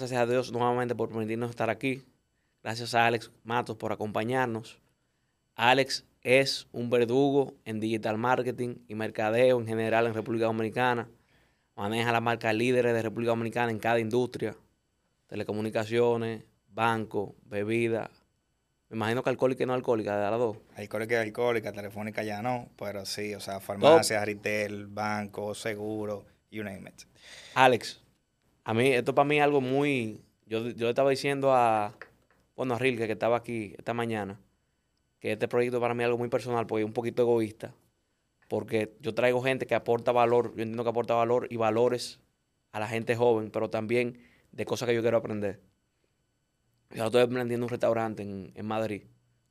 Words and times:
Gracias 0.00 0.18
a 0.18 0.24
Dios 0.24 0.50
nuevamente 0.50 0.94
por 0.94 1.10
permitirnos 1.10 1.50
estar 1.50 1.68
aquí. 1.68 2.02
Gracias 2.62 2.94
a 2.94 3.04
Alex 3.06 3.30
Matos 3.44 3.76
por 3.76 3.92
acompañarnos. 3.92 4.80
Alex 5.56 6.06
es 6.22 6.68
un 6.72 6.88
verdugo 6.88 7.52
en 7.66 7.80
digital 7.80 8.16
marketing 8.16 8.76
y 8.88 8.94
mercadeo 8.94 9.60
en 9.60 9.66
general 9.66 10.06
en 10.06 10.14
República 10.14 10.46
Dominicana. 10.46 11.06
Maneja 11.76 12.12
las 12.12 12.22
marcas 12.22 12.54
líderes 12.54 12.94
de 12.94 13.02
República 13.02 13.32
Dominicana 13.32 13.70
en 13.70 13.78
cada 13.78 14.00
industria. 14.00 14.56
Telecomunicaciones, 15.26 16.44
banco, 16.70 17.34
bebida. 17.44 18.10
Me 18.88 18.96
imagino 18.96 19.22
que 19.22 19.28
alcohólica 19.28 19.64
y 19.64 19.66
no 19.66 19.74
alcohólica, 19.74 20.16
de 20.16 20.30
las 20.30 20.40
dos. 20.40 20.56
Alcohólica 20.76 21.16
y 21.16 21.18
alcohólica, 21.18 21.72
telefónica 21.72 22.22
ya 22.22 22.40
no, 22.40 22.70
pero 22.78 23.04
sí, 23.04 23.34
o 23.34 23.40
sea, 23.40 23.60
farmacia, 23.60 24.24
retail, 24.24 24.86
banco, 24.86 25.54
seguro, 25.54 26.24
you 26.50 26.64
name 26.64 26.88
it. 26.88 27.02
Alex, 27.54 28.00
a 28.70 28.74
mí, 28.74 28.86
esto 28.92 29.16
para 29.16 29.26
mí 29.26 29.36
es 29.36 29.42
algo 29.42 29.60
muy. 29.60 30.20
Yo, 30.46 30.68
yo 30.68 30.84
le 30.84 30.90
estaba 30.90 31.10
diciendo 31.10 31.52
a. 31.52 31.92
Bueno, 32.54 32.74
a 32.74 32.78
Rilke, 32.78 33.08
que 33.08 33.14
estaba 33.14 33.38
aquí 33.38 33.74
esta 33.76 33.94
mañana, 33.94 34.38
que 35.18 35.32
este 35.32 35.48
proyecto 35.48 35.80
para 35.80 35.92
mí 35.92 36.04
es 36.04 36.06
algo 36.06 36.18
muy 36.18 36.28
personal, 36.28 36.68
porque 36.68 36.82
es 36.82 36.86
un 36.86 36.92
poquito 36.92 37.22
egoísta. 37.22 37.74
Porque 38.46 38.94
yo 39.00 39.12
traigo 39.12 39.42
gente 39.42 39.66
que 39.66 39.74
aporta 39.74 40.12
valor, 40.12 40.54
yo 40.54 40.62
entiendo 40.62 40.84
que 40.84 40.90
aporta 40.90 41.14
valor 41.14 41.48
y 41.50 41.56
valores 41.56 42.20
a 42.70 42.78
la 42.78 42.86
gente 42.86 43.16
joven, 43.16 43.50
pero 43.50 43.70
también 43.70 44.20
de 44.52 44.64
cosas 44.66 44.88
que 44.88 44.94
yo 44.94 45.02
quiero 45.02 45.16
aprender. 45.16 45.60
Yo 46.90 47.06
estoy 47.06 47.22
emprendiendo 47.22 47.66
un 47.66 47.70
restaurante 47.70 48.22
en, 48.22 48.52
en 48.54 48.66
Madrid, 48.66 49.02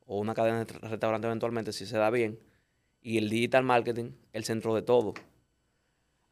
o 0.05 0.17
una 0.17 0.33
cadena 0.33 0.63
de 0.63 0.73
restaurantes 0.87 1.27
eventualmente, 1.27 1.73
si 1.73 1.85
se 1.85 1.97
da 1.97 2.09
bien. 2.09 2.39
Y 3.01 3.17
el 3.17 3.29
digital 3.29 3.65
marketing, 3.65 4.11
el 4.31 4.45
centro 4.45 4.73
de 4.75 4.81
todo. 4.81 5.13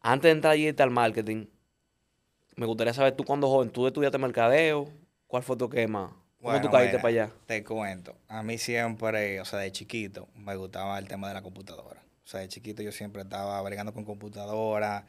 Antes 0.00 0.22
de 0.22 0.30
entrar 0.30 0.52
a 0.52 0.56
digital 0.56 0.90
marketing, 0.90 1.48
me 2.58 2.66
gustaría 2.66 2.92
saber 2.92 3.14
tú 3.16 3.24
cuando 3.24 3.48
joven, 3.48 3.70
¿tú 3.70 3.86
estudiaste 3.86 4.18
mercadeo? 4.18 4.88
¿Cuál 5.26 5.42
fue 5.42 5.56
tu 5.56 5.68
quema? 5.68 6.08
¿Cómo 6.08 6.24
Bueno, 6.40 6.60
tú 6.60 6.70
caíste 6.70 6.96
mira, 6.98 7.02
para 7.02 7.08
allá? 7.24 7.30
Te 7.46 7.64
cuento. 7.64 8.14
A 8.28 8.42
mí 8.42 8.58
siempre, 8.58 9.40
o 9.40 9.44
sea, 9.44 9.58
de 9.60 9.72
chiquito, 9.72 10.28
me 10.34 10.54
gustaba 10.56 10.98
el 10.98 11.08
tema 11.08 11.28
de 11.28 11.34
la 11.34 11.42
computadora. 11.42 12.02
O 12.24 12.26
sea, 12.28 12.40
de 12.40 12.48
chiquito 12.48 12.82
yo 12.82 12.92
siempre 12.92 13.22
estaba 13.22 13.60
bregando 13.62 13.92
con 13.94 14.04
computadora. 14.04 15.06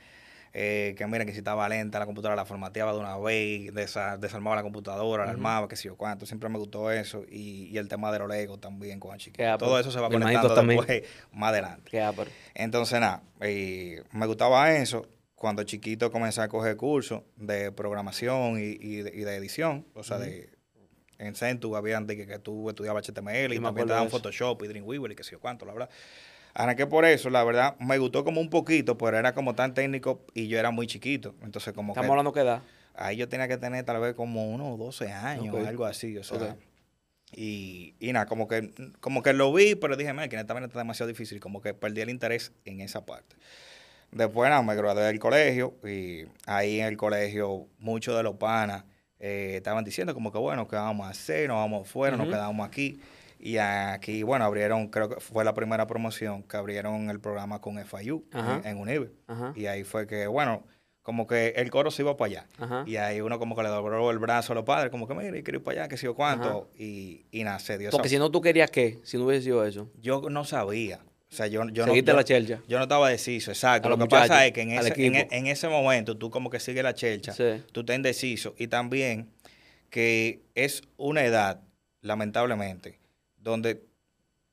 eh, 0.53 0.95
que 0.97 1.05
miren 1.05 1.27
que 1.27 1.33
si 1.33 1.39
estaba 1.39 1.69
lenta 1.69 1.99
la 1.99 2.05
computadora 2.07 2.35
la 2.35 2.45
formateaba 2.45 2.91
de 2.93 2.97
una 2.99 3.15
vez, 3.17 3.71
desa- 3.73 4.17
desarmaba 4.17 4.55
la 4.55 4.63
computadora, 4.63 5.23
la 5.25 5.31
armaba, 5.31 5.67
qué 5.67 5.75
sé 5.75 5.83
yo 5.89 5.95
cuánto. 5.95 6.25
Siempre 6.25 6.49
me 6.49 6.57
gustó 6.57 6.89
eso. 6.91 7.23
Y, 7.29 7.65
y 7.71 7.77
el 7.77 7.87
tema 7.87 8.11
de 8.11 8.17
los 8.19 8.27
Legos 8.29 8.59
también 8.59 8.99
con 8.99 9.15
chiquito. 9.19 9.43
Ápero. 9.43 9.57
Todo 9.57 9.79
eso 9.79 9.91
se 9.91 9.99
va 9.99 10.09
conectando 10.09 10.55
después, 10.55 11.03
más 11.31 11.49
adelante. 11.51 11.91
Qué 11.91 12.01
ápero. 12.01 12.31
Entonces, 12.55 12.99
nada, 12.99 13.21
eh, 13.41 14.01
me 14.11 14.25
gustaba 14.25 14.71
eso. 14.71 15.05
Cuando 15.39 15.63
chiquito 15.63 16.11
comencé 16.11 16.41
a 16.41 16.49
coger 16.49 16.75
cursos 16.75 17.21
de 17.37 17.71
programación 17.71 18.59
y, 18.59 18.77
y 18.79 18.97
de, 19.03 19.11
y 19.15 19.21
de 19.23 19.35
edición. 19.37 19.85
O 19.93 20.03
sea, 20.03 20.17
de, 20.17 20.49
en 21.17 21.33
Centu 21.33 21.77
había 21.77 21.99
de 22.01 22.17
que, 22.17 22.27
que 22.27 22.39
tú 22.39 22.69
estudiabas 22.69 23.07
HTML 23.07 23.53
y 23.53 23.59
también 23.59 23.87
te 23.87 23.93
daban. 23.93 24.09
Photoshop 24.09 24.61
y 24.63 24.67
Dreamweaver 24.67 25.11
y 25.13 25.15
qué 25.15 25.23
sé 25.23 25.31
yo 25.31 25.39
cuánto, 25.39 25.65
la 25.65 25.71
verdad. 25.71 25.89
Arranqué 26.53 26.87
por 26.87 27.05
eso, 27.05 27.29
la 27.29 27.45
verdad, 27.45 27.77
me 27.79 27.97
gustó 27.97 28.25
como 28.25 28.41
un 28.41 28.49
poquito, 28.49 28.97
pero 28.97 29.17
era 29.17 29.33
como 29.33 29.55
tan 29.55 29.73
técnico 29.73 30.25
y 30.33 30.49
yo 30.49 30.59
era 30.59 30.71
muy 30.71 30.87
chiquito. 30.87 31.33
Entonces, 31.41 31.73
como 31.73 31.93
Estamos 31.93 32.07
que 32.07 32.11
hablando 32.11 32.33
qué 32.33 32.41
edad. 32.41 32.61
ahí 32.95 33.15
yo 33.15 33.29
tenía 33.29 33.47
que 33.47 33.57
tener 33.57 33.85
tal 33.85 34.01
vez 34.01 34.15
como 34.15 34.49
unos 34.49 34.77
12 34.77 35.09
años, 35.13 35.55
Ok. 35.55 35.65
algo 35.65 35.85
así, 35.85 36.17
o 36.17 36.23
sea. 36.25 36.57
Y, 37.31 37.95
y 37.99 38.11
nada, 38.11 38.25
como 38.25 38.47
que, 38.49 38.71
como 38.99 39.21
que 39.21 39.31
lo 39.33 39.53
vi, 39.53 39.75
pero 39.75 39.95
dije, 39.95 40.11
mira, 40.11 40.27
que 40.27 40.43
también 40.43 40.65
está 40.65 40.79
demasiado 40.79 41.07
difícil, 41.07 41.39
como 41.39 41.61
que 41.61 41.73
perdí 41.73 42.01
el 42.01 42.09
interés 42.09 42.51
en 42.65 42.81
esa 42.81 43.05
parte. 43.05 43.35
Después 44.11 44.49
nada, 44.49 44.61
me 44.61 44.75
gradué 44.75 45.03
del 45.03 45.19
colegio 45.19 45.75
y 45.83 46.25
ahí 46.45 46.79
en 46.79 46.87
el 46.87 46.97
colegio 46.97 47.67
muchos 47.77 48.15
de 48.17 48.23
los 48.23 48.35
panas 48.35 48.83
eh, 49.19 49.53
estaban 49.57 49.83
diciendo 49.83 50.13
como 50.13 50.31
que 50.31 50.37
bueno, 50.37 50.67
¿qué 50.67 50.75
vamos 50.75 51.07
a 51.07 51.11
hacer? 51.11 51.47
Nos 51.47 51.57
vamos 51.57 51.87
fuera, 51.87 52.17
nos 52.17 52.27
quedamos 52.27 52.67
aquí. 52.67 52.99
Y 53.41 53.57
aquí, 53.57 54.23
bueno, 54.23 54.43
abrieron, 54.43 54.89
creo 54.89 55.07
que 55.07 55.21
fue 55.21 55.45
la 55.45 55.53
primera 55.53 55.87
promoción 55.87 56.43
que 56.43 56.57
abrieron 56.57 57.09
el 57.09 57.21
programa 57.21 57.61
con 57.61 57.77
FIU 57.77 58.25
Ajá. 58.33 58.61
en, 58.65 58.65
en 58.65 58.77
Unive. 58.77 59.11
Ajá. 59.27 59.53
Y 59.55 59.67
ahí 59.67 59.85
fue 59.85 60.07
que, 60.07 60.27
bueno, 60.27 60.65
como 61.01 61.25
que 61.25 61.53
el 61.55 61.71
coro 61.71 61.89
se 61.89 62.01
iba 62.01 62.17
para 62.17 62.31
allá. 62.31 62.47
Ajá. 62.57 62.83
Y 62.85 62.97
ahí 62.97 63.21
uno 63.21 63.39
como 63.39 63.55
que 63.55 63.63
le 63.63 63.69
dobló 63.69 64.11
el 64.11 64.19
brazo 64.19 64.51
a 64.51 64.55
los 64.55 64.65
padres, 64.65 64.91
como 64.91 65.07
que 65.07 65.13
mira, 65.13 65.37
y 65.37 65.43
quiero 65.43 65.59
ir 65.59 65.63
para 65.63 65.81
allá, 65.81 65.89
que 65.89 65.95
sé 65.95 66.05
yo 66.05 66.15
cuánto. 66.15 66.69
Y, 66.77 67.25
y 67.31 67.43
nada, 67.45 67.59
se 67.59 67.77
dio 67.77 67.91
Porque 67.91 68.09
si 68.09 68.17
no, 68.17 68.29
tú 68.29 68.41
querías 68.41 68.69
qué, 68.69 68.99
si 69.03 69.17
no 69.17 69.25
hubiese 69.25 69.45
sido 69.45 69.65
eso. 69.65 69.89
Yo 70.01 70.21
no 70.29 70.43
sabía. 70.43 70.99
O 71.31 71.35
sea, 71.35 71.47
yo, 71.47 71.67
yo 71.69 71.85
no... 71.85 71.91
Seguiste 71.91 72.11
yo- 72.11 72.17
la 72.17 72.23
chelcha. 72.23 72.61
yo 72.67 72.77
no 72.77 72.83
estaba 72.83 73.09
deciso, 73.09 73.51
exacto. 73.51 73.87
A 73.87 73.91
Lo 73.91 73.97
que 73.99 74.07
pasa 74.07 74.45
es 74.47 74.51
que 74.51 74.61
en 74.61 74.71
ese, 74.71 74.87
en, 75.05 75.15
equipo. 75.15 75.33
en 75.35 75.47
ese 75.47 75.67
momento 75.67 76.17
tú 76.17 76.29
como 76.31 76.49
que 76.49 76.59
sigues 76.59 76.83
la 76.83 76.93
chelcha, 76.95 77.33
Sí. 77.33 77.63
tú 77.71 77.81
estás 77.81 77.95
indeciso 77.95 78.55
y 78.57 78.67
también 78.67 79.29
que 79.91 80.41
es 80.55 80.81
una 80.97 81.23
edad, 81.23 81.61
lamentablemente, 82.01 82.99
donde 83.37 83.83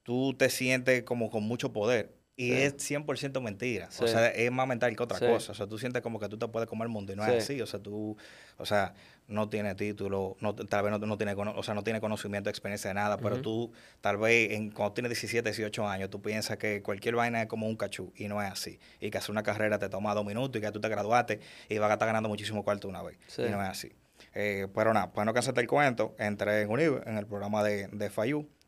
tú 0.03 0.35
te 0.35 0.51
sientes 0.51 1.03
como 1.03 1.31
con 1.31 1.43
mucho 1.45 1.73
poder 1.73 2.15
y 2.39 2.51
Sí. 2.51 2.53
es 2.53 2.77
100% 2.77 3.41
mentira. 3.41 3.89
O 3.99 4.07
sea, 4.07 4.29
es 4.29 4.51
más 4.53 4.67
mental 4.69 4.95
que 4.95 5.03
otra 5.03 5.19
Sí. 5.19 5.27
cosa. 5.27 5.53
O 5.53 5.55
sea, 5.55 5.67
tú 5.67 5.79
sientes 5.79 6.03
como 6.03 6.21
que 6.21 6.29
tú 6.29 6.39
te 6.39 6.47
puedes 6.49 6.69
comer 6.69 6.87
el 6.87 6.93
mundo 6.93 7.13
y 7.13 7.17
no 7.17 7.25
es 7.25 7.43
así. 7.43 7.61
O 7.63 7.67
sea, 7.67 7.81
tú, 7.81 8.17
o 8.59 8.67
sea, 8.67 8.93
no 9.27 9.49
tienes 9.49 9.75
título, 9.77 10.37
no, 10.41 10.55
tal 10.55 10.83
vez 10.85 10.93
no, 10.93 10.99
no 10.99 11.17
tiene, 11.17 11.33
o 11.35 11.63
sea, 11.63 11.75
no 11.75 11.83
tiene 11.83 12.01
conocimiento, 12.01 12.49
experiencia 12.51 12.89
de 12.91 12.95
nada, 12.95 13.17
pero 13.17 13.41
tú, 13.41 13.73
tal 14.01 14.19
vez 14.19 14.53
en, 14.53 14.71
cuando 14.71 14.93
tienes 14.93 15.11
17, 15.11 15.49
18 15.51 15.89
años, 15.89 16.11
tú 16.11 16.21
piensas 16.23 16.59
que 16.59 16.83
cualquier 16.83 17.17
vaina 17.17 17.41
es 17.43 17.49
como 17.49 17.67
un 17.67 17.77
cachú 17.77 18.13
y 18.17 18.29
no 18.29 18.41
es 18.43 18.51
así. 18.53 18.79
Y 19.01 19.11
que 19.11 19.19
hacer 19.19 19.31
una 19.33 19.43
carrera 19.43 19.79
te 19.79 19.89
toma 19.89 20.15
dos 20.15 20.25
minutos 20.27 20.59
y 20.59 20.65
que 20.65 20.71
tú 20.71 20.81
te 20.81 20.89
graduaste 20.89 21.41
y 21.69 21.79
vas 21.79 21.91
a 21.91 21.95
estar 21.95 22.07
ganando 22.07 22.29
muchísimo 22.29 22.63
cuarto 22.63 22.87
una 22.87 23.03
vez. 23.03 23.17
Y 23.39 23.43
no 23.51 23.63
es 23.63 23.69
así. 23.69 23.91
Eh, 24.35 24.67
pero 24.75 24.93
nada, 24.93 25.11
pues 25.11 25.25
no 25.25 25.33
cansarte 25.33 25.61
el 25.63 25.67
cuento, 25.67 26.15
entré 26.19 26.61
en 26.63 26.71
UNIVE, 26.71 27.01
en 27.07 27.17
el 27.17 27.27
programa 27.27 27.63
de, 27.65 27.89
de 27.89 28.11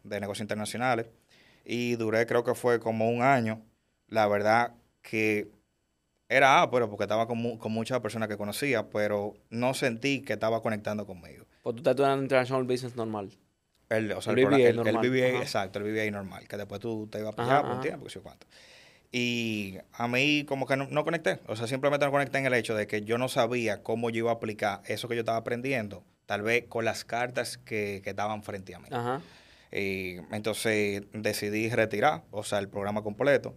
de 0.04 0.20
negocios 0.20 0.42
internacionales, 0.42 1.06
y 1.70 1.96
duré 1.96 2.26
creo 2.26 2.42
que 2.44 2.54
fue 2.54 2.80
como 2.80 3.10
un 3.10 3.20
año. 3.22 3.62
La 4.08 4.26
verdad 4.26 4.74
que 5.02 5.50
era 6.30 6.68
pero 6.70 6.88
porque 6.88 7.04
estaba 7.04 7.26
con, 7.26 7.38
mu- 7.38 7.58
con 7.58 7.72
muchas 7.72 8.00
personas 8.00 8.28
que 8.28 8.36
conocía, 8.38 8.88
pero 8.88 9.34
no 9.50 9.74
sentí 9.74 10.22
que 10.22 10.32
estaba 10.32 10.62
conectando 10.62 11.06
conmigo. 11.06 11.44
Pues 11.62 11.76
tú 11.76 11.80
estás 11.80 11.92
estudiando 11.92 12.22
International 12.22 12.64
Business 12.64 12.96
normal. 12.96 13.30
El, 13.90 14.12
o 14.12 14.20
sea, 14.22 14.32
El 14.32 14.38
el, 14.40 14.46
BBA 14.46 14.56
el- 14.58 14.66
el 14.66 14.76
normal, 14.76 15.10
BBA, 15.10 15.28
ajá. 15.28 15.42
exacto, 15.42 15.78
el 15.78 15.84
BBA 15.84 16.10
normal, 16.10 16.48
que 16.48 16.56
después 16.56 16.80
tú 16.80 17.06
te 17.10 17.18
ibas 17.20 17.34
para 17.34 17.58
allá 17.58 17.68
por 17.68 17.80
tiempo, 17.80 18.04
qué 18.06 18.10
sé 18.12 18.20
cuánto. 18.20 18.46
Y 19.10 19.78
a 19.92 20.06
mí 20.08 20.44
como 20.44 20.66
que 20.66 20.76
no, 20.76 20.86
no 20.90 21.04
conecté, 21.04 21.40
o 21.46 21.56
sea, 21.56 21.66
simplemente 21.66 22.04
no 22.04 22.12
conecté 22.12 22.38
en 22.38 22.46
el 22.46 22.54
hecho 22.54 22.74
de 22.74 22.86
que 22.86 23.02
yo 23.02 23.16
no 23.16 23.28
sabía 23.28 23.82
cómo 23.82 24.10
yo 24.10 24.18
iba 24.18 24.30
a 24.30 24.34
aplicar 24.34 24.82
eso 24.86 25.08
que 25.08 25.14
yo 25.14 25.20
estaba 25.20 25.38
aprendiendo, 25.38 26.04
tal 26.26 26.42
vez 26.42 26.64
con 26.68 26.84
las 26.84 27.04
cartas 27.06 27.56
que, 27.56 28.00
que 28.04 28.10
estaban 28.10 28.42
frente 28.42 28.74
a 28.74 28.78
mí. 28.80 28.88
Ajá. 28.90 29.22
Y 29.72 30.16
entonces 30.32 31.02
decidí 31.12 31.68
retirar, 31.70 32.22
o 32.30 32.42
sea, 32.42 32.58
el 32.58 32.68
programa 32.68 33.02
completo. 33.02 33.54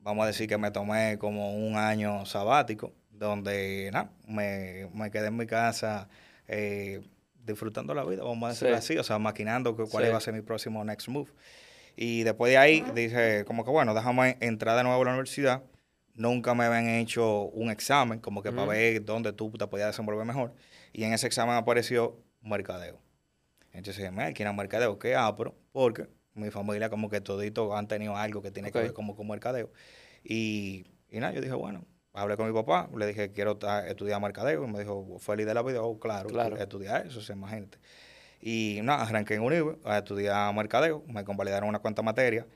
Vamos 0.00 0.24
a 0.24 0.26
decir 0.28 0.48
que 0.48 0.58
me 0.58 0.70
tomé 0.70 1.18
como 1.18 1.54
un 1.56 1.76
año 1.76 2.26
sabático, 2.26 2.92
donde 3.10 3.90
nada, 3.92 4.10
me, 4.28 4.88
me 4.94 5.10
quedé 5.10 5.28
en 5.28 5.36
mi 5.36 5.46
casa 5.46 6.08
eh, 6.48 7.00
disfrutando 7.44 7.94
la 7.94 8.04
vida, 8.04 8.22
vamos 8.22 8.46
a 8.46 8.52
decirlo 8.52 8.74
Sí. 8.76 8.78
así, 8.78 8.98
o 8.98 9.02
sea, 9.04 9.18
maquinando 9.18 9.74
cuál 9.74 10.04
Sí. 10.04 10.08
iba 10.10 10.16
a 10.18 10.20
ser 10.20 10.34
mi 10.34 10.42
próximo 10.42 10.84
next 10.84 11.08
move. 11.08 11.30
Y 11.96 12.22
después 12.24 12.50
de 12.52 12.58
ahí 12.58 12.84
dije, 12.94 13.44
como 13.46 13.64
que 13.64 13.70
bueno, 13.70 13.94
déjame 13.94 14.36
entrar 14.40 14.76
de 14.76 14.82
nuevo 14.84 15.00
a 15.00 15.04
la 15.04 15.10
universidad. 15.12 15.62
Nunca 16.14 16.54
me 16.54 16.64
habían 16.64 16.88
hecho 16.88 17.42
un 17.46 17.70
examen, 17.70 18.20
como 18.20 18.42
que 18.42 18.50
para 18.52 18.66
ver 18.68 19.04
dónde 19.04 19.32
tú 19.32 19.50
te 19.52 19.66
podías 19.66 19.88
desenvolver 19.88 20.24
mejor. 20.26 20.52
Y 20.92 21.04
en 21.04 21.12
ese 21.12 21.26
examen 21.26 21.54
apareció 21.56 22.16
mercadeo. 22.42 22.98
Entonces 23.76 24.10
dije, 24.10 24.32
¿quién 24.34 24.48
es 24.48 24.54
mercadeo? 24.54 24.98
¿Qué 24.98 25.14
apro? 25.14 25.54
Porque 25.72 26.08
mi 26.34 26.50
familia 26.50 26.90
como 26.90 27.08
que 27.08 27.20
todito 27.20 27.76
han 27.76 27.88
tenido 27.88 28.16
algo 28.16 28.42
que 28.42 28.50
tiene 28.50 28.70
que 28.72 28.78
ver 28.78 28.92
como 28.92 29.16
con 29.16 29.28
mercadeo. 29.28 29.70
Y, 30.24 30.86
y 31.10 31.20
nada, 31.20 31.32
yo 31.32 31.40
dije, 31.40 31.54
bueno, 31.54 31.84
hablé 32.12 32.36
con 32.36 32.46
mi 32.46 32.54
papá, 32.54 32.88
le 32.96 33.06
dije, 33.06 33.32
quiero 33.32 33.58
estudiar 33.86 34.20
mercadeo. 34.20 34.64
Y 34.64 34.68
me 34.70 34.78
dijo, 34.80 35.18
feliz 35.18 35.46
de 35.46 35.54
la 35.54 35.62
vida, 35.62 35.82
oh, 35.82 35.98
claro, 35.98 36.28
Claro. 36.28 36.56
estudiar 36.56 37.06
eso, 37.06 37.18
o 37.18 37.22
sea, 37.22 37.36
imagínate. 37.36 37.78
Y 38.40 38.80
nada, 38.82 39.02
arranqué 39.02 39.34
en 39.34 39.42
Unive 39.42 39.78
a 39.84 39.98
estudiar 39.98 40.54
mercadeo, 40.54 41.02
me 41.06 41.24
convalidaron 41.24 41.68
una 41.68 41.78
cuanta 41.78 42.02
materia, 42.02 42.46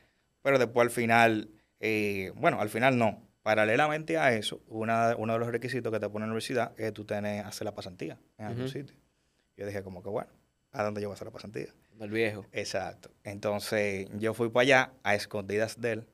pero 0.42 0.58
después 0.58 0.84
al 0.86 0.90
final, 0.90 1.50
eh, 1.80 2.32
bueno, 2.36 2.60
al 2.60 2.68
final 2.68 2.98
no. 2.98 3.26
Paralelamente 3.42 4.18
a 4.18 4.34
eso, 4.34 4.60
una, 4.68 5.16
uno 5.16 5.32
de 5.32 5.38
los 5.38 5.48
requisitos 5.48 5.90
que 5.90 5.98
te 5.98 6.08
pone 6.10 6.24
la 6.26 6.32
universidad 6.32 6.72
es 6.76 6.84
que 6.86 6.92
tú 6.92 7.06
tienes 7.06 7.44
hacer 7.46 7.64
la 7.64 7.74
pasantía 7.74 8.18
en 8.36 8.44
algún 8.46 8.68
sitio. 8.68 8.94
Yo 9.56 9.66
dije 9.66 9.82
como 9.82 10.02
que 10.02 10.10
bueno, 10.10 10.30
¿a 10.72 10.82
dónde 10.82 11.00
yo 11.00 11.08
voy 11.08 11.14
a 11.14 11.16
hacer 11.16 11.26
la 11.26 11.32
pasantía? 11.32 11.68
Del 11.98 12.10
viejo. 12.10 12.46
Exacto. 12.52 13.10
Entonces 13.24 14.08
yo 14.18 14.34
fui 14.34 14.48
para 14.48 14.62
allá 14.62 14.92
a 15.02 15.14
escondidas 15.14 15.80
de 15.80 15.92
él 15.92 16.06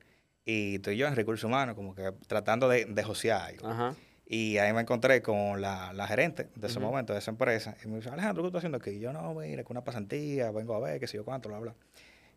y 0.45 0.75
estoy 0.75 0.97
yo 0.97 1.07
en 1.07 1.15
recursos 1.15 1.43
humanos 1.43 1.75
como 1.75 1.95
que 1.95 2.11
tratando 2.27 2.67
de, 2.69 2.85
de 2.85 3.03
josear 3.03 3.41
algo. 3.41 3.67
Ajá. 3.67 3.95
Y 4.29 4.57
ahí 4.57 4.73
me 4.73 4.81
encontré 4.81 5.21
con 5.21 5.61
la, 5.61 5.93
la 5.93 6.05
gerente 6.05 6.49
de 6.53 6.67
ese 6.67 6.81
momento, 6.81 7.13
de 7.13 7.19
esa 7.19 7.31
empresa. 7.31 7.77
Y 7.83 7.87
me 7.87 7.95
dice, 7.95 8.09
Alejandro, 8.09 8.43
¿qué 8.43 8.47
estás 8.47 8.59
haciendo 8.59 8.77
aquí? 8.77 8.89
Y 8.89 8.99
yo, 8.99 9.13
no, 9.13 9.33
mira, 9.33 9.63
que 9.63 9.71
una 9.71 9.85
pasantía, 9.85 10.51
vengo 10.51 10.75
a 10.75 10.79
ver, 10.81 10.99
qué 10.99 11.07
sé 11.07 11.15
yo 11.15 11.23
cuánto, 11.23 11.47
bla, 11.47 11.59
bla. 11.59 11.75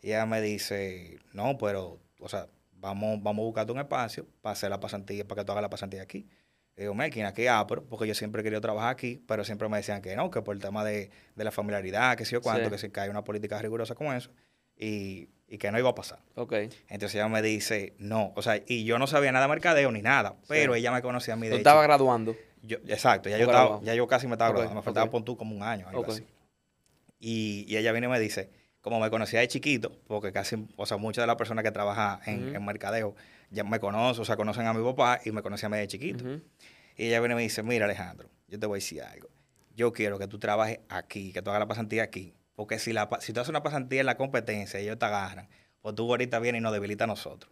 Y 0.01 0.09
ella 0.09 0.25
me 0.25 0.41
dice, 0.41 1.19
no, 1.33 1.59
pero, 1.59 1.99
o 2.21 2.29
sea, 2.29 2.47
vamos, 2.75 3.21
vamos 3.23 3.43
a 3.43 3.47
buscarte 3.47 3.73
un 3.73 3.81
espacio 3.81 4.25
para 4.41 4.53
hacer 4.53 4.71
la 4.71 4.79
pasantía, 4.79 5.27
para 5.27 5.43
que 5.43 5.47
tú 5.47 5.53
hagas 5.53 5.63
la 5.63 5.71
pasantía 5.71 6.03
aquí. 6.03 6.29
Y 6.77 6.83
digo, 6.83 6.95
Melkin, 6.95 7.25
aquí 7.27 7.47
apro, 7.47 7.85
porque 7.85 8.07
yo 8.07 8.15
siempre 8.15 8.41
he 8.41 8.45
querido 8.45 8.61
trabajar 8.61 8.91
aquí, 8.91 9.23
pero 9.27 9.45
siempre 9.45 9.69
me 9.69 9.77
decían 9.77 10.01
que 10.03 10.17
no, 10.17 10.31
que 10.31 10.41
por 10.43 10.55
el 10.55 10.63
tema 10.63 10.85
de, 10.85 11.11
de 11.37 11.45
la 11.45 11.51
familiaridad, 11.51 12.17
que 12.17 12.25
sé 12.25 12.33
yo 12.33 12.41
cuánto, 12.41 12.65
Sí. 12.65 12.71
que 12.71 12.79
si 12.79 12.91
que 12.91 13.01
hay 13.01 13.11
una 13.11 13.23
política 13.25 13.61
rigurosa 13.61 13.95
con 13.95 14.15
eso, 14.17 14.31
y, 14.77 15.29
y 15.47 15.59
que 15.59 15.71
no 15.71 15.79
iba 15.79 15.91
a 15.91 15.95
pasar. 15.95 16.21
Entonces 16.89 17.15
ella 17.17 17.29
me 17.29 17.43
dice, 17.43 17.95
no, 17.99 18.33
o 18.35 18.41
sea, 18.43 18.63
y 18.67 18.85
yo 18.85 18.99
no 18.99 19.07
sabía 19.07 19.31
nada 19.33 19.45
de 19.47 19.51
mercadeo 19.51 19.93
ni 19.93 20.01
nada, 20.01 20.37
pero 20.49 20.75
ella 20.75 20.91
me 20.91 21.03
conocía 21.03 21.35
a 21.35 21.37
mí 21.37 21.49
Tú 21.49 21.53
de 21.53 21.57
estabas 21.59 21.83
chico. 21.83 21.89
graduando. 21.89 22.37
Yo, 22.63 22.79
exacto, 22.89 23.29
ya 23.29 23.37
yo, 23.37 23.45
estaba, 23.47 23.81
ya 23.83 23.95
yo 23.95 24.07
casi 24.07 24.27
me 24.27 24.35
estaba 24.35 24.51
graduando, 24.51 24.77
me 24.77 24.83
faltaba 24.83 25.05
ok. 25.07 25.11
por 25.13 25.23
tú 25.25 25.37
como 25.37 25.55
un 25.55 25.63
año, 25.63 25.87
algo 25.89 26.07
así. 26.11 26.25
Y, 27.19 27.67
y 27.69 27.77
ella 27.77 27.93
viene 27.93 28.07
y 28.07 28.11
me 28.11 28.21
dice, 28.21 28.49
como 28.81 29.01
me 29.01 29.11
conocía 29.11 29.41
de 29.41 29.49
chiquito, 29.49 29.93
porque 30.07 30.33
casi, 30.33 30.57
o 30.77 30.87
sea, 30.87 30.97
muchas 30.97 31.23
de 31.23 31.27
las 31.27 31.37
personas 31.37 31.63
que 31.65 31.71
trabajan 31.73 32.21
en 32.27 32.65
mercadeo 32.65 33.15
ya 33.51 33.65
me 33.65 33.79
conocen, 33.81 34.23
o 34.23 34.25
sea, 34.25 34.37
conocen 34.37 34.67
a 34.67 34.73
mi 34.75 34.83
papá 34.85 35.21
y 35.25 35.33
me 35.33 35.43
conocían 35.43 35.73
a 35.73 35.77
mí 35.77 35.81
de 35.81 35.89
chiquito. 35.89 36.25
Y 36.97 37.07
ella 37.07 37.21
viene 37.21 37.35
y 37.35 37.37
me 37.37 37.43
dice, 37.43 37.63
mira 37.63 37.85
Alejandro, 37.87 38.29
yo 38.49 38.59
te 38.59 38.67
voy 38.67 38.77
a 38.77 38.79
decir 38.79 39.03
algo. 39.03 39.29
Yo 39.77 39.93
quiero 39.93 40.19
que 40.19 40.27
tú 40.27 40.39
trabajes 40.39 40.81
aquí, 40.89 41.33
que 41.33 41.43
tú 41.43 41.51
hagas 41.51 41.61
la 41.61 41.67
pasantía 41.69 42.03
aquí. 42.03 42.35
Porque 42.55 42.79
si, 42.79 42.93
la, 42.93 43.09
si 43.21 43.33
tú 43.33 43.41
haces 43.41 43.49
una 43.49 43.63
pasantía 43.63 44.01
en 44.01 44.07
la 44.07 44.17
competencia 44.17 44.79
y 44.81 44.85
ellos 44.85 44.99
te 44.99 45.07
agarran, 45.07 45.49
pues 45.81 45.95
tú 45.95 46.09
ahorita 46.11 46.39
vienes 46.41 46.61
y 46.61 46.63
nos 46.63 46.73
debilitas 46.73 47.05
a 47.05 47.07
nosotros. 47.07 47.51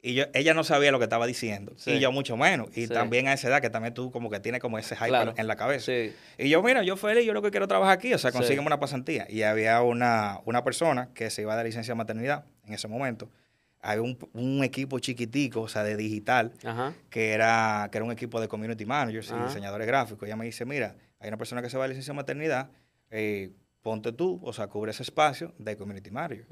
Y 0.00 0.14
yo, 0.14 0.24
ella 0.34 0.54
no 0.54 0.62
sabía 0.62 0.92
lo 0.92 0.98
que 0.98 1.04
estaba 1.04 1.26
diciendo. 1.26 1.72
Sí. 1.76 1.92
Y 1.92 1.98
yo 2.00 2.12
mucho 2.12 2.36
menos. 2.36 2.68
Y 2.76 2.86
Sí. 2.86 2.88
también 2.92 3.28
a 3.28 3.32
esa 3.32 3.48
edad 3.48 3.60
que 3.60 3.70
también 3.70 3.92
tú 3.92 4.10
como 4.12 4.30
que 4.30 4.38
tienes 4.40 4.60
como 4.60 4.78
ese 4.78 4.94
hype 4.96 5.08
Claro. 5.08 5.34
en 5.36 5.46
la 5.46 5.56
cabeza. 5.56 5.86
Sí. 5.86 6.14
Y 6.38 6.48
yo, 6.48 6.62
mira, 6.62 6.82
yo 6.84 6.96
feliz, 6.96 7.26
yo 7.26 7.32
lo 7.34 7.42
que 7.42 7.50
quiero 7.50 7.66
trabajar 7.66 7.94
aquí, 7.98 8.14
o 8.14 8.18
sea, 8.18 8.30
Sí. 8.30 8.38
consígueme 8.38 8.66
una 8.66 8.78
pasantía. 8.78 9.26
Y 9.28 9.42
había 9.42 9.82
una, 9.82 10.40
una 10.44 10.62
persona 10.64 11.10
que 11.14 11.28
se 11.30 11.42
iba 11.42 11.56
de 11.56 11.64
licencia 11.64 11.92
de 11.92 11.96
maternidad 11.98 12.44
en 12.66 12.72
ese 12.74 12.88
momento. 12.88 13.30
Había 13.88 14.02
un, 14.02 14.18
un 14.32 14.64
equipo 14.64 14.98
chiquitico, 14.98 15.60
o 15.62 15.68
sea, 15.68 15.84
de 15.84 15.96
digital, 15.96 16.52
Ajá. 16.64 16.92
que 17.08 17.32
era, 17.32 17.88
que 17.92 17.98
era 17.98 18.04
un 18.04 18.10
equipo 18.12 18.40
de 18.40 18.48
community 18.48 18.84
managers 18.84 19.30
y 19.30 19.42
diseñadores 19.44 19.86
gráficos. 19.86 20.26
Ella 20.26 20.36
me 20.36 20.44
dice, 20.44 20.64
mira, 20.64 20.96
hay 21.20 21.28
una 21.28 21.36
persona 21.36 21.62
que 21.62 21.70
se 21.70 21.76
va 21.78 21.84
de 21.84 21.90
licencia 21.90 22.12
de 22.12 22.16
maternidad, 22.16 22.70
eh, 23.10 23.50
ponte 23.82 24.12
tú, 24.12 24.40
o 24.42 24.52
sea, 24.52 24.66
cubre 24.66 24.90
ese 24.90 25.02
espacio 25.04 25.54
de 25.58 25.76
community 25.76 26.10
manager. 26.10 26.46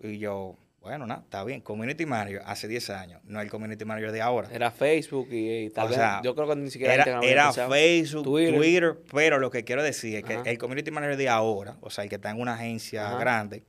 Y 0.00 0.18
yo, 0.18 0.56
bueno, 0.80 1.06
nada, 1.06 1.20
está 1.22 1.44
bien. 1.44 1.60
Community 1.60 2.06
manager 2.06 2.40
hace 2.46 2.66
10 2.66 2.90
años, 2.90 3.20
no 3.24 3.40
el 3.40 3.50
community 3.50 3.84
manager 3.84 4.10
de 4.10 4.22
ahora. 4.22 4.48
Era 4.50 4.70
Facebook 4.70 5.28
y, 5.30 5.66
y 5.66 5.70
tal 5.70 5.84
O 5.84 5.88
vez. 5.88 5.96
sea, 5.98 6.20
yo 6.24 6.34
creo 6.34 6.48
que 6.48 6.56
ni 6.56 6.70
siquiera 6.70 6.94
Era, 6.94 7.20
era. 7.22 7.52
Facebook, 7.52 8.24
Twitter. 8.24 8.54
Twitter. 8.56 8.98
pero 9.12 9.38
lo 9.38 9.50
que 9.50 9.62
quiero 9.62 9.82
decir 9.82 10.16
es 10.16 10.24
que 10.24 10.34
Ajá. 10.34 10.50
el 10.50 10.56
community 10.58 10.90
manager 10.90 11.16
de 11.18 11.28
ahora, 11.28 11.76
o 11.82 11.90
sea, 11.90 12.02
el 12.04 12.10
que 12.10 12.16
está 12.16 12.30
en 12.30 12.40
una 12.40 12.54
agencia 12.54 13.16
grande, 13.18 13.62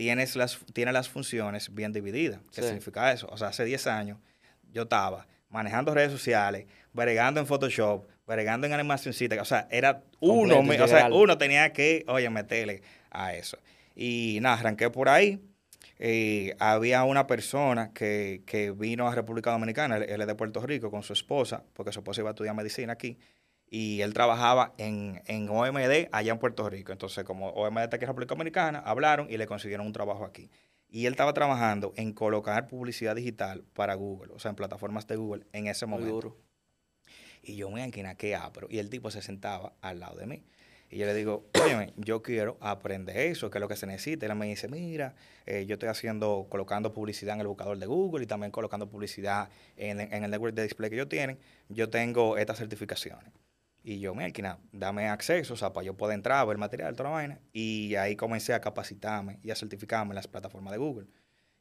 tienes 0.00 0.34
las, 0.34 0.58
tiene 0.72 0.92
las 0.92 1.10
funciones 1.10 1.74
bien 1.74 1.92
divididas. 1.92 2.40
¿Qué 2.54 2.62
Sí. 2.62 2.68
significa 2.68 3.12
eso? 3.12 3.28
O 3.30 3.36
sea, 3.36 3.48
hace 3.48 3.66
10 3.66 3.86
años 3.86 4.16
yo 4.72 4.84
estaba 4.84 5.26
manejando 5.50 5.92
redes 5.92 6.10
sociales, 6.10 6.64
bregando 6.94 7.38
en 7.38 7.46
Photoshop, 7.46 8.06
bregando 8.26 8.66
en 8.66 8.72
animacioncita, 8.72 9.42
o 9.42 9.44
sea, 9.44 9.68
era 9.70 10.02
uno, 10.20 10.54
Completo, 10.56 10.84
o 10.84 10.88
sea, 10.88 11.08
uno 11.12 11.36
tenía 11.36 11.74
que, 11.74 12.06
oye, 12.08 12.30
meterle 12.30 12.80
a 13.10 13.34
eso. 13.34 13.58
Y 13.94 14.38
nada, 14.40 14.56
arranqué 14.58 14.88
por 14.88 15.10
ahí. 15.10 15.38
Eh, 15.98 16.56
había 16.60 17.04
una 17.04 17.26
persona 17.26 17.92
que, 17.92 18.40
que 18.46 18.70
vino 18.70 19.06
a 19.06 19.14
República 19.14 19.50
Dominicana, 19.50 19.98
él, 19.98 20.04
él 20.04 20.20
es 20.22 20.26
de 20.26 20.34
Puerto 20.34 20.64
Rico, 20.64 20.90
con 20.90 21.02
su 21.02 21.12
esposa, 21.12 21.62
porque 21.74 21.92
su 21.92 21.98
esposa 21.98 22.22
iba 22.22 22.30
a 22.30 22.32
estudiar 22.32 22.54
medicina 22.54 22.94
aquí, 22.94 23.18
y 23.70 24.00
él 24.00 24.12
trabajaba 24.12 24.74
en, 24.78 25.22
en 25.26 25.48
OMD 25.48 26.08
allá 26.10 26.32
en 26.32 26.38
Puerto 26.38 26.68
Rico. 26.68 26.90
Entonces, 26.90 27.24
como 27.24 27.50
OMD 27.50 27.78
está 27.82 27.96
aquí 27.96 28.04
en 28.04 28.08
República 28.08 28.34
Dominicana, 28.34 28.80
hablaron 28.80 29.30
y 29.30 29.38
le 29.38 29.46
consiguieron 29.46 29.86
un 29.86 29.92
trabajo 29.92 30.24
aquí. 30.24 30.50
Y 30.88 31.06
él 31.06 31.12
estaba 31.12 31.32
trabajando 31.32 31.92
en 31.96 32.12
colocar 32.12 32.66
publicidad 32.66 33.14
digital 33.14 33.64
para 33.74 33.94
Google, 33.94 34.32
o 34.34 34.40
sea, 34.40 34.48
en 34.50 34.56
plataformas 34.56 35.06
de 35.06 35.14
Google 35.14 35.46
en 35.52 35.68
ese 35.68 35.86
momento. 35.86 36.12
duro. 36.12 36.36
Y 37.42 37.54
yo 37.54 37.70
me 37.70 37.86
inquina, 37.86 38.16
¿qué 38.16 38.34
apro? 38.34 38.66
Y 38.68 38.80
el 38.80 38.90
tipo 38.90 39.10
se 39.12 39.22
sentaba 39.22 39.72
al 39.80 40.00
lado 40.00 40.18
de 40.18 40.26
mí. 40.26 40.42
Y 40.90 40.98
yo 40.98 41.06
le 41.06 41.14
digo, 41.14 41.48
oye, 41.64 41.92
yo 41.96 42.20
quiero 42.22 42.58
aprender 42.60 43.16
eso, 43.16 43.48
que 43.48 43.58
es 43.58 43.60
lo 43.60 43.68
que 43.68 43.76
se 43.76 43.86
necesita. 43.86 44.26
Y 44.26 44.30
él 44.30 44.36
me 44.36 44.46
dice, 44.46 44.66
mira, 44.66 45.14
eh, 45.46 45.64
yo 45.64 45.74
estoy 45.74 45.88
haciendo, 45.88 46.48
colocando 46.50 46.92
publicidad 46.92 47.36
en 47.36 47.42
el 47.42 47.46
buscador 47.46 47.78
de 47.78 47.86
Google 47.86 48.24
y 48.24 48.26
también 48.26 48.50
colocando 48.50 48.88
publicidad 48.88 49.48
en, 49.76 50.00
en 50.00 50.24
el 50.24 50.30
network 50.32 50.54
de 50.54 50.64
display 50.64 50.90
que 50.90 50.96
ellos 50.96 51.08
tienen. 51.08 51.38
Yo 51.68 51.88
tengo 51.88 52.36
estas 52.36 52.58
certificaciones. 52.58 53.32
Y 53.82 53.98
yo, 54.00 54.14
mira, 54.14 54.58
dame 54.72 55.08
acceso, 55.08 55.54
o 55.54 55.56
sea, 55.56 55.72
para 55.72 55.86
yo 55.86 55.96
poder 55.96 56.14
entrar, 56.14 56.46
ver 56.46 56.58
material, 56.58 56.94
toda 56.94 57.08
la 57.10 57.14
vaina. 57.14 57.40
Y 57.52 57.94
ahí 57.94 58.14
comencé 58.16 58.52
a 58.52 58.60
capacitarme 58.60 59.38
y 59.42 59.50
a 59.50 59.54
certificarme 59.56 60.10
en 60.10 60.16
las 60.16 60.28
plataformas 60.28 60.72
de 60.72 60.78
Google. 60.78 61.06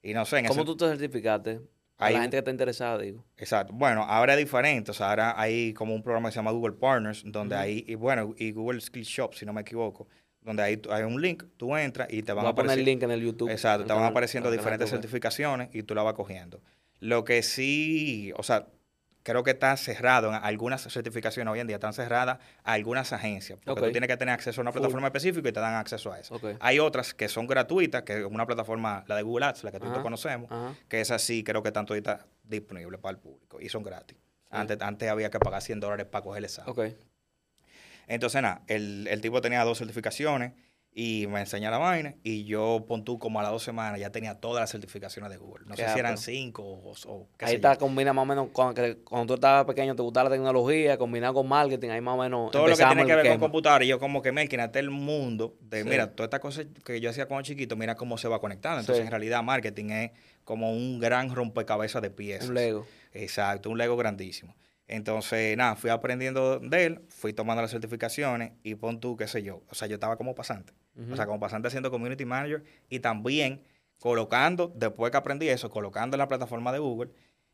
Y 0.04 0.13
no 0.13 0.25
sé, 0.25 0.39
en 0.39 0.45
¿Cómo 0.48 0.62
ese- 0.62 0.66
tú 0.66 0.75
te 0.77 0.88
certificaste? 0.88 1.62
A 1.98 2.06
Hay 2.06 2.13
la 2.13 2.21
gente 2.21 2.36
que 2.36 2.39
está 2.39 2.51
interesada, 2.51 2.98
digo. 2.98 3.25
Exacto. 3.38 3.74
Bueno, 3.74 4.04
ahora 4.04 4.33
es 4.33 4.39
diferente. 4.39 4.92
O 4.92 4.94
sea, 4.94 5.10
ahora 5.10 5.33
hay 5.39 5.74
como 5.74 5.94
un 5.94 6.01
programa 6.01 6.30
que 6.30 6.33
se 6.33 6.38
llama 6.39 6.51
Google 6.51 6.75
Partners, 6.77 7.24
donde 7.25 7.56
hay, 7.56 7.83
y 7.88 7.95
bueno, 7.95 8.33
y 8.38 8.51
Google 8.51 8.80
Skill 8.80 9.04
Shop, 9.04 9.33
si 9.33 9.45
no 9.45 9.51
me 9.51 9.62
equivoco, 9.62 10.07
donde 10.42 10.63
hay, 10.63 10.81
hay 10.89 11.04
un 11.04 11.22
link, 11.22 11.44
tú 11.57 11.75
entras 11.75 12.07
y 12.12 12.24
te 12.24 12.31
van 12.31 12.44
Voy 12.44 12.50
a 12.50 12.51
a 12.51 12.56
poner 12.56 12.80
el 12.80 12.86
link 12.86 13.04
en 13.04 13.12
el 13.12 13.22
YouTube. 13.22 13.50
Exacto, 13.50 13.86
te 13.86 13.92
van 13.94 14.04
apareciendo 14.06 14.50
diferentes 14.50 14.89
certificaciones 14.89 15.69
y 15.74 15.83
tú 15.83 15.94
la 15.94 16.04
vas 16.04 16.13
cogiendo. 16.13 16.62
Lo 17.01 17.25
que 17.25 17.44
sí, 17.44 18.31
o 18.38 18.44
sea, 18.44 18.68
creo 19.24 19.44
que 19.44 19.51
está 19.51 19.75
cerrado 19.77 20.30
en 20.30 20.36
algunas 20.36 20.81
certificaciones 20.81 21.51
hoy 21.51 21.60
en 21.60 21.68
día, 21.68 21.75
están 21.75 21.94
cerradas 21.94 22.39
a 22.63 22.74
algunas 22.74 23.12
agencias, 23.13 23.60
porque 23.63 23.81
tú 23.81 23.92
tienes 23.92 24.07
que 24.07 24.18
tener 24.18 24.33
acceso 24.33 24.62
a 24.62 24.63
una 24.63 24.71
Full. 24.71 24.80
plataforma 24.81 25.07
específica 25.07 25.50
y 25.50 25.51
te 25.51 25.60
dan 25.60 25.75
acceso 25.75 26.12
a 26.12 26.19
eso. 26.19 26.39
Hay 26.60 26.80
otras 26.80 27.13
que 27.13 27.27
son 27.27 27.48
gratuitas, 27.48 28.04
que 28.04 28.19
es 28.19 28.25
una 28.25 28.45
plataforma, 28.45 29.04
la 29.07 29.16
de 29.16 29.24
Google 29.24 29.45
Ads, 29.48 29.63
la 29.66 29.71
que 29.71 29.77
Ajá. 29.77 30.01
conocemos, 30.01 30.51
Ajá. 30.51 30.74
que 30.88 31.01
es 31.01 31.12
así, 31.12 31.44
creo 31.44 31.62
que 31.62 31.69
están 31.69 31.86
toditas 31.86 32.25
disponibles 32.44 33.00
para 33.00 33.12
el 33.12 33.18
público 33.19 33.60
y 33.62 33.69
son 33.69 33.83
gratis. 33.83 34.18
Antes, 34.50 34.77
antes 34.81 35.10
había 35.10 35.30
que 35.30 35.39
pagar 35.39 35.62
100 35.62 35.80
dólares 35.80 36.06
para 36.07 36.24
coger 36.24 36.42
el. 36.42 36.95
Entonces, 38.07 38.42
nada, 38.42 38.63
el, 38.68 39.07
el 39.07 39.22
tipo 39.22 39.39
tenía 39.42 39.63
dos 39.63 39.77
certificaciones 39.77 40.54
y 41.01 41.28
me 41.28 41.40
enseña 41.40 41.72
la 41.72 41.78
vaina 41.78 42.16
y 42.24 42.44
yo, 42.44 42.84
pon 42.86 43.06
tú, 43.06 43.19
como 43.19 43.40
a 43.40 43.44
las 43.44 43.54
dos 43.54 43.63
semanas 43.63 44.01
ya 44.01 44.10
tenía 44.12 44.36
todas 44.36 44.60
las 44.63 44.69
certificaciones 44.72 45.31
de 45.31 45.38
Google. 45.38 45.63
No 45.66 45.75
Qué 45.75 45.84
sé 45.86 45.94
si 45.94 46.00
eran 46.00 46.18
cinco 46.18 46.62
o, 46.63 46.92
o 47.07 47.30
qué 47.38 47.46
Ahí 47.46 47.51
sé 47.51 47.56
está, 47.56 47.74
yo. 47.75 47.80
combina 47.80 48.12
más 48.12 48.24
o 48.24 48.25
menos, 48.25 48.50
cuando, 48.51 48.74
que- 48.74 48.98
cuando 48.98 49.28
tú 49.28 49.34
estabas 49.36 49.63
pequeño, 49.66 49.96
te 49.96 50.01
gustaba 50.01 50.30
la 50.30 50.36
tecnología, 50.36 50.98
combinado 50.98 51.36
con 51.36 51.48
marketing, 51.48 51.90
ahí 51.92 52.01
más 52.01 52.16
o 52.16 52.22
menos 52.22 52.51
Todo 52.51 52.68
lo 52.68 52.75
que 52.75 52.84
tiene 52.84 53.06
que 53.06 53.16
ver 53.16 53.28
con 53.30 53.40
computadora, 53.40 53.86
y 53.86 53.88
yo 53.88 53.98
como 53.98 54.22
que 54.22 54.34
me 54.34 54.42
hasta 54.44 54.80
el 54.80 54.90
mundo 54.90 55.56
de, 55.62 55.84
Sí. 55.84 55.90
mira, 55.90 56.12
todas 56.12 56.27
estas 56.27 56.41
cosas 56.41 56.65
que 56.84 57.00
yo 57.00 57.10
hacía 57.12 57.27
cuando 57.27 57.44
chiquito, 57.46 57.77
mira 57.77 57.96
cómo 57.96 58.18
se 58.18 58.27
va 58.27 58.41
conectando. 58.41 58.82
Entonces, 58.82 59.03
Sí. 59.03 59.06
en 59.06 59.12
realidad, 59.12 59.41
marketing 59.41 59.91
es 59.91 60.12
como 60.44 60.74
un 60.74 61.00
gran 61.00 61.34
rompecabezas 61.34 62.01
de 62.01 62.10
piezas. 62.10 62.50
Un 62.50 62.56
Lego. 62.56 62.86
Exacto, 63.13 63.70
un 63.70 63.77
Lego 63.77 63.96
grandísimo. 63.96 64.53
Entonces, 64.88 65.56
nada, 65.56 65.75
fui 65.75 65.91
aprendiendo 65.91 66.60
de 66.60 66.86
él, 66.86 67.01
fui 67.10 67.32
tomando 67.32 67.62
las 67.62 67.72
certificaciones 67.72 68.51
y 68.63 68.75
pon 68.75 69.00
tú, 69.00 69.15
qué 69.15 69.27
sé 69.27 69.44
yo. 69.44 69.62
O 69.70 69.75
sea, 69.75 69.88
yo 69.88 69.94
estaba 69.94 70.18
como 70.18 70.34
pasante. 70.36 70.74
O 71.12 71.15
sea, 71.15 71.25
como 71.25 71.39
pasante 71.39 71.67
haciendo 71.69 71.91
community 71.91 72.25
manager 72.25 72.63
y 72.89 73.00
también 73.00 73.63
colocando, 74.00 74.72
después 74.75 75.12
que 75.12 75.17
aprendí 75.17 75.48
eso, 75.50 75.69
colocando 75.69 76.15
en 76.15 76.19
la 76.19 76.27
plataforma 76.27 76.72
de 76.72 76.79
Google 76.79 77.12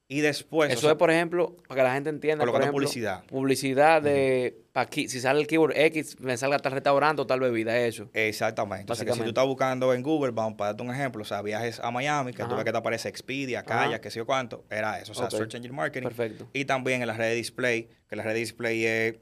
y 0.08 0.22
después... 0.22 0.70
Eso 0.70 0.80
o 0.80 0.82
sea, 0.82 0.92
es, 0.92 0.98
por 0.98 1.10
ejemplo, 1.10 1.58
para 1.68 1.82
que 1.82 1.84
la 1.88 1.94
gente 1.96 2.10
entienda. 2.12 2.44
por 2.44 2.50
colocando 2.50 2.66
ejemplo, 2.66 2.86
publicidad. 2.86 3.26
Publicidad 3.26 4.02
de, 4.04 4.62
aquí, 4.76 5.10
si 5.10 5.20
sale 5.20 5.40
el 5.40 5.48
keyword 5.48 5.76
X, 5.76 6.20
me 6.20 6.38
salga 6.38 6.60
tal 6.60 6.74
restaurante 6.74 7.24
o 7.24 7.28
tal 7.28 7.40
bebida, 7.40 7.76
eso. 7.80 8.10
Exactamente. 8.14 8.92
O 8.92 8.96
sea, 8.96 9.06
que 9.06 9.14
si 9.14 9.22
tú 9.22 9.30
estás 9.30 9.46
buscando 9.46 9.94
en 9.94 10.04
Google, 10.04 10.32
vamos 10.32 10.54
para 10.58 10.72
darte 10.72 10.84
un 10.84 10.92
ejemplo, 10.92 11.24
o 11.24 11.26
sea, 11.26 11.42
viajes 11.42 11.80
a 11.80 11.90
Miami, 11.90 12.34
que 12.34 12.44
tú 12.44 12.56
ves 12.56 12.64
que 12.64 12.72
te 12.72 12.78
aparece 12.78 13.10
Expedia. 13.10 13.64
Kayak, 13.64 14.02
qué 14.02 14.12
sé 14.12 14.20
yo 14.20 14.28
cuánto, 14.28 14.64
era 14.70 15.00
eso. 15.00 15.12
O 15.14 15.16
sea. 15.16 15.32
Search 15.32 15.56
Engine 15.56 15.74
Marketing. 15.74 16.08
Perfecto. 16.08 16.48
Y 16.54 16.66
también 16.66 17.02
en 17.02 17.08
la 17.08 17.14
red 17.14 17.30
de 17.30 17.36
display, 17.36 17.90
que 18.08 18.16
la 18.16 18.24
red 18.24 18.34
de 18.34 18.40
display 18.40 18.86
es 18.86 19.16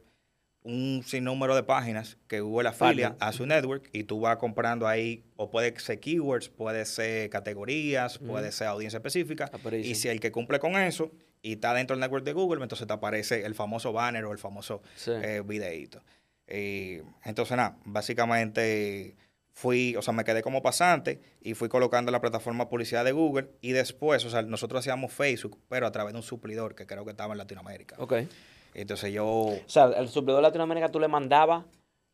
un 0.64 1.04
sinnúmero 1.06 1.56
de 1.56 1.64
páginas 1.64 2.18
que 2.28 2.40
Google 2.40 2.70
afilia 2.70 3.16
a 3.20 3.32
su 3.34 3.46
network 3.46 3.90
y 3.92 4.04
tú 4.06 4.22
vas 4.22 4.38
comprando 4.38 4.88
ahí, 4.88 5.24
o 5.36 5.50
puede 5.50 5.78
ser 5.80 6.00
keywords, 6.00 6.50
puede 6.50 6.86
ser 6.86 7.30
categorías, 7.30 8.18
puede 8.20 8.52
ser 8.52 8.68
audiencia 8.68 8.98
específica. 8.98 9.50
Aparece. 9.52 9.88
Y 9.90 9.96
si 9.96 10.08
el 10.08 10.20
que 10.20 10.32
cumple 10.32 10.60
con 10.60 10.76
eso 10.78 11.12
y 11.42 11.54
está 11.54 11.74
dentro 11.74 11.96
del 11.96 12.02
network 12.02 12.24
de 12.24 12.32
Google, 12.34 12.64
entonces 12.64 12.88
te 12.88 12.94
aparece 12.94 13.46
el 13.46 13.56
famoso 13.56 13.92
banner 13.92 14.24
o 14.26 14.32
el 14.32 14.38
famoso 14.38 14.82
Sí. 14.96 15.12
eh, 15.12 15.42
videíto. 15.46 16.02
Eh, 16.48 17.04
entonces, 17.26 17.56
nada, 17.58 17.78
básicamente 17.86 19.16
fui, 19.56 19.96
o 19.96 20.02
sea, 20.02 20.14
me 20.14 20.24
quedé 20.24 20.42
como 20.42 20.62
pasante 20.64 21.20
y 21.42 21.54
fui 21.54 21.70
colocando 21.70 22.12
la 22.12 22.20
plataforma 22.22 22.70
publicidad 22.70 23.06
de 23.06 23.12
Google 23.12 23.50
y 23.62 23.72
después, 23.74 24.26
o 24.26 24.30
sea, 24.30 24.42
nosotros 24.42 24.80
hacíamos 24.80 25.12
Facebook, 25.14 25.60
pero 25.70 25.86
a 25.86 25.92
través 25.92 26.14
de 26.14 26.18
un 26.20 26.24
suplidor 26.24 26.74
que 26.76 26.88
creo 26.88 27.06
que 27.06 27.12
estaba 27.12 27.34
en 27.34 27.38
Latinoamérica. 27.38 27.96
Ok. 28.00 28.14
Entonces 28.74 29.14
yo, 29.14 29.26
O 29.28 29.60
sea, 29.68 29.86
el 29.86 30.08
suplidor 30.10 30.38
de 30.42 30.48
Latinoamérica 30.48 30.90
tú 30.90 31.00
le 31.00 31.08
mandabas 31.08 31.66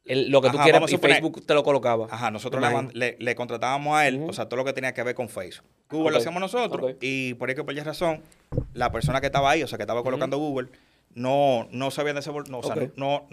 el- 0.06 0.30
lo 0.32 0.42
que 0.42 0.50
tú 0.50 0.56
Ajá, 0.58 0.63
quieras 0.63 0.82
y 0.92 0.96
suponer- 0.96 1.18
Facebook 1.18 1.46
te 1.46 1.54
lo 1.54 1.63
colocaba. 1.63 2.08
ajá, 2.10 2.32
nosotros 2.32 2.63
le, 2.94 3.16
le- 3.20 3.36
contratábamos 3.36 3.96
a 3.96 4.08
él, 4.08 4.25
o 4.28 4.34
sea, 4.34 4.48
todo 4.50 4.58
lo 4.58 4.66
que 4.66 4.74
tenía 4.74 4.94
que 4.94 5.04
ver 5.04 5.13
con 5.16 5.30
Facebook. 5.30 5.68
Google 5.89 6.12
lo 6.12 6.18
hacíamos 6.18 6.42
nosotros 6.42 6.96
y 7.01 7.34
por 7.36 7.54
que 7.56 7.63
por 7.63 7.74
esa 7.74 7.84
razón, 7.84 8.22
la 8.74 8.92
persona 8.92 9.20
que 9.22 9.28
estaba 9.28 9.50
ahí, 9.51 9.63
o 9.63 9.68
sea, 9.68 9.78
que 9.78 9.84
estaba 9.84 10.04
colocando 10.04 10.38
Google, 10.38 10.70
no, 11.16 11.68
no 11.72 11.89
sabía 11.92 12.13
desenvolver, 12.13 12.50
no, 12.51 12.60
o 12.60 12.63
sea, 12.63 12.75
no, 12.96 13.28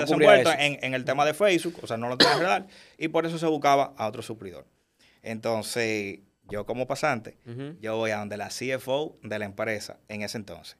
desenvuelto 0.00 0.50
eso. 0.50 0.58
en, 0.60 0.78
en 0.82 0.94
el 0.94 1.04
tema 1.04 1.24
de 1.24 1.32
Facebook, 1.34 1.76
o 1.82 1.86
sea, 1.86 1.96
no 1.96 2.08
lo 2.08 2.16
tenía 2.18 2.32
que 2.34 2.38
arreglar, 2.40 2.66
y 2.98 3.08
por 3.08 3.24
eso 3.26 3.38
se 3.38 3.46
buscaba 3.46 3.94
a 3.96 4.08
otro 4.08 4.22
suplidor. 4.22 4.66
Entonces, 5.22 6.18
yo 6.48 6.66
como 6.66 6.86
pasante, 6.86 7.38
yo 7.80 7.96
voy 7.96 8.10
a 8.10 8.18
donde 8.18 8.36
la 8.36 8.48
CFO 8.48 9.16
de 9.22 9.38
la 9.38 9.44
empresa 9.46 9.98
en 10.08 10.22
ese 10.22 10.36
entonces. 10.38 10.76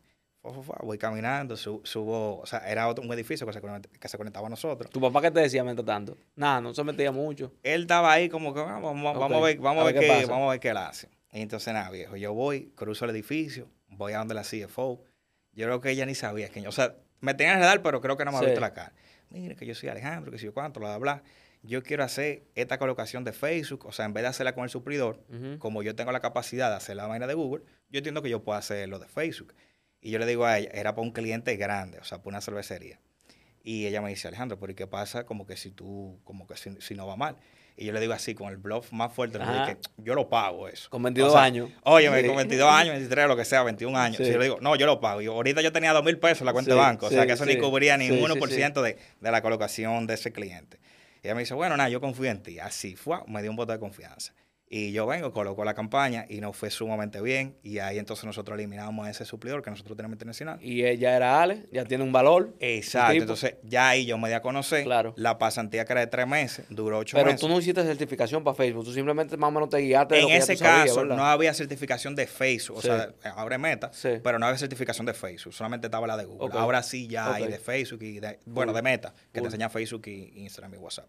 Voy 0.83 0.99
caminando, 0.99 1.57
subo, 1.57 2.41
o 2.41 2.47
sea, 2.47 2.59
era 2.71 2.87
otro, 2.89 3.03
un 3.03 3.13
edificio 3.13 3.47
que 3.47 3.53
se, 3.53 3.61
que 3.99 4.09
se 4.09 4.19
conectaba 4.19 4.47
a 4.47 4.51
nosotros. 4.51 4.91
¿Tu 4.91 5.01
papá 5.01 5.23
qué 5.23 5.31
te 5.31 5.41
decía 5.41 5.65
mientras 5.65 5.87
tanto? 5.87 6.17
Nada, 6.37 6.61
no 6.61 6.75
se 6.75 6.85
metía 6.85 7.11
mucho. 7.13 7.53
Él 7.63 7.83
estaba 7.83 8.13
ahí 8.13 8.29
como 8.29 8.53
que, 8.53 8.61
ah, 8.61 8.79
vamos, 8.81 9.19
vamos, 9.19 9.39
a 9.39 9.45
ver, 9.45 9.59
vamos 9.59 9.83
a 9.83 9.87
ver, 9.87 9.99
qué, 9.99 10.27
vamos 10.27 10.49
a 10.49 10.51
ver 10.51 10.61
qué 10.61 10.69
él 10.69 10.77
hace. 10.77 11.09
Y 11.33 11.41
entonces, 11.41 11.73
nada, 11.73 11.91
viejo, 11.91 12.17
yo 12.17 12.35
voy, 12.35 12.73
cruzo 12.77 13.07
el 13.07 13.13
edificio, 13.13 13.69
voy 13.89 14.13
a 14.13 14.19
donde 14.19 14.35
la 14.35 14.43
CFO. 14.43 15.03
Yo 15.53 15.67
creo 15.67 15.81
que 15.81 15.91
ella 15.91 16.05
ni 16.05 16.15
sabía 16.15 16.49
que 16.51 16.61
yo, 16.61 16.69
o 16.69 16.73
sea, 16.73 16.95
me 17.21 17.33
tenía 17.33 17.55
que 17.55 17.61
dar, 17.61 17.83
pero 17.83 18.01
creo 18.01 18.17
que 18.17 18.25
no 18.25 18.33
me 18.33 18.39
había 18.39 18.51
visto 18.51 18.61
la 18.61 18.75
cara. 18.75 18.93
Mire, 19.31 19.57
que 19.57 19.65
yo 19.65 19.75
soy 19.75 19.89
Alejandro, 19.89 20.31
que 20.31 20.39
si 20.39 20.45
yo 20.45 20.53
cuánto, 20.53 20.79
bla, 20.79 20.91
bla, 20.91 20.99
bla. 20.99 21.23
Yo 21.63 21.83
quiero 21.83 22.05
hacer 22.05 22.43
esta 22.55 22.79
colocación 22.79 23.25
de 23.25 23.33
Facebook, 23.33 23.87
o 23.87 23.93
sea, 23.93 24.05
en 24.05 24.13
vez 24.13 24.23
de 24.23 24.29
hacerla 24.29 24.55
con 24.55 24.65
el 24.65 24.71
suplidor, 24.71 25.25
como 25.59 25.83
yo 25.83 25.95
tengo 25.95 26.13
la 26.13 26.21
capacidad 26.21 26.69
de 26.69 26.77
hacer 26.77 26.97
la 26.97 27.07
vaina 27.07 27.27
de 27.27 27.33
Google, 27.33 27.65
yo 27.89 27.99
entiendo 27.99 28.21
que 28.21 28.29
yo 28.29 28.43
puedo 28.43 28.59
hacer 28.59 28.87
lo 28.89 28.99
de 28.99 29.09
Facebook. 29.09 29.55
Y 30.05 30.11
yo 30.11 30.19
le 30.19 30.27
digo 30.27 30.45
a 30.45 30.59
ella, 30.59 30.69
era 30.75 30.95
para 30.95 31.03
un 31.03 31.13
cliente 31.13 31.57
grande, 31.57 31.99
o 31.99 32.05
sea, 32.05 32.19
para 32.19 32.29
una 32.29 32.43
cervecería. 32.43 33.01
Y 33.63 33.87
ella 33.87 34.03
me 34.03 34.11
dice, 34.11 34.29
Alejandro, 34.29 34.59
pero 34.61 34.71
¿y 34.71 34.75
qué 34.75 34.87
pasa 34.87 35.25
como 35.25 35.47
que 35.47 35.57
si 35.57 35.71
tú, 35.71 36.21
como 36.25 36.47
que 36.47 36.57
si, 36.57 36.95
no 36.95 37.07
va 37.07 37.17
mal? 37.17 37.39
Y 37.75 37.87
yo 37.87 37.93
le 37.95 38.01
digo 38.01 38.13
así, 38.13 38.35
con 38.35 38.51
el 38.51 38.59
bluff 38.59 38.93
más 38.93 39.15
fuerte, 39.15 39.39
le 39.39 39.47
digo 39.47 39.65
que 39.65 39.79
yo 39.97 40.15
lo 40.15 40.29
pago 40.29 40.69
eso. 40.69 40.91
Con 40.91 41.03
22 41.03 41.35
años. 41.35 41.71
Oye, 41.85 42.09
con 42.27 42.37
22 42.37 42.71
años, 42.71 42.93
23, 42.93 43.29
lo 43.29 43.35
que 43.35 43.47
sea, 43.47 43.63
21 43.63 43.99
años. 43.99 44.21
Y 44.21 44.31
yo 44.31 44.37
le 44.37 44.45
digo, 44.45 44.59
no, 44.61 44.77
yo 44.77 44.85
lo 44.85 45.01
pago. 45.01 45.23
Y 45.23 45.27
ahorita 45.27 45.63
yo 45.63 45.73
tenía 45.73 45.95
2 45.95 46.05
mil 46.05 46.19
pesos 46.19 46.43
en 46.43 46.47
la 46.47 46.53
cuenta 46.53 46.73
de 46.73 46.77
banco, 46.77 47.07
o 47.07 47.11
sea, 47.11 47.27
que 47.27 47.33
eso 47.33 47.47
ni 47.47 47.57
cubría 47.57 47.97
ni 47.97 48.11
un 48.11 48.19
1% 48.19 48.83
de, 48.83 48.99
de 49.21 49.31
la 49.31 49.41
colocación 49.41 50.07
de 50.07 50.15
ese 50.15 50.33
cliente. 50.33 50.79
Y 51.23 51.29
ella 51.29 51.35
me 51.35 51.41
dice, 51.41 51.55
bueno, 51.55 51.79
nada, 51.79 51.89
yo 51.89 52.03
confío 52.03 52.31
en 52.31 52.43
ti. 52.43 52.59
Así 52.59 52.95
fue, 52.95 53.21
me 53.27 53.41
dio 53.41 53.51
un 53.51 53.57
voto 53.57 53.73
de 53.73 53.79
confianza. 53.79 54.35
Y 54.77 54.91
yo 54.91 55.07
vengo, 55.07 55.33
coloco 55.33 55.65
la 55.65 55.73
campaña 55.73 56.27
y 56.29 56.41
nos 56.41 56.57
fue 56.57 56.69
sumamente 56.69 57.21
bien. 57.21 57.55
Y 57.63 57.79
ahí 57.79 57.97
entonces 57.97 58.25
nosotros 58.25 58.59
eliminamos 58.59 59.07
ese 59.07 59.25
suplidor 59.25 59.63
que 59.63 59.71
nosotros 59.71 59.97
tenemos 59.97 60.17
internacional. 60.17 60.59
Y 60.61 60.85
ella 60.85 61.15
era 61.15 61.41
Ale, 61.41 61.67
ya 61.71 61.85
tiene 61.85 62.03
un 62.03 62.11
valor. 62.11 62.53
Exacto. 62.59 63.13
Entonces 63.13 63.55
ya 63.63 63.91
ahí 63.91 64.05
yo 64.05 64.19
me 64.19 64.27
di 64.29 64.35
a 64.35 64.43
conocer. 64.43 64.83
Claro. 64.83 65.15
La 65.17 65.39
pasantía 65.39 65.85
que 65.85 65.93
era 65.93 66.01
de 66.01 66.09
tres 66.09 66.27
meses, 66.27 66.67
duró 66.71 66.99
ocho 66.99 67.17
meses. 67.17 67.35
Pero 67.35 67.39
tú 67.39 67.49
no 67.49 67.61
hiciste 67.61 67.85
certificación 67.85 68.43
para 68.43 68.57
Facebook, 68.57 68.85
tú 68.85 68.93
simplemente 68.93 69.37
más 69.37 69.47
o 69.47 69.53
menos 69.53 69.69
te 69.69 69.79
guiaste. 69.79 70.21
En 70.21 70.31
ese 70.31 70.57
caso 70.57 71.05
no 71.05 71.25
había 71.25 71.55
certificación 71.55 72.17
de 72.17 72.27
Facebook, 72.27 72.79
o 72.79 72.83
sea, 72.83 73.15
abre 73.37 73.59
meta, 73.59 73.93
pero 74.25 74.41
no 74.41 74.47
había 74.47 74.59
certificación 74.59 75.07
de 75.07 75.15
Facebook, 75.15 75.55
solamente 75.55 75.87
estaba 75.87 76.09
la 76.09 76.17
de 76.17 76.25
Google. 76.25 76.51
Ahora 76.59 76.83
sí 76.83 77.07
ya 77.07 77.33
hay 77.33 77.47
de 77.47 77.61
Facebook 77.61 78.03
y 78.03 78.19
de, 78.19 78.41
bueno, 78.45 78.73
de 78.73 78.83
meta, 78.83 79.15
que 79.33 79.41
te 79.41 79.47
enseña 79.47 79.69
Facebook 79.69 80.03
y 80.09 80.33
Instagram 80.35 80.75
y 80.75 80.79
WhatsApp. 80.79 81.07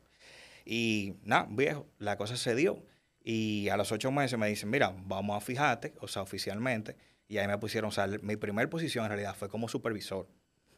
Y 0.66 1.16
nada, 1.24 1.48
viejo, 1.50 1.88
la 1.98 2.16
cosa 2.16 2.38
se 2.38 2.54
dio. 2.54 2.78
Y 3.28 3.70
a 3.70 3.76
los 3.76 3.92
ocho 3.92 4.12
meses 4.12 4.38
me 4.38 4.48
dicen, 4.48 4.70
mira, 4.70 4.94
vamos 5.08 5.36
a 5.36 5.42
fijarte, 5.44 5.96
o 6.00 6.08
sea, 6.08 6.22
oficialmente. 6.22 6.96
Y 7.28 7.40
ahí 7.40 7.48
me 7.48 7.58
pusieron, 7.58 7.88
o 7.88 7.92
sea, 7.92 8.06
mi 8.22 8.36
primera 8.36 8.70
posición 8.70 9.04
en 9.04 9.10
realidad 9.10 9.36
fue 9.36 9.50
como 9.50 9.68
supervisor. 9.68 10.28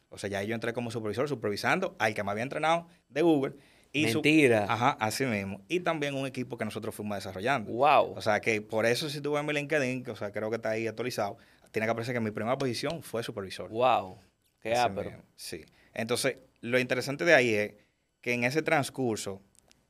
O 0.08 0.16
sea, 0.16 0.30
ya 0.30 0.42
yo 0.42 0.54
entré 0.54 0.72
como 0.72 0.90
supervisor, 0.90 1.28
supervisando 1.28 1.94
al 1.98 2.14
que 2.14 2.24
me 2.24 2.30
había 2.30 2.42
entrenado 2.42 2.88
de 3.10 3.20
Google. 3.20 3.52
Y 3.92 4.06
Mentira. 4.06 4.64
ajá, 4.66 4.96
así 4.98 5.26
mismo. 5.26 5.60
Y 5.68 5.80
también 5.80 6.14
un 6.14 6.26
equipo 6.26 6.56
que 6.56 6.64
nosotros 6.64 6.94
fuimos 6.94 7.18
desarrollando. 7.18 7.70
Wow. 7.70 8.14
O 8.16 8.22
sea, 8.22 8.40
que 8.40 8.62
por 8.62 8.86
eso 8.86 9.10
si 9.10 9.20
tú 9.20 9.32
ves 9.32 9.44
mi 9.44 9.52
LinkedIn, 9.52 10.02
que, 10.02 10.12
o 10.12 10.16
sea, 10.16 10.32
creo 10.32 10.48
que 10.48 10.56
está 10.56 10.70
ahí 10.70 10.86
actualizado, 10.86 11.36
tiene 11.70 11.84
que 11.86 11.90
aparecer 11.90 12.14
que 12.14 12.20
mi 12.20 12.30
primera 12.30 12.56
posición 12.56 13.02
fue 13.02 13.22
supervisor. 13.22 13.68
Wow. 13.68 14.18
Qué 14.62 14.74
ápero. 14.74 15.12
Sí. 15.36 15.66
Entonces, 15.92 16.38
lo 16.62 16.78
interesante 16.78 17.26
de 17.26 17.34
ahí 17.34 17.52
es 17.52 17.74
que 18.22 18.32
en 18.32 18.44
ese 18.44 18.62
transcurso, 18.62 19.42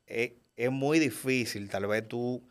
eh, 0.09 0.37
es 0.59 0.73
muy 0.73 0.99
difícil 0.99 1.71
tal 1.71 1.87
vez 1.87 2.07
tú 2.07 2.43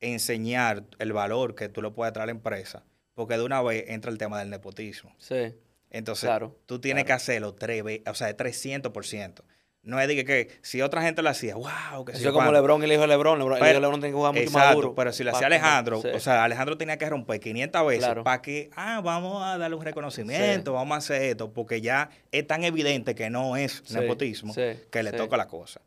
enseñar 0.00 0.84
el 0.98 1.12
valor 1.14 1.54
que 1.54 1.68
tú 1.68 1.80
le 1.80 1.90
puedes 1.90 2.12
traer 2.12 2.24
a 2.24 2.26
la 2.26 2.32
empresa, 2.32 2.84
porque 3.14 3.36
de 3.38 3.42
una 3.42 3.62
vez 3.62 3.86
entra 3.88 4.12
el 4.12 4.18
tema 4.18 4.38
del 4.38 4.50
nepotismo. 4.50 5.14
Sí. 5.18 5.54
Entonces, 5.90 6.30
tú 6.66 6.78
tienes 6.78 7.04
que 7.04 7.12
hacerlo 7.12 7.54
tres 7.54 7.82
veces, 7.82 8.06
o 8.06 8.14
sea, 8.14 8.26
de 8.26 8.36
300%. 8.36 9.42
No 9.82 10.00
es 10.00 10.08
de 10.08 10.24
que, 10.24 10.48
si 10.62 10.82
otra 10.82 11.02
gente 11.02 11.22
lo 11.22 11.28
hacía, 11.28 11.56
wow, 11.56 12.04
que 12.04 12.12
Eso 12.12 12.28
es 12.28 12.34
como 12.34 12.50
Lebron 12.52 12.82
y 12.82 12.84
el 12.86 12.92
hijo 12.92 13.02
de 13.02 13.08
Lebron. 13.08 13.38
Lebron 13.38 13.58
el 13.58 13.64
hijo 13.64 13.74
de 13.74 13.80
Lebron 13.80 14.00
tiene 14.00 14.12
que 14.12 14.16
jugar 14.16 14.34
mucho 14.34 14.50
más 14.50 14.74
duro. 14.74 14.94
Pero 14.94 15.12
si 15.12 15.24
lo 15.24 15.32
hacía 15.32 15.46
Alejandro, 15.46 16.00
o 16.00 16.20
sea, 16.20 16.44
Alejandro 16.44 16.76
tenía 16.76 16.98
que 16.98 17.08
romper 17.08 17.38
500 17.40 17.86
veces 17.86 18.14
para 18.24 18.42
que, 18.42 18.70
ah, 18.76 19.00
vamos 19.02 19.42
a 19.42 19.56
darle 19.56 19.76
un 19.76 19.84
reconocimiento, 19.84 20.72
vamos 20.72 20.94
a 20.94 20.98
hacer 20.98 21.22
esto, 21.22 21.52
porque 21.52 21.80
ya 21.80 22.10
es 22.30 22.46
tan 22.46 22.64
evidente 22.64 23.14
que 23.14 23.30
no 23.30 23.56
es 23.56 23.90
nepotismo 23.90 24.54
que 24.54 25.02
le 25.02 25.12
toca 25.12 25.36
la 25.36 25.48
cosa. 25.48 25.80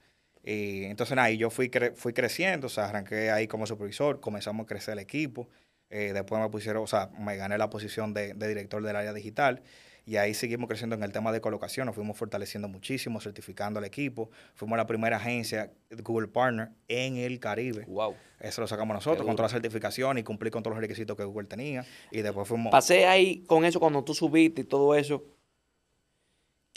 Y 0.49 0.85
entonces, 0.85 1.17
ahí 1.17 1.35
yo 1.35 1.49
fui, 1.49 1.69
fui 1.95 2.13
creciendo, 2.13 2.67
o 2.67 2.69
sea, 2.69 2.85
arranqué 2.85 3.31
ahí 3.31 3.49
como 3.49 3.67
supervisor, 3.67 4.21
comenzamos 4.21 4.63
a 4.63 4.67
crecer 4.67 4.93
el 4.93 4.99
equipo. 4.99 5.49
Eh, 5.89 6.11
después 6.13 6.41
me 6.41 6.47
pusieron, 6.47 6.83
o 6.83 6.87
sea, 6.87 7.09
me 7.19 7.35
gané 7.35 7.57
la 7.57 7.69
posición 7.69 8.13
de, 8.13 8.33
director 8.33 8.81
del 8.81 8.95
área 8.95 9.11
digital. 9.11 9.61
Y 10.05 10.15
ahí 10.15 10.33
seguimos 10.33 10.69
creciendo 10.69 10.95
en 10.95 11.03
el 11.03 11.11
tema 11.11 11.33
de 11.33 11.41
colocación, 11.41 11.85
nos 11.85 11.95
fuimos 11.95 12.15
fortaleciendo 12.15 12.69
muchísimo, 12.69 13.19
certificando 13.19 13.79
al 13.79 13.83
equipo. 13.83 14.29
Fuimos 14.55 14.77
la 14.77 14.87
primera 14.87 15.17
agencia 15.17 15.73
Google 16.01 16.29
Partner 16.29 16.69
en 16.87 17.17
el 17.17 17.41
Caribe. 17.41 17.83
Wow. 17.85 18.15
Eso 18.39 18.61
lo 18.61 18.67
sacamos 18.67 18.95
nosotros, 18.95 19.27
con 19.27 19.35
toda 19.35 19.49
la 19.49 19.53
certificación 19.53 20.17
y 20.17 20.23
cumplir 20.23 20.53
con 20.53 20.63
todos 20.63 20.77
los 20.77 20.81
requisitos 20.81 21.17
que 21.17 21.25
Google 21.25 21.49
tenía. 21.49 21.85
Y 22.09 22.21
después 22.21 22.47
fuimos... 22.47 22.71
Pasé 22.71 23.05
ahí 23.05 23.43
con 23.47 23.65
eso 23.65 23.81
cuando 23.81 24.01
tú 24.01 24.13
subiste 24.13 24.61
y 24.61 24.63
todo 24.63 24.95
eso. 24.95 25.25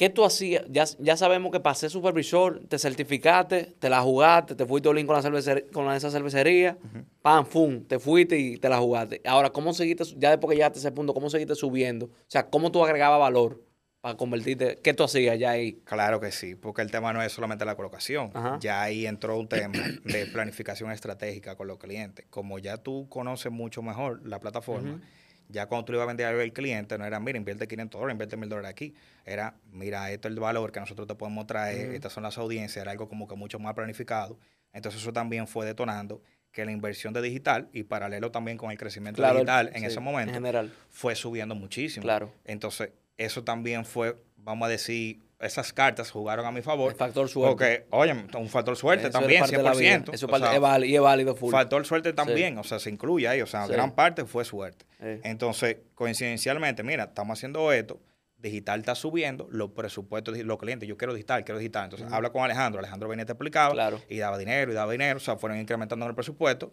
¿Qué 0.01 0.09
tú 0.09 0.25
hacías? 0.25 0.65
Ya, 0.71 0.85
ya 0.99 1.15
sabemos 1.15 1.53
que 1.53 1.61
pasé 1.61 1.91
supervisor, 1.91 2.63
te 2.67 2.79
certificaste, 2.79 3.75
te 3.79 3.91
la 3.91 4.01
jugaste, 4.01 4.55
te 4.55 4.65
fuiste 4.65 4.89
all 4.89 5.05
con, 5.05 5.15
la 5.15 5.21
cervecería, 5.21 5.65
con 5.71 5.93
esa 5.93 6.11
cervecería, 6.11 6.79
pam, 7.21 7.45
fum, 7.45 7.85
te 7.85 7.99
fuiste 7.99 8.39
y 8.39 8.57
te 8.57 8.71
la 8.71 8.79
jugaste. 8.79 9.21
Ahora, 9.27 9.51
¿cómo 9.51 9.75
seguiste, 9.75 10.05
ya 10.17 10.31
después 10.31 10.49
que 10.49 10.57
llegaste 10.57 10.79
a 10.79 10.81
ese 10.81 10.93
punto, 10.93 11.13
cómo 11.13 11.29
seguiste 11.29 11.55
subiendo? 11.55 12.07
O 12.07 12.11
sea, 12.29 12.49
¿cómo 12.49 12.73
tú 12.73 12.83
agregabas 12.83 13.21
valor 13.21 13.63
para 14.01 14.17
convertirte? 14.17 14.79
¿Qué 14.83 14.95
tú 14.95 15.05
hacías 15.05 15.39
ya 15.39 15.51
ahí? 15.51 15.83
Claro 15.85 16.19
que 16.19 16.33
sí, 16.33 16.55
porque 16.55 16.81
el 16.81 16.91
tema 16.91 17.13
no 17.13 17.21
es 17.21 17.31
solamente 17.33 17.67
la 17.67 17.77
colocación. 17.77 18.33
Ya 18.61 18.81
ahí 18.81 19.05
entró 19.05 19.39
un 19.39 19.49
tema 19.49 19.85
de 20.05 20.25
planificación 20.33 20.91
estratégica 20.93 21.57
con 21.57 21.67
los 21.67 21.77
clientes. 21.77 22.25
Como 22.31 22.59
ya 22.59 22.79
tú 22.79 23.07
conoces 23.11 23.53
mucho 23.53 23.83
mejor 23.83 24.27
la 24.27 24.41
plataforma, 24.41 25.03
ya 25.51 25.67
cuando 25.67 25.85
tú 25.85 25.93
le 25.93 25.97
ibas 25.97 26.05
a 26.05 26.09
vender 26.09 26.27
algo 26.27 26.41
al 26.41 26.53
cliente, 26.53 26.97
no 26.99 27.05
era, 27.05 27.21
mira, 27.21 27.39
invierte 27.39 27.67
500 27.67 28.01
dólares, 28.01 28.15
invierte 28.15 28.37
1000 28.37 28.49
dólares 28.49 28.71
aquí. 28.71 28.95
Era, 29.25 29.55
mira, 29.73 30.11
esto 30.11 30.29
es 30.29 30.35
el 30.35 30.41
valor 30.41 30.73
que 30.73 30.81
nosotros 30.81 31.07
te 31.07 31.15
podemos 31.15 31.47
traer, 31.47 31.95
estas 31.95 32.13
son 32.13 32.23
las 32.23 32.39
audiencias, 32.39 32.83
era 32.83 32.93
algo 32.93 33.09
como 33.09 33.27
que 33.29 33.37
mucho 33.37 33.59
más 33.59 33.75
planificado. 33.75 34.39
Entonces 34.73 35.01
eso 35.01 35.13
también 35.13 35.47
fue 35.47 35.67
detonando 35.67 36.23
que 36.53 36.65
la 36.65 36.73
inversión 36.73 37.13
de 37.13 37.23
digital 37.23 37.69
y 37.73 37.85
paralelo 37.85 38.31
también 38.31 38.57
con 38.57 38.71
el 38.71 38.79
crecimiento 38.79 39.23
digital 39.23 39.71
en 39.73 39.85
ese 39.85 40.01
momento 40.01 40.33
general. 40.35 40.73
fue 40.89 41.15
subiendo 41.15 41.55
muchísimo. 41.55 42.03
Claro. 42.03 42.33
Entonces 42.45 42.91
eso 43.17 43.45
también 43.45 43.85
fue, 43.85 44.17
vamos 44.37 44.67
a 44.67 44.71
decir, 44.71 45.21
esas 45.41 45.73
cartas 45.73 46.11
jugaron 46.11 46.45
a 46.45 46.53
mi 46.53 46.61
favor. 46.61 46.93
El 46.93 46.99
factor 46.99 47.29
suerte. 47.29 47.51
Porque, 47.51 47.87
oye, 47.91 48.13
un 48.37 48.49
factor 48.49 48.77
suerte 48.77 49.11
también, 49.11 49.43
100%. 49.45 50.13
Eso 50.13 50.27
es, 50.27 50.61
válido, 50.61 50.85
y 50.85 50.95
es 50.95 51.01
válido 51.01 51.35
full. 51.35 51.51
Factor 51.51 51.85
suerte 51.87 52.13
también, 52.13 52.59
o 52.59 52.65
sea, 52.65 52.79
se 52.79 52.91
incluye 52.91 53.27
ahí, 53.27 53.41
o 53.41 53.47
sea, 53.47 53.67
gran 53.67 53.93
parte 53.93 54.25
fue 54.25 54.45
suerte. 54.45 54.85
Entonces, 55.01 55.79
coincidencialmente, 55.95 56.83
mira, 56.83 57.05
estamos 57.05 57.39
haciendo 57.39 57.73
esto, 57.73 58.01
digital 58.37 58.81
está 58.81 58.95
subiendo, 58.95 59.49
los 59.51 59.71
presupuestos, 59.71 60.37
los 60.39 60.59
clientes, 60.59 60.89
yo 60.89 60.97
quiero 60.97 61.15
digital, 61.15 61.45
quiero 61.45 61.59
digital. 61.59 61.85
Entonces, 61.85 62.13
habla 62.13 62.31
con 62.31 62.43
Alejandro, 62.43 62.79
Alejandro 62.79 63.09
venía 63.09 63.25
te 63.25 63.33
explicaba 63.33 63.73
claro. 63.73 64.01
y 64.09 64.19
daba 64.19 64.37
dinero 64.37 64.71
y 64.71 64.75
daba 64.75 64.93
dinero, 64.93 65.17
o 65.17 65.21
sea, 65.21 65.37
fueron 65.37 65.59
incrementando 65.59 66.07
el 66.07 66.15
presupuesto. 66.15 66.73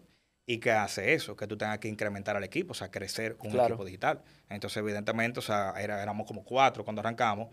¿Y 0.50 0.60
qué 0.60 0.70
hace 0.70 1.12
eso? 1.12 1.36
Que 1.36 1.46
tú 1.46 1.58
tengas 1.58 1.78
que 1.78 1.88
incrementar 1.88 2.34
al 2.34 2.42
equipo, 2.42 2.72
o 2.72 2.74
sea, 2.74 2.90
crecer 2.90 3.36
un 3.40 3.60
equipo 3.60 3.84
digital. 3.84 4.22
Entonces, 4.48 4.78
evidentemente, 4.78 5.40
o 5.40 5.42
sea, 5.42 5.74
éramos 5.78 6.26
como 6.26 6.42
cuatro 6.42 6.84
cuando 6.84 7.00
arrancamos 7.00 7.48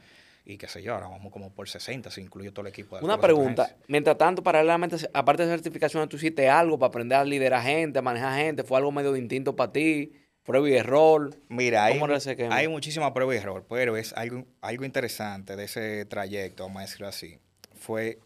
y 0.45 0.57
qué 0.57 0.67
sé 0.67 0.83
yo, 0.83 0.93
ahora 0.93 1.07
vamos 1.07 1.31
como 1.31 1.51
por 1.51 1.67
60, 1.67 2.11
se 2.11 2.21
incluye 2.21 2.51
todo 2.51 2.61
el 2.61 2.67
equipo. 2.67 2.97
De 2.97 3.03
Una 3.03 3.19
pregunta, 3.19 3.75
mientras 3.87 4.17
tanto, 4.17 4.43
paralelamente, 4.43 4.95
aparte 5.11 5.43
de 5.43 5.49
certificación, 5.49 6.07
¿tú 6.07 6.17
hiciste 6.17 6.47
algo 6.47 6.77
para 6.77 6.89
aprender 6.89 7.17
a 7.17 7.25
liderar 7.25 7.63
gente, 7.63 7.97
a 7.97 8.01
manejar 8.03 8.37
gente? 8.37 8.63
¿Fue 8.63 8.77
algo 8.77 8.91
medio 8.91 9.11
distinto 9.11 9.55
para 9.55 9.71
ti? 9.71 10.13
¿Prueba 10.43 10.69
y 10.69 10.75
error? 10.75 11.35
Mira, 11.49 11.85
hay, 11.85 11.99
hay 12.51 12.67
muchísima 12.67 13.11
prueba 13.11 13.33
y 13.33 13.37
error, 13.37 13.65
pero 13.67 13.97
es 13.97 14.13
algo, 14.13 14.45
algo 14.61 14.85
interesante 14.85 15.55
de 15.55 15.63
ese 15.63 16.05
trayecto, 16.05 16.63
vamos 16.63 16.77
a 16.77 16.81
decirlo 16.81 17.07
así. 17.07 17.39
Fue 17.73 18.19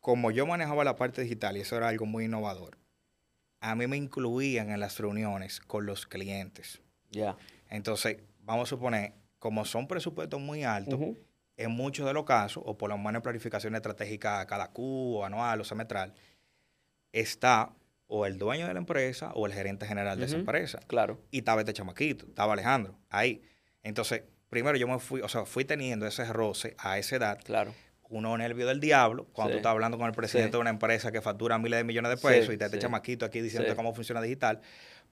como 0.00 0.30
yo 0.30 0.46
manejaba 0.46 0.84
la 0.84 0.96
parte 0.96 1.22
digital 1.22 1.56
y 1.56 1.60
eso 1.60 1.76
era 1.76 1.88
algo 1.88 2.04
muy 2.04 2.26
innovador. 2.26 2.76
A 3.60 3.74
mí 3.74 3.86
me 3.86 3.96
incluían 3.96 4.70
en 4.70 4.80
las 4.80 4.98
reuniones 4.98 5.60
con 5.60 5.86
los 5.86 6.06
clientes. 6.06 6.82
Ya. 7.10 7.36
Entonces, 7.70 8.18
vamos 8.40 8.68
a 8.68 8.70
suponer, 8.70 9.14
como 9.42 9.64
son 9.64 9.88
presupuestos 9.88 10.40
muy 10.40 10.62
altos, 10.62 11.00
en 11.56 11.70
muchos 11.72 12.06
de 12.06 12.12
los 12.12 12.24
casos, 12.24 12.62
o 12.64 12.78
por 12.78 12.88
lo 12.88 12.96
menos 12.96 13.16
en 13.16 13.22
planificación 13.22 13.74
estratégica 13.74 14.46
cada 14.46 14.68
Q, 14.68 15.16
o 15.16 15.24
anual 15.24 15.60
o 15.60 15.64
semestral, 15.64 16.14
está 17.10 17.72
o 18.06 18.24
el 18.24 18.38
dueño 18.38 18.68
de 18.68 18.74
la 18.74 18.78
empresa 18.78 19.32
o 19.34 19.46
el 19.46 19.52
gerente 19.52 19.84
general 19.84 20.16
de 20.16 20.26
esa 20.26 20.36
empresa. 20.36 20.78
Claro. 20.86 21.20
Y 21.32 21.38
estaba 21.38 21.62
este 21.62 21.72
chamaquito, 21.72 22.26
estaba 22.26 22.52
Alejandro, 22.52 22.96
ahí. 23.10 23.42
Entonces, 23.82 24.22
primero 24.48 24.78
yo 24.78 24.86
me 24.86 25.00
fui, 25.00 25.20
o 25.22 25.28
sea, 25.28 25.44
fui 25.44 25.64
teniendo 25.64 26.06
ese 26.06 26.24
roce 26.32 26.76
a 26.78 26.98
esa 26.98 27.16
edad. 27.16 27.40
Claro. 27.42 27.74
Uno 28.10 28.38
nervio 28.38 28.68
del 28.68 28.78
diablo, 28.78 29.26
cuando 29.32 29.54
tú 29.54 29.56
estás 29.56 29.72
hablando 29.72 29.98
con 29.98 30.06
el 30.06 30.14
presidente 30.14 30.52
de 30.52 30.60
una 30.60 30.70
empresa 30.70 31.10
que 31.10 31.20
factura 31.20 31.58
miles 31.58 31.80
de 31.80 31.84
millones 31.84 32.10
de 32.10 32.16
pesos 32.16 32.54
y 32.54 32.58
te 32.58 32.66
este 32.66 32.78
chamaquito 32.78 33.26
aquí 33.26 33.40
diciendo 33.40 33.74
cómo 33.74 33.92
funciona 33.92 34.22
digital. 34.22 34.60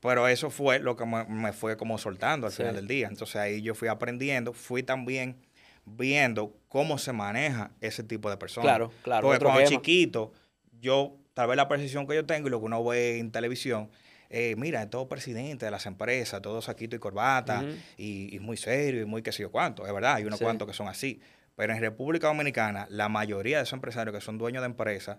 Pero 0.01 0.29
eso 0.29 0.51
fue 0.51 0.79
lo 0.79 0.97
que 0.97 1.05
me, 1.05 1.25
me 1.25 1.53
fue 1.53 1.77
como 1.77 1.99
soltando 1.99 2.47
al 2.47 2.53
final 2.53 2.75
del 2.75 2.89
día. 2.89 3.09
Entonces 3.09 3.37
ahí 3.37 3.63
yo 3.63 3.75
fui 3.75 3.89
aprendiendo, 3.89 4.53
fui 4.53 4.83
también 4.83 5.37
viendo 5.85 6.57
cómo 6.69 6.99
se 6.99 7.13
maneja 7.13 7.71
ese 7.81 8.03
tipo 8.03 8.31
de 8.31 8.37
personas. 8.37 8.67
Claro, 8.67 8.93
claro. 9.03 9.29
Porque 9.29 9.45
cuando 9.45 9.65
chiquito, 9.65 10.33
yo, 10.81 11.17
tal 11.35 11.49
vez 11.49 11.57
la 11.57 11.69
percepción 11.69 12.07
que 12.07 12.15
yo 12.15 12.25
tengo 12.25 12.49
y 12.49 12.51
lo 12.51 12.61
que 12.61 12.67
uno 12.67 12.85
ve 12.85 13.19
en 13.19 13.31
televisión, 13.31 13.91
eh, 14.29 14.55
mira, 14.57 14.89
todo 14.89 15.09
presidente 15.09 15.65
de 15.65 15.71
las 15.71 15.87
empresas, 15.87 16.41
todo 16.41 16.63
saquito 16.63 16.95
y 16.95 16.99
corbata, 16.99 17.65
y, 17.97 18.39
muy 18.41 18.57
serio, 18.57 19.03
y 19.03 19.05
muy 19.05 19.23
qué 19.23 19.33
sé 19.33 19.43
yo 19.43 19.51
cuánto. 19.51 19.87
Es 19.87 19.93
verdad, 19.93 20.15
hay 20.15 20.25
unos 20.25 20.41
cuantos 20.41 20.69
que 20.69 20.75
son 20.75 20.89
así. 20.89 21.21
Pero 21.57 21.75
en 21.75 21.81
República 21.81 22.29
Dominicana, 22.29 22.87
la 22.89 23.09
mayoría 23.09 23.59
de 23.59 23.65
esos 23.65 23.75
empresarios 23.75 24.15
que 24.15 24.21
son 24.21 24.39
dueños 24.39 24.63
de 24.63 24.67
empresas 24.67 25.19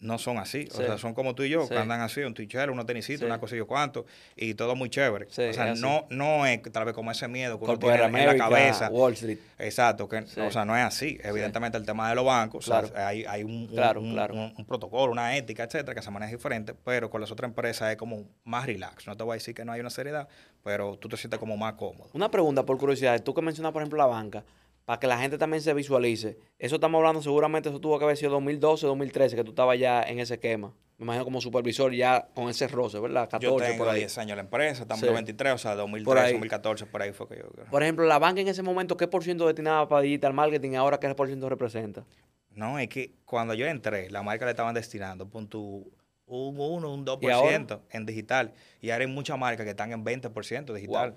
no 0.00 0.18
son 0.18 0.38
así. 0.38 0.68
O 0.72 0.76
sea, 0.76 0.98
son 0.98 1.14
como 1.14 1.34
tú 1.34 1.42
y 1.42 1.50
yo, 1.50 1.68
que 1.68 1.76
andan 1.76 2.00
así, 2.00 2.20
un 2.22 2.34
tichero, 2.34 2.72
unos 2.72 2.86
tenisitos, 2.86 3.26
una 3.26 3.38
cosa 3.38 3.54
y 3.54 3.58
yo 3.58 3.66
cuánto, 3.66 4.06
y 4.34 4.54
todo 4.54 4.74
muy 4.74 4.88
chévere. 4.88 5.26
o 5.26 5.30
sea, 5.30 5.74
no, 5.74 6.06
no 6.10 6.46
es 6.46 6.62
tal 6.72 6.86
vez 6.86 6.94
como 6.94 7.10
ese 7.10 7.28
miedo 7.28 7.58
que 7.58 7.64
uno 7.64 7.78
tiene 7.78 8.02
en 8.04 8.26
la 8.26 8.36
cabeza. 8.36 8.88
Wall 8.90 9.12
Street. 9.12 9.38
Exacto, 9.58 10.08
que, 10.08 10.18
o 10.18 10.50
sea, 10.50 10.64
no 10.64 10.76
es 10.76 10.82
así. 10.82 11.18
Evidentemente 11.22 11.76
el 11.76 11.84
tema 11.84 12.08
de 12.08 12.14
los 12.14 12.24
bancos, 12.24 12.70
hay, 12.70 13.24
hay 13.24 13.44
un, 13.44 13.68
un, 13.70 14.64
protocolo, 14.66 15.12
una 15.12 15.36
ética, 15.36 15.64
etcétera, 15.64 15.94
que 15.94 16.02
se 16.02 16.10
maneja 16.10 16.32
diferente, 16.32 16.74
pero 16.84 17.10
con 17.10 17.20
las 17.20 17.30
otras 17.30 17.48
empresas 17.48 17.90
es 17.90 17.96
como 17.96 18.24
más 18.44 18.66
relax. 18.66 19.06
No 19.06 19.16
te 19.16 19.22
voy 19.22 19.32
a 19.32 19.34
decir 19.34 19.54
que 19.54 19.64
no 19.64 19.72
hay 19.72 19.80
una 19.80 19.90
seriedad, 19.90 20.28
pero 20.64 20.96
tú 20.96 21.08
te 21.08 21.16
sientes 21.16 21.38
como 21.38 21.56
más 21.56 21.74
cómodo. 21.74 22.08
Una 22.14 22.30
pregunta 22.30 22.64
por 22.64 22.78
curiosidad, 22.78 23.22
tú 23.22 23.34
que 23.34 23.42
mencionas, 23.42 23.72
por 23.72 23.82
ejemplo, 23.82 23.98
la 23.98 24.06
banca, 24.06 24.44
para 24.90 24.98
que 24.98 25.06
la 25.06 25.18
gente 25.20 25.38
también 25.38 25.62
se 25.62 25.72
visualice. 25.72 26.36
Eso 26.58 26.74
estamos 26.74 26.98
hablando, 26.98 27.22
seguramente 27.22 27.68
eso 27.68 27.78
tuvo 27.78 27.96
que 27.96 28.04
haber 28.04 28.16
sido 28.16 28.32
2012, 28.32 28.88
2013, 28.88 29.36
que 29.36 29.44
tú 29.44 29.50
estabas 29.50 29.78
ya 29.78 30.02
en 30.02 30.18
ese 30.18 30.34
esquema. 30.34 30.74
Me 30.98 31.04
imagino 31.04 31.24
como 31.24 31.40
supervisor 31.40 31.94
ya 31.94 32.26
con 32.34 32.48
ese 32.48 32.66
roce, 32.66 32.98
¿verdad? 32.98 33.28
14 33.28 33.46
Yo 33.46 33.64
tengo 33.64 33.84
por 33.84 33.94
ahí. 33.94 34.00
10 34.00 34.18
años 34.18 34.30
en 34.30 34.36
la 34.38 34.42
empresa, 34.42 34.82
estamos 34.82 35.04
en 35.04 35.14
23, 35.14 35.52
o 35.54 35.58
sea, 35.58 35.76
2013, 35.76 36.32
2014, 36.32 36.86
por 36.86 37.02
ahí 37.02 37.12
fue 37.12 37.28
que 37.28 37.36
yo... 37.36 37.44
Por 37.70 37.84
ejemplo, 37.84 38.04
la 38.04 38.18
banca 38.18 38.40
en 38.40 38.48
ese 38.48 38.64
momento, 38.64 38.96
¿qué 38.96 39.06
por 39.06 39.22
ciento 39.22 39.46
destinaba 39.46 39.86
para 39.86 40.02
digital 40.02 40.34
marketing 40.34 40.74
ahora 40.74 40.98
qué 40.98 41.14
por 41.14 41.28
ciento 41.28 41.48
representa? 41.48 42.04
No, 42.50 42.76
es 42.80 42.88
que 42.88 43.12
cuando 43.24 43.54
yo 43.54 43.68
entré, 43.68 44.10
la 44.10 44.24
marca 44.24 44.44
le 44.44 44.50
estaban 44.50 44.74
destinando, 44.74 45.28
punto 45.28 45.60
un 45.60 46.58
1, 46.58 46.92
un 46.92 47.06
2% 47.06 47.80
en 47.90 48.06
digital. 48.06 48.54
Y 48.80 48.90
ahora 48.90 49.04
hay 49.04 49.10
muchas 49.10 49.38
marcas 49.38 49.62
que 49.62 49.70
están 49.70 49.92
en 49.92 50.04
20% 50.04 50.74
digital. 50.74 51.16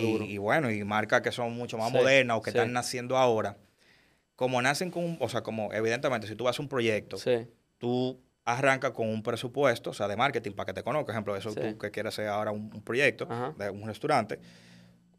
Y, 0.00 0.38
bueno, 0.38 0.70
y 0.70 0.84
marcas 0.84 1.22
que 1.22 1.32
son 1.32 1.52
mucho 1.54 1.78
más 1.78 1.92
modernas 1.92 2.38
o 2.38 2.42
que 2.42 2.50
están 2.50 2.72
naciendo 2.72 3.16
ahora, 3.16 3.56
como 4.36 4.60
nacen 4.60 4.90
con, 4.90 5.16
o 5.20 5.28
sea, 5.28 5.42
como 5.42 5.72
evidentemente 5.72 6.26
si 6.26 6.34
tú 6.34 6.44
vas 6.44 6.58
a 6.58 6.62
un 6.62 6.68
proyecto, 6.68 7.16
tú 7.78 8.20
arrancas 8.44 8.90
con 8.92 9.08
un 9.08 9.22
presupuesto, 9.22 9.90
o 9.90 9.94
sea, 9.94 10.08
de 10.08 10.16
marketing 10.16 10.52
para 10.52 10.66
que 10.66 10.72
te 10.74 10.82
conozca, 10.82 11.06
por 11.06 11.12
ejemplo, 11.12 11.36
eso 11.36 11.54
tú 11.54 11.78
que 11.78 11.90
quieres 11.90 12.14
hacer 12.14 12.28
ahora 12.28 12.50
un, 12.50 12.82
proyecto 12.82 13.28
de 13.58 13.70
un 13.70 13.86
restaurante, 13.86 14.38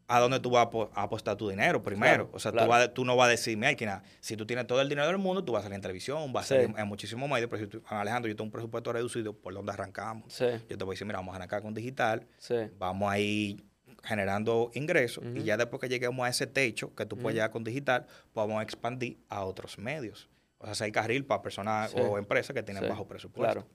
a 0.08 0.20
dónde 0.20 0.38
tú 0.38 0.50
vas 0.50 0.68
a, 0.94 1.02
apostar 1.02 1.36
tu 1.36 1.48
dinero 1.48 1.82
primero. 1.82 2.30
o 2.32 2.38
sea, 2.38 2.52
tú, 2.52 2.58
tú, 2.94 3.04
no 3.04 3.16
vas 3.16 3.26
a 3.26 3.30
decir, 3.30 3.56
mira, 3.56 4.02
si 4.20 4.36
tú 4.36 4.46
tienes 4.46 4.66
todo 4.66 4.80
el 4.80 4.88
dinero 4.88 5.08
del 5.08 5.18
mundo, 5.18 5.42
tú 5.42 5.52
vas 5.52 5.60
a 5.60 5.62
salir 5.64 5.76
en 5.76 5.82
televisión, 5.82 6.32
vas 6.32 6.46
a 6.46 6.48
salir 6.54 6.72
en, 6.76 6.86
muchísimos 6.86 7.28
medios, 7.28 7.50
pero 7.50 7.64
si 7.64 7.68
tú, 7.68 7.82
Alejandro, 7.88 8.28
yo 8.28 8.36
tengo 8.36 8.46
un 8.46 8.52
presupuesto 8.52 8.92
reducido, 8.92 9.32
¿por 9.32 9.52
dónde 9.52 9.72
arrancamos? 9.72 10.38
Yo 10.38 10.78
te 10.78 10.84
voy 10.84 10.92
a 10.92 10.94
decir, 10.94 11.06
mira, 11.06 11.18
vamos 11.18 11.32
a 11.32 11.36
arrancar 11.36 11.62
con 11.62 11.74
digital, 11.74 12.26
vamos 12.78 13.10
a 13.10 13.18
ir 13.18 13.64
generando 14.06 14.70
ingresos 14.74 15.24
y 15.34 15.42
ya 15.42 15.56
después 15.56 15.80
que 15.80 15.88
lleguemos 15.88 16.24
a 16.26 16.30
ese 16.30 16.46
techo 16.46 16.94
que 16.94 17.04
tú 17.06 17.16
puedes 17.16 17.34
llegar 17.34 17.50
con 17.50 17.64
digital, 17.64 18.06
podemos 18.32 18.62
expandir 18.62 19.18
a 19.28 19.44
otros 19.44 19.78
medios. 19.78 20.28
O 20.58 20.64
sea, 20.64 20.74
si 20.74 20.84
hay 20.84 20.92
carril 20.92 21.24
para 21.24 21.42
personas 21.42 21.94
o 21.94 22.18
empresas 22.18 22.54
que 22.54 22.62
tienen 22.62 22.88
bajo 22.88 23.06
presupuesto. 23.06 23.66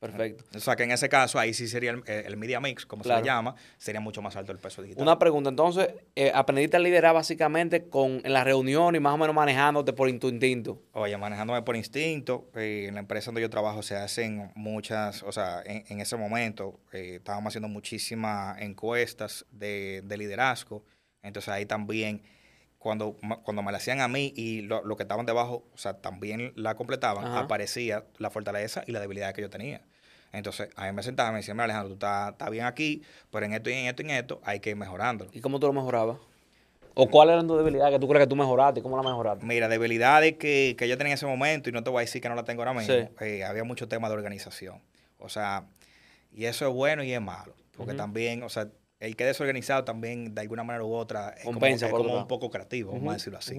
Perfecto. 0.00 0.44
O 0.56 0.60
sea, 0.60 0.76
que 0.76 0.84
en 0.84 0.92
ese 0.92 1.10
caso, 1.10 1.38
ahí 1.38 1.52
sí 1.52 1.68
sería 1.68 1.90
el, 1.90 2.36
media 2.38 2.58
mix, 2.58 2.86
como 2.86 3.04
se 3.04 3.14
le 3.14 3.22
llama, 3.22 3.54
sería 3.76 4.00
mucho 4.00 4.22
más 4.22 4.34
alto 4.34 4.50
el 4.50 4.56
peso 4.56 4.80
digital. 4.80 5.02
Una 5.02 5.18
pregunta, 5.18 5.50
entonces, 5.50 5.90
eh, 6.16 6.32
aprendiste 6.34 6.78
a 6.78 6.80
liderar 6.80 7.14
básicamente 7.14 7.86
con, 7.90 8.22
en 8.24 8.32
la 8.32 8.42
reunión 8.42 8.96
y 8.96 9.00
más 9.00 9.12
o 9.12 9.18
menos 9.18 9.34
manejándote 9.34 9.92
por 9.92 10.10
tu 10.18 10.28
instinto. 10.28 10.80
Oye, 10.92 11.14
manejándome 11.18 11.60
por 11.60 11.76
instinto. 11.76 12.48
Eh, 12.54 12.86
en 12.88 12.94
la 12.94 13.00
empresa 13.00 13.26
donde 13.26 13.42
yo 13.42 13.50
trabajo 13.50 13.82
se 13.82 13.94
hacen 13.94 14.50
muchas, 14.54 15.22
o 15.22 15.32
sea, 15.32 15.62
en, 15.66 16.00
ese 16.00 16.16
momento 16.16 16.80
eh, 16.92 17.16
estábamos 17.16 17.50
haciendo 17.50 17.68
muchísimas 17.68 18.58
encuestas 18.62 19.44
de, 19.50 20.02
liderazgo. 20.16 20.82
Entonces 21.22 21.50
ahí 21.50 21.66
también 21.66 22.22
cuando, 22.78 23.18
cuando 23.42 23.62
me 23.62 23.70
la 23.70 23.76
hacían 23.76 24.00
a 24.00 24.08
mí 24.08 24.32
y 24.34 24.62
lo, 24.62 24.96
que 24.96 25.02
estaban 25.02 25.26
debajo, 25.26 25.68
o 25.74 25.76
sea, 25.76 26.00
también 26.00 26.54
la 26.56 26.74
completaban, 26.74 27.26
aparecía 27.26 28.06
la 28.16 28.30
fortaleza 28.30 28.82
y 28.86 28.92
la 28.92 29.00
debilidad 29.00 29.34
que 29.34 29.42
yo 29.42 29.50
tenía. 29.50 29.82
Entonces, 30.32 30.68
a 30.76 30.86
mí 30.86 30.92
me 30.92 31.02
sentaba 31.02 31.30
y 31.30 31.32
me 31.32 31.38
decía, 31.38 31.54
mira 31.54 31.64
Alejandro, 31.64 31.96
tú 31.96 32.06
estás, 32.06 32.50
bien 32.50 32.64
aquí, 32.64 33.02
pero 33.30 33.46
en 33.46 33.52
esto 33.52 33.70
y 33.70 33.74
en 33.74 33.86
esto 33.86 34.02
y 34.02 34.04
en 34.06 34.10
esto 34.12 34.40
hay 34.44 34.60
que 34.60 34.70
ir 34.70 34.76
mejorándolo. 34.76 35.30
¿Y 35.32 35.40
cómo 35.40 35.58
tú 35.58 35.66
lo 35.66 35.72
mejorabas? 35.72 36.18
¿O 36.94 37.08
cuáles 37.08 37.34
eran 37.34 37.46
tus 37.46 37.56
debilidades 37.58 37.92
que 37.92 37.98
tú 37.98 38.08
crees 38.08 38.24
que 38.24 38.28
tú 38.28 38.36
mejoraste? 38.36 38.82
¿Cómo 38.82 38.96
la 38.96 39.02
mejoraste? 39.02 39.44
Mira, 39.46 39.68
debilidades 39.68 40.36
que, 40.36 40.74
que 40.78 40.88
yo 40.88 40.98
tenía 40.98 41.12
en 41.12 41.14
ese 41.14 41.26
momento, 41.26 41.68
y 41.68 41.72
no 41.72 41.82
te 41.82 41.90
voy 41.90 41.98
a 41.98 42.00
decir 42.02 42.20
que 42.20 42.28
no 42.28 42.34
la 42.34 42.44
tengo 42.44 42.62
ahora 42.62 42.74
mismo, 42.74 42.94
eh, 43.20 43.44
había 43.44 43.64
mucho 43.64 43.88
tema 43.88 44.08
de 44.08 44.14
organización. 44.14 44.80
O 45.18 45.28
sea, 45.28 45.64
y 46.32 46.44
eso 46.44 46.66
es 46.68 46.74
bueno 46.74 47.02
y 47.02 47.12
es 47.12 47.20
malo. 47.20 47.54
Porque 47.76 47.94
también, 47.94 48.42
o 48.42 48.48
sea, 48.48 48.68
el 48.98 49.16
que 49.16 49.24
es 49.24 49.28
desorganizado 49.28 49.84
también, 49.84 50.34
de 50.34 50.40
alguna 50.42 50.62
manera 50.62 50.84
u 50.84 50.92
otra, 50.92 51.30
es 51.30 51.44
como, 51.44 51.58
un 52.18 52.28
poco 52.28 52.50
creativo, 52.50 52.92
vamos 52.92 53.10
a 53.10 53.14
decirlo 53.14 53.38
así. 53.38 53.56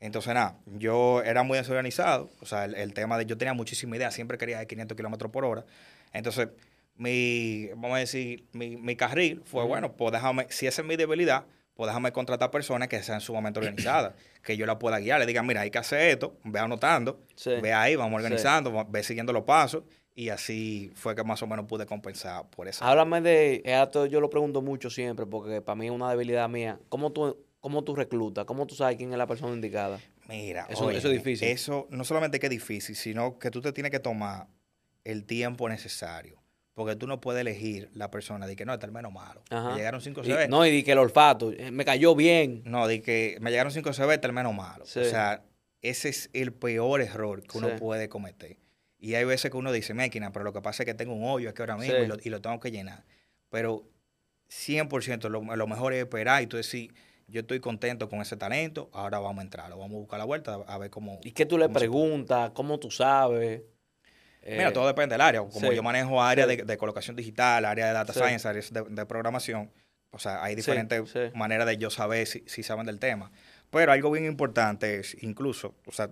Entonces, 0.00 0.32
nada, 0.32 0.58
yo 0.66 1.22
era 1.22 1.42
muy 1.42 1.58
desorganizado. 1.58 2.30
O 2.40 2.46
sea, 2.46 2.64
el, 2.64 2.94
tema 2.94 3.18
de 3.18 3.26
yo 3.26 3.36
tenía 3.36 3.54
muchísima 3.54 3.96
idea, 3.96 4.10
siempre 4.10 4.38
quería 4.38 4.58
de 4.58 4.66
500 4.66 4.96
kilómetros 4.96 5.30
por 5.32 5.44
hora. 5.44 5.64
Entonces, 6.12 6.48
mi, 6.96 7.66
vamos 7.68 7.96
a 7.96 7.98
decir, 7.98 8.44
mi, 8.52 8.76
mi 8.76 8.96
carril 8.96 9.42
fue, 9.44 9.64
bueno, 9.64 9.92
pues 9.92 10.12
déjame, 10.12 10.46
si 10.50 10.66
esa 10.66 10.82
es 10.82 10.88
mi 10.88 10.96
debilidad, 10.96 11.44
pues 11.74 11.88
déjame 11.88 12.10
contratar 12.10 12.50
personas 12.50 12.88
que 12.88 13.00
sean 13.02 13.20
sumamente 13.20 13.60
organizadas, 13.60 14.14
que 14.42 14.56
yo 14.56 14.66
la 14.66 14.78
pueda 14.78 14.98
guiar. 14.98 15.20
Le 15.20 15.26
digan, 15.26 15.46
mira, 15.46 15.60
hay 15.60 15.70
que 15.70 15.78
hacer 15.78 16.10
esto, 16.10 16.36
ve 16.44 16.58
anotando, 16.58 17.20
ve 17.62 17.72
ahí, 17.72 17.94
vamos 17.96 18.16
organizando, 18.16 18.84
ve 18.88 19.02
siguiendo 19.02 19.32
los 19.32 19.44
pasos. 19.44 19.84
Y 20.14 20.30
así 20.30 20.90
fue 20.96 21.14
que 21.14 21.22
más 21.22 21.40
o 21.44 21.46
menos 21.46 21.66
pude 21.66 21.86
compensar 21.86 22.50
por 22.50 22.66
eso. 22.66 22.84
Háblame 22.84 23.20
de, 23.20 23.62
esto 23.64 24.06
yo 24.06 24.20
lo 24.20 24.28
pregunto 24.28 24.60
mucho 24.60 24.90
siempre, 24.90 25.24
porque 25.26 25.62
para 25.62 25.76
mí 25.76 25.86
es 25.86 25.92
una 25.92 26.10
debilidad 26.10 26.48
mía. 26.48 26.80
¿Cómo 26.88 27.12
tú 27.12 27.36
¿Cómo 27.60 27.82
tú 27.82 27.94
reclutas? 27.96 28.44
¿Cómo 28.44 28.66
tú 28.66 28.74
sabes 28.74 28.96
quién 28.96 29.12
es 29.12 29.18
la 29.18 29.26
persona 29.26 29.52
indicada? 29.52 29.98
Mira, 30.28 30.66
eso, 30.70 30.90
eso 30.90 31.08
es 31.08 31.14
difícil. 31.14 31.48
Eso 31.48 31.88
no 31.90 32.04
solamente 32.04 32.38
que 32.38 32.46
es 32.46 32.50
difícil, 32.50 32.94
sino 32.94 33.38
que 33.38 33.50
tú 33.50 33.60
te 33.60 33.72
tienes 33.72 33.90
que 33.90 33.98
tomar 33.98 34.46
el 35.04 35.24
tiempo 35.24 35.68
necesario. 35.68 36.40
Porque 36.74 36.94
tú 36.94 37.08
no 37.08 37.20
puedes 37.20 37.40
elegir 37.40 37.90
la 37.92 38.08
persona 38.08 38.46
de 38.46 38.54
que 38.54 38.64
no, 38.64 38.72
está 38.72 38.86
el 38.86 38.92
menos 38.92 39.12
malo. 39.12 39.42
Me 39.50 39.74
llegaron 39.74 40.00
cinco 40.00 40.22
CB. 40.22 40.48
no, 40.48 40.64
y 40.64 40.70
di 40.70 40.84
que 40.84 40.92
el 40.92 40.98
olfato, 40.98 41.50
eh, 41.50 41.72
me 41.72 41.84
cayó 41.84 42.14
bien. 42.14 42.62
No, 42.64 42.86
di 42.86 43.00
que 43.00 43.36
me 43.40 43.50
llegaron 43.50 43.72
cinco 43.72 43.92
CB, 43.92 44.12
está 44.12 44.28
el 44.28 44.32
menos 44.32 44.54
malo. 44.54 44.84
O 44.84 44.86
sea, 44.86 45.42
ese 45.82 46.08
es 46.08 46.30
el 46.32 46.52
peor 46.52 47.00
error 47.00 47.42
que 47.42 47.58
uno 47.58 47.74
puede 47.74 48.08
cometer. 48.08 48.58
Y 49.00 49.14
hay 49.14 49.24
veces 49.24 49.50
que 49.50 49.56
uno 49.56 49.72
dice, 49.72 49.92
máquina, 49.92 50.30
pero 50.30 50.44
lo 50.44 50.52
que 50.52 50.60
pasa 50.60 50.84
es 50.84 50.86
que 50.86 50.94
tengo 50.94 51.14
un 51.14 51.24
hoyo 51.24 51.50
aquí 51.50 51.62
ahora 51.62 51.76
mismo 51.76 52.14
y 52.22 52.28
lo, 52.28 52.40
tengo 52.40 52.60
que 52.60 52.70
llenar. 52.70 53.04
Pero 53.50 53.88
100% 54.48 55.28
lo, 55.30 55.56
lo 55.56 55.66
mejor 55.66 55.92
es 55.94 56.02
esperar 56.04 56.44
y 56.44 56.46
tú 56.46 56.56
decir, 56.56 56.94
yo 57.28 57.40
estoy 57.40 57.60
contento 57.60 58.08
con 58.08 58.20
ese 58.20 58.36
talento, 58.36 58.88
ahora 58.92 59.18
vamos 59.18 59.40
a 59.40 59.42
entrar, 59.42 59.70
vamos 59.70 59.90
a 59.90 59.98
buscar 59.98 60.18
la 60.18 60.24
vuelta 60.24 60.54
a 60.66 60.78
ver 60.78 60.90
cómo... 60.90 61.20
¿Y 61.22 61.32
qué 61.32 61.46
tú 61.46 61.58
le 61.58 61.68
preguntas? 61.68 62.50
¿Cómo 62.50 62.78
tú 62.78 62.90
sabes? 62.90 63.62
Mira, 64.46 64.72
todo 64.72 64.86
depende 64.86 65.14
del 65.14 65.20
área. 65.20 65.42
Como 65.42 65.72
yo 65.72 65.82
manejo 65.82 66.22
área 66.22 66.46
de, 66.46 66.78
colocación 66.78 67.16
digital, 67.16 67.66
área 67.66 67.86
de 67.86 67.92
data 67.92 68.14
science, 68.14 68.48
áreas 68.48 68.72
de, 68.72 69.06
programación, 69.06 69.70
o 70.10 70.18
sea, 70.18 70.42
hay 70.42 70.54
diferentes 70.54 71.14
maneras 71.34 71.66
de 71.66 71.76
yo 71.76 71.90
saber 71.90 72.26
si, 72.26 72.42
si, 72.46 72.62
saben 72.62 72.86
del 72.86 72.98
tema. 72.98 73.30
Pero 73.70 73.92
algo 73.92 74.10
bien 74.10 74.24
importante 74.24 75.00
es, 75.00 75.22
incluso, 75.22 75.74
o 75.84 75.92
sea, 75.92 76.10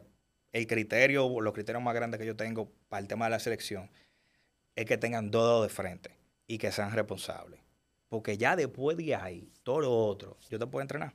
el 0.52 0.66
criterio, 0.66 1.40
los 1.40 1.54
criterios 1.54 1.82
más 1.82 1.94
grandes 1.94 2.20
que 2.20 2.26
yo 2.26 2.36
tengo 2.36 2.70
para 2.88 3.00
el 3.00 3.08
tema 3.08 3.24
de 3.26 3.30
la 3.30 3.38
selección, 3.38 3.90
es 4.74 4.84
que 4.84 4.98
tengan 4.98 5.30
dos 5.30 5.62
de 5.62 5.68
frente 5.70 6.10
y 6.46 6.58
que 6.58 6.70
sean 6.72 6.92
responsables. 6.92 7.65
Porque 8.08 8.36
ya 8.36 8.56
después 8.56 8.96
de 8.96 9.14
ahí, 9.14 9.52
todo 9.62 9.80
lo 9.80 10.06
otro, 10.06 10.36
yo 10.48 10.58
te 10.58 10.66
puedo 10.66 10.82
entrenar. 10.82 11.14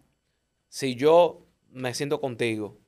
Si 0.68 0.96
yo 0.96 1.48
me 1.70 1.94
siento 1.94 2.20
contigo, 2.20 2.80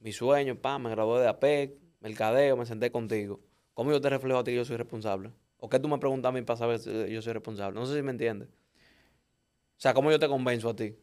mi 0.00 0.12
sueño, 0.12 0.56
pa, 0.56 0.78
me 0.78 0.90
gradué 0.90 1.20
de 1.20 1.28
APEC, 1.28 1.78
mercadeo, 2.00 2.56
me 2.56 2.66
senté 2.66 2.90
contigo, 2.90 3.40
¿cómo 3.74 3.92
yo 3.92 4.00
te 4.00 4.10
reflejo 4.10 4.40
a 4.40 4.44
ti 4.44 4.50
que 4.50 4.56
yo 4.56 4.64
soy 4.64 4.76
responsable? 4.76 5.32
¿O 5.58 5.68
qué 5.68 5.78
tú 5.78 5.88
me 5.88 5.98
preguntas 5.98 6.28
a 6.28 6.32
mí 6.32 6.42
para 6.42 6.56
saber 6.56 6.80
si 6.80 6.90
yo 7.12 7.22
soy 7.22 7.32
responsable? 7.32 7.78
No 7.78 7.86
sé 7.86 7.94
si 7.94 8.02
me 8.02 8.10
entiendes. 8.10 8.48
O 8.48 9.80
sea, 9.82 9.94
¿cómo 9.94 10.10
yo 10.10 10.18
te 10.18 10.28
convenzo 10.28 10.68
a 10.68 10.76
ti? 10.76 10.96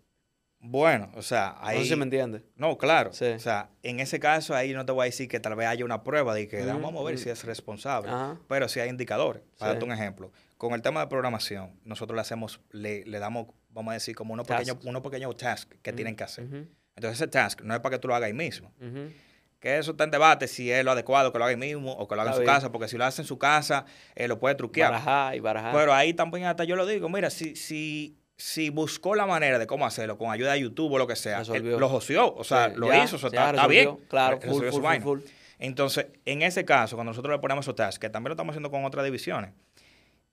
Bueno, 0.61 1.09
o 1.15 1.21
sea, 1.21 1.55
ahí... 1.61 1.77
No 1.77 1.83
sé 1.83 1.89
si 1.89 1.95
me 1.95 2.03
entiendes. 2.03 2.41
No, 2.57 2.77
claro. 2.77 3.11
O 3.11 3.13
sea, 3.13 3.69
en 3.81 3.99
ese 3.99 4.19
caso 4.19 4.53
ahí 4.55 4.73
no 4.73 4.85
te 4.85 4.91
voy 4.91 5.03
a 5.03 5.05
decir 5.05 5.29
que 5.29 5.39
tal 5.39 5.55
vez 5.55 5.67
haya 5.67 5.85
una 5.85 6.03
prueba 6.03 6.33
de 6.33 6.47
que 6.47 6.65
vamos 6.65 6.99
a 6.99 7.03
ver 7.03 7.17
si 7.17 7.29
es 7.29 7.43
responsable. 7.45 8.11
Pero 8.47 8.67
si 8.67 8.79
hay 8.79 8.89
indicadores. 8.89 9.41
Para 9.57 9.71
darte 9.71 9.85
un 9.85 9.91
ejemplo. 9.91 10.31
Con 10.57 10.73
el 10.73 10.81
tema 10.81 10.99
de 10.99 11.07
programación, 11.07 11.79
nosotros 11.85 12.15
le 12.15 12.21
hacemos, 12.21 12.59
le, 12.71 13.05
le 13.05 13.19
damos, 13.19 13.47
vamos 13.69 13.91
a 13.91 13.93
decir, 13.93 14.13
como 14.15 14.33
unos 14.33 14.45
pequeños 14.45 14.77
uno 14.83 15.01
pequeño 15.01 15.33
tasks 15.33 15.77
que 15.81 15.93
tienen 15.93 16.15
que 16.17 16.25
hacer. 16.25 16.43
Entonces 16.95 17.21
ese 17.21 17.27
task 17.27 17.61
no 17.61 17.73
es 17.73 17.79
para 17.79 17.95
que 17.95 17.99
tú 17.99 18.09
lo 18.09 18.15
hagas 18.15 18.27
ahí 18.27 18.33
mismo. 18.33 18.73
que 19.61 19.77
eso 19.77 19.91
está 19.91 20.03
en 20.03 20.11
debate 20.11 20.47
si 20.49 20.69
es 20.71 20.83
lo 20.83 20.91
adecuado 20.91 21.31
que 21.31 21.37
lo 21.37 21.45
haga 21.45 21.51
ahí 21.51 21.57
mismo 21.57 21.91
o 21.93 22.07
que 22.07 22.15
lo 22.15 22.21
haga 22.21 22.31
Está 22.31 22.41
en 22.41 22.45
su 22.45 22.49
bien. 22.49 22.55
casa, 22.55 22.71
porque 22.73 22.87
si 22.89 22.97
lo 22.97 23.05
hace 23.05 23.21
en 23.21 23.27
su 23.27 23.37
casa, 23.37 23.85
eh, 24.15 24.27
lo 24.27 24.37
puede 24.39 24.55
truquear. 24.55 24.91
Barajar 24.91 25.35
y 25.35 25.39
barajar. 25.39 25.73
Pero 25.73 25.93
ahí 25.93 26.13
también 26.13 26.45
hasta 26.45 26.65
yo 26.65 26.75
lo 26.75 26.85
digo, 26.85 27.07
mira, 27.07 27.29
si, 27.29 27.55
si, 27.55 28.18
si 28.39 28.69
buscó 28.69 29.15
la 29.15 29.25
manera 29.25 29.59
de 29.59 29.67
cómo 29.67 29.85
hacerlo, 29.85 30.17
con 30.17 30.31
ayuda 30.31 30.53
de 30.53 30.61
YouTube 30.61 30.93
o 30.93 30.97
lo 30.97 31.05
que 31.05 31.17
sea, 31.17 31.41
él 31.41 31.77
lo 31.77 31.89
joció, 31.89 32.33
o 32.33 32.45
sea, 32.45 32.69
Sí, 32.69 32.75
lo 32.77 32.87
ya, 32.87 33.03
hizo, 33.03 33.17
o 33.17 33.19
sea, 33.19 33.29
ya 33.29 33.49
está, 33.49 33.67
bien. 33.67 33.97
Claro, 34.07 34.39
full, 34.39 34.47
resolvió 34.47 34.71
su 34.71 34.81
full, 34.81 34.93
full, 34.93 35.01
full. 35.01 35.19
Entonces, 35.59 36.07
en 36.25 36.41
ese 36.41 36.63
caso, 36.63 36.95
cuando 36.95 37.11
nosotros 37.11 37.35
le 37.35 37.39
ponemos 37.39 37.65
esos 37.65 37.75
tasks, 37.75 37.99
que 37.99 38.09
también 38.09 38.29
lo 38.29 38.33
estamos 38.35 38.53
haciendo 38.53 38.71
con 38.71 38.85
otras 38.85 39.03
divisiones, 39.03 39.51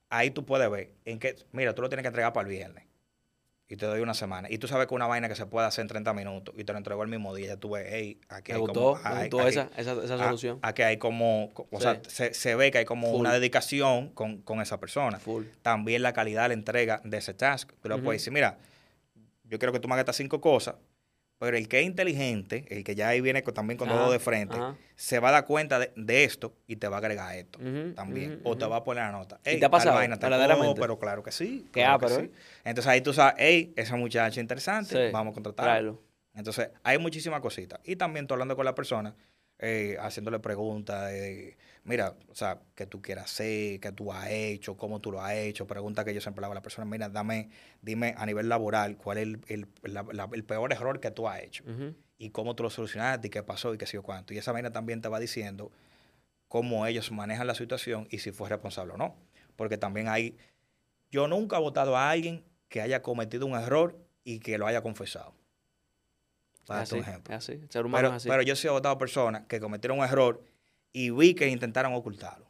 ahí 0.08 0.30
tú 0.30 0.46
puedes 0.46 0.70
ver 0.70 0.92
en 1.04 1.18
qué, 1.18 1.34
mira, 1.50 1.74
tú 1.74 1.82
lo 1.82 1.88
tienes 1.88 2.04
que 2.04 2.08
entregar 2.08 2.32
para 2.32 2.48
el 2.48 2.54
viernes 2.54 2.86
y 3.68 3.76
te 3.76 3.85
doy 3.87 4.00
una 4.00 4.14
semana. 4.14 4.48
Y 4.50 4.59
tú 4.59 4.68
sabes 4.68 4.87
que 4.87 4.94
una 4.94 5.07
vaina 5.09 5.29
que 5.29 5.35
se 5.35 5.44
puede 5.46 5.66
hacer 5.66 5.83
en 5.83 5.88
30 5.88 6.12
minutos 6.14 6.55
y 6.57 6.62
te 6.64 6.72
lo 6.72 6.79
entregó 6.79 7.02
el 7.02 7.09
mismo 7.09 7.35
día, 7.35 7.48
ya 7.48 7.57
tú 7.57 7.70
ves, 7.70 7.87
hey, 7.90 8.20
aquí 8.29 8.52
Me 8.52 8.57
hay 8.57 8.61
gustó, 8.61 8.81
como... 8.81 9.02
me 9.02 9.09
hay- 9.09 9.29
gustó 9.29 9.40
aquí- 9.40 9.48
esa, 9.48 9.70
esa, 9.76 9.92
esa 10.05 10.14
ah, 10.14 10.18
solución. 10.26 10.59
Aquí 10.62 10.83
hay 10.83 10.98
como, 10.98 11.50
co- 11.52 11.66
o 11.72 11.81
sea, 11.81 12.00
se, 12.07 12.33
se 12.33 12.55
ve 12.55 12.70
que 12.70 12.79
hay 12.79 12.85
como 12.85 13.11
Full. 13.11 13.20
una 13.20 13.33
dedicación 13.33 14.11
con, 14.11 14.40
con 14.42 14.61
esa 14.61 14.79
persona. 14.79 15.18
Full. 15.18 15.44
También 15.62 16.02
la 16.02 16.12
calidad 16.12 16.42
de 16.42 16.48
la 16.48 16.55
entrega 16.55 17.00
de 17.05 17.16
ese 17.18 17.35
task. 17.35 17.72
Tú 17.83 17.88
le 17.88 17.98
puedes 17.98 18.20
decir, 18.22 18.33
mira, 18.33 18.59
yo 19.44 19.59
quiero 19.59 19.72
que 19.72 19.81
tú 19.81 19.88
me 19.88 19.94
hagas 19.94 20.02
estas 20.02 20.16
cinco 20.16 20.40
cosas, 20.40 20.76
pero 21.38 21.57
el 21.57 21.68
que 21.68 21.81
es 21.81 21.87
inteligente, 21.87 22.64
el 22.70 22.83
que 22.85 22.94
ya 22.94 23.09
ahí 23.09 23.20
viene 23.20 23.42
también 23.42 23.77
con 23.79 23.88
Ajá, 23.88 23.99
todo 23.99 24.12
de 24.12 24.18
frente, 24.18 24.57
ajá. 24.57 24.77
se 24.94 25.18
va 25.18 25.29
a 25.29 25.33
dar 25.33 25.44
cuenta 25.44 25.79
de, 25.79 25.92
de 25.96 26.25
esto 26.25 26.55
y 26.66 26.77
te 26.77 26.88
va 26.88 26.96
a 26.96 26.99
agregar 26.99 27.35
esto 27.37 27.59
también. 27.94 28.40
o 28.44 28.57
te 28.57 28.64
va 28.66 28.77
a 28.77 28.85
poner 28.85 29.05
la 29.05 29.12
nota. 29.12 29.38
¿Y 29.44 29.59
te 29.59 29.64
ha 29.64 29.70
pasado, 29.70 29.96
vaina, 29.96 30.16
verdaderamente? 30.16 30.81
Pero 30.81 30.99
claro 30.99 31.22
que 31.22 31.33
sí. 31.33 31.66
Qué 31.72 31.81
claro 31.81 31.99
que 31.99 32.14
¿eh? 32.25 32.31
Entonces 32.64 32.90
ahí 32.90 33.01
tú 33.01 33.12
sabes, 33.12 33.35
hey, 33.38 33.72
esa 33.77 33.96
muchacha 33.96 34.40
interesante, 34.40 35.07
Sí, 35.09 35.12
vamos 35.12 35.33
a 35.33 35.35
contratarla. 35.35 35.72
tráelo. 35.72 36.03
Entonces, 36.35 36.68
hay 36.83 36.99
muchísimas 36.99 37.40
cositas. 37.40 37.81
Y 37.85 37.96
también 37.96 38.27
tú 38.27 38.35
hablando 38.35 38.57
con 38.57 38.64
la 38.66 38.75
persona, 38.75 39.14
eh, 39.59 39.96
haciéndole 40.01 40.38
preguntas 40.38 41.11
de, 41.11 41.57
mira, 41.87 42.14
o 42.29 42.35
sea, 42.35 42.61
qué 42.75 42.87
tú 42.87 43.01
quieras 43.01 43.25
hacer, 43.27 43.81
qué 43.81 43.92
tú 43.92 44.12
has 44.12 44.29
hecho, 44.31 44.77
cómo 44.77 45.01
tú 45.01 45.12
lo 45.12 45.22
has 45.22 45.33
hecho. 45.35 45.66
Preguntas 45.66 46.05
que 46.05 46.12
yo 46.12 46.20
siempre 46.20 46.40
le 46.42 46.46
hago 46.46 46.53
a 46.53 46.57
la 46.57 46.62
persona, 46.62 46.85
mira, 46.85 47.09
dame, 47.09 47.49
dime 47.81 48.14
a 48.18 48.27
nivel 48.27 48.49
laboral 48.49 48.96
cuál 48.96 49.18
es 49.18 49.22
el, 49.25 49.40
el- 49.49 49.68
la- 49.92 50.07
la- 50.12 50.29
el 50.33 50.44
peor 50.44 50.72
error 50.72 51.01
que 51.01 51.11
tú 51.11 51.29
has 51.29 51.40
hecho 51.42 51.64
y 52.18 52.31
cómo 52.31 52.55
tú 52.57 52.62
lo 52.62 52.70
solucionaste 52.70 53.29
y 53.29 53.31
qué 53.31 53.42
pasó 53.42 53.72
y 53.75 53.79
qué 53.79 53.87
sé 53.87 53.94
yo 53.94 54.03
cuánto. 54.03 54.35
Y 54.35 54.38
esa 54.38 54.53
vaina 54.53 54.70
también 54.72 55.01
te 55.01 55.09
va 55.09 55.18
diciendo 55.20 55.70
cómo 56.49 56.87
ellos 56.87 57.11
manejan 57.12 57.46
la 57.46 57.55
situación 57.55 58.07
y 58.11 58.18
si 58.18 58.31
fue 58.33 58.49
responsable 58.49 58.92
o 58.94 58.96
no. 58.96 59.16
Porque 59.57 59.79
también 59.79 60.09
hay, 60.09 60.37
yo 61.11 61.29
nunca 61.29 61.57
he 61.57 61.61
votado 61.61 61.96
a 61.96 62.11
alguien 62.11 62.44
que 62.68 62.81
haya 62.81 63.01
cometido 63.03 63.46
un 63.46 63.55
error 63.55 63.96
y 64.25 64.40
que 64.40 64.59
lo 64.59 64.66
haya 64.66 64.83
confesado. 64.83 65.35
Para 66.66 66.81
así, 66.81 66.96
un 66.96 67.01
ejemplo. 67.03 67.35
así. 67.35 67.53
El 67.53 67.70
ser 67.70 67.87
humano 67.87 67.99
Pero, 68.03 68.09
es 68.09 68.14
así. 68.16 68.29
pero 68.29 68.42
yo 68.42 68.57
sí 68.57 68.66
he 68.66 68.70
votado 68.70 68.99
personas 68.99 69.44
que 69.46 69.61
cometieron 69.61 69.99
un 70.01 70.05
error 70.05 70.42
y 70.98 71.11
vi 71.11 71.35
que 71.35 71.46
intentaron 71.46 71.92
ocultarlo. 71.92 72.46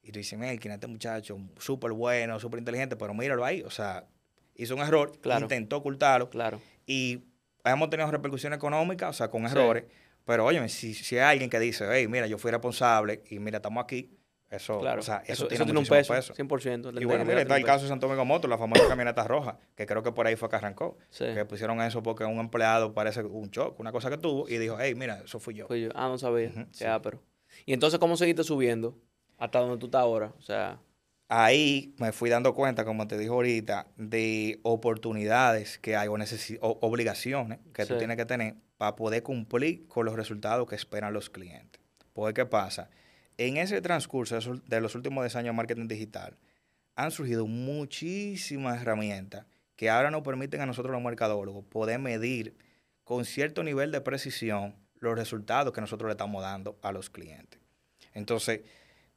Y 0.00 0.12
tú 0.12 0.18
dices, 0.18 0.38
Melkin, 0.38 0.72
este 0.72 0.86
muchacho 0.86 1.38
súper 1.58 1.92
bueno, 1.92 2.40
súper 2.40 2.58
inteligente, 2.58 2.96
pero 2.96 3.12
míralo 3.12 3.44
ahí. 3.44 3.60
O 3.62 3.70
sea, 3.70 4.06
hizo 4.54 4.74
un 4.74 4.80
error, 4.80 5.12
Claro. 5.20 5.42
intentó 5.42 5.76
ocultarlo 5.76 6.30
claro. 6.30 6.58
y 6.86 7.22
hemos 7.64 7.90
tenido 7.90 8.10
repercusiones 8.10 8.56
económicas, 8.56 9.10
o 9.10 9.12
sea, 9.12 9.28
con 9.28 9.46
Sí. 9.46 9.54
errores. 9.54 9.84
Pero 10.24 10.46
oye, 10.46 10.66
si, 10.70 10.94
si 10.94 11.16
hay 11.18 11.32
alguien 11.32 11.50
que 11.50 11.60
dice, 11.60 11.84
hey, 11.90 12.08
mira, 12.08 12.26
yo 12.26 12.38
fui 12.38 12.50
responsable 12.50 13.22
y 13.28 13.38
mira, 13.40 13.58
estamos 13.58 13.84
aquí, 13.84 14.10
eso, 14.50 14.78
Claro. 14.80 15.00
o 15.00 15.02
sea, 15.02 15.16
eso, 15.26 15.32
eso, 15.32 15.48
tiene, 15.48 15.54
eso 15.56 15.64
tiene 15.64 15.80
un 15.80 15.86
peso, 15.86 16.14
peso. 16.14 16.32
100%. 16.34 16.92
la 16.92 17.02
Y 17.02 17.04
bueno, 17.04 17.26
mira, 17.26 17.42
está 17.42 17.56
el 17.58 17.64
caso 17.64 17.82
de 17.82 17.88
Santo 17.90 18.06
Domingo 18.06 18.24
Motor, 18.24 18.48
la 18.48 18.56
famosa 18.56 18.88
camioneta 18.88 19.24
roja, 19.28 19.58
que 19.74 19.84
creo 19.84 20.02
que 20.02 20.12
por 20.12 20.26
ahí 20.26 20.36
fue 20.36 20.48
que 20.48 20.56
arrancó. 20.56 20.96
Sí. 21.10 21.26
Que 21.34 21.44
pusieron 21.44 21.78
eso 21.82 22.02
porque 22.02 22.24
un 22.24 22.38
empleado 22.38 22.94
parece 22.94 23.22
un 23.22 23.50
shock, 23.50 23.78
una 23.80 23.92
cosa 23.92 24.08
que 24.08 24.16
tuvo, 24.16 24.48
y 24.48 24.56
dijo, 24.56 24.76
hey, 24.80 24.94
mira, 24.94 25.20
eso 25.24 25.38
fui 25.40 25.54
yo. 25.54 25.66
Fui 25.66 25.82
yo. 25.82 25.90
Ah, 25.94 26.08
no 26.08 26.16
sabía. 26.18 26.50
Sí. 26.72 26.84
ápero. 26.84 27.22
Y 27.66 27.72
entonces, 27.72 27.98
¿cómo 27.98 28.16
seguiste 28.16 28.44
subiendo 28.44 28.96
hasta 29.38 29.58
donde 29.60 29.78
tú 29.78 29.86
estás 29.86 30.00
ahora? 30.02 30.32
O 30.38 30.42
sea, 30.42 30.80
Ahí 31.28 31.94
me 31.98 32.12
fui 32.12 32.28
dando 32.28 32.54
cuenta, 32.54 32.84
como 32.84 33.08
te 33.08 33.16
dijo 33.16 33.34
ahorita, 33.34 33.86
de 33.96 34.60
oportunidades 34.62 35.78
que 35.78 35.96
hay 35.96 36.06
o, 36.08 36.12
necesi- 36.18 36.58
o 36.60 36.78
obligaciones 36.82 37.58
que 37.72 37.86
tú 37.86 37.94
tienes 37.98 38.16
que 38.18 38.26
tener 38.26 38.56
para 38.76 38.94
poder 38.94 39.22
cumplir 39.22 39.88
con 39.88 40.04
los 40.04 40.14
resultados 40.16 40.68
que 40.68 40.74
esperan 40.76 41.14
los 41.14 41.30
clientes. 41.30 41.80
Porque, 42.12 42.34
¿qué 42.42 42.46
pasa? 42.46 42.90
En 43.38 43.56
ese 43.56 43.80
transcurso 43.80 44.38
de 44.66 44.80
los 44.80 44.94
últimos 44.94 45.24
10 45.24 45.34
años 45.36 45.52
de 45.54 45.56
marketing 45.56 45.88
digital, 45.88 46.36
han 46.94 47.10
surgido 47.10 47.46
muchísimas 47.46 48.80
herramientas 48.82 49.46
que 49.76 49.90
ahora 49.90 50.10
nos 50.10 50.22
permiten 50.22 50.60
a 50.60 50.66
nosotros 50.66 50.92
los 50.92 51.02
mercadólogos 51.02 51.64
poder 51.64 51.98
medir 51.98 52.54
con 53.02 53.24
cierto 53.24 53.62
nivel 53.64 53.90
de 53.90 54.00
precisión 54.02 54.76
los 55.04 55.16
resultados 55.16 55.72
que 55.72 55.80
nosotros 55.80 56.08
le 56.08 56.12
estamos 56.12 56.42
dando 56.42 56.78
a 56.82 56.92
los 56.92 57.10
clientes. 57.10 57.60
Entonces, 58.12 58.60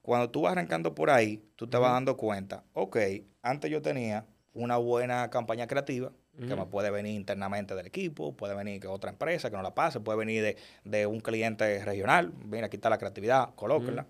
cuando 0.02 0.30
tú 0.30 0.41
vas 0.41 0.54
arrancando 0.54 0.95
por 0.95 1.10
ahí, 1.10 1.43
tú 1.56 1.67
te 1.67 1.78
vas 1.78 1.91
dando 1.91 2.15
cuenta, 2.15 2.63
ok, 2.73 2.97
antes 3.41 3.69
yo 3.69 3.82
tenía 3.82 4.26
una 4.54 4.78
buena 4.78 5.30
campaña 5.30 5.67
creativa, 5.67 6.12
que 6.38 6.56
me 6.56 6.67
puede 6.67 6.91
venir 6.91 7.15
internamente 7.15 7.73
del 7.73 7.88
equipo, 7.88 8.36
puede 8.36 8.54
venir 8.54 8.80
de 8.80 8.88
otra 8.88 9.10
empresa 9.10 9.50
que 9.50 9.58
no 9.58 9.63
la 9.63 9.73
pase, 9.73 10.00
puede 10.00 10.19
venir 10.19 10.43
de, 10.43 10.58
de 10.84 11.08
un 11.08 11.19
cliente 11.19 11.84
regional, 11.84 12.32
mira, 12.45 12.67
aquí 12.67 12.76
está 12.76 12.91
la 12.91 13.00
creatividad, 13.00 13.56
colóquenla. 13.56 14.06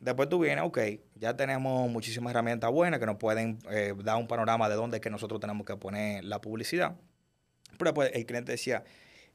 Después 0.00 0.28
tú 0.28 0.40
vienes, 0.40 0.64
ok, 0.64 0.78
ya 1.14 1.36
tenemos 1.36 1.88
muchísimas 1.90 2.32
herramientas 2.32 2.70
buenas 2.72 2.98
que 2.98 3.06
nos 3.06 3.18
pueden 3.18 3.58
eh, 3.70 3.94
dar 4.02 4.16
un 4.16 4.26
panorama 4.26 4.68
de 4.68 4.74
dónde 4.74 4.96
es 4.96 5.00
que 5.00 5.10
nosotros 5.10 5.40
tenemos 5.40 5.64
que 5.64 5.76
poner 5.76 6.24
la 6.24 6.40
publicidad. 6.40 6.96
Pero 7.78 7.90
después 7.90 8.10
el 8.14 8.26
cliente 8.26 8.50
decía, 8.50 8.82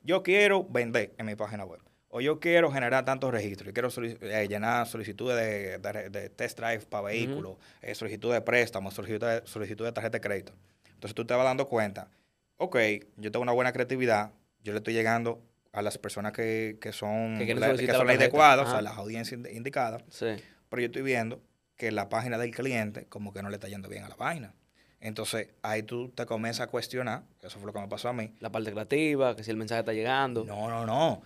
yo 0.08 0.24
quiero 0.24 0.64
vender 0.64 1.14
en 1.18 1.26
mi 1.26 1.36
página 1.36 1.66
web. 1.66 1.82
O 2.10 2.22
yo 2.22 2.40
quiero 2.40 2.72
generar 2.72 3.04
tantos 3.04 3.30
registros. 3.32 3.68
Yo 3.68 3.74
quiero 3.74 3.90
solic- 3.90 4.18
eh, 4.22 4.48
llenar 4.48 4.88
solicitudes 4.88 5.36
de, 5.36 5.78
de- 5.78 6.10
de 6.10 6.30
test 6.30 6.58
drive 6.58 6.86
para 6.86 7.04
vehículos, 7.04 7.58
eh, 7.82 7.94
solicitudes 7.94 8.36
de 8.36 8.42
préstamos, 8.42 8.94
solicitudes 8.94 9.42
de, 9.44 9.48
solicitud 9.48 9.84
de 9.86 9.92
tarjeta 9.92 10.18
de 10.18 10.22
crédito. 10.22 10.54
Entonces 10.88 11.14
tú 11.14 11.26
te 11.26 11.34
vas 11.34 11.44
dando 11.44 11.68
cuenta, 11.68 12.10
ok, 12.56 12.78
yo 13.18 13.32
tengo 13.32 13.44
una 13.44 13.52
buena 13.52 13.74
creatividad, 13.74 14.32
yo 14.64 14.72
le 14.72 14.78
estoy 14.78 14.94
llegando 14.94 15.44
a 15.74 15.82
las 15.82 15.98
personas 15.98 16.32
que, 16.32 16.78
que 16.82 16.94
son, 16.94 17.38
Que 17.38 17.44
quieren 17.46 17.60
la- 17.60 17.68
que 17.68 17.72
solicitar 17.74 17.98
son 17.98 18.08
la 18.08 18.14
las 18.14 18.22
adecuadas, 18.22 18.68
o 18.68 18.72
sea, 18.72 18.82
las 18.82 18.98
audiencias 18.98 19.40
ind- 19.42 19.54
indicadas 19.54 20.04
sí. 20.10 20.28
pero 20.70 20.82
yo 20.82 20.86
estoy 20.88 21.02
viendo 21.02 21.42
que 21.76 21.92
la 21.92 22.08
página 22.10 22.38
del 22.38 22.52
cliente 22.56 23.06
como 23.08 23.34
que 23.34 23.44
no 23.44 23.50
le 23.50 23.58
está 23.58 23.68
yendo 23.68 23.90
bien 23.90 24.04
a 24.06 24.10
la 24.10 24.16
vaina. 24.16 24.54
Entonces, 25.00 25.50
ahí 25.62 25.84
tú 25.84 26.10
te 26.10 26.26
comienzas 26.26 26.68
a 26.68 26.72
cuestionar, 26.72 27.24
eso 27.42 27.60
fue 27.60 27.68
lo 27.68 27.74
que 27.74 27.80
me 27.80 27.88
pasó 27.88 28.10
a 28.10 28.14
mí. 28.14 28.34
La 28.40 28.52
parte 28.52 28.72
creativa, 28.72 29.36
que 29.36 29.44
si 29.44 29.52
el 29.52 29.58
mensaje 29.58 29.80
está 29.80 29.94
llegando. 29.94 30.44
No, 30.44 30.70
no, 30.70 30.86
no. 30.86 31.22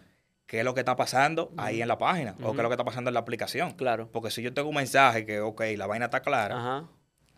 ¿Qué 0.45 0.59
es 0.59 0.65
lo 0.65 0.73
que 0.73 0.81
está 0.81 0.97
pasando 0.97 1.53
ahí 1.55 1.81
en 1.81 1.87
la 1.87 1.97
página? 1.97 2.35
¿O 2.43 2.51
qué 2.51 2.57
es 2.57 2.63
lo 2.63 2.67
que 2.67 2.73
está 2.73 2.83
pasando 2.83 3.09
en 3.09 3.13
la 3.13 3.21
aplicación? 3.21 3.71
Claro. 3.71 4.11
Porque 4.11 4.31
si 4.31 4.41
yo 4.41 4.53
tengo 4.53 4.67
un 4.67 4.75
mensaje 4.75 5.25
que, 5.25 5.39
ok, 5.39 5.61
la 5.77 5.87
vaina 5.87 6.05
está 6.05 6.21
clara, 6.21 6.57
Ajá. 6.57 6.89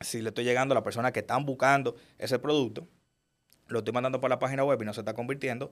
si 0.02 0.22
le 0.22 0.30
estoy 0.30 0.44
llegando 0.44 0.74
a 0.74 0.76
las 0.76 0.84
personas 0.84 1.12
que 1.12 1.20
están 1.20 1.46
buscando 1.46 1.96
ese 2.18 2.40
producto, 2.40 2.88
lo 3.68 3.80
estoy 3.80 3.94
mandando 3.94 4.20
por 4.20 4.32
la 4.32 4.40
página 4.40 4.64
web 4.64 4.82
y 4.82 4.86
no 4.86 4.94
se 4.94 5.02
está 5.02 5.14
convirtiendo, 5.14 5.72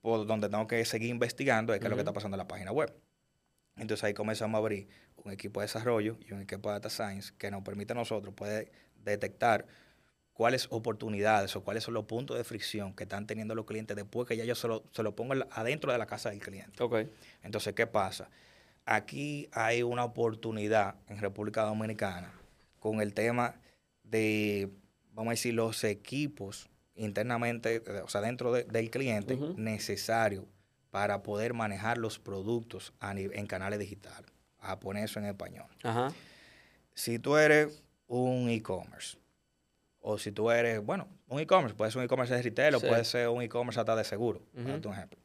por 0.00 0.26
donde 0.26 0.48
tengo 0.48 0.66
que 0.66 0.82
seguir 0.86 1.10
investigando 1.10 1.74
de 1.74 1.78
qué 1.78 1.84
es 1.84 1.90
lo 1.90 1.96
que 1.96 2.00
está 2.00 2.14
pasando 2.14 2.36
en 2.36 2.38
la 2.38 2.48
página 2.48 2.72
web. 2.72 2.94
Entonces 3.76 4.04
ahí 4.04 4.14
comenzamos 4.14 4.54
a 4.54 4.58
abrir 4.58 4.88
un 5.16 5.32
equipo 5.32 5.60
de 5.60 5.64
desarrollo 5.64 6.16
y 6.26 6.32
un 6.32 6.40
equipo 6.40 6.70
de 6.70 6.76
data 6.76 6.90
science 6.90 7.32
que 7.36 7.50
nos 7.50 7.62
permite 7.62 7.92
a 7.92 7.96
nosotros 7.96 8.34
poder 8.34 8.72
detectar 8.96 9.66
cuáles 10.38 10.68
oportunidades 10.70 11.56
o 11.56 11.64
cuáles 11.64 11.82
son 11.82 11.94
los 11.94 12.04
puntos 12.04 12.36
de 12.38 12.44
fricción 12.44 12.94
que 12.94 13.02
están 13.02 13.26
teniendo 13.26 13.56
los 13.56 13.66
clientes 13.66 13.96
después 13.96 14.28
que 14.28 14.36
ya 14.36 14.44
yo 14.44 14.54
se 14.54 14.68
lo, 14.68 14.84
se 14.92 15.02
lo 15.02 15.16
pongo 15.16 15.34
adentro 15.50 15.90
de 15.90 15.98
la 15.98 16.06
casa 16.06 16.30
del 16.30 16.38
cliente. 16.38 16.80
Entonces, 17.42 17.74
¿qué 17.74 17.88
pasa? 17.88 18.30
Aquí 18.86 19.48
hay 19.50 19.82
una 19.82 20.04
oportunidad 20.04 20.94
en 21.08 21.18
República 21.18 21.62
Dominicana 21.62 22.32
con 22.78 23.00
el 23.00 23.14
tema 23.14 23.56
de, 24.04 24.70
vamos 25.12 25.32
a 25.32 25.34
decir, 25.34 25.54
los 25.54 25.82
equipos 25.82 26.68
internamente, 26.94 27.82
eh, 27.84 28.00
o 28.04 28.08
sea, 28.08 28.20
dentro 28.20 28.52
de- 28.52 28.62
del 28.62 28.90
cliente, 28.90 29.34
Ujú. 29.34 29.54
necesarios 29.56 30.44
para 30.92 31.24
poder 31.24 31.52
manejar 31.52 31.98
los 31.98 32.20
productos 32.20 32.92
a 33.00 33.10
en 33.12 33.46
canales 33.48 33.80
digitales. 33.80 34.30
A 34.60 34.78
poner 34.78 35.02
eso 35.04 35.18
en 35.18 35.26
español. 35.26 35.66
Ajá. 35.82 36.12
Si 36.94 37.18
tú 37.18 37.36
eres 37.36 37.82
un 38.06 38.48
e-commerce, 38.48 39.18
o 40.00 40.18
si 40.18 40.32
tú 40.32 40.50
eres, 40.50 40.84
bueno, 40.84 41.08
un 41.28 41.40
e-commerce, 41.40 41.74
puede 41.74 41.90
ser 41.90 41.98
un 41.98 42.04
e-commerce 42.04 42.34
de 42.34 42.42
retail 42.42 42.74
o 42.76 42.80
puede 42.80 43.04
ser 43.04 43.28
un 43.28 43.42
e-commerce 43.42 43.80
hasta 43.80 43.96
de 43.96 44.04
seguro, 44.04 44.42
un 44.54 44.92
ejemplo. 44.92 45.18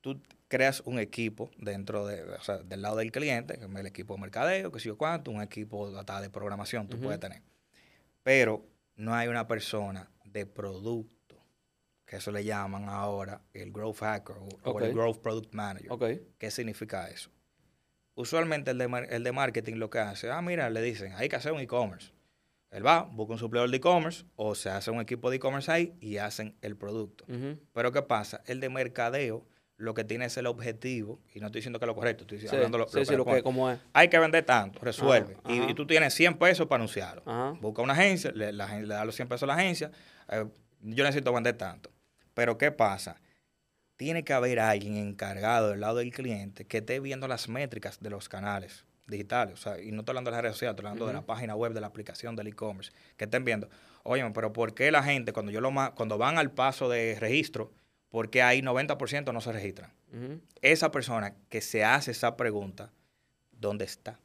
Tú 0.00 0.20
creas 0.48 0.82
un 0.84 0.98
equipo 0.98 1.50
dentro 1.56 2.06
de, 2.06 2.22
o 2.22 2.40
sea, 2.42 2.58
del 2.58 2.82
lado 2.82 2.96
del 2.96 3.10
cliente, 3.10 3.58
que 3.58 3.64
es 3.64 3.74
el 3.74 3.86
equipo 3.86 4.14
de 4.14 4.20
mercadeo, 4.20 4.70
que 4.70 4.78
sé 4.78 4.88
yo 4.88 4.98
cuánto, 4.98 5.30
un 5.30 5.40
equipo 5.40 5.96
hasta 5.96 6.20
de 6.20 6.28
programación 6.28 6.88
tú 6.88 7.00
puedes 7.00 7.18
tener. 7.20 7.42
Pero 8.22 8.66
no 8.96 9.14
hay 9.14 9.28
una 9.28 9.46
persona 9.46 10.10
de 10.24 10.46
producto, 10.46 11.36
que 12.04 12.16
eso 12.16 12.30
le 12.30 12.44
llaman 12.44 12.88
ahora 12.88 13.40
el 13.52 13.72
Growth 13.72 14.00
Hacker 14.00 14.36
o, 14.36 14.48
o 14.70 14.80
el. 14.80 14.92
Growth 14.92 15.18
Product 15.18 15.54
Manager. 15.54 15.90
¿Qué 16.38 16.50
significa 16.50 17.08
eso? 17.08 17.30
Usualmente 18.14 18.70
el 18.70 18.78
de, 18.78 19.06
el 19.10 19.24
de 19.24 19.32
marketing 19.32 19.74
lo 19.74 19.90
que 19.90 19.98
hace, 19.98 20.30
ah, 20.30 20.40
mira, 20.42 20.70
le 20.70 20.82
dicen, 20.82 21.12
hay 21.14 21.28
que 21.28 21.36
hacer 21.36 21.52
un 21.52 21.60
e-commerce. 21.60 22.12
Él 22.74 22.84
va, 22.86 23.02
busca 23.02 23.32
un 23.34 23.38
supplier 23.38 23.68
de 23.70 23.76
e-commerce 23.76 24.24
o 24.36 24.54
se 24.54 24.68
hace 24.68 24.90
un 24.90 25.00
equipo 25.00 25.30
de 25.30 25.36
e-commerce 25.36 25.70
ahí 25.70 25.94
y 26.00 26.16
hacen 26.18 26.56
el 26.60 26.76
producto. 26.76 27.24
Pero 27.72 27.92
¿qué 27.92 28.02
pasa? 28.02 28.42
El 28.46 28.60
de 28.60 28.68
mercadeo 28.68 29.46
lo 29.76 29.92
que 29.94 30.04
tiene 30.04 30.26
es 30.26 30.36
el 30.36 30.46
objetivo, 30.46 31.20
y 31.34 31.40
no 31.40 31.46
estoy 31.46 31.58
diciendo 31.60 31.78
que 31.80 31.84
es 31.84 31.88
lo 31.88 31.94
correcto, 31.96 32.22
estoy 32.22 32.38
Sí, 32.38 32.46
hablando 32.48 32.78
lo, 32.78 32.86
sí, 32.88 32.98
lo 32.98 33.04
sí, 33.04 33.16
lo 33.16 33.24
que, 33.24 33.42
como 33.42 33.70
es. 33.70 33.78
Hay 33.92 34.08
que 34.08 34.18
vender 34.20 34.44
tanto, 34.44 34.78
resuelve. 34.80 35.34
Ajá, 35.42 35.52
Y- 35.52 35.58
ajá. 35.60 35.70
Y, 35.70 35.74
tú 35.74 35.84
tienes 35.86 36.14
100 36.14 36.38
pesos 36.38 36.66
para 36.68 36.76
anunciarlo. 36.76 37.22
Ajá. 37.26 37.58
Busca 37.60 37.82
una 37.82 37.92
agencia, 37.92 38.30
le, 38.32 38.52
la 38.52 38.66
agen- 38.68 38.86
le 38.86 38.94
da 38.94 39.04
los 39.04 39.16
100 39.16 39.26
pesos 39.28 39.42
a 39.44 39.46
la 39.46 39.54
agencia. 39.54 39.90
eh, 40.28 40.44
yo 40.80 41.02
necesito 41.04 41.32
vender 41.32 41.56
tanto. 41.56 41.90
Pero 42.34 42.56
¿qué 42.56 42.70
pasa? 42.70 43.16
Tiene 43.96 44.22
que 44.24 44.32
haber 44.32 44.60
alguien 44.60 44.96
encargado 44.96 45.70
del 45.70 45.80
lado 45.80 45.96
del 45.98 46.12
cliente 46.12 46.66
que 46.66 46.78
esté 46.78 47.00
viendo 47.00 47.26
las 47.28 47.48
métricas 47.48 48.00
de 48.00 48.10
los 48.10 48.28
canales 48.28 48.84
digitales. 49.06 49.54
O 49.54 49.56
sea, 49.62 49.80
y 49.80 49.92
no 49.92 50.00
estoy 50.00 50.12
hablando 50.12 50.30
de 50.30 50.36
las 50.36 50.42
redes 50.42 50.56
sociales, 50.56 50.72
estoy 50.72 50.86
hablando 50.86 51.06
de 51.06 51.12
la 51.12 51.22
página 51.22 51.54
web, 51.54 51.72
de 51.72 51.80
la 51.80 51.86
aplicación, 51.86 52.36
del 52.36 52.48
e-commerce. 52.48 52.92
Que 53.16 53.24
estén 53.24 53.44
viendo, 53.44 53.68
oye, 54.02 54.28
pero 54.30 54.52
¿por 54.52 54.74
qué 54.74 54.90
la 54.90 55.02
gente, 55.02 55.32
cuando, 55.32 55.52
yo 55.52 55.60
lo 55.60 55.72
cuando 55.94 56.18
van 56.18 56.38
al 56.38 56.50
paso 56.50 56.88
de 56.88 57.16
registro, 57.18 57.72
por 58.08 58.30
qué 58.30 58.42
ahí 58.42 58.60
90% 58.60 59.32
no 59.32 59.40
se 59.40 59.52
registran? 59.52 59.92
Esa 60.62 60.92
persona 60.92 61.34
que 61.48 61.60
se 61.60 61.84
hace 61.84 62.12
esa 62.12 62.36
pregunta, 62.36 62.92
¿dónde 63.50 63.84
está? 63.84 64.20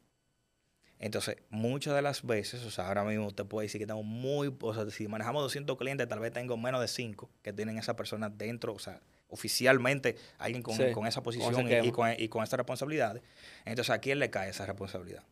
Entonces, 1.00 1.38
muchas 1.50 1.96
de 1.96 2.02
las 2.02 2.24
veces, 2.24 2.64
o 2.66 2.72
sea, 2.72 2.90
ahora 2.90 3.06
mismo 3.06 3.32
te 3.32 3.46
puedo 3.46 3.64
decir 3.64 3.80
que 3.80 3.86
estamos 3.86 4.06
muy, 4.06 4.54
o 4.62 4.74
sea, 4.74 4.90
si 4.90 5.08
manejamos 5.08 5.42
200 5.44 5.78
clientes, 5.78 6.08
tal 6.08 6.20
vez 6.20 6.34
tengo 6.34 6.58
menos 6.58 6.82
de 6.82 6.90
5 6.90 7.30
que 7.42 7.54
tienen 7.54 7.78
esa 7.78 7.96
persona 7.96 8.30
dentro, 8.30 8.74
o 8.74 8.80
sea, 8.80 9.02
oficialmente 9.30 10.16
alguien 10.38 10.62
con, 10.62 10.76
Sí, 10.76 10.92
con 10.92 11.08
esa 11.08 11.24
posición 11.24 11.54
y, 11.88 11.92
con, 11.92 12.14
y 12.18 12.28
con 12.28 12.44
estas 12.44 12.58
responsabilidades. 12.58 13.24
Entonces, 13.66 13.92
¿a 13.92 14.00
quién 14.00 14.20
le 14.20 14.30
cae 14.30 14.50
esa 14.50 14.66
responsabilidad? 14.66 15.24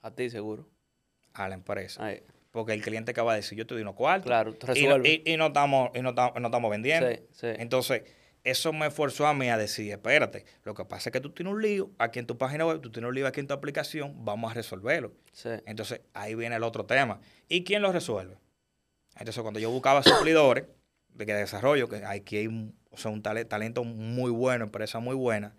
A 0.00 0.10
ti 0.12 0.30
seguro. 0.30 0.66
A 1.34 1.48
la 1.48 1.54
empresa. 1.54 2.04
Ahí. 2.04 2.22
Porque 2.50 2.72
el 2.74 2.82
cliente 2.82 3.12
acaba 3.12 3.32
de 3.32 3.40
decir, 3.40 3.56
yo 3.56 3.66
te 3.66 3.74
doy 3.74 3.82
unos 3.82 3.94
cuartos. 3.94 4.26
Claro, 4.26 4.54
y, 5.06 5.22
y- 5.24 5.36
no 5.36 5.46
estamos, 5.46 5.90
y 5.94 6.02
no 6.02 6.10
estamos, 6.10 6.40
no 6.40 6.48
estamos 6.48 6.70
vendiendo. 6.70 7.08
Sí, 7.08 7.16
sí. 7.32 7.46
Entonces, 7.56 8.02
eso 8.44 8.72
me 8.72 8.90
forzó 8.90 9.26
a 9.26 9.32
mí 9.34 9.48
a 9.48 9.56
decir, 9.56 9.90
espérate, 9.90 10.44
lo 10.64 10.74
que 10.74 10.84
pasa 10.84 11.08
es 11.08 11.12
que 11.12 11.20
tú 11.20 11.30
tienes 11.30 11.54
un 11.54 11.62
lío 11.62 11.90
aquí 11.98 12.18
en 12.18 12.26
tu 12.26 12.36
página 12.36 12.66
web, 12.66 12.80
tú 12.80 12.90
tienes 12.90 13.08
un 13.08 13.14
lío 13.14 13.26
aquí 13.26 13.40
en 13.40 13.46
tu 13.46 13.54
aplicación, 13.54 14.24
vamos 14.24 14.50
a 14.50 14.54
resolverlo. 14.54 15.12
Entonces, 15.64 16.00
ahí 16.12 16.34
viene 16.34 16.56
el 16.56 16.62
otro 16.62 16.84
tema. 16.84 17.20
¿Y 17.48 17.64
quién 17.64 17.80
lo 17.82 17.90
resuelve? 17.92 18.36
Entonces, 19.16 19.40
cuando 19.42 19.60
yo 19.60 19.70
buscaba 19.70 20.02
suplidores 20.02 20.64
de 21.08 21.24
que 21.26 21.34
desarrollo, 21.34 21.88
que 21.88 22.04
aquí 22.04 22.36
hay 22.38 22.46
un, 22.48 22.74
o 22.92 22.96
sea, 22.96 23.10
un 23.10 23.22
tale- 23.22 23.44
talento 23.44 23.84
muy 23.84 24.30
bueno, 24.30 24.64
empresa 24.64 24.98
muy 25.00 25.14
buena, 25.16 25.54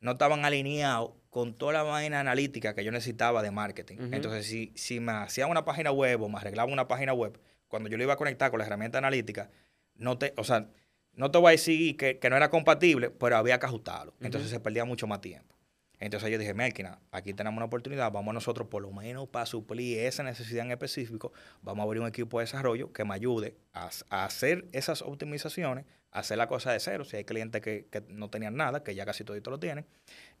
no 0.00 0.12
estaban 0.12 0.44
alineados 0.44 1.12
con 1.30 1.54
toda 1.54 1.72
la 1.72 1.82
vaina 1.82 2.20
analítica 2.20 2.74
que 2.74 2.84
yo 2.84 2.92
necesitaba 2.92 3.42
de 3.42 3.50
marketing. 3.50 3.96
Entonces, 4.12 4.46
si, 4.46 4.72
si 4.74 5.00
me 5.00 5.12
hacían 5.12 5.50
una 5.50 5.64
página 5.64 5.92
web 5.92 6.20
o 6.22 6.28
me 6.28 6.38
arreglaban 6.38 6.72
una 6.72 6.88
página 6.88 7.12
web, 7.14 7.38
cuando 7.68 7.88
yo 7.88 7.96
lo 7.96 8.02
iba 8.02 8.12
a 8.14 8.16
conectar 8.16 8.50
con 8.50 8.58
la 8.58 8.66
herramienta 8.66 8.98
analítica, 8.98 9.50
no 9.94 10.18
te, 10.18 10.34
o 10.36 10.44
sea, 10.44 10.68
no 11.14 11.30
te 11.30 11.38
voy 11.38 11.48
a 11.48 11.50
decir 11.52 11.96
que, 11.96 12.18
que 12.18 12.28
no 12.30 12.36
era 12.36 12.50
compatible, 12.50 13.10
pero 13.10 13.36
había 13.36 13.58
que 13.58 13.66
ajustarlo. 13.66 14.14
Entonces 14.20 14.50
se 14.50 14.60
perdía 14.60 14.84
mucho 14.84 15.06
más 15.06 15.20
tiempo. 15.20 15.54
Entonces 16.00 16.30
yo 16.30 16.36
dije, 16.38 16.52
Melkina, 16.52 16.98
aquí 17.12 17.32
tenemos 17.32 17.56
una 17.58 17.66
oportunidad, 17.66 18.10
vamos 18.10 18.34
nosotros 18.34 18.66
por 18.66 18.82
lo 18.82 18.90
menos 18.90 19.28
para 19.28 19.46
suplir 19.46 20.00
esa 20.00 20.24
necesidad 20.24 20.64
en 20.66 20.72
específico, 20.72 21.32
vamos 21.62 21.84
a 21.84 21.86
abrir 21.86 22.02
un 22.02 22.08
equipo 22.08 22.40
de 22.40 22.44
desarrollo 22.46 22.92
que 22.92 23.04
me 23.04 23.14
ayude 23.14 23.54
a, 23.72 23.88
a 24.10 24.24
hacer 24.24 24.66
esas 24.72 25.00
optimizaciones, 25.02 25.84
hacer 26.12 26.38
la 26.38 26.46
cosa 26.46 26.72
de 26.72 26.78
cero, 26.80 27.04
si 27.04 27.16
hay 27.16 27.24
clientes 27.24 27.60
que, 27.60 27.86
que 27.90 28.02
no 28.08 28.30
tenían 28.30 28.56
nada, 28.56 28.82
que 28.84 28.94
ya 28.94 29.04
casi 29.04 29.24
todito 29.24 29.50
lo 29.50 29.58
tienen, 29.58 29.86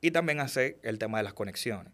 y 0.00 0.10
también 0.10 0.38
hacer 0.40 0.78
el 0.82 0.98
tema 0.98 1.18
de 1.18 1.24
las 1.24 1.32
conexiones. 1.34 1.92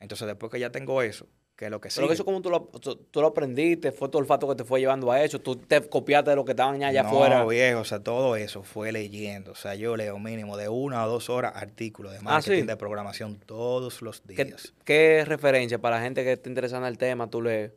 Entonces 0.00 0.26
después 0.26 0.50
que 0.50 0.58
ya 0.60 0.70
tengo 0.70 1.02
eso, 1.02 1.26
que 1.56 1.64
es 1.64 1.70
lo 1.72 1.80
que 1.80 1.88
Pero 1.92 2.06
sigue- 2.06 2.14
eso 2.14 2.24
como 2.24 2.40
tú 2.40 2.50
lo, 2.50 2.60
tú, 2.66 2.94
tú 3.10 3.20
lo 3.20 3.26
aprendiste, 3.26 3.90
fue 3.90 4.08
tu 4.08 4.18
olfato 4.18 4.48
que 4.48 4.54
te 4.54 4.62
fue 4.64 4.78
llevando 4.78 5.10
a 5.10 5.22
eso, 5.24 5.40
tú 5.40 5.56
te 5.56 5.80
copiaste 5.88 6.30
de 6.30 6.36
lo 6.36 6.44
que 6.44 6.52
estaban 6.52 6.80
allá 6.84 7.02
no, 7.02 7.08
afuera. 7.08 7.44
viejo, 7.44 7.80
o 7.80 7.84
sea, 7.84 7.98
todo 7.98 8.36
eso 8.36 8.62
fue 8.62 8.92
leyendo. 8.92 9.50
O 9.50 9.54
sea, 9.56 9.74
yo 9.74 9.96
leo 9.96 10.18
mínimo 10.20 10.56
de 10.56 10.68
una 10.68 11.04
o 11.04 11.08
dos 11.08 11.28
horas 11.28 11.52
artículos 11.56 12.12
de 12.12 12.20
marketing, 12.20 12.58
Ah, 12.58 12.60
sí. 12.60 12.66
de 12.66 12.76
programación 12.76 13.40
todos 13.44 14.02
los 14.02 14.20
¿Qué, 14.20 14.44
días. 14.44 14.72
qué 14.84 15.24
referencia 15.26 15.78
para 15.80 15.96
la 15.96 16.02
gente 16.02 16.22
que 16.22 16.32
esté 16.34 16.48
interesada 16.48 16.86
en 16.86 16.92
el 16.92 16.96
tema 16.98 17.28
tú 17.28 17.42
lees? 17.42 17.72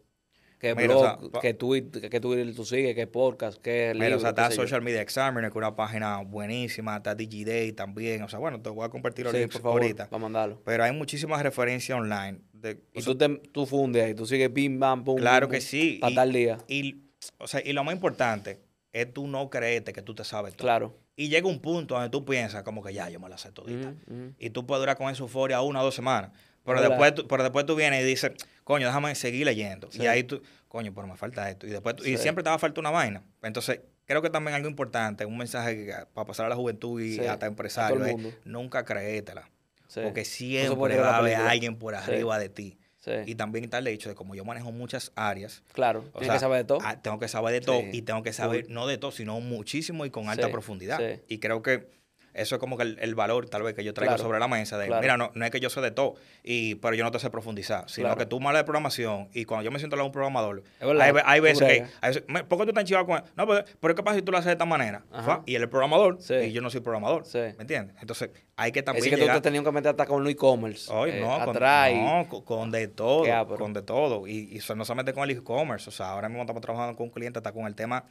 ¿Qué 0.61 0.75
Mira, 0.75 0.87
blog, 0.89 1.23
o 1.23 1.29
sea, 1.31 1.41
qué 1.41 1.55
tweet, 1.55 1.89
qué 2.11 2.19
tweet 2.19 2.53
tú 2.53 2.63
sigues, 2.65 2.93
qué 2.93 3.07
podcast, 3.07 3.59
qué 3.59 3.93
Mira, 3.95 4.05
libro, 4.05 4.17
o 4.17 4.19
sea, 4.21 4.29
está 4.29 4.49
yo? 4.49 4.55
Social 4.57 4.83
Media 4.83 5.01
Examiner, 5.01 5.45
que 5.45 5.47
es 5.49 5.55
una 5.55 5.75
página 5.75 6.17
buenísima, 6.19 6.97
está 6.97 7.15
DigiDay 7.15 7.71
también. 7.71 8.21
O 8.21 8.29
sea, 8.29 8.37
bueno, 8.37 8.61
te 8.61 8.69
voy 8.69 8.85
a 8.85 8.89
compartir 8.89 9.25
los 9.25 9.33
Sí, 9.33 9.39
links 9.39 9.55
por 9.55 9.63
favor, 9.63 9.81
ahorita. 9.81 10.07
para 10.07 10.21
mandarlo. 10.21 10.61
Pero 10.63 10.83
hay 10.83 10.91
muchísimas 10.91 11.41
referencias 11.41 11.97
online. 11.97 12.41
de- 12.53 12.79
Y 12.93 13.01
sea, 13.01 13.13
tú, 13.13 13.17
te, 13.17 13.27
tú 13.51 13.65
fundes 13.65 14.03
ahí, 14.03 14.13
tú 14.13 14.27
sigues 14.27 14.53
bim, 14.53 14.79
bam, 14.79 15.03
pum. 15.03 15.17
Claro 15.17 15.49
que 15.49 15.61
sí. 15.61 15.97
Para 15.99 16.13
tal 16.13 16.31
día. 16.31 16.59
Y, 16.67 17.05
o 17.39 17.47
sea, 17.47 17.59
y 17.65 17.73
lo 17.73 17.83
más 17.83 17.95
importante 17.95 18.59
es 18.93 19.11
tú 19.11 19.25
no 19.25 19.49
creerte 19.49 19.93
que 19.93 20.03
tú 20.03 20.13
te 20.13 20.23
sabes 20.23 20.53
todo. 20.53 20.65
Claro. 20.67 20.95
Y 21.15 21.29
llega 21.29 21.47
un 21.47 21.59
punto 21.59 21.95
donde 21.95 22.09
tú 22.09 22.23
piensas 22.23 22.61
como 22.61 22.83
que 22.83 22.93
ya, 22.93 23.09
yo 23.09 23.19
me 23.19 23.29
la 23.29 23.37
sé 23.39 23.51
todita. 23.51 23.93
Y 24.37 24.51
tú 24.51 24.67
puedes 24.67 24.81
durar 24.81 24.95
con 24.95 25.09
esa 25.09 25.23
euforia 25.23 25.61
una 25.61 25.81
o 25.81 25.85
dos 25.85 25.95
semanas. 25.95 26.31
Pero 26.63 26.81
después, 26.81 27.15
tú, 27.15 27.27
pero 27.27 27.43
después 27.43 27.65
tú 27.65 27.75
vienes 27.75 28.03
y 28.03 28.05
dices, 28.05 28.31
coño, 28.63 28.85
déjame 28.87 29.15
seguir 29.15 29.45
leyendo. 29.45 29.91
Sí. 29.91 30.01
Y 30.03 30.07
ahí 30.07 30.23
tú, 30.23 30.41
coño, 30.67 30.93
pero 30.93 31.07
me 31.07 31.17
falta 31.17 31.49
esto. 31.49 31.65
Y 31.67 31.69
después 31.71 31.95
tú- 31.95 32.05
y 32.05 32.17
siempre 32.17 32.43
te 32.43 32.49
va 32.49 32.55
a 32.55 32.59
faltar 32.59 32.79
una 32.79 32.91
vaina. 32.91 33.23
Entonces, 33.41 33.81
creo 34.05 34.21
que 34.21 34.29
también 34.29 34.55
algo 34.55 34.69
importante, 34.69 35.25
un 35.25 35.37
mensaje 35.37 35.85
que- 35.85 35.93
para 36.13 36.25
pasar 36.27 36.45
a 36.45 36.49
la 36.49 36.55
juventud 36.55 37.01
y 37.01 37.15
Sí, 37.15 37.19
hasta 37.25 37.45
empresarios, 37.47 38.07
es 38.07 38.15
nunca 38.45 38.85
creértela. 38.85 39.49
Sí. 39.87 40.01
Porque 40.03 40.23
siempre 40.23 40.97
va 40.97 41.15
a 41.15 41.17
haber 41.17 41.35
alguien 41.35 41.75
por 41.77 41.95
arriba 41.95 42.37
de 42.39 42.49
ti. 42.49 42.77
Sí. 42.99 43.11
Y 43.25 43.33
también 43.33 43.65
está 43.65 43.79
el 43.79 43.87
hecho 43.87 44.09
de 44.09 44.15
como 44.15 44.35
yo 44.35 44.45
manejo 44.45 44.71
muchas 44.71 45.11
áreas, 45.15 45.63
claro. 45.73 46.01
o 46.13 46.19
Tienes 46.19 46.27
sea, 46.27 46.33
que 46.35 46.39
saber 46.39 46.57
de 46.59 46.63
todo. 46.65 46.77
ah, 46.83 47.01
tengo 47.01 47.17
que 47.17 47.27
saber 47.27 47.51
de 47.53 47.61
todo 47.61 47.81
Sí. 47.81 47.89
y 47.93 48.01
tengo 48.03 48.21
que 48.21 48.31
saber, 48.31 48.67
no 48.69 48.85
de 48.85 48.99
todo, 48.99 49.11
sino 49.11 49.39
muchísimo 49.41 50.05
y 50.05 50.11
con 50.11 50.29
alta 50.29 50.45
Sí, 50.45 50.51
profundidad. 50.51 50.99
Y 51.27 51.39
creo 51.39 51.63
que 51.63 51.89
eso 52.33 52.55
es 52.55 52.59
como 52.59 52.77
que 52.77 52.83
el, 52.83 52.97
el 53.01 53.15
valor 53.15 53.49
tal 53.49 53.63
vez 53.63 53.73
que 53.73 53.83
yo 53.83 53.93
traigo 53.93 54.11
Claro, 54.15 54.23
sobre 54.23 54.39
la 54.39 54.47
mesa 54.47 54.77
de, 54.77 54.87
claro. 54.87 55.01
mira, 55.01 55.17
no, 55.17 55.31
no 55.33 55.45
es 55.45 55.51
que 55.51 55.59
yo 55.59 55.69
sé 55.69 55.81
de 55.81 55.91
todo, 55.91 56.15
y, 56.43 56.75
pero 56.75 56.95
yo 56.95 57.03
no 57.03 57.11
te 57.11 57.19
sé 57.19 57.29
profundizar, 57.29 57.89
sino 57.89 58.07
Claro. 58.07 58.17
que 58.19 58.25
tú 58.25 58.39
me 58.39 58.47
hablas 58.47 58.61
de 58.61 58.65
programación 58.65 59.29
y 59.33 59.45
cuando 59.45 59.63
yo 59.63 59.71
me 59.71 59.79
siento 59.79 59.95
de 59.95 60.01
un 60.03 60.11
programador, 60.11 60.63
Es 60.79 60.87
hay, 61.25 61.39
veces 61.39 61.67
que, 61.67 61.85
hay 62.01 62.09
veces, 62.13 62.23
"Me- 62.27 62.43
¿por 62.43 62.57
qué 62.57 62.63
tú 62.65 62.69
estás 62.69 62.81
enchivado 62.83 63.05
con 63.05 63.17
él? 63.17 63.23
No, 63.35 63.47
pero, 63.47 63.65
pero 63.79 63.95
¿qué 63.95 64.03
pasa 64.03 64.15
si 64.17 64.21
tú 64.21 64.31
lo 64.31 64.37
haces 64.37 64.47
de 64.47 64.51
esta 64.53 64.65
manera? 64.65 65.03
Ajá. 65.11 65.43
Y 65.45 65.55
él 65.55 65.63
es 65.63 65.69
programador 65.69 66.17
Sí. 66.21 66.33
y 66.35 66.51
yo 66.51 66.61
no 66.61 66.69
soy 66.69 66.81
programador, 66.81 67.25
Sí. 67.25 67.37
¿me 67.39 67.55
entiendes? 67.61 67.95
Entonces 68.01 68.29
hay 68.55 68.71
que 68.71 68.83
también 68.83 69.03
Así 69.03 69.09
que 69.09 69.17
tú 69.17 69.25
te 69.31 69.41
tenías 69.41 69.63
que 69.63 69.71
meter 69.71 69.89
hasta 69.89 70.05
con 70.05 70.23
el 70.25 70.29
e-commerce. 70.31 70.91
Eh, 71.09 71.19
no, 71.21 71.39
con, 71.45 71.49
atrás. 71.55 71.91
no, 71.93 72.27
con, 72.29 72.41
con 72.43 72.71
de 72.71 72.87
todo, 72.87 73.25
con 73.57 73.73
de 73.73 73.81
todo. 73.81 74.27
Y, 74.27 74.49
y 74.51 74.57
eso 74.57 74.75
no 74.75 74.85
solamente 74.85 75.13
con 75.13 75.23
el 75.29 75.35
e-commerce, 75.37 75.89
o 75.89 75.91
sea, 75.91 76.11
ahora 76.11 76.29
mismo 76.29 76.41
estamos 76.43 76.61
trabajando 76.61 76.95
con 76.95 77.07
un 77.07 77.11
cliente 77.11 77.39
hasta 77.39 77.51
con 77.51 77.65
el 77.65 77.75
tema 77.75 78.05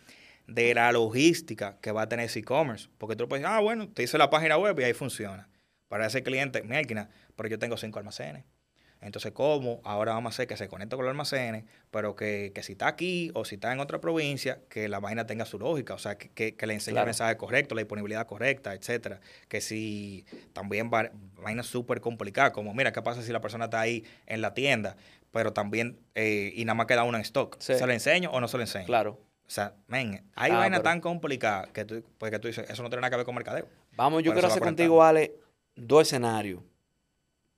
de 0.51 0.75
la 0.75 0.91
logística 0.93 1.79
que 1.81 1.93
va 1.93 2.03
a 2.03 2.09
tener 2.09 2.27
ese 2.27 2.41
e-commerce. 2.41 2.89
Porque 2.99 3.17
tú 3.17 3.29
puedes 3.29 3.43
decir, 3.43 3.55
ah, 3.57 3.61
bueno, 3.61 3.89
te 3.89 4.03
hice 4.03 4.19
la 4.19 4.31
página 4.31 4.57
web 4.59 4.79
y 4.81 4.85
ahí 4.85 4.93
funciona. 4.93 5.49
Para 5.89 6.07
ese 6.07 6.23
cliente, 6.23 6.63
máquina, 6.63 7.09
pero 7.37 7.49
yo 7.49 7.59
tengo 7.59 7.77
cinco 7.77 7.99
almacenes. 7.99 8.45
Entonces, 9.03 9.33
¿cómo? 9.33 9.81
Ahora 9.83 10.13
vamos 10.13 10.33
a 10.33 10.35
hacer 10.35 10.47
que 10.47 10.59
se 10.59 10.69
conecte 10.69 10.95
con 10.95 11.07
los 11.07 11.11
almacenes, 11.13 11.65
pero 11.91 12.15
que, 12.17 12.53
que 12.55 12.63
si 12.63 12.73
está 12.73 12.87
aquí 12.87 13.31
o 13.35 13.47
si 13.47 13.55
está 13.55 13.73
en 13.73 13.81
otra 13.81 13.99
provincia, 13.99 14.61
que 14.69 14.89
la 14.91 15.01
vaina 15.01 15.25
tenga 15.27 15.47
su 15.47 15.59
lógica, 15.59 15.95
o 15.95 15.99
sea, 15.99 16.19
que, 16.19 16.29
que- 16.29 16.55
que 16.55 16.67
le 16.67 16.75
enseñe 16.75 16.93
Claro. 16.95 17.05
el 17.05 17.09
mensaje 17.09 17.37
correcto, 17.39 17.75
la 17.75 17.81
disponibilidad 17.81 18.27
correcta, 18.27 18.75
etcétera. 18.75 19.21
Que 19.49 19.63
si 19.63 20.27
también 20.53 20.91
va, 20.93 21.11
vainas 21.43 21.65
súper 21.67 22.03
complicadas, 22.03 22.53
como 22.53 22.75
mira, 22.75 22.93
¿qué 22.93 23.01
pasa 23.01 23.23
si 23.23 23.33
la 23.33 23.41
persona 23.41 23.65
está 23.65 23.81
ahí 23.81 24.05
en 24.27 24.43
la 24.43 24.53
tienda, 24.53 24.97
pero 25.31 25.55
también, 25.55 25.99
eh, 26.15 26.53
y 26.55 26.65
nada 26.67 26.75
más 26.75 26.87
queda 26.87 27.05
una 27.05 27.17
en 27.17 27.23
stock? 27.23 27.57
Sí. 27.59 27.75
¿Se 27.77 27.87
lo 27.87 27.93
enseño 27.95 28.31
o 28.33 28.39
no 28.41 28.49
se 28.49 28.59
lo 28.59 28.65
enseño? 28.65 28.85
Claro. 28.85 29.19
O 29.51 29.53
sea, 29.53 29.75
men, 29.89 30.13
hay 30.37 30.53
Ah, 30.53 30.59
vainas 30.59 30.79
pero- 30.79 30.91
tan 30.91 31.01
complicadas 31.01 31.71
que 31.73 31.85
tú, 31.85 32.05
pues 32.19 32.31
que 32.31 32.39
tú 32.39 32.47
dices, 32.47 32.71
eso 32.71 32.85
no 32.85 32.89
tiene 32.89 33.01
nada 33.01 33.11
que 33.11 33.17
ver 33.17 33.27
con 33.27 33.35
mercadeo. 33.35 33.67
Vamos, 33.97 34.23
yo 34.23 34.31
Pero 34.31 34.35
quiero 34.35 34.47
hacer 34.49 34.63
contigo, 34.63 35.03
Ale, 35.03 35.35
dos 35.75 36.03
escenarios. 36.03 36.63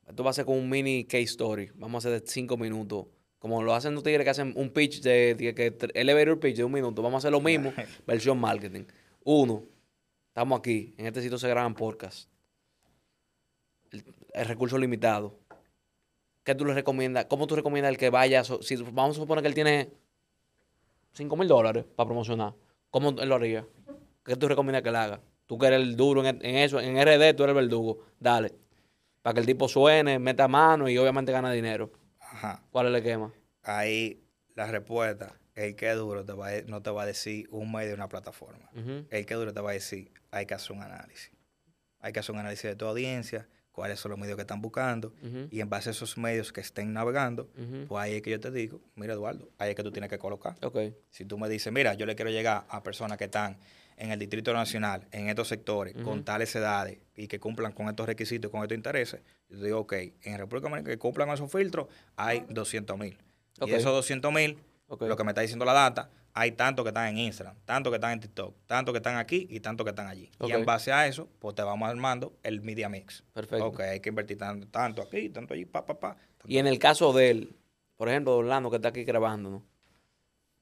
Esto 0.09 0.25
va 0.25 0.31
a 0.31 0.33
ser 0.33 0.47
como 0.47 0.57
un 0.57 0.71
mini 0.71 1.05
case 1.05 1.25
story. 1.25 1.71
Vamos 1.75 2.03
a 2.03 2.09
hacer 2.09 2.23
de 2.23 2.27
cinco 2.27 2.57
minutos. 2.57 3.09
Como 3.39 3.63
lo 3.63 3.75
hacen 3.75 3.93
los 3.95 4.03
tigres 4.03 4.25
que 4.25 4.31
hacen 4.31 4.55
un 4.57 4.71
pitch 4.71 5.03
de, 5.03 5.35
de 5.35 5.55
que 5.55 5.77
elevator 5.93 6.41
pitch 6.41 6.57
de 6.57 6.65
un 6.65 6.73
minuto. 6.73 7.03
Vamos 7.03 7.17
a 7.17 7.29
hacer 7.29 7.33
lo 7.33 7.41
mismo, 7.43 7.75
versión 8.07 8.39
marketing. 8.41 8.85
Uno, 9.25 9.63
estamos 10.29 10.59
aquí. 10.61 10.95
En 10.97 11.07
este 11.07 11.21
sitio 11.21 11.37
se 11.37 11.49
graban 11.49 11.75
podcasts. 11.75 12.27
El, 13.91 14.03
el 14.33 14.47
recurso 14.47 14.79
limitado. 14.79 15.39
¿Qué 16.43 16.55
tú 16.55 16.65
le 16.65 16.73
recomiendas? 16.73 17.27
¿Cómo 17.27 17.47
tú 17.47 17.55
recomiendas 17.55 17.91
el 17.91 17.99
que 17.99 18.09
vaya? 18.11 18.43
so- 18.45 18.63
Si 18.63 18.77
vamos 18.77 19.17
a 19.19 19.21
suponer 19.21 19.43
que 19.43 19.49
él 19.49 19.55
tiene 19.55 19.91
5 21.13 21.37
mil 21.37 21.49
dólares 21.49 21.85
para 21.97 22.07
promocionar. 22.07 22.55
¿Cómo 22.91 23.11
él 23.11 23.29
lo 23.29 23.35
haría? 23.35 23.67
¿Qué 24.25 24.37
tú 24.37 24.49
recomiendas 24.49 24.83
que 24.83 24.89
él 24.91 24.97
haga? 24.97 25.21
Tú 25.47 25.59
que 25.59 25.67
eres 25.67 25.81
el 25.81 25.97
duro 25.97 26.25
en, 26.25 26.39
en 26.45 26.57
eso, 26.57 26.81
en 26.81 26.97
RD 26.97 27.35
tú 27.35 27.45
eres 27.45 27.55
el 27.57 27.63
verdugo. 27.63 28.05
Dale. 28.21 28.55
Para 29.23 29.35
que 29.35 29.41
el 29.41 29.47
tipo 29.47 29.69
suene, 29.69 30.19
meta 30.19 30.49
mano 30.49 30.89
y 30.89 30.99
obviamente 30.99 31.33
gana 31.33 31.51
dinero. 31.53 31.93
Ajá. 32.21 32.63
¿Cuál 32.71 32.87
es 32.87 32.91
el 32.91 32.97
esquema? 32.97 33.33
Ahí 33.63 34.23
la 34.55 34.67
respuesta, 34.67 35.39
el 35.55 35.77
que 35.77 35.91
es 35.91 35.97
duro 35.97 36.25
te 36.25 36.33
va 36.33 36.49
a- 36.49 36.63
no 36.67 36.83
te 36.83 36.91
va 36.91 37.03
a 37.03 37.07
decir 37.07 37.47
un 37.51 37.71
medio 37.73 37.89
de 37.89 37.95
una 37.95 38.09
plataforma. 38.09 38.69
Ujú. 38.75 39.07
El 39.11 39.27
que 39.27 39.35
es 39.35 39.39
duro 39.39 39.53
te 39.53 39.61
va 39.61 39.71
a 39.71 39.75
decir, 39.75 40.11
hay 40.31 40.47
que 40.47 40.55
hacer 40.55 40.73
un 40.77 40.83
análisis. 40.83 41.31
Hay 42.01 42.13
que 42.13 42.21
hacer 42.21 42.33
un 42.35 42.41
análisis 42.41 42.65
de 42.65 42.75
tu 42.77 42.87
audiencia, 42.87 43.49
cuáles 43.73 43.99
son 43.99 44.11
los 44.11 44.19
medios 44.19 44.37
que 44.37 44.43
están 44.43 44.61
buscando, 44.61 45.15
y 45.51 45.61
en 45.61 45.69
base 45.69 45.89
a 45.89 45.93
esos 45.93 46.17
medios 46.19 46.53
que 46.53 46.61
estén 46.61 46.93
navegando, 46.93 47.51
pues 47.89 48.03
ahí 48.03 48.15
es 48.15 48.23
que 48.23 48.31
yo 48.31 48.39
te 48.39 48.51
digo, 48.51 48.81
mira 48.95 49.15
Eduardo, 49.15 49.51
ahí 49.59 49.71
es 49.71 49.77
que 49.77 49.83
tú 49.83 49.91
tienes 49.91 50.11
que 50.11 50.19
colocar. 50.19 50.57
Ok. 50.63 50.79
Si 51.11 51.25
tú 51.25 51.39
me 51.39 51.49
dices, 51.49 51.73
mira, 51.73 51.95
yo 51.95 52.07
le 52.07 52.15
quiero 52.15 52.31
llegar 52.31 52.65
a 52.69 52.83
personas 52.83 53.19
que 53.19 53.25
están 53.25 53.59
en 53.97 54.11
el 54.11 54.19
Distrito 54.19 54.53
Nacional, 54.53 55.07
en 55.11 55.29
estos 55.29 55.49
sectores, 55.49 55.95
con 56.03 56.25
tales 56.25 56.55
edades 56.55 56.99
y 57.15 57.29
que 57.29 57.41
cumplan 57.41 57.73
con 57.73 57.89
estos 57.89 58.07
requisitos 58.07 58.49
y 58.49 58.53
con 58.53 58.63
estos 58.63 58.77
intereses, 58.77 59.21
yo 59.49 59.59
te 59.59 59.65
digo, 59.65 59.81
ok, 59.81 59.93
en 60.23 60.39
República 60.39 60.69
Dominicana 60.69 60.95
que 60.95 60.99
cumplan 60.99 61.29
esos 61.31 61.51
filtros, 61.51 61.89
hay 62.17 62.45
200 62.49 62.99
mil. 62.99 63.19
Ok. 63.61 63.69
Y 63.69 63.75
esos 63.75 63.93
200 63.93 64.33
mil, 64.33 64.59
lo 64.89 65.17
que 65.17 65.25
me 65.25 65.31
está 65.31 65.41
diciendo 65.41 65.65
la 65.65 65.73
data, 65.73 66.11
hay 66.35 66.53
tantos 66.53 66.85
que 66.85 66.89
están 66.89 67.09
en 67.09 67.19
Instagram, 67.19 67.57
tantos 67.65 67.91
que 67.91 67.97
están 67.97 68.13
en 68.13 68.21
TikTok, 68.21 68.55
tantos 68.67 68.93
que 68.93 68.99
están 68.99 69.17
aquí 69.19 69.47
y 69.51 69.61
tantos 69.61 69.85
que 69.85 69.91
están 69.91 70.07
allí. 70.07 70.31
Ok. 70.39 70.49
Y 70.49 70.53
en 70.53 70.65
base 70.65 70.93
a 70.93 71.07
eso, 71.07 71.29
pues 71.39 71.55
te 71.55 71.63
vamos 71.63 71.89
armando 71.89 72.33
el 72.43 72.61
media 72.63 72.89
mix. 72.89 73.23
Perfecto. 73.33 73.67
Ok, 73.67 73.81
hay 73.81 74.01
que 74.01 74.09
invertir 74.09 74.39
tanto, 74.39 74.67
tanto 74.69 75.03
aquí, 75.03 75.29
tanto 75.29 75.55
allí, 75.55 75.65
pa, 75.67 75.85
pa, 75.85 75.99
pa. 75.99 76.17
Y 76.47 76.59
en 76.59 76.67
el 76.67 76.79
caso 76.79 77.13
de 77.13 77.31
él, 77.31 77.57
por 77.97 78.09
ejemplo, 78.09 78.33
de 78.33 78.39
Orlando, 78.39 78.71
que 78.71 78.77
está 78.77 78.89
aquí 78.89 79.05
grabando, 79.05 79.51
¿no? 79.51 79.63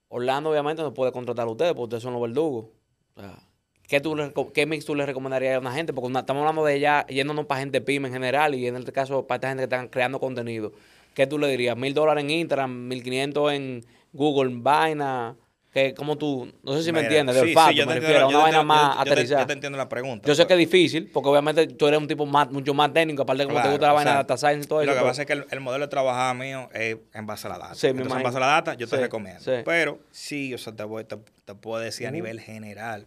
Orlando 0.09 0.50
obviamente 0.50 0.83
no 0.83 0.92
puede 0.92 1.12
contratar 1.12 1.46
a 1.46 1.50
ustedes 1.50 1.72
porque 1.72 1.85
ustedes 1.85 2.02
son 2.02 2.12
los 2.14 2.22
verdugos. 2.22 2.66
O 3.14 3.20
sea, 3.20 3.38
¿qué, 3.87 4.00
tú 4.00 4.16
le 4.16 4.33
¿Qué 4.52 4.66
mix 4.66 4.85
tú 4.85 4.96
le 4.96 5.06
recomendarías 5.06 5.54
a 5.54 5.61
una 5.61 5.72
gente? 5.72 5.92
Porque 5.92 6.09
una- 6.09 6.20
estamos 6.20 6.40
hablando 6.40 6.64
de 6.64 6.80
ya 6.80 7.06
yéndonos 7.06 7.46
para 7.46 7.61
gente 7.61 7.80
pyme 7.80 8.09
en 8.09 8.14
general 8.14 8.54
y 8.56 8.66
en 8.66 8.76
este 8.76 8.90
caso 8.92 9.26
para 9.26 9.37
esta 9.37 9.48
gente 9.48 9.61
que 9.68 9.74
están 9.74 9.88
creando 9.88 10.18
contenido. 10.18 10.72
¿Qué 11.14 11.28
tú 11.28 11.38
le 11.38 11.46
dirías? 11.48 11.76
¿Mil 11.76 11.94
dólares 11.94 12.24
en 12.24 12.30
Instagram? 12.30 12.88
¿Mil 12.88 13.02
quinientos 13.04 13.52
en 13.52 13.85
Google? 14.12 14.52
¿Vaina? 14.56 15.37
¿Qué, 15.72 15.94
¿Cómo 15.94 16.18
tú? 16.18 16.52
No 16.64 16.72
sé 16.76 16.83
si 16.83 16.90
me 16.90 17.00
entiendes. 17.00 17.37
De 17.37 17.42
sí, 17.42 17.46
sí, 17.48 17.52
olfato, 17.52 17.70
yo 17.70 17.85
te 17.85 17.87
me 17.87 17.92
entiendo 17.94 18.09
refiero. 18.09 18.30
yo 18.30 18.38
Una 18.38 18.38
te 18.38 18.42
vaina 18.42 18.59
entiendo- 18.61 18.64
más 18.74 18.83
yo- 18.83 18.98
yo 18.98 19.04
te- 19.04 19.11
aterrizada. 19.12 19.40
Yo 19.42 19.46
te 19.46 19.52
entiendo 19.52 19.78
la 19.78 19.88
pregunta. 19.88 20.26
Yo 20.26 20.35
sé 20.35 20.46
que 20.48 20.52
es 20.54 20.59
difícil, 20.59 21.11
porque 21.12 21.28
obviamente 21.28 21.66
tú 21.68 21.87
eres 21.87 22.00
un 22.00 22.09
tipo 22.09 22.26
más, 22.26 22.50
mucho 22.50 22.74
más 22.74 22.92
técnico, 22.92 23.22
aparte 23.22 23.42
de 23.44 23.48
como 23.48 23.62
te 23.62 23.68
gusta 23.70 23.87
la 23.87 23.92
vaina 23.92 24.11
de 24.11 24.16
data 24.16 24.37
science 24.37 24.64
y 24.64 24.68
todo 24.68 24.83
eso. 24.83 24.90
Lo 24.90 24.98
que 24.98 25.04
pasa 25.04 25.22
es 25.22 25.26
que 25.26 25.33
el, 25.35 25.46
el 25.48 25.61
modelo 25.61 25.85
de 25.85 25.90
trabajar 25.90 26.35
mío 26.35 26.68
es 26.74 26.96
en 27.14 27.26
base 27.26 27.46
a 27.46 27.50
la 27.50 27.59
data. 27.59 27.74
Sí, 27.76 27.87
Entonces, 27.87 28.16
en 28.16 28.22
base 28.24 28.37
a 28.37 28.40
la 28.40 28.46
data, 28.46 28.74
yo 28.74 28.88
te 28.88 28.96
Sí, 28.96 29.02
recomiendo. 29.02 29.40
sí. 29.40 29.52
Pero 29.64 30.00
sí, 30.11 30.52
o 30.54 30.59
sea, 30.59 30.74
te, 30.74 30.83
voy- 30.83 31.04
te, 31.04 31.16
te 31.44 31.54
puedo 31.54 31.80
decir 31.80 32.09
a 32.09 32.11
nivel 32.11 32.40
general 32.40 33.06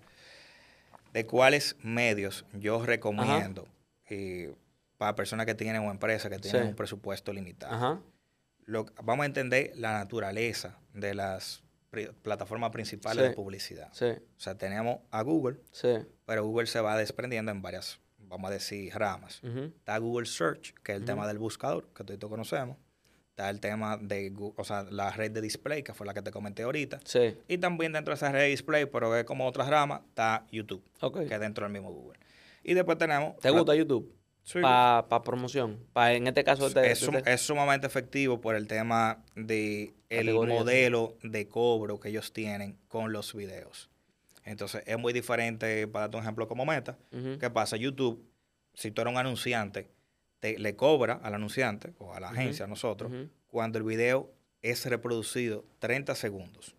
de 1.12 1.26
cuáles 1.26 1.76
medios 1.82 2.45
yo 2.54 2.86
recomiendo 2.86 3.67
eh, 4.10 4.54
para 4.97 5.15
personas 5.15 5.45
que 5.45 5.54
tienen 5.56 5.82
o 5.86 5.91
empresas 5.91 6.32
que 6.32 6.39
tienen 6.39 6.62
Sí. 6.63 6.67
un 6.69 6.76
presupuesto 6.76 7.34
limitado. 7.34 7.73
Ajá. 7.76 7.99
Lo- 8.65 8.86
vamos 9.04 9.23
a 9.23 9.26
entender 9.26 9.73
la 9.76 9.91
naturaleza 9.93 10.78
de 10.93 11.13
las 11.13 11.62
pri- 11.93 12.12
plataformas 12.23 12.71
principales 12.71 13.23
Sí. 13.23 13.29
de 13.29 13.36
publicidad. 13.36 13.89
Sí, 13.93 14.06
O 14.08 14.39
sea, 14.39 14.58
tenemos 14.58 14.99
a 15.12 15.21
Google, 15.21 15.60
sí. 15.71 15.89
pero 16.25 16.43
Google 16.45 16.65
se 16.67 16.82
va 16.82 16.97
desprendiendo 16.97 17.51
en 17.51 17.62
varias, 17.62 17.99
vamos 18.17 18.49
a 18.49 18.53
decir, 18.53 18.91
ramas. 18.95 19.41
Está 19.43 19.97
Google 19.99 20.25
Search, 20.25 20.73
que 20.84 20.93
es 20.93 20.97
el 20.99 21.06
tema 21.06 21.27
del 21.27 21.38
buscador, 21.38 21.88
que 21.93 22.03
todos 22.03 22.29
conocemos. 22.29 22.77
Está 23.29 23.49
el 23.49 23.60
tema 23.60 23.97
de, 23.97 24.32
o 24.56 24.63
sea, 24.63 24.84
la 24.84 25.10
red 25.12 25.32
de 25.32 25.41
display, 25.41 25.82
que 25.84 25.93
fue 25.93 26.06
la 26.06 26.13
que 26.13 26.21
te 26.21 26.29
comenté 26.32 26.63
ahorita. 26.63 26.99
Y 27.47 27.58
también 27.58 27.91
dentro 27.93 28.12
de 28.12 28.15
esa 28.15 28.32
red 28.32 28.41
de 28.41 28.47
display, 28.49 28.86
pero 28.86 29.15
es 29.17 29.23
como 29.25 29.47
otra 29.47 29.67
rama, 29.69 30.03
está 30.10 30.45
YouTube, 30.51 30.84
que 31.27 31.34
es 31.34 31.39
dentro 31.39 31.65
del 31.65 31.73
mismo 31.73 31.91
Google. 31.91 32.19
Y 32.63 32.73
después 32.75 32.97
tenemos... 32.97 33.36
¿Te 33.38 33.49
gusta 33.49 33.75
YouTube? 33.75 34.13
Sí. 34.43 34.60
Para 34.62 35.08
promoción. 35.23 35.79
Pa, 35.93 36.13
en 36.13 36.27
este 36.27 36.43
caso, 36.43 36.67
es, 36.67 37.10
es 37.25 37.41
sumamente 37.41 37.88
efectivo 37.88 38.41
por 38.41 38.56
el 38.56 38.67
tema 38.67 39.23
de 39.36 39.93
el 40.10 40.34
modelo 40.34 41.17
de 41.23 41.47
cobro 41.47 41.99
que 41.99 42.10
ellos 42.10 42.34
tienen 42.34 42.77
con 42.88 43.13
los 43.13 43.34
videos. 43.34 43.89
Entonces, 44.45 44.84
es 44.86 44.97
muy 44.99 45.13
diferente, 45.13 45.88
para 45.88 46.03
darte 46.03 46.17
un 46.17 46.23
ejemplo 46.23 46.47
como 46.47 46.65
Meta. 46.65 46.97
Ujú. 47.12 47.39
¿Qué 47.39 47.49
pasa? 47.49 47.77
YouTube, 47.77 48.21
si 48.73 48.91
tú 48.91 49.01
eres 49.01 49.13
un 49.13 49.17
anunciante, 49.17 49.89
te, 50.39 50.60
le 50.60 50.75
cobra 50.75 51.13
al 51.23 51.36
anunciante 51.36 51.93
o 51.99 52.13
a 52.13 52.19
la 52.19 52.29
agencia, 52.29 52.65
a 52.65 52.67
nosotros, 52.67 53.12
cuando 53.47 53.77
el 53.77 53.86
video 53.86 54.34
es 54.62 54.86
reproducido 54.86 55.65
30 55.79 56.15
segundos. 56.15 56.75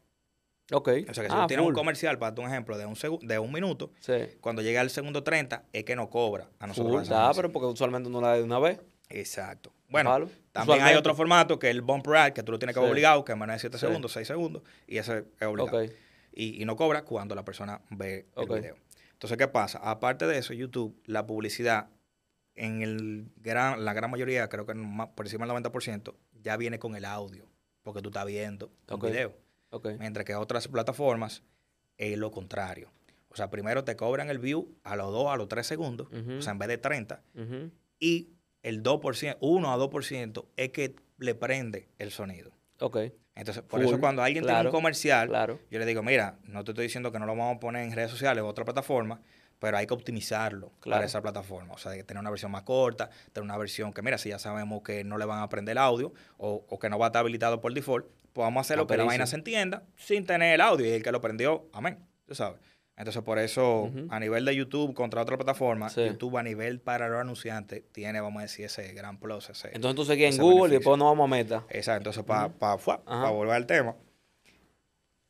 Ok. 0.72 0.88
O 1.09 1.14
sea, 1.14 1.22
que 1.24 1.31
si 1.31 1.37
Ah, 1.37 1.42
tú 1.42 1.46
tienes 1.48 1.66
un 1.66 1.74
comercial, 1.74 2.18
para 2.18 2.40
un 2.40 2.48
ejemplo, 2.48 2.79
de 2.79 2.87
un, 2.87 2.94
de 3.22 3.38
un 3.38 3.53
minuto, 3.53 3.92
Sí. 4.00 4.14
cuando 4.40 4.62
llega 4.62 4.81
al 4.81 4.90
segundo 4.90 5.22
30, 5.22 5.64
es 5.72 5.85
que 5.85 5.94
no 5.96 6.09
cobra 6.09 6.48
a 6.59 6.66
nosotros. 6.66 7.09
Da, 7.09 7.24
agencias. 7.24 7.37
pero 7.37 7.53
porque 7.53 7.66
usualmente 7.66 8.09
uno 8.09 8.20
la 8.20 8.29
da 8.29 8.35
de 8.37 8.42
una 8.44 8.59
vez. 8.59 8.81
Exacto. 9.11 9.72
Bueno, 9.90 10.29
también 10.53 10.81
hay 10.83 10.96
otro 10.96 11.14
formato 11.14 11.59
que 11.59 11.68
es 11.68 11.74
el 11.77 11.83
bump 11.83 12.07
ride, 12.07 12.33
que 12.33 12.42
tú 12.42 12.50
lo 12.53 12.59
tienes 12.59 12.74
que 12.74 12.83
Sí. 12.83 12.88
obligado, 12.90 13.24
que 13.24 13.33
es 13.33 13.38
menos 13.38 13.55
de 13.57 13.61
7 13.61 13.79
Sí. 13.79 13.87
segundos, 13.87 14.12
6 14.12 14.27
segundos, 14.27 14.62
y 14.87 14.96
ese 14.98 15.24
es 15.38 15.46
obligado. 15.46 15.79
Ok. 15.85 15.90
Y, 16.33 16.61
y 16.61 16.64
no 16.64 16.74
cobra 16.77 17.05
cuando 17.05 17.35
la 17.35 17.44
persona 17.44 17.81
ve 17.90 18.27
el 18.37 18.48
video. 18.48 18.77
Entonces, 19.12 19.38
¿qué 19.38 19.46
pasa? 19.46 19.79
Aparte 19.83 20.27
de 20.27 20.38
eso, 20.38 20.53
YouTube, 20.55 21.00
la 21.07 21.27
publicidad, 21.27 21.90
en 22.57 22.83
el 22.83 23.27
gran, 23.37 23.85
la 23.85 23.92
gran 23.92 24.11
mayoría, 24.11 24.48
creo 24.48 24.66
que 24.66 24.74
más- 24.74 25.09
por 25.14 25.27
encima 25.27 25.44
del 25.44 25.48
90%, 25.50 26.16
ya 26.42 26.57
viene 26.57 26.79
con 26.79 26.96
el 26.96 27.05
audio, 27.05 27.46
porque 27.83 28.00
tú 28.03 28.09
estás 28.09 28.27
viendo 28.27 28.72
un 28.88 28.94
Ok. 28.94 29.05
video. 29.07 29.35
Ok. 29.75 29.89
Mientras 29.99 30.25
que 30.25 30.35
otras 30.35 30.69
plataformas 30.69 31.43
es 31.99 32.17
lo 32.19 32.31
contrario. 32.31 32.91
O 33.29 33.37
sea, 33.37 33.51
primero 33.51 33.83
te 33.85 33.97
cobran 33.97 34.31
el 34.31 34.39
view 34.39 34.77
a 34.85 34.95
los 34.95 35.11
2, 35.13 35.33
a 35.33 35.37
los 35.37 35.49
3 35.49 35.67
segundos, 35.67 36.07
o 36.13 36.43
sea, 36.43 36.53
en 36.53 36.59
vez 36.59 36.69
de 36.69 36.79
30, 36.79 37.21
Ujú. 37.35 37.71
y 37.99 38.29
el 38.63 38.83
2%, 38.83 39.37
1 39.41 39.73
a 39.73 39.77
2% 39.77 40.47
es 40.57 40.71
que 40.71 40.95
le 41.19 41.35
prende 41.35 41.89
el 41.99 42.11
sonido. 42.13 42.53
Ok. 42.81 42.99
Entonces, 43.35 43.65
por 43.65 43.81
Full, 43.81 43.89
eso 43.89 43.99
cuando 44.01 44.23
alguien 44.23 44.45
tiene 44.45 44.61
un 44.61 44.71
comercial, 44.71 45.29
Claro. 45.29 45.59
yo 45.71 45.79
le 45.81 45.87
digo, 45.87 46.03
mira, 46.05 46.39
no 46.45 46.63
te 46.63 46.71
estoy 46.71 46.85
diciendo 46.85 47.11
que 47.11 47.19
no 47.19 47.27
lo 47.27 47.35
vamos 47.35 47.57
a 47.57 47.61
poner 47.61 47.83
en 47.83 47.93
redes 47.93 48.13
sociales 48.13 48.45
o 48.45 48.47
otra 48.47 48.65
plataforma, 48.65 49.21
pero 49.59 49.77
hay 49.77 49.87
que 49.89 49.95
optimizarlo 49.95 50.71
Claro. 50.81 50.99
para 50.99 51.07
esa 51.07 51.21
plataforma. 51.21 51.75
O 51.75 51.79
sea, 51.79 51.91
hay 51.93 51.99
que 51.99 52.05
tener 52.05 52.21
una 52.21 52.31
versión 52.31 52.53
más 52.53 52.63
corta, 52.63 53.11
tener 53.33 53.43
una 53.45 53.57
versión 53.59 53.93
que, 53.93 54.03
mira, 54.03 54.19
si 54.19 54.29
ya 54.29 54.39
sabemos 54.39 54.83
que 54.83 55.03
no 55.03 55.19
le 55.19 55.25
van 55.25 55.43
a 55.43 55.49
prender 55.49 55.73
el 55.73 55.79
audio 55.79 56.13
o, 56.39 56.65
o 56.69 56.79
que 56.79 56.89
no 56.89 56.99
va 56.99 57.07
a 57.07 57.09
estar 57.09 57.21
habilitado 57.21 57.61
por 57.61 57.75
default, 57.75 58.07
pues 58.35 58.44
vamos 58.44 58.59
a 58.59 58.61
hacerlo 58.62 58.87
que 58.87 58.97
la 58.99 59.05
vaina 59.05 59.27
se 59.27 59.37
entienda 59.37 59.85
sin 59.97 60.27
tener 60.27 60.55
el 60.55 60.61
audio 60.61 60.85
y 60.87 60.90
el 60.90 61.03
que 61.03 61.11
lo 61.12 61.23
prendió, 61.23 61.66
amén. 61.73 61.99
Tú 62.27 62.35
sabes. 62.35 62.61
Entonces, 62.97 63.23
por 63.23 63.38
eso, 63.40 63.90
a 64.11 64.20
nivel 64.20 64.44
de 64.44 64.55
YouTube 64.55 64.94
contra 64.94 65.23
otra 65.23 65.37
plataforma, 65.37 65.88
Sí. 65.88 66.05
YouTube 66.05 66.37
a 66.37 66.42
nivel 66.44 66.81
para 66.81 67.09
los 67.09 67.20
anunciantes 67.20 67.83
tiene, 67.90 68.20
vamos 68.20 68.40
a 68.40 68.42
decir, 68.42 68.66
ese 68.66 68.92
gran 68.92 69.18
plus. 69.18 69.51
Ese, 69.51 69.70
Entonces 69.75 69.97
tú 69.97 70.05
seguías 70.05 70.37
en 70.37 70.42
Google 70.42 70.75
y 70.75 70.77
después 70.79 70.97
nos 70.99 71.07
vamos 71.09 71.25
a 71.25 71.29
Meta. 71.29 71.64
Exacto, 71.70 72.11
entonces 72.11 72.23
para 72.25 72.51
pa, 72.51 72.77
pa 72.77 73.31
volver 73.31 73.55
al 73.57 73.66
tema, 73.66 73.97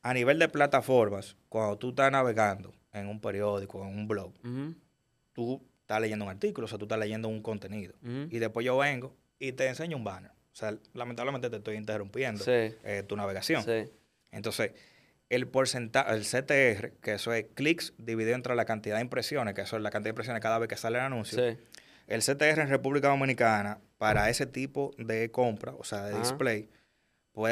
a 0.03 0.13
nivel 0.13 0.39
de 0.39 0.49
plataformas, 0.49 1.37
cuando 1.49 1.79
tú 1.79 1.91
estás 1.91 2.13
navegando 2.13 2.75
en 2.93 3.07
un 3.09 3.21
periódico, 3.21 3.81
en 3.83 3.89
un 3.89 4.09
blog, 4.09 4.33
Ujú. 4.45 4.75
tú 5.33 5.63
estás 5.81 6.01
leyendo 6.01 6.25
un 6.27 6.31
artículo, 6.31 6.67
o 6.67 6.69
sea, 6.69 6.79
tú 6.79 6.85
estás 6.85 6.99
leyendo 6.99 7.29
un 7.29 7.41
contenido. 7.43 7.95
Y 8.31 8.39
después 8.39 8.65
yo 8.67 8.77
vengo 8.79 9.15
y 9.39 9.53
te 9.53 9.67
enseño 9.69 9.97
un 9.97 10.05
banner. 10.05 10.33
O 10.55 10.57
sea, 10.57 10.77
lamentablemente 10.93 11.51
te 11.51 11.57
estoy 11.57 11.75
interrumpiendo 11.75 12.45
Sí. 12.45 12.51
eh, 12.85 13.03
tu 13.07 13.17
navegación. 13.17 13.65
Sí. 13.65 13.91
Entonces, 14.31 14.71
el 15.29 15.49
porcentaje, 15.49 16.15
el 16.15 16.23
CTR, 16.25 16.93
que 17.03 17.15
eso 17.15 17.33
es 17.33 17.47
clics 17.55 17.93
dividido 17.99 18.37
entre 18.37 18.55
la 18.55 18.65
cantidad 18.65 18.97
de 18.97 19.03
impresiones, 19.03 19.55
que 19.55 19.63
eso 19.63 19.77
es 19.77 19.83
la 19.83 19.91
cantidad 19.91 20.11
de 20.11 20.11
impresiones 20.11 20.41
cada 20.41 20.59
vez 20.59 20.69
que 20.69 20.77
sale 20.77 20.99
el 20.99 21.05
anuncio, 21.05 21.39
Sí. 21.39 21.59
el 22.07 22.23
CTR 22.23 22.61
en 22.63 22.69
República 22.69 23.09
Dominicana, 23.09 23.81
para 23.99 24.31
ese 24.31 24.47
tipo 24.47 24.93
de 24.97 25.31
compra, 25.33 25.73
o 25.77 25.83
sea, 25.83 26.05
de 26.05 26.19
display, 26.21 26.69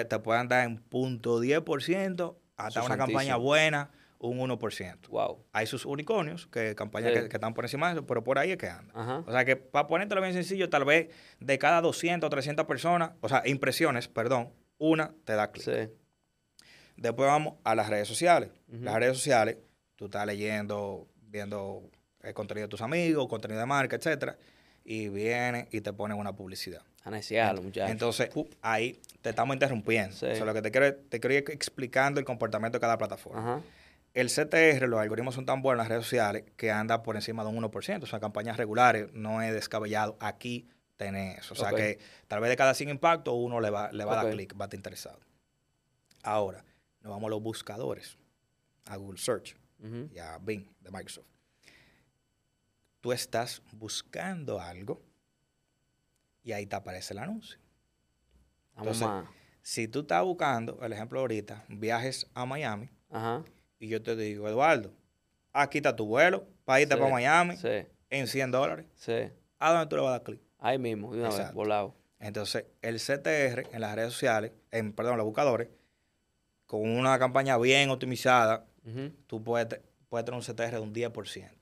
te 0.08 0.18
pueden 0.20 0.46
dar 0.46 0.64
en 0.64 0.76
punto 0.78 1.40
10% 1.40 2.36
hasta 2.56 2.84
una 2.84 2.96
campaña 2.96 3.34
buena, 3.36 3.90
un 4.28 4.38
1%. 4.38 5.08
Wow. 5.08 5.44
Hay 5.52 5.66
sus 5.66 5.84
unicornios, 5.84 6.46
que 6.46 6.74
campañas 6.74 7.12
Sí. 7.12 7.20
que, 7.22 7.28
que 7.28 7.36
están 7.36 7.54
por 7.54 7.64
encima 7.64 7.88
de 7.88 7.94
eso, 7.94 8.06
pero 8.06 8.22
por 8.22 8.38
ahí 8.38 8.52
es 8.52 8.56
que 8.56 8.68
anda. 8.68 8.92
Ajá. 8.94 9.24
O 9.26 9.32
sea 9.32 9.44
que 9.44 9.56
para 9.56 9.86
ponértelo 9.88 10.20
bien 10.20 10.32
sencillo, 10.32 10.70
tal 10.70 10.84
vez 10.84 11.08
de 11.40 11.58
cada 11.58 11.80
200 11.80 12.26
o 12.26 12.30
300 12.30 12.64
personas, 12.66 13.12
o 13.20 13.28
sea, 13.28 13.42
impresiones, 13.46 14.08
perdón, 14.08 14.50
una 14.78 15.12
te 15.24 15.34
da 15.34 15.50
clic. 15.50 15.64
Sí. 15.64 15.92
Después 16.96 17.26
vamos 17.26 17.54
a 17.64 17.74
las 17.74 17.88
redes 17.88 18.06
sociales. 18.06 18.50
Las 18.68 18.94
redes 18.94 19.16
sociales, 19.16 19.56
tú 19.96 20.04
estás 20.06 20.24
leyendo, 20.26 21.08
viendo 21.22 21.90
el 22.20 22.34
contenido 22.34 22.66
de 22.66 22.70
tus 22.70 22.80
amigos, 22.82 23.26
contenido 23.28 23.58
de 23.60 23.66
marca, 23.66 23.96
etcétera, 23.96 24.36
y 24.84 25.08
vienen 25.08 25.68
y 25.72 25.80
te 25.80 25.92
ponen 25.92 26.16
una 26.16 26.32
publicidad. 26.34 26.82
Anesialo, 27.04 27.62
muchachos. 27.62 27.90
Entonces, 27.90 28.30
ahí 28.60 29.00
te 29.20 29.30
estamos 29.30 29.54
interrumpiendo. 29.56 30.14
Sí. 30.14 30.26
O 30.26 30.34
sea, 30.36 30.44
lo 30.44 30.54
que 30.54 30.62
te 30.62 30.70
quiero, 30.70 30.94
te 30.94 31.18
quiero 31.18 31.34
ir 31.34 31.44
explicando 31.48 32.20
el 32.20 32.26
comportamiento 32.26 32.78
de 32.78 32.80
cada 32.80 32.98
plataforma. 32.98 33.40
Ajá. 33.40 33.62
El 34.14 34.28
CTR, 34.28 34.88
los 34.88 35.00
algoritmos 35.00 35.34
son 35.34 35.46
tan 35.46 35.62
buenos 35.62 35.84
en 35.84 35.88
las 35.88 35.88
redes 35.88 36.04
sociales 36.04 36.44
que 36.56 36.70
anda 36.70 37.02
por 37.02 37.16
encima 37.16 37.44
de 37.44 37.50
un 37.50 37.62
1%. 37.62 38.02
O 38.02 38.06
sea, 38.06 38.20
campañas 38.20 38.56
regulares, 38.56 39.10
no 39.12 39.40
es 39.40 39.52
descabellado. 39.52 40.16
Aquí 40.20 40.68
tenés 40.96 41.38
eso. 41.38 41.54
O 41.54 41.56
sea, 41.56 41.70
que 41.70 41.98
tal 42.28 42.40
vez 42.40 42.50
de 42.50 42.56
cada 42.56 42.74
100 42.74 42.90
impactos, 42.90 43.34
uno 43.36 43.60
le 43.60 43.70
va, 43.70 43.90
le 43.90 44.04
va 44.04 44.20
a 44.20 44.24
dar 44.24 44.32
clic, 44.32 44.54
va 44.58 44.64
a 44.64 44.66
estar 44.66 44.78
interesado. 44.78 45.18
Ahora, 46.22 46.64
nos 47.00 47.10
vamos 47.10 47.28
a 47.28 47.30
los 47.30 47.42
buscadores, 47.42 48.18
a 48.86 48.96
Google 48.96 49.18
Search 49.18 49.56
y 50.12 50.18
a 50.18 50.38
Bing 50.38 50.68
de 50.80 50.90
Microsoft. 50.90 51.26
Tú 53.00 53.12
estás 53.12 53.62
buscando 53.72 54.60
algo 54.60 55.02
y 56.44 56.52
ahí 56.52 56.66
te 56.66 56.76
aparece 56.76 57.14
el 57.14 57.18
anuncio. 57.18 57.58
Entonces. 58.76 59.08
Si 59.62 59.86
tú 59.86 60.00
estás 60.00 60.24
buscando, 60.24 60.80
el 60.82 60.92
ejemplo 60.92 61.20
ahorita, 61.20 61.64
viajes 61.68 62.28
a 62.34 62.44
Miami, 62.44 62.90
Ajá. 63.10 63.44
Y 63.82 63.88
yo 63.88 64.00
te 64.00 64.14
digo, 64.14 64.48
Eduardo, 64.48 64.92
aquí 65.52 65.78
está 65.78 65.96
tu 65.96 66.06
vuelo 66.06 66.46
para 66.64 66.80
irte 66.80 66.94
Sí, 66.94 67.00
para 67.00 67.12
Miami 67.12 67.56
Sí. 67.56 67.84
en 68.10 68.26
100 68.28 68.52
dólares. 68.52 68.86
Sí. 68.94 69.28
¿A 69.58 69.72
dónde 69.72 69.86
tú 69.88 69.96
le 69.96 70.02
vas 70.02 70.10
a 70.10 70.12
dar 70.12 70.22
clic? 70.22 70.40
Ahí 70.60 70.78
mismo, 70.78 71.12
de 71.12 71.18
una 71.18 71.28
vez, 71.28 71.36
Exacto. 71.38 71.56
volado. 71.56 71.94
Entonces, 72.20 72.64
el 72.80 73.00
CTR 73.00 73.66
en 73.72 73.80
las 73.80 73.96
redes 73.96 74.12
sociales, 74.12 74.52
en, 74.70 74.92
perdón, 74.92 75.16
los 75.16 75.26
buscadores, 75.26 75.68
con 76.66 76.88
una 76.88 77.18
campaña 77.18 77.58
bien 77.58 77.90
optimizada, 77.90 78.64
tú 79.26 79.42
puedes 79.42 79.68
te- 79.68 79.82
puede 80.08 80.22
tener 80.24 80.38
un 80.38 80.44
CTR 80.44 80.76
de 80.76 80.78
un 80.80 80.92
10%. 80.92 81.61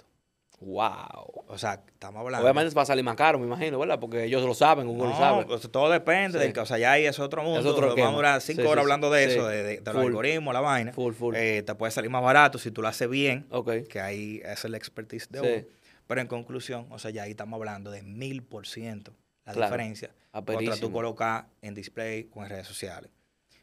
Wow. 0.61 1.45
O 1.49 1.57
sea, 1.59 1.83
estamos 1.87 2.21
hablando. 2.21 2.45
Obviamente 2.45 2.75
va 2.75 2.83
a 2.83 2.87
salir 2.87 3.03
más 3.05 3.17
caro, 3.17 3.39
me 3.39 3.47
imagino, 3.47 3.79
¿verdad? 3.79 3.99
Porque 3.99 4.25
ellos 4.25 4.45
lo 4.45 4.53
saben, 4.55 4.87
Google 4.87 5.05
lo 5.05 5.11
No, 5.11 5.17
sabe. 5.19 5.45
pues, 5.47 5.63
todo 5.71 5.91
depende 5.91 6.45
Sí. 6.47 6.53
que, 6.53 6.61
o 6.61 6.67
sea, 6.67 6.77
ya 6.79 6.93
ahí 6.93 7.07
es 7.07 7.19
otro 7.19 7.43
mundo. 7.43 7.61
Es 7.61 7.67
otro 7.67 7.89
Vamos 7.97 8.13
a 8.13 8.17
durar 8.17 8.41
cinco 8.43 8.63
Sí, 8.63 8.69
horas 8.69 8.83
sí. 8.83 8.85
hablando 8.85 9.11
de 9.11 9.25
eso, 9.25 9.47
de, 9.47 9.63
de- 9.63 9.81
de 9.81 9.93
los 9.93 10.03
algoritmos, 10.05 10.53
la 10.53 10.61
vaina. 10.61 10.93
Full, 10.93 11.15
full. 11.15 11.35
Eh, 11.35 11.63
te 11.63 11.75
puede 11.75 11.91
salir 11.93 12.11
más 12.11 12.23
barato 12.23 12.59
si 12.59 12.71
tú 12.71 12.83
lo 12.83 12.89
haces 12.89 13.09
bien, 13.09 13.47
ok. 13.51 13.87
que 13.89 14.01
ahí 14.01 14.41
es 14.45 14.65
el 14.67 14.75
expertise 14.75 15.29
de 15.31 15.41
Sí. 15.41 15.47
uno. 15.47 15.65
Pero 16.07 16.21
en 16.21 16.27
conclusión, 16.27 16.87
o 16.91 16.99
sea, 16.99 17.11
ya 17.11 17.23
ahí 17.23 17.31
estamos 17.31 17.57
hablando 17.57 17.91
de 17.91 18.03
mil 18.03 18.43
por 18.43 18.67
ciento 18.67 19.15
la 19.47 19.53
Claro. 19.55 19.69
diferencia 19.73 20.09
contra 20.33 20.45
tú 20.45 20.53
Aperísimo. 20.65 20.93
colocar 20.93 21.47
en 21.63 21.75
display 21.75 22.29
o 22.35 22.43
en 22.43 22.51
redes 22.51 22.67
sociales. 22.67 23.11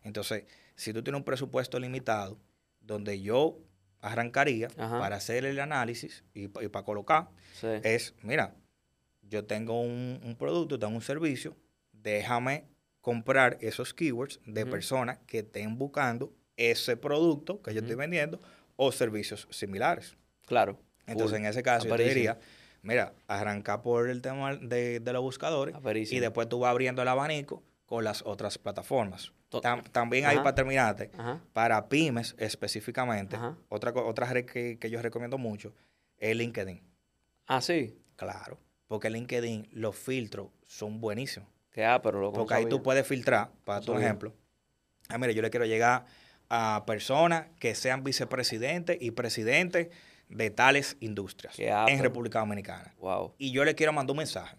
Entonces, 0.03 0.45
si 0.75 0.93
tú 0.93 1.03
tienes 1.03 1.19
un 1.19 1.25
presupuesto 1.25 1.79
limitado, 1.79 2.37
donde 2.81 3.21
yo 3.21 3.57
arrancaría 4.01 4.67
Ajá. 4.77 4.99
para 4.99 5.15
hacer 5.17 5.45
el 5.45 5.59
análisis 5.59 6.23
y, 6.33 6.47
pa- 6.47 6.63
y 6.63 6.67
para 6.67 6.85
colocar, 6.85 7.29
Sí. 7.59 7.67
es, 7.83 8.13
mira, 8.21 8.53
yo 9.23 9.45
tengo 9.45 9.81
un, 9.81 10.19
un 10.23 10.35
producto, 10.35 10.77
tengo 10.79 10.95
un 10.95 11.01
servicio, 11.01 11.55
déjame 11.91 12.65
comprar 13.01 13.57
esos 13.61 13.93
keywords 13.93 14.39
de 14.45 14.65
personas 14.65 15.19
que 15.27 15.39
estén 15.39 15.77
buscando 15.77 16.33
ese 16.55 16.97
producto 16.97 17.61
que 17.61 17.73
yo 17.73 17.79
estoy 17.81 17.95
vendiendo 17.95 18.41
o 18.75 18.91
servicios 18.91 19.47
similares. 19.51 20.15
Claro. 20.45 20.79
Entonces, 21.05 21.37
en 21.39 21.45
ese 21.45 21.63
caso, 21.63 21.87
yo 21.87 21.95
te 21.95 22.03
diría, 22.15 22.39
mira, 22.81 23.13
arranca 23.27 23.81
por 23.81 24.09
el 24.09 24.21
tema 24.21 24.55
de, 24.55 24.99
de 24.99 25.13
los 25.13 25.21
buscadores 25.21 25.75
y 26.11 26.19
después 26.19 26.49
tú 26.49 26.59
vas 26.59 26.71
abriendo 26.71 27.01
el 27.01 27.07
abanico 27.07 27.63
con 27.85 28.03
las 28.03 28.21
otras 28.25 28.57
plataformas. 28.57 29.31
Tam- 29.49 29.83
también 29.91 30.25
ahí 30.25 30.35
Ajá. 30.35 30.43
para 30.43 30.55
terminarte, 30.55 31.11
Ajá. 31.17 31.41
para 31.53 31.87
pymes 31.87 32.35
específicamente, 32.37 33.35
Ajá. 33.37 33.57
otra, 33.69 33.91
otra 33.93 34.25
red 34.27 34.45
que, 34.45 34.77
que 34.77 34.89
yo 34.89 35.01
recomiendo 35.01 35.37
mucho 35.37 35.73
es 36.17 36.35
LinkedIn. 36.35 36.81
Ah, 37.47 37.61
sí. 37.61 37.97
Claro, 38.17 38.59
porque 38.87 39.09
LinkedIn, 39.09 39.69
los 39.71 39.95
filtros 39.95 40.49
son 40.65 40.99
buenísimos. 40.99 41.47
Que 41.71 41.85
ah, 41.85 42.01
pero 42.01 42.19
lo 42.19 42.33
Porque 42.33 42.55
ahí 42.55 42.65
tú 42.67 42.81
puedes 42.83 43.07
filtrar, 43.07 43.51
para 43.63 43.81
tu 43.81 43.95
ejemplo. 43.97 44.33
Ah, 45.09 45.17
mira, 45.17 45.31
yo 45.31 45.41
le 45.41 45.49
quiero 45.49 45.65
llegar 45.65 46.05
a 46.49 46.83
personas 46.85 47.47
que 47.59 47.75
sean 47.75 48.03
vicepresidentes 48.03 48.97
y 48.99 49.11
presidentes 49.11 49.89
de 50.27 50.49
tales 50.49 50.97
industrias 50.99 51.55
ah, 51.71 51.85
en 51.87 52.01
República 52.01 52.39
Dominicana. 52.39 52.93
Wow. 52.99 53.35
Y 53.37 53.51
yo 53.51 53.63
le 53.63 53.75
quiero 53.75 53.93
mandar 53.93 54.11
un 54.11 54.17
mensaje. 54.17 54.57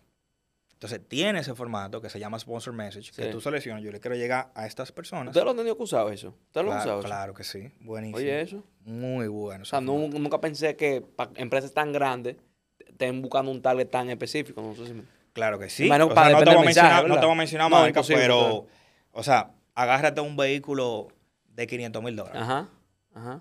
Entonces, 0.79 1.01
tiene 1.09 1.41
ese 1.41 1.57
formato 1.57 2.01
que 2.01 2.09
se 2.09 2.21
llama 2.21 2.39
Sponsor 2.39 2.73
Message, 2.73 3.11
que 3.11 3.27
tú 3.33 3.41
seleccionas, 3.41 3.83
yo 3.83 3.91
le 3.91 3.99
quiero 3.99 4.15
llegar 4.15 4.53
a 4.55 4.65
estas 4.65 4.93
personas. 4.93 5.29
¿Usted 5.35 5.43
lo 5.43 5.51
han 5.51 5.57
tenido 5.57 5.77
que 5.77 5.83
usar 5.83 6.07
eso? 6.13 6.29
¿Usted 6.47 6.61
lo 6.61 6.69
Claro, 6.69 6.81
usado 6.81 6.99
eso? 7.01 7.07
claro 7.09 7.35
que 7.35 7.43
sí, 7.43 7.69
buenísimo. 7.81 8.19
Oye, 8.19 8.41
eso. 8.43 8.63
Muy 8.85 9.27
bueno. 9.27 9.63
O 9.63 9.65
sea, 9.65 9.81
nu- 9.81 10.07
nunca 10.09 10.41
pensé 10.41 10.77
que 10.77 11.01
para 11.01 11.33
empresas 11.35 11.73
tan 11.73 11.91
grandes 11.93 12.37
estén 12.79 13.21
buscando 13.21 13.51
un 13.51 13.61
target 13.61 13.89
tan 13.89 14.09
específico. 14.09 14.63
No 14.63 14.77
sé 14.77 14.87
si 14.87 14.95
me- 14.95 15.03
Claro 15.33 15.59
que 15.59 15.69
sí. 15.69 15.87
Imagino 15.87 16.07
O 16.07 16.09
sea, 16.11 16.15
para 16.15 16.31
no, 16.31 16.33
te 16.35 16.39
depende 16.45 16.51
voy 16.51 16.55
a 16.55 16.59
del 16.61 16.67
mensaje, 16.67 16.87
mencionar, 16.89 17.09
no 17.09 17.21
te 17.21 17.27
voy 17.27 17.35
a 17.35 17.39
mencionar 17.39 17.71
No, 17.71 18.05
pero, 18.17 18.39
claro. 18.39 18.67
o 19.13 19.23
sea, 19.25 19.51
agárrate 19.75 20.21
un 20.21 20.37
vehículo 20.37 21.09
de 21.49 21.67
500 21.67 22.03
mil 22.05 22.15
dólares. 22.15 22.41
Ajá. 22.41 22.69
Ajá. 23.15 23.41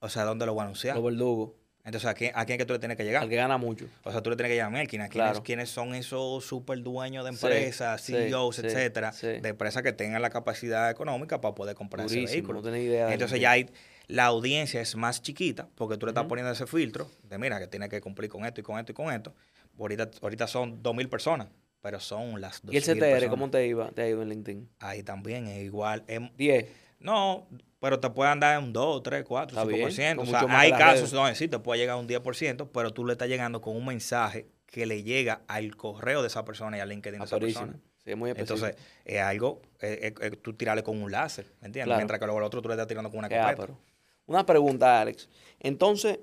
O 0.00 0.08
sea, 0.10 0.24
¿dónde 0.24 0.44
lo 0.44 0.52
voy 0.52 0.60
a 0.60 0.64
anunciar? 0.64 0.96
Los 0.96 1.04
verdugos. 1.06 1.52
Entonces, 1.88 2.08
¿a 2.10 2.12
quién, 2.14 2.32
¿a 2.34 2.44
quién 2.44 2.56
es 2.56 2.58
que 2.58 2.66
tú 2.66 2.74
le 2.74 2.78
tienes 2.78 2.96
que 2.98 3.04
llegar? 3.04 3.22
Al 3.22 3.28
que 3.30 3.36
gana 3.36 3.56
mucho. 3.56 3.86
O 4.04 4.12
sea, 4.12 4.22
tú 4.22 4.28
le 4.28 4.36
tienes 4.36 4.50
que 4.52 4.56
llamar 4.56 4.82
a 4.82 4.86
quién, 4.86 5.00
a 5.00 5.08
quiénes, 5.08 5.30
Claro. 5.30 5.42
quiénes 5.42 5.70
son 5.70 5.94
esos 5.94 6.44
super 6.44 6.80
dueños 6.82 7.24
de 7.24 7.30
empresas, 7.30 8.00
sí, 8.02 8.12
CEOs, 8.12 8.56
sí, 8.56 8.62
etcétera, 8.66 9.10
sí. 9.12 9.26
de 9.26 9.48
empresas 9.48 9.82
que 9.82 9.92
tengan 9.94 10.20
la 10.20 10.28
capacidad 10.28 10.90
económica 10.90 11.40
para 11.40 11.54
poder 11.54 11.74
comprar 11.74 12.04
ese 12.06 12.16
Durísimo. 12.16 12.48
vehículo. 12.52 12.70
No 12.70 12.76
idea. 12.76 13.06
de 13.06 13.14
Entonces 13.14 13.40
ya 13.40 13.52
hay, 13.52 13.70
la 14.06 14.26
audiencia 14.26 14.80
es 14.82 14.96
más 14.96 15.22
chiquita 15.22 15.66
porque 15.76 15.96
tú 15.96 16.04
le 16.04 16.10
estás 16.10 16.26
poniendo 16.26 16.52
ese 16.52 16.66
filtro 16.66 17.10
de 17.22 17.38
mira 17.38 17.58
que 17.58 17.66
tiene 17.68 17.88
que 17.88 18.00
cumplir 18.02 18.28
con 18.30 18.44
esto 18.44 18.60
y 18.60 18.64
con 18.64 18.78
esto 18.78 18.92
y 18.92 18.94
con 18.94 19.10
esto. 19.12 19.34
Ahorita, 19.78 20.10
ahorita 20.20 20.46
son 20.46 20.82
2.000 20.82 21.08
personas, 21.08 21.48
pero 21.80 22.00
son 22.00 22.38
las 22.40 22.60
2.000 22.62 22.74
¿Y 22.74 22.76
el 22.76 22.82
CTR 22.82 22.98
personas. 23.00 23.30
cómo 23.30 23.50
te 23.50 23.66
iba? 23.66 23.90
Te 23.92 24.02
ha 24.02 24.08
ido 24.08 24.20
en 24.22 24.28
LinkedIn. 24.28 24.68
Ahí 24.80 25.02
también 25.02 25.46
es 25.46 25.64
igual. 25.64 26.04
es- 26.06 26.20
10. 26.36 26.66
no, 27.00 27.46
pero 27.80 28.00
te 28.00 28.10
pueden 28.10 28.40
dar 28.40 28.58
un 28.58 28.72
2, 28.72 29.02
3, 29.02 29.24
4, 29.24 29.56
Está 29.56 29.64
bien, 29.64 29.88
5%. 29.88 30.20
O 30.20 30.26
sea, 30.26 30.46
hay 30.58 30.72
casos 30.72 31.10
donde 31.10 31.34
sí 31.34 31.48
te 31.48 31.58
puede 31.58 31.80
llegar 31.80 31.96
a 31.96 32.00
un 32.00 32.08
10%, 32.08 32.68
pero 32.72 32.92
tú 32.92 33.04
le 33.04 33.12
estás 33.12 33.28
llegando 33.28 33.60
con 33.60 33.76
un 33.76 33.86
mensaje 33.86 34.46
que 34.66 34.86
le 34.86 35.02
llega 35.02 35.42
al 35.46 35.76
correo 35.76 36.22
de 36.22 36.28
esa 36.28 36.44
persona 36.44 36.76
y 36.76 36.80
al 36.80 36.88
LinkedIn 36.88 37.20
de 37.20 37.24
esa 37.24 37.38
persona. 37.38 37.78
Sí, 38.04 38.10
es 38.10 38.16
muy. 38.16 38.30
Entonces, 38.30 38.76
es 39.04 39.20
algo, 39.20 39.62
eh, 39.80 40.12
tú 40.42 40.54
tirarle 40.54 40.82
con 40.82 41.00
un 41.00 41.10
láser, 41.10 41.46
¿me 41.60 41.66
entiendes? 41.66 41.84
Claro. 41.84 41.98
Mientras 41.98 42.18
que 42.18 42.26
luego 42.26 42.38
el 42.38 42.44
otro 42.44 42.60
tú 42.60 42.68
le 42.68 42.74
estás 42.74 42.86
tirando 42.86 43.10
con 43.10 43.18
una 43.18 43.28
escopeta. 43.28 43.50
ápero. 43.50 43.78
Una 44.26 44.44
pregunta, 44.44 45.00
Alex. 45.00 45.28
Entonces, 45.58 46.18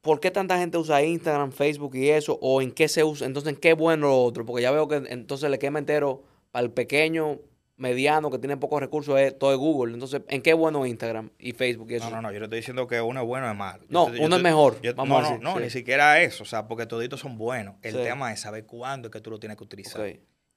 ¿por 0.00 0.20
qué 0.20 0.30
tanta 0.30 0.58
gente 0.58 0.78
usa 0.78 1.02
Instagram, 1.02 1.52
Facebook 1.52 1.96
y 1.96 2.10
eso? 2.10 2.38
¿O 2.40 2.62
en 2.62 2.70
qué 2.70 2.88
se 2.88 3.02
usa? 3.02 3.26
Entonces, 3.26 3.54
¿en 3.54 3.58
qué 3.58 3.70
es 3.70 3.76
bueno 3.76 4.08
lo 4.08 4.22
otro? 4.22 4.46
Porque 4.46 4.62
ya 4.62 4.70
veo 4.70 4.86
que 4.86 4.96
entonces 5.08 5.50
le 5.50 5.58
quema 5.58 5.78
entero 5.78 6.22
el 6.54 6.70
pequeño, 6.70 7.40
mediano, 7.76 8.30
que 8.30 8.38
tiene 8.38 8.56
pocos 8.56 8.80
recursos, 8.80 9.18
es 9.18 9.38
todo 9.38 9.52
es 9.52 9.58
Google. 9.58 9.94
Entonces, 9.94 10.22
¿en 10.28 10.42
qué 10.42 10.50
es 10.50 10.56
bueno 10.56 10.86
Instagram 10.86 11.30
y 11.38 11.52
Facebook 11.52 11.90
y 11.90 11.94
eso? 11.96 12.10
No, 12.10 12.16
no, 12.16 12.22
no, 12.22 12.32
yo 12.32 12.38
le 12.38 12.44
estoy 12.44 12.58
diciendo 12.58 12.86
que 12.86 13.00
uno 13.00 13.20
es 13.22 13.26
bueno 13.26 13.50
es 13.50 13.56
malo. 13.56 13.84
No, 13.88 14.12
yo 14.12 14.22
uno 14.22 14.36
es 14.36 14.42
mejor, 14.42 14.80
vamos 14.94 15.08
no, 15.08 15.16
a 15.18 15.22
no, 15.22 15.28
decir, 15.28 15.42
no, 15.42 15.56
sí. 15.56 15.62
ni 15.62 15.70
siquiera 15.70 16.20
eso, 16.20 16.42
o 16.44 16.46
sea, 16.46 16.68
porque 16.68 16.86
toditos 16.86 17.20
son 17.20 17.38
buenos. 17.38 17.74
El 17.82 17.94
Sí. 17.94 18.02
tema 18.02 18.32
es 18.32 18.40
saber 18.40 18.66
cuándo 18.66 19.08
es 19.08 19.12
que 19.12 19.20
tú 19.20 19.30
lo 19.30 19.38
tienes 19.38 19.56
que 19.58 19.64
utilizar. 19.64 20.02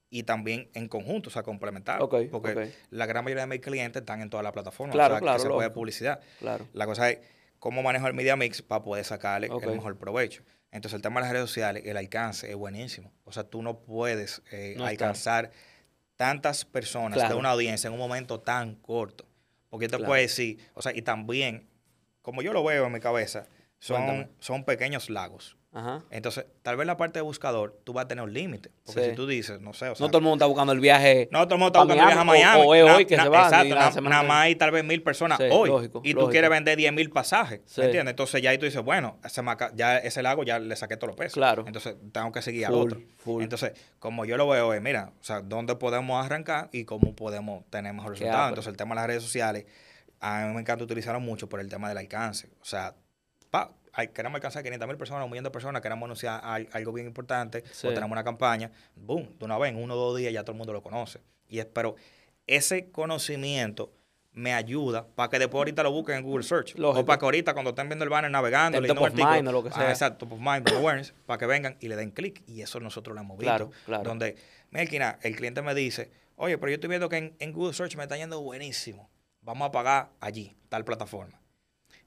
Y 0.09 0.23
también 0.23 0.69
en 0.73 0.87
conjunto, 0.87 1.29
o 1.29 1.31
sea, 1.31 1.43
complementar. 1.43 1.99
Porque 1.99 2.71
la 2.91 3.05
gran 3.05 3.23
mayoría 3.25 3.43
de 3.43 3.47
mis 3.47 3.59
clientes 3.59 4.01
están 4.01 4.21
en 4.21 4.29
todas 4.29 4.43
las 4.43 4.53
plataformas. 4.53 4.93
Claro, 4.93 5.15
o 5.15 5.17
sea, 5.17 5.21
claro, 5.21 5.37
que 5.37 5.43
se 5.43 5.49
puede 5.49 5.69
publicidad. 5.71 6.19
Claro. 6.39 6.67
La 6.73 6.85
cosa 6.85 7.09
es 7.09 7.19
cómo 7.59 7.81
manejo 7.81 8.07
el 8.07 8.13
media 8.13 8.35
mix 8.35 8.61
para 8.61 8.83
poder 8.83 9.03
sacarle 9.03 9.47
el 9.47 9.71
mejor 9.71 9.97
provecho. 9.97 10.43
Entonces, 10.71 10.95
el 10.97 11.01
tema 11.01 11.19
de 11.19 11.25
las 11.25 11.31
redes 11.33 11.49
sociales, 11.49 11.83
el 11.85 11.97
alcance 11.97 12.49
es 12.49 12.55
buenísimo. 12.55 13.11
O 13.23 13.31
sea, 13.31 13.45
tú 13.45 13.61
no 13.61 13.79
puedes 13.79 14.41
eh, 14.51 14.75
No 14.77 14.87
está. 14.87 15.49
Tantas 16.15 16.65
personas 16.65 17.17
Claro. 17.17 17.35
de 17.35 17.39
una 17.39 17.49
audiencia 17.51 17.87
en 17.87 17.93
un 17.93 17.99
momento 17.99 18.39
tan 18.39 18.75
corto. 18.75 19.25
Porque 19.69 19.85
yo 19.85 19.89
te 19.91 19.97
Claro. 19.97 20.09
puedo 20.09 20.21
decir, 20.21 20.59
o 20.73 20.81
sea, 20.81 20.95
y 20.95 21.01
también, 21.01 21.67
como 22.21 22.41
yo 22.41 22.53
lo 22.53 22.63
veo 22.63 22.85
en 22.85 22.91
mi 22.93 22.99
cabeza, 22.99 23.47
son, 23.79 23.97
Cuéntame. 24.05 24.29
son 24.39 24.63
pequeños 24.63 25.09
lagos. 25.09 25.57
Ajá. 25.75 26.03
Entonces, 26.09 26.45
tal 26.63 26.77
vez 26.77 26.87
la 26.87 26.95
parte 26.95 27.19
de 27.19 27.23
buscador, 27.23 27.77
tú 27.83 27.91
vas 27.91 28.05
a 28.05 28.07
tener 28.07 28.23
un 28.23 28.33
límite. 28.33 28.71
Porque 28.85 29.03
Sí. 29.03 29.09
si 29.09 29.15
tú 29.15 29.27
dices, 29.27 29.59
no 29.59 29.73
sé, 29.73 29.89
o 29.89 29.95
sea, 29.95 30.05
No 30.05 30.09
todo 30.09 30.19
el 30.19 30.23
mundo 30.23 30.35
está 30.37 30.45
buscando 30.45 30.71
el 30.71 30.79
viaje. 30.79 31.27
no, 31.31 31.43
todo 31.45 31.55
el 31.55 31.59
mundo 31.59 31.67
está 31.67 31.79
buscando 31.81 32.05
viaje 32.05 32.17
a 32.19 32.23
Miami, 32.23 32.43
o- 32.45 32.53
Miami. 32.55 32.65
o 32.69 32.75
es 32.75 32.85
Na- 32.85 32.95
hoy 32.95 33.05
que 33.05 33.17
na- 33.17 33.23
se 33.23 33.29
van, 33.29 33.67
Exacto, 33.67 34.01
nada 34.01 34.23
más 34.23 34.37
hay 34.45 34.55
tal 34.55 34.71
vez 34.71 34.85
mil 34.85 35.03
personas 35.03 35.37
Sí, 35.37 35.43
hoy. 35.51 35.67
lógico, 35.69 35.99
y 36.03 36.11
tú 36.13 36.19
lógico. 36.21 36.31
quieres 36.31 36.49
vender 36.49 36.77
10 36.77 36.93
mil 36.93 37.09
pasajes. 37.09 37.59
Sí. 37.65 37.81
¿Me 37.81 37.87
entiendes? 37.87 38.13
Entonces 38.13 38.41
ya 38.41 38.51
ahí 38.51 38.57
tú 38.57 38.65
dices, 38.65 38.81
bueno, 38.83 39.19
se 39.27 39.41
me 39.41 39.51
aca- 39.51 39.71
ya 39.75 39.97
ese 39.97 40.23
lago 40.23 40.43
ya 40.43 40.59
le 40.59 40.75
saqué 40.77 40.95
todos 40.95 41.09
los 41.09 41.17
pesos. 41.17 41.33
Claro. 41.33 41.65
Entonces 41.67 41.95
tengo 42.13 42.31
que 42.31 42.41
seguir 42.41 42.67
al 42.67 42.71
Full, 42.73 42.81
otro. 42.93 43.01
full. 43.17 43.43
Entonces, 43.43 43.73
como 43.99 44.23
yo 44.23 44.37
lo 44.37 44.47
veo 44.47 44.73
es, 44.73 44.81
mira, 44.81 45.11
o 45.19 45.23
sea, 45.25 45.41
dónde 45.41 45.75
podemos 45.75 46.25
arrancar 46.25 46.69
y 46.71 46.85
cómo 46.85 47.13
podemos 47.15 47.65
tener 47.69 47.93
mejor 47.93 48.13
Qué 48.13 48.19
resultado. 48.19 48.43
ápero. 48.43 48.49
Entonces, 48.53 48.71
el 48.71 48.77
tema 48.77 48.95
de 48.95 49.01
las 49.01 49.07
redes 49.07 49.23
sociales, 49.23 49.65
a 50.21 50.45
mí 50.45 50.53
me 50.53 50.61
encanta 50.61 50.85
utilizarlo 50.85 51.19
mucho 51.19 51.49
por 51.49 51.59
el 51.59 51.67
tema 51.67 51.89
del 51.89 51.97
alcance. 51.97 52.47
O 52.61 52.65
sea, 52.65 52.95
queremos 54.13 54.35
alcanzar 54.35 54.63
500 54.63 54.87
mil 54.87 54.97
personas, 54.97 55.23
un 55.25 55.31
millón 55.31 55.43
de 55.45 55.51
personas, 55.51 55.81
queremos 55.81 56.05
anunciar 56.05 56.41
al- 56.43 56.67
algo 56.73 56.91
bien 56.93 57.07
importante 57.07 57.63
Sí. 57.71 57.87
o 57.87 57.89
tenemos 57.93 58.11
una 58.11 58.23
campaña, 58.23 58.71
boom, 58.95 59.37
de 59.37 59.45
una 59.45 59.57
vez, 59.57 59.71
en 59.71 59.81
uno 59.81 59.93
o 59.95 59.97
dos 59.97 60.17
días 60.17 60.33
ya 60.33 60.43
todo 60.43 60.51
el 60.51 60.57
mundo 60.57 60.73
lo 60.73 60.81
conoce. 60.83 61.19
Y 61.47 61.59
es, 61.59 61.65
pero 61.65 61.95
ese 62.47 62.89
conocimiento 62.91 63.91
me 64.33 64.53
ayuda 64.53 65.07
para 65.07 65.29
que 65.29 65.39
después 65.39 65.59
ahorita 65.59 65.81
lo 65.81 65.91
busquen 65.91 66.17
en 66.17 66.23
Google 66.23 66.43
Search. 66.43 66.75
Lógico. 66.75 66.99
O 67.01 67.05
para 67.05 67.17
que 67.19 67.25
ahorita 67.25 67.53
cuando 67.53 67.69
estén 67.69 67.87
viendo 67.87 68.03
el 68.03 68.09
banner 68.09 68.29
navegando, 68.29 68.77
El 68.79 68.87
top 68.87 68.97
of 68.97 69.05
artículo, 69.05 69.31
mind 69.33 69.47
o 69.47 69.51
lo 69.53 69.63
que 69.63 69.69
ah, 69.69 69.73
sea. 69.73 69.89
exacto, 69.89 70.25
top 70.27 70.33
of 70.33 70.39
mind, 70.39 70.67
awareness, 70.73 71.13
para 71.25 71.37
que 71.37 71.45
vengan 71.45 71.77
y 71.79 71.87
le 71.87 71.95
den 71.95 72.11
clic. 72.11 72.43
Y 72.45 72.61
eso 72.61 72.79
nosotros 72.81 73.15
lo 73.15 73.21
hemos 73.21 73.37
visto. 73.37 73.49
Claro, 73.55 73.71
claro. 73.85 74.03
Donde, 74.03 74.35
Melquina, 74.71 75.17
el 75.21 75.37
cliente 75.37 75.61
me 75.61 75.73
dice, 75.73 76.11
oye, 76.35 76.57
pero 76.57 76.69
yo 76.69 76.75
estoy 76.75 76.89
viendo 76.89 77.07
que 77.07 77.15
en, 77.17 77.35
en 77.39 77.53
Google 77.53 77.73
Search 77.73 77.95
me 77.95 78.03
está 78.03 78.17
yendo 78.17 78.41
buenísimo. 78.41 79.09
Vamos 79.41 79.69
a 79.69 79.71
pagar 79.71 80.09
allí, 80.19 80.53
tal 80.67 80.83
plataforma. 80.83 81.39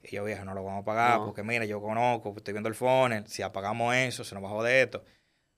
Y 0.03 0.15
yo, 0.15 0.23
viejo, 0.23 0.45
no 0.45 0.53
lo 0.53 0.63
vamos 0.63 0.83
a 0.83 0.85
pagar 0.85 1.19
No. 1.19 1.25
porque, 1.25 1.43
mira, 1.43 1.65
yo 1.65 1.81
conozco, 1.81 2.33
estoy 2.37 2.53
viendo 2.53 2.69
el 2.69 2.75
funnel, 2.75 3.25
si 3.27 3.41
apagamos 3.41 3.93
eso, 3.95 4.23
se 4.23 4.33
nos 4.33 4.41
bajó 4.43 4.63
de 4.63 4.81
esto. 4.83 5.03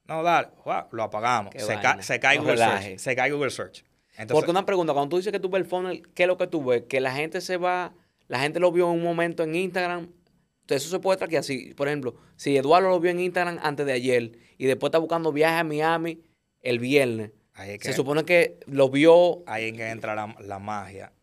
No, 0.06 0.24
dale, 0.24 0.50
lo 0.92 1.04
apagamos. 1.04 1.54
Se, 1.56 1.66
vaina. 1.66 1.82
ca- 1.82 2.02
se 2.02 2.20
cae 2.20 2.38
No 2.38 2.42
Google 2.44 2.56
relaje. 2.56 2.84
Search. 2.90 3.00
Se 3.00 3.16
cae 3.16 3.32
Google 3.32 3.52
Search. 3.52 3.86
Entonces, 4.14 4.34
Porque 4.34 4.52
una 4.52 4.66
pregunta, 4.66 4.94
cuando 4.94 5.10
tú 5.10 5.18
dices 5.18 5.32
que 5.32 5.40
tú 5.40 5.50
ves 5.50 5.62
el 5.62 5.68
funnel, 5.68 6.08
¿qué 6.14 6.24
es 6.24 6.28
lo 6.28 6.38
que 6.38 6.48
tú 6.48 6.64
ves? 6.66 6.84
Que 6.90 7.00
la 7.00 7.14
gente 7.14 7.40
se 7.40 7.58
va, 7.58 7.94
la 8.28 8.40
gente 8.40 8.60
lo 8.60 8.72
vio 8.72 8.90
en 8.92 8.98
un 8.98 9.04
momento 9.04 9.44
en 9.44 9.56
Instagram, 9.56 10.10
entonces 10.62 10.88
eso 10.88 10.96
se 10.98 11.00
puede 11.00 11.18
traquear. 11.18 11.44
Si, 11.44 11.74
por 11.76 11.88
ejemplo, 11.88 12.16
si 12.36 12.58
Eduardo 12.58 12.90
lo 12.90 13.00
vio 13.00 13.12
en 13.12 13.20
Instagram 13.20 13.60
antes 13.62 13.86
de 13.86 13.94
ayer 13.94 14.32
y 14.58 14.66
después 14.66 14.90
está 14.90 14.98
buscando 14.98 15.32
viaje 15.32 15.60
a 15.60 15.64
Miami 15.64 16.22
el 16.62 16.80
viernes, 16.80 17.32
ahí 17.54 17.72
es 17.72 17.80
que, 17.80 17.88
se 17.90 17.94
supone 17.94 18.26
que 18.26 18.60
lo 18.66 18.90
vio 18.90 19.44
ahí 19.48 19.66
es 19.70 19.74
que 19.74 19.90
entra 19.90 20.14
la, 20.16 20.36
la 20.40 20.60
magia 20.60 21.14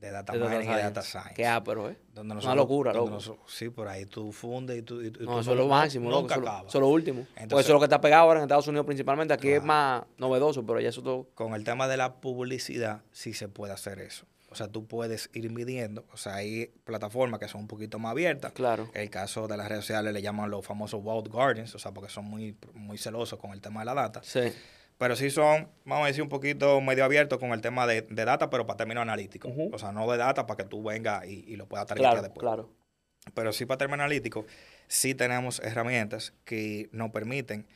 de 0.00 0.10
data 0.12 0.32
de 0.32 0.38
Data 0.38 0.50
mining 0.50 0.62
y 0.62 0.64
Science. 0.66 0.82
data 0.84 1.02
science. 1.02 1.34
Qué 1.34 1.46
ápero, 1.46 1.90
¿eh? 1.90 1.96
Donde 2.14 2.34
Una 2.36 2.54
locura, 2.54 2.92
donde 2.92 3.06
loco. 3.06 3.14
nosotros- 3.16 3.52
sí, 3.52 3.68
por 3.68 3.88
ahí 3.88 4.06
tú 4.06 4.30
fundes 4.32 4.78
y 4.78 4.82
tú... 4.82 5.02
y 5.02 5.06
y 5.08 5.10
No, 5.10 5.16
tú 5.34 5.38
eso 5.40 5.50
es 5.52 5.56
lo 5.56 5.66
máximo, 5.66 6.08
loco. 6.08 6.22
Nunca 6.22 6.34
Eso, 6.34 6.40
es 6.40 6.44
lo- 6.44 6.50
acaba. 6.52 6.68
eso 6.68 6.78
es 6.78 6.82
lo 6.82 6.88
último. 6.88 7.26
Entonces- 7.36 7.66
eso 7.66 7.72
es 7.72 7.74
lo 7.74 7.78
que 7.80 7.84
está 7.86 8.00
pegado 8.00 8.22
ahora 8.24 8.38
en 8.40 8.44
Estados 8.44 8.68
Unidos 8.68 8.86
principalmente. 8.86 9.34
Aquí 9.34 9.50
es 9.50 9.62
más 9.62 10.04
novedoso, 10.18 10.64
pero 10.64 10.80
ya 10.80 10.88
eso 10.90 11.02
todo. 11.02 11.28
Con 11.34 11.54
el 11.54 11.64
tema 11.64 11.88
de 11.88 11.96
la 11.96 12.14
publicidad, 12.20 13.02
sí 13.12 13.32
se 13.34 13.48
puede 13.48 13.72
hacer 13.72 13.98
eso. 13.98 14.24
O 14.50 14.54
sea, 14.54 14.66
tú 14.68 14.86
puedes 14.86 15.28
ir 15.34 15.50
midiendo. 15.50 16.06
O 16.12 16.16
sea, 16.16 16.36
hay 16.36 16.68
plataformas 16.84 17.38
que 17.38 17.48
son 17.48 17.62
un 17.62 17.66
poquito 17.68 17.98
más 17.98 18.12
abiertas. 18.12 18.52
Claro. 18.52 18.88
El 18.94 19.10
caso 19.10 19.46
de 19.46 19.56
las 19.58 19.68
redes 19.68 19.84
sociales 19.84 20.12
le 20.14 20.22
llaman 20.22 20.48
los 20.50 20.64
famosos 20.64 21.00
walled 21.02 21.30
gardens, 21.30 21.74
o 21.74 21.78
sea, 21.78 21.92
porque 21.92 22.08
son 22.08 22.24
muy, 22.24 22.56
muy 22.72 22.96
celosos 22.96 23.38
con 23.38 23.50
el 23.50 23.60
tema 23.60 23.80
de 23.80 23.86
la 23.86 23.94
data. 23.94 24.20
Sí. 24.22 24.40
Pero 24.98 25.14
sí 25.16 25.30
son, 25.30 25.68
vamos 25.84 26.04
a 26.04 26.08
decir, 26.08 26.22
un 26.22 26.28
poquito 26.28 26.80
medio 26.80 27.04
abiertos 27.04 27.38
con 27.38 27.52
el 27.52 27.60
tema 27.60 27.86
de, 27.86 28.02
de 28.02 28.24
data, 28.24 28.50
pero 28.50 28.66
para 28.66 28.76
términos 28.78 29.02
analíticos. 29.02 29.52
O 29.72 29.78
sea, 29.78 29.92
no 29.92 30.10
de 30.10 30.18
data 30.18 30.46
para 30.46 30.56
que 30.64 30.68
tú 30.68 30.82
vengas 30.82 31.24
y, 31.26 31.44
y 31.46 31.56
lo 31.56 31.66
puedas 31.66 31.86
targetear 31.86 32.14
Claro, 32.14 32.22
después. 32.22 32.42
claro. 32.42 32.72
Pero 33.34 33.52
sí 33.52 33.64
para 33.66 33.78
términos 33.78 34.00
analíticos, 34.04 34.46
sí 34.88 35.14
tenemos 35.14 35.60
herramientas 35.60 36.34
que 36.44 36.88
nos 36.92 37.10
permiten 37.10 37.66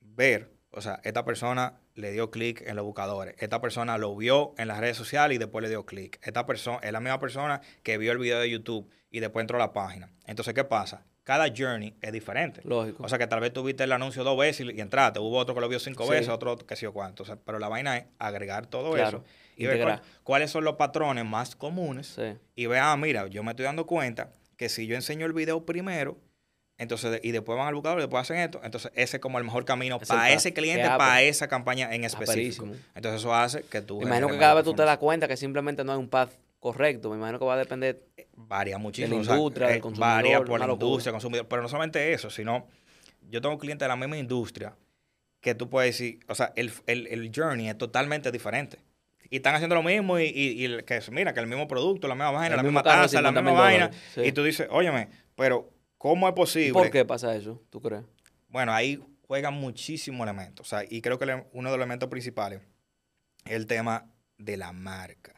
ver, 0.00 0.50
o 0.70 0.80
sea, 0.80 1.00
esta 1.04 1.24
persona 1.24 1.80
le 1.94 2.12
dio 2.12 2.30
clic 2.30 2.62
en 2.66 2.76
los 2.76 2.84
buscadores, 2.84 3.34
esta 3.38 3.60
persona 3.60 3.98
lo 3.98 4.14
vio 4.16 4.54
en 4.58 4.68
las 4.68 4.78
redes 4.78 4.96
sociales 4.96 5.36
y 5.36 5.38
después 5.38 5.62
le 5.62 5.68
dio 5.68 5.84
clic. 5.86 6.18
Esta 6.22 6.46
persona 6.46 6.78
es 6.82 6.92
la 6.92 7.00
misma 7.00 7.18
persona 7.20 7.60
que 7.82 7.98
vio 7.98 8.12
el 8.12 8.18
video 8.18 8.40
de 8.40 8.50
YouTube 8.50 8.88
y 9.10 9.20
después 9.20 9.42
entró 9.42 9.56
a 9.56 9.60
la 9.60 9.72
página. 9.72 10.10
Entonces, 10.26 10.54
¿qué 10.54 10.64
pasa? 10.64 11.04
Cada 11.28 11.48
journey 11.54 11.92
es 12.00 12.10
diferente. 12.10 12.62
Lógico. 12.64 13.02
O 13.04 13.08
sea, 13.10 13.18
que 13.18 13.26
tal 13.26 13.40
vez 13.40 13.52
tú 13.52 13.62
viste 13.62 13.84
el 13.84 13.92
anuncio 13.92 14.24
dos 14.24 14.38
veces 14.38 14.66
y, 14.66 14.72
y 14.74 14.80
entraste. 14.80 15.18
Hubo 15.20 15.36
otro 15.36 15.54
que 15.54 15.60
lo 15.60 15.68
vio 15.68 15.78
cinco 15.78 16.04
Sí. 16.04 16.10
veces, 16.12 16.30
otro 16.30 16.56
que 16.56 16.74
sé 16.74 16.84
yo 16.84 16.94
cuánto. 16.94 17.22
O 17.22 17.26
sea, 17.26 17.36
pero 17.36 17.58
la 17.58 17.68
vaina 17.68 17.98
es 17.98 18.04
agregar 18.18 18.64
todo 18.66 18.92
Claro, 18.94 19.18
eso 19.18 19.24
y 19.54 19.66
ver 19.66 19.82
cuál- 19.82 20.00
cuáles 20.22 20.50
son 20.50 20.64
los 20.64 20.76
patrones 20.76 21.26
más 21.26 21.54
comunes 21.54 22.06
Sí. 22.16 22.34
y 22.56 22.64
ve, 22.64 22.78
ah, 22.78 22.96
mira, 22.96 23.26
yo 23.26 23.42
me 23.42 23.50
estoy 23.50 23.66
dando 23.66 23.84
cuenta 23.86 24.30
que 24.56 24.70
si 24.70 24.86
yo 24.86 24.94
enseño 24.94 25.26
el 25.26 25.34
video 25.34 25.66
primero, 25.66 26.16
entonces, 26.78 27.20
y 27.22 27.32
después 27.32 27.58
van 27.58 27.66
al 27.68 27.74
buscador 27.74 27.98
y 27.98 28.02
después 28.02 28.22
hacen 28.22 28.38
esto, 28.38 28.60
entonces 28.64 28.90
ese 28.94 29.18
es 29.18 29.20
como 29.20 29.36
el 29.36 29.44
mejor 29.44 29.66
camino 29.66 29.98
Es 30.00 30.08
para 30.08 30.20
pa- 30.22 30.30
ese 30.30 30.54
cliente, 30.54 30.88
para 30.88 31.20
esa 31.20 31.46
campaña 31.46 31.94
en 31.94 32.04
específico. 32.04 32.66
Entonces 32.94 33.20
eso 33.20 33.34
hace 33.34 33.64
que 33.64 33.82
tú... 33.82 34.00
Imagino 34.00 34.28
que 34.28 34.38
cada 34.38 34.54
vez 34.54 34.64
tú 34.64 34.72
te 34.72 34.82
das 34.82 34.96
cuenta 34.96 35.28
que 35.28 35.36
simplemente 35.36 35.84
no 35.84 35.92
hay 35.92 35.98
un 35.98 36.08
path 36.08 36.30
correcto. 36.60 37.10
Me 37.10 37.16
imagino 37.16 37.38
que 37.38 37.44
va 37.44 37.54
a 37.54 37.58
depender. 37.58 38.04
Varía 38.34 38.78
muchísimo. 38.78 39.16
la 39.16 39.20
o 39.20 39.24
sea, 39.24 39.34
industria, 39.36 39.66
del 39.68 39.76
eh, 39.76 39.80
consumidor, 39.80 40.14
Varía 40.14 40.44
por 40.44 40.60
la 40.60 40.66
industria, 40.72 41.12
consumidor. 41.12 41.46
Pero 41.48 41.62
no 41.62 41.68
solamente 41.68 42.12
eso, 42.12 42.30
sino 42.30 42.66
yo 43.28 43.40
tengo 43.40 43.58
clientes 43.58 43.84
de 43.84 43.88
la 43.88 43.96
misma 43.96 44.16
industria 44.18 44.76
que 45.40 45.54
tú 45.54 45.68
puedes 45.70 45.94
decir, 45.94 46.20
o 46.28 46.34
sea, 46.34 46.52
el, 46.56 46.72
el, 46.86 47.06
el 47.06 47.30
journey 47.34 47.68
es 47.68 47.78
totalmente 47.78 48.30
diferente. 48.32 48.78
Y 49.30 49.36
están 49.36 49.54
haciendo 49.54 49.74
lo 49.76 49.82
mismo 49.82 50.18
y, 50.18 50.24
y, 50.24 50.64
y 50.66 50.82
que 50.84 50.96
es- 50.96 51.10
mira, 51.10 51.34
que 51.34 51.40
el 51.40 51.46
mismo 51.46 51.68
producto, 51.68 52.08
la 52.08 52.14
misma 52.14 52.30
vaina, 52.30 52.54
El 52.54 52.56
la 52.56 52.62
misma 52.62 52.80
de 52.80 52.84
tasa, 52.88 53.20
la 53.20 53.28
50 53.30 53.42
misma 53.42 53.60
vaina. 53.60 53.90
sí. 54.14 54.22
Y 54.24 54.32
tú 54.32 54.42
dices, 54.42 54.66
óyeme, 54.70 55.10
pero 55.36 55.70
¿cómo 55.98 56.26
es 56.28 56.34
posible? 56.34 56.68
¿Y 56.70 56.72
por 56.72 56.90
qué 56.90 57.04
pasa 57.04 57.36
eso? 57.36 57.62
¿Tú 57.70 57.80
crees? 57.80 58.04
Bueno, 58.48 58.72
ahí 58.72 58.98
juegan 59.26 59.52
muchísimos 59.54 60.26
elementos. 60.26 60.66
O 60.66 60.68
sea, 60.70 60.82
y 60.88 61.02
creo 61.02 61.18
que 61.18 61.24
uno 61.52 61.70
de 61.70 61.76
los 61.76 61.84
elementos 61.84 62.08
principales 62.08 62.62
es 63.44 63.52
el 63.52 63.66
tema 63.66 64.06
de 64.38 64.56
la 64.56 64.72
marca, 64.72 65.37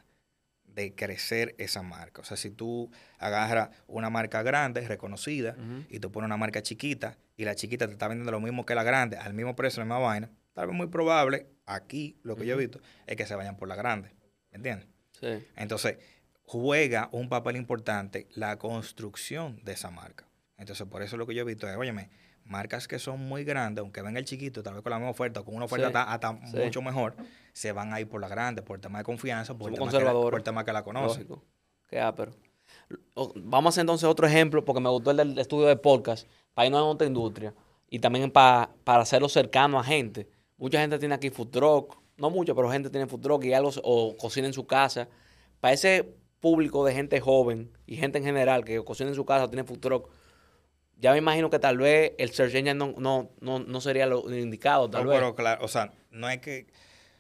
de 0.75 0.95
crecer 0.95 1.55
esa 1.59 1.83
marca. 1.83 2.23
O 2.23 2.25
sea, 2.25 2.37
si 2.37 2.51
tú 2.51 2.91
agarras 3.19 3.71
una 3.87 4.11
marca 4.11 4.43
grande, 4.43 4.87
reconocida, 4.87 5.57
y 5.89 6.01
tú 6.01 6.11
pones 6.11 6.27
una 6.27 6.37
marca 6.37 6.63
chiquita, 6.63 7.17
y 7.37 7.45
la 7.45 7.55
chiquita 7.55 7.87
te 7.87 7.93
está 7.93 8.09
vendiendo 8.09 8.33
lo 8.33 8.41
mismo 8.41 8.67
que 8.67 8.75
la 8.75 8.83
grande, 8.83 9.17
al 9.17 9.35
mismo 9.35 9.57
precio, 9.57 9.81
la 9.81 9.85
misma 9.85 9.99
vaina, 9.99 10.31
tal 10.53 10.67
vez 10.67 10.77
muy 10.77 10.89
probable, 10.89 11.47
aquí 11.67 12.19
lo 12.23 12.37
que 12.37 12.47
yo 12.47 12.55
he 12.55 12.59
visto, 12.59 12.81
es 13.07 13.17
que 13.17 13.27
se 13.27 13.35
vayan 13.35 13.57
por 13.57 13.69
la 13.69 13.77
grande. 13.77 14.11
¿Me 14.51 14.57
entiendes? 14.57 14.89
Sí. 15.13 15.47
Entonces, 15.57 15.99
juega 16.43 17.09
un 17.13 17.29
papel 17.29 17.57
importante 17.57 18.27
la 18.33 18.59
construcción 18.59 19.61
de 19.65 19.73
esa 19.73 19.91
marca. 19.91 20.27
Entonces, 20.59 20.87
por 20.87 21.03
eso 21.03 21.17
lo 21.17 21.27
que 21.27 21.35
yo 21.35 21.43
he 21.43 21.47
visto 21.47 21.69
es, 21.69 21.77
óyeme, 21.77 22.11
marcas 22.51 22.87
que 22.89 22.99
son 22.99 23.21
muy 23.21 23.45
grandes, 23.45 23.81
aunque 23.83 24.03
ven 24.03 24.17
el 24.17 24.25
chiquito, 24.25 24.63
tal 24.63 24.75
vez 24.75 24.83
con 24.83 24.91
la 24.91 24.99
misma 24.99 25.11
oferta, 25.11 25.43
con 25.43 25.55
una 25.55 25.65
oferta 25.67 25.89
Sí, 25.89 25.95
hasta, 25.97 26.13
hasta 26.33 26.47
sí. 26.51 26.57
mucho 26.59 26.83
mejor, 26.83 27.15
se 27.53 27.73
van 27.73 27.93
a 27.95 28.01
ir 28.01 28.09
por 28.09 28.21
la 28.21 28.29
grande, 28.29 28.61
por 28.63 28.77
el 28.77 28.81
tema 28.83 28.99
de 28.99 29.05
confianza, 29.05 29.57
por 29.57 29.71
el 29.71 29.79
tema, 29.79 29.91
que 29.91 30.01
la, 30.05 30.13
por 30.13 30.35
el 30.35 30.43
tema 30.43 30.65
que 30.65 30.73
la 30.73 30.83
conocen. 30.83 31.23
Lógico. 31.29 31.45
Qué 31.89 32.01
ápero. 32.01 32.33
O- 33.15 33.33
Vamos 33.37 33.67
a 33.67 33.75
hacer 33.75 33.83
entonces 33.83 34.09
otro 34.09 34.27
ejemplo, 34.27 34.65
porque 34.65 34.81
me 34.81 34.89
gustó 34.91 35.11
el 35.13 35.17
del 35.17 35.39
estudio 35.39 35.67
de 35.67 35.77
podcast, 35.77 36.29
para 36.55 36.67
irnos 36.67 36.81
a 36.81 36.85
otra 36.85 37.07
industria 37.07 37.55
y 37.89 37.99
también 37.99 38.31
pa- 38.31 38.71
para 38.85 39.03
hacerlo 39.03 39.29
cercano 39.29 39.79
a 39.79 39.85
gente. 39.85 40.29
Mucha 40.57 40.81
gente 40.81 40.99
tiene 40.99 41.15
aquí 41.15 41.31
food 41.31 41.49
truck, 41.49 41.97
no 42.17 42.31
mucha, 42.31 42.55
pero 42.55 42.71
gente 42.71 42.91
tiene 42.91 43.07
food 43.07 43.21
truck 43.21 43.45
y 43.45 43.53
algo, 43.55 43.71
o 43.83 44.17
cocina 44.17 44.47
en 44.47 44.53
su 44.53 44.67
casa. 44.67 45.09
Para 45.61 45.75
ese 45.75 46.15
público 46.41 46.85
de 46.85 46.95
gente 46.95 47.21
joven 47.21 47.71
y 47.87 47.97
gente 47.97 48.19
en 48.19 48.25
general 48.25 48.65
que 48.65 48.83
cocina 48.85 49.09
en 49.11 49.15
su 49.17 49.25
casa 49.25 49.45
o 49.45 49.49
tiene 49.49 49.65
food 49.65 49.79
truck, 49.79 50.11
ya 51.01 51.13
me 51.13 51.19
imagino 51.19 51.51
que 51.51 51.59
tal 51.59 51.79
vez 51.79 52.13
el 52.19 52.31
search 52.31 52.55
engine 52.55 52.75
no, 52.75 52.95
no, 52.99 53.31
no, 53.41 53.59
no 53.59 53.81
sería 53.81 54.07
lo 54.07 54.33
indicado, 54.35 54.89
tal 54.91 55.05
No, 55.05 55.11
vez. 55.11 55.19
pero 55.19 55.35
claro, 55.35 55.65
o 55.65 55.69
sea, 55.69 55.93
no 56.11 56.29
es 56.29 56.39
que... 56.39 56.67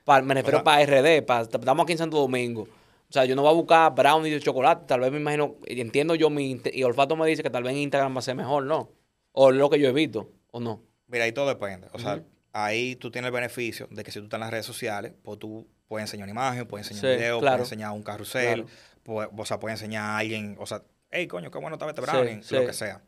Pa- 0.04 0.22
me 0.22 0.34
refiero 0.34 0.58
sea- 0.58 0.64
para 0.64 0.84
RD, 0.84 1.22
para, 1.24 1.42
estamos 1.42 1.82
aquí 1.84 1.92
en 1.92 1.98
Santo 1.98 2.18
Domingo. 2.18 2.62
O 2.62 3.12
sea, 3.12 3.24
yo 3.24 3.34
no 3.34 3.42
voy 3.42 3.50
a 3.50 3.54
buscar 3.54 3.94
brownie 3.94 4.30
de 4.30 4.40
chocolate. 4.40 4.84
Tal 4.86 5.00
vez 5.00 5.10
me 5.10 5.18
imagino, 5.18 5.56
entiendo 5.66 6.14
yo, 6.14 6.30
mi 6.30 6.60
y 6.72 6.82
olfato 6.84 7.16
me 7.16 7.26
dice 7.26 7.42
que 7.42 7.50
tal 7.50 7.62
vez 7.64 7.72
en 7.72 7.78
Instagram 7.78 8.14
va 8.14 8.20
a 8.20 8.22
ser 8.22 8.36
mejor, 8.36 8.64
¿no? 8.64 8.90
O 9.32 9.50
lo 9.50 9.68
que 9.68 9.80
yo 9.80 9.88
he 9.88 9.92
visto, 9.92 10.30
o 10.52 10.60
no. 10.60 10.80
Mira, 11.08 11.24
ahí 11.24 11.32
todo 11.32 11.48
depende. 11.48 11.88
O 11.92 11.98
sea, 11.98 12.22
ahí 12.52 12.94
tú 12.96 13.10
tienes 13.10 13.26
el 13.28 13.32
beneficio 13.32 13.88
de 13.90 14.04
que 14.04 14.12
si 14.12 14.18
tú 14.20 14.24
estás 14.26 14.38
en 14.38 14.42
las 14.42 14.50
redes 14.50 14.66
sociales, 14.66 15.12
pues 15.24 15.38
tú 15.40 15.66
puedes 15.88 16.04
enseñar 16.08 16.24
una 16.24 16.32
imagen, 16.32 16.66
puedes 16.66 16.88
enseñar 16.88 17.00
Sí, 17.00 17.14
un 17.16 17.18
video, 17.20 17.40
claro. 17.40 17.56
puedes 17.56 17.72
enseñar 17.72 17.90
un 17.92 18.02
carrusel, 18.04 18.62
Claro. 18.64 18.68
pues, 19.02 19.28
o 19.36 19.44
sea, 19.44 19.58
puedes 19.58 19.80
enseñar 19.80 20.04
a 20.04 20.18
alguien, 20.18 20.56
o 20.60 20.66
sea, 20.66 20.82
hey, 21.10 21.26
coño, 21.26 21.50
qué 21.50 21.58
bueno 21.58 21.74
estaba 21.74 21.90
este 21.90 22.00
brownie, 22.02 22.42
sí. 22.44 22.54
lo 22.54 22.64
que 22.66 22.72
sea. 22.72 23.02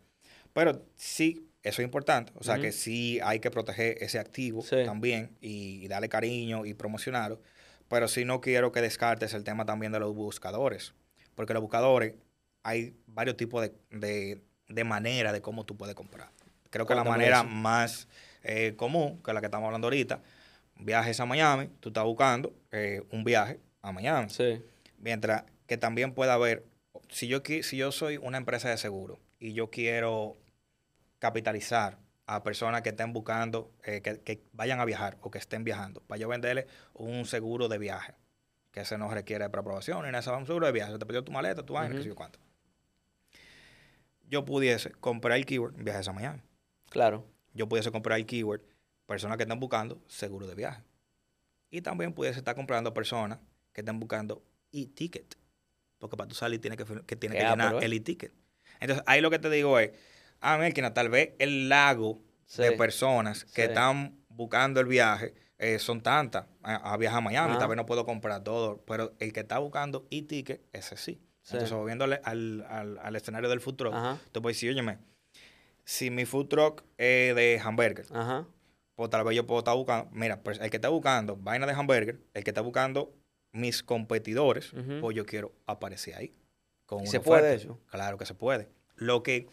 Pero 0.52 0.84
sí, 0.96 1.46
eso 1.62 1.80
es 1.82 1.84
importante. 1.86 2.32
O 2.36 2.44
sea, 2.44 2.58
que 2.58 2.72
sí 2.72 3.20
hay 3.22 3.40
que 3.40 3.50
proteger 3.50 3.96
ese 4.02 4.18
activo 4.18 4.62
Sí. 4.62 4.76
también 4.84 5.36
y, 5.40 5.84
y 5.84 5.88
darle 5.88 6.08
cariño 6.08 6.66
y 6.66 6.74
promocionarlo. 6.74 7.40
Pero 7.88 8.08
sí 8.08 8.24
no 8.24 8.40
quiero 8.40 8.72
que 8.72 8.80
descartes 8.80 9.34
el 9.34 9.44
tema 9.44 9.64
también 9.64 9.92
de 9.92 10.00
los 10.00 10.14
buscadores. 10.14 10.94
Porque 11.34 11.52
los 11.54 11.62
buscadores, 11.62 12.14
hay 12.62 12.94
varios 13.06 13.36
tipos 13.36 13.62
de, 13.62 13.72
de, 13.90 14.40
de 14.68 14.84
manera 14.84 15.32
de 15.32 15.40
cómo 15.40 15.64
tú 15.64 15.76
puedes 15.76 15.94
comprar. 15.94 16.30
Creo 16.70 16.86
que 16.86 16.94
la 16.94 17.04
manera 17.04 17.42
más 17.42 18.08
eh, 18.42 18.74
común, 18.76 19.20
que 19.22 19.32
la 19.32 19.40
que 19.40 19.46
estamos 19.46 19.66
hablando 19.66 19.86
ahorita, 19.86 20.22
viajes 20.78 21.20
a 21.20 21.26
Miami, 21.26 21.68
tú 21.80 21.90
estás 21.90 22.04
buscando 22.04 22.54
eh, 22.70 23.02
un 23.10 23.24
viaje 23.24 23.60
a 23.82 23.92
Miami. 23.92 24.30
Sí. 24.30 24.62
Mientras 24.98 25.44
que 25.66 25.76
también 25.76 26.12
pueda 26.14 26.34
haber, 26.34 26.64
si 27.08 27.28
yo, 27.28 27.42
si 27.62 27.76
yo 27.76 27.92
soy 27.92 28.16
una 28.16 28.38
empresa 28.38 28.68
de 28.70 28.76
seguro 28.78 29.18
y 29.42 29.54
yo 29.54 29.70
quiero 29.70 30.36
capitalizar 31.18 31.98
a 32.26 32.44
personas 32.44 32.82
que 32.82 32.90
estén 32.90 33.12
buscando, 33.12 33.72
eh, 33.82 34.00
que, 34.00 34.20
que 34.20 34.44
vayan 34.52 34.78
a 34.78 34.84
viajar 34.84 35.18
o 35.20 35.32
que 35.32 35.38
estén 35.38 35.64
viajando, 35.64 36.00
para 36.02 36.20
yo 36.20 36.28
venderle 36.28 36.68
un 36.94 37.26
seguro 37.26 37.66
de 37.66 37.76
viaje, 37.76 38.14
que 38.70 38.82
ese 38.82 38.96
no 38.98 39.12
requiere 39.12 39.50
preaprobación, 39.50 40.06
ni 40.06 40.12
nada, 40.12 40.36
un 40.36 40.46
seguro 40.46 40.66
de 40.66 40.72
viaje, 40.72 40.92
se 40.92 40.98
te 40.98 41.06
perdió 41.06 41.24
tu 41.24 41.32
maleta, 41.32 41.66
tu 41.66 41.72
vaina, 41.72 41.88
qué 41.88 41.96
Ujú. 41.96 42.02
sé 42.04 42.08
yo 42.10 42.14
cuánto. 42.14 42.38
Yo 44.28 44.44
pudiese 44.44 44.92
comprar 44.92 45.36
el 45.36 45.44
keyword 45.44 45.74
viajes 45.74 46.06
a 46.06 46.12
Miami. 46.12 46.40
Claro. 46.88 47.26
Yo 47.52 47.68
pudiese 47.68 47.90
comprar 47.90 48.20
el 48.20 48.26
keyword 48.26 48.62
personas 49.06 49.38
que 49.38 49.42
están 49.42 49.58
buscando 49.58 50.00
seguro 50.06 50.46
de 50.46 50.54
viaje. 50.54 50.84
Y 51.68 51.82
también 51.82 52.12
pudiese 52.12 52.38
estar 52.38 52.54
comprando 52.54 52.94
personas 52.94 53.40
que 53.72 53.80
están 53.80 53.98
buscando 53.98 54.40
e-ticket. 54.70 55.36
Porque 55.98 56.16
para 56.16 56.28
tú 56.28 56.36
salir 56.36 56.60
tienes 56.60 56.78
que, 56.78 56.84
que, 56.84 57.16
tienes 57.16 57.38
Qué 57.38 57.44
que 57.44 57.50
llenar 57.50 57.74
¿eh? 57.74 57.78
el 57.82 57.92
e-ticket. 57.92 58.32
Entonces, 58.82 59.04
ahí 59.06 59.20
lo 59.20 59.30
que 59.30 59.38
te 59.38 59.48
digo 59.50 59.78
es, 59.78 59.92
ah, 60.40 60.58
Melkina, 60.58 60.92
tal 60.94 61.08
vez 61.08 61.30
el 61.38 61.68
lago 61.68 62.20
de 62.56 62.72
personas 62.72 63.44
que 63.44 63.62
Sí. 63.62 63.68
están 63.68 64.18
buscando 64.28 64.80
el 64.80 64.86
viaje 64.86 65.34
eh, 65.58 65.78
son 65.78 66.00
tantas 66.02 66.46
a, 66.62 66.92
a 66.92 66.96
viajar 66.96 67.18
a 67.18 67.20
Miami. 67.22 67.56
Tal 67.58 67.68
vez 67.68 67.76
no 67.76 67.86
puedo 67.86 68.04
comprar 68.04 68.42
todo, 68.42 68.82
pero 68.86 69.14
el 69.20 69.32
que 69.32 69.40
está 69.40 69.58
buscando 69.58 70.06
e-ticket, 70.10 70.60
ese 70.72 70.96
sí. 70.96 71.20
Sí. 71.42 71.54
Entonces, 71.54 71.76
volviéndole 71.76 72.20
al, 72.24 72.64
al, 72.68 72.98
al 72.98 73.16
escenario 73.16 73.48
del 73.48 73.60
food 73.60 73.76
truck, 73.76 73.94
Ajá. 73.94 74.18
tú 74.32 74.42
puedes 74.42 74.56
decir, 74.56 74.70
óyeme, 74.70 74.98
si 75.84 76.10
mi 76.10 76.24
food 76.24 76.48
truck 76.48 76.82
es 76.98 77.34
de 77.34 77.60
hamburger, 77.62 78.06
Ajá. 78.12 78.46
pues 78.96 79.10
tal 79.10 79.24
vez 79.24 79.36
yo 79.36 79.46
puedo 79.46 79.60
estar 79.60 79.76
buscando, 79.76 80.08
mira, 80.12 80.40
pues 80.42 80.58
el 80.60 80.70
que 80.70 80.76
está 80.76 80.88
buscando 80.88 81.36
vaina 81.36 81.66
de 81.66 81.72
hamburger, 81.72 82.20
el 82.34 82.44
que 82.44 82.50
está 82.50 82.60
buscando 82.60 83.12
mis 83.52 83.82
competidores, 83.82 84.72
pues 85.00 85.16
yo 85.16 85.26
quiero 85.26 85.52
aparecer 85.66 86.14
ahí. 86.16 86.34
Con 86.92 87.00
¿Y 87.00 87.02
una 87.04 87.10
se 87.10 87.20
puede 87.20 87.54
eso? 87.54 87.78
Claro 87.90 88.18
que 88.18 88.26
se 88.26 88.34
puede. 88.34 88.68
Lo 88.96 89.22
que 89.22 89.46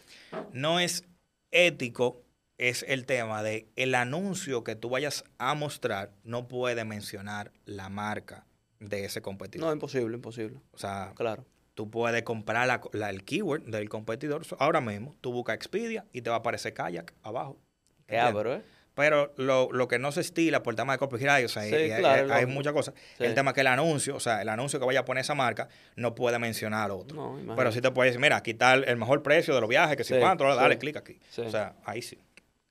no 0.52 0.78
es 0.78 1.04
ético 1.50 2.22
es 2.58 2.84
el 2.86 3.06
tema 3.06 3.42
de 3.42 3.66
el 3.76 3.94
anuncio 3.94 4.62
que 4.64 4.76
tú 4.76 4.90
vayas 4.90 5.24
a 5.38 5.54
mostrar 5.54 6.12
no 6.22 6.48
puede 6.48 6.84
mencionar 6.84 7.50
la 7.64 7.88
marca 7.88 8.44
de 8.78 9.04
ese 9.06 9.22
competidor. 9.22 9.66
No, 9.68 9.72
imposible, 9.72 10.14
imposible. 10.16 10.58
o 10.72 10.78
sea, 10.78 11.12
Claro. 11.16 11.46
tú 11.74 11.90
puedes 11.90 12.22
comprar 12.24 12.66
la- 12.66 12.82
la- 12.92 13.08
el 13.08 13.24
keyword 13.24 13.62
del 13.64 13.88
competidor. 13.88 14.42
Ahora 14.58 14.82
mismo, 14.82 15.16
tú 15.22 15.32
buscas 15.32 15.56
Expedia 15.56 16.04
y 16.12 16.20
te 16.20 16.28
va 16.28 16.36
a 16.36 16.38
aparecer 16.40 16.74
Kayak 16.74 17.14
abajo. 17.22 17.58
Qué 18.06 18.16
¿Entiendes? 18.16 18.34
ápero, 18.34 18.54
¿eh? 18.56 18.62
Pero 18.94 19.32
lo, 19.36 19.70
lo 19.72 19.88
que 19.88 19.98
no 19.98 20.10
se 20.12 20.20
estila 20.20 20.62
por 20.62 20.72
el 20.72 20.76
tema 20.76 20.92
de 20.94 20.98
copyright, 20.98 21.44
o 21.46 21.48
sea, 21.48 21.62
Sí, 21.62 21.74
hay- 21.74 22.00
claro, 22.00 22.22
hay, 22.22 22.28
lógico. 22.42 22.50
muchas 22.50 22.72
cosas. 22.72 22.94
Sí. 23.16 23.24
El 23.24 23.34
tema 23.34 23.52
que 23.52 23.60
el 23.60 23.68
anuncio, 23.68 24.16
o 24.16 24.20
sea, 24.20 24.42
el 24.42 24.48
anuncio 24.48 24.78
que 24.80 24.86
vaya 24.86 25.00
a 25.00 25.04
poner 25.04 25.22
esa 25.22 25.34
marca, 25.34 25.68
no 25.96 26.14
puede 26.14 26.38
mencionar 26.38 26.90
otro. 26.90 27.36
No. 27.38 27.54
Pero 27.56 27.72
sí 27.72 27.80
te 27.80 27.90
puede 27.92 28.10
decir, 28.10 28.20
mira, 28.20 28.42
quitar 28.42 28.84
el 28.88 28.96
mejor 28.96 29.22
precio 29.22 29.54
de 29.54 29.60
los 29.60 29.70
viajes, 29.70 29.96
que 29.96 30.04
si 30.04 30.14
Sí, 30.14 30.20
cuánto, 30.20 30.44
dale 30.54 30.76
clic 30.78 30.96
aquí. 30.96 31.18
O 31.38 31.50
sea, 31.50 31.76
ahí 31.84 32.02
sí. 32.02 32.18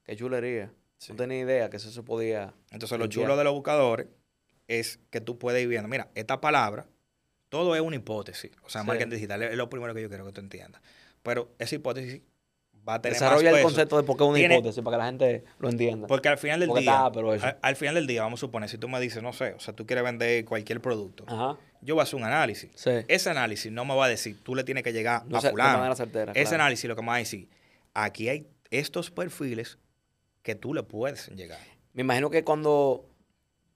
Qué 0.03 0.15
chulería. 0.15 0.71
No 1.07 1.15
tenía 1.15 1.39
idea 1.39 1.69
que 1.69 1.77
eso 1.77 1.89
se 1.91 2.03
podía. 2.03 2.53
Entonces, 2.71 2.97
lo 2.99 3.05
Limpiar. 3.05 3.23
chulo 3.25 3.37
de 3.37 3.43
los 3.45 3.53
buscadores 3.53 4.07
es 4.67 4.99
que 5.09 5.21
tú 5.21 5.39
puedes 5.39 5.61
ir 5.63 5.69
viendo, 5.69 5.87
mira, 5.87 6.09
esta 6.15 6.41
palabra 6.41 6.85
todo 7.47 7.73
es 7.75 7.81
una 7.81 7.95
hipótesis. 7.95 8.51
O 8.63 8.69
sea, 8.69 8.83
marketing 8.83 9.09
digital 9.11 9.41
es 9.41 9.55
lo 9.55 9.69
primero 9.69 9.93
que 9.95 10.01
yo 10.01 10.09
quiero 10.09 10.25
que 10.25 10.33
tú 10.33 10.41
entiendas. 10.41 10.81
Pero 11.23 11.51
esa 11.57 11.75
hipótesis 11.75 12.21
va 12.89 12.95
a 12.95 13.01
tener 13.01 13.13
Desarrolla 13.13 13.51
más 13.51 13.59
el 13.59 13.63
concepto 13.63 13.97
de 13.97 14.03
por 14.03 14.17
qué 14.17 14.23
es 14.23 14.29
una 14.29 14.37
Tiene- 14.37 14.55
hipótesis, 14.55 14.83
para 14.83 14.95
que 14.95 14.99
la 14.99 15.05
gente 15.05 15.43
lo 15.59 15.69
entienda. 15.69 16.07
Porque 16.07 16.27
al 16.29 16.37
final 16.37 16.59
del 16.59 16.67
Porque 16.69 16.81
día, 16.81 16.91
está, 16.93 17.11
pero 17.11 17.33
eso. 17.33 17.45
al, 17.45 17.57
al 17.61 17.75
final 17.75 17.95
del 17.95 18.07
día, 18.07 18.23
vamos 18.23 18.39
a 18.39 18.41
suponer, 18.41 18.69
si 18.69 18.77
tú 18.77 18.89
me 18.89 18.99
dices, 18.99 19.23
no 19.23 19.31
sé, 19.33 19.53
o 19.53 19.59
sea, 19.59 19.73
tú 19.75 19.85
quieres 19.85 20.03
vender 20.03 20.43
cualquier 20.45 20.81
producto, 20.81 21.23
Ajá. 21.27 21.57
yo 21.81 21.95
voy 21.95 22.01
a 22.01 22.03
hacer 22.03 22.15
un 22.15 22.23
análisis. 22.25 22.69
Sí. 22.75 22.91
Ese 23.07 23.29
análisis 23.29 23.71
no 23.71 23.85
me 23.85 23.95
va 23.95 24.05
a 24.05 24.09
decir, 24.09 24.37
tú 24.43 24.55
le 24.55 24.63
tienes 24.63 24.83
que 24.83 24.91
llegar 24.93 25.25
No 25.27 25.37
a 25.37 25.41
sé, 25.41 25.47
de 25.47 25.51
fulano. 25.51 25.77
manera 25.77 25.95
certera, 25.95 26.31
Ese 26.33 26.43
claro. 26.49 26.63
análisis 26.63 26.87
lo 26.89 26.95
que 26.95 27.01
me 27.01 27.07
va 27.09 27.15
a 27.15 27.19
decir, 27.19 27.47
aquí 27.93 28.29
hay 28.29 28.47
estos 28.71 29.11
perfiles 29.11 29.77
que 30.43 30.55
tú 30.55 30.73
le 30.73 30.83
puedes 30.83 31.27
llegar. 31.29 31.59
Me 31.93 32.01
imagino 32.01 32.29
que 32.29 32.43
cuando 32.43 33.05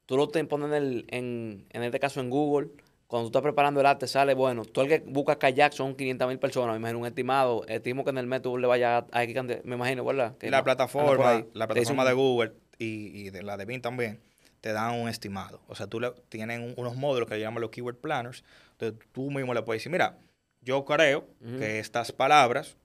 tú 0.05 0.17
lo 0.17 0.27
te 0.29 0.43
pones 0.45 0.67
en, 0.67 0.73
el- 0.73 1.05
en, 1.09 1.65
en 1.71 1.83
este 1.83 1.99
caso 1.99 2.19
en 2.19 2.29
Google, 2.29 2.69
cuando 3.13 3.29
tú 3.29 3.37
estás 3.37 3.43
preparando 3.43 3.79
el 3.79 3.85
arte, 3.85 4.07
sale, 4.07 4.33
bueno, 4.33 4.65
tú 4.65 4.81
el 4.81 4.87
que 4.87 5.03
busca 5.05 5.37
kayak 5.37 5.71
son 5.71 5.93
500 5.93 6.27
mil 6.27 6.39
personas, 6.39 6.73
me 6.73 6.79
imagino 6.79 6.97
un 6.97 7.05
estimado, 7.05 7.63
estimo 7.67 8.03
que 8.03 8.09
en 8.09 8.17
el 8.17 8.41
tú 8.41 8.57
le 8.57 8.65
vayas 8.65 9.03
a, 9.11 9.21
X 9.21 9.35
cantidad, 9.35 9.63
me 9.63 9.75
imagino, 9.75 10.03
¿verdad? 10.03 10.35
Que 10.39 10.49
la 10.49 10.57
no, 10.57 10.63
plataforma, 10.63 11.45
la 11.53 11.67
plataforma 11.67 12.05
de 12.05 12.13
Google 12.13 12.53
y, 12.79 13.25
y 13.25 13.29
de 13.29 13.43
la 13.43 13.55
de 13.55 13.65
Bing 13.65 13.83
también, 13.83 14.19
te 14.61 14.73
dan 14.73 14.99
un 14.99 15.09
estimado. 15.09 15.61
O 15.67 15.75
sea, 15.75 15.85
tú 15.85 15.99
le, 15.99 16.09
tienen 16.29 16.63
un- 16.63 16.73
unos 16.75 16.95
módulos 16.95 17.29
que 17.29 17.39
llaman 17.39 17.61
los 17.61 17.69
keyword 17.69 17.97
planners. 17.97 18.43
Entonces, 18.71 19.07
tú 19.11 19.29
mismo 19.29 19.53
le 19.53 19.61
puedes 19.61 19.81
decir, 19.81 19.91
mira, 19.91 20.17
yo 20.61 20.83
creo 20.83 21.27
que 21.59 21.77
estas 21.77 22.11
palabras 22.11 22.77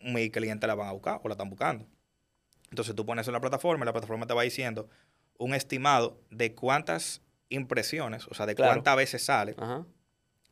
mi 0.00 0.30
cliente 0.30 0.66
las 0.66 0.78
van 0.78 0.88
a 0.88 0.92
buscar 0.92 1.20
o 1.22 1.28
la 1.28 1.34
están 1.34 1.50
buscando. 1.50 1.84
Entonces, 2.70 2.94
tú 2.94 3.04
pones 3.04 3.24
eso 3.24 3.32
en 3.32 3.34
la 3.34 3.40
plataforma 3.42 3.84
y 3.84 3.86
la 3.86 3.92
plataforma 3.92 4.26
te 4.26 4.32
va 4.32 4.44
diciendo 4.44 4.88
un 5.36 5.52
estimado 5.54 6.16
de 6.30 6.54
cuántas 6.54 7.20
impresiones, 7.48 8.26
o 8.28 8.34
sea, 8.34 8.46
de 8.46 8.54
Claro. 8.54 8.72
cuántas 8.72 8.96
veces 8.96 9.22
sale 9.24 9.54
Ajá. 9.58 9.84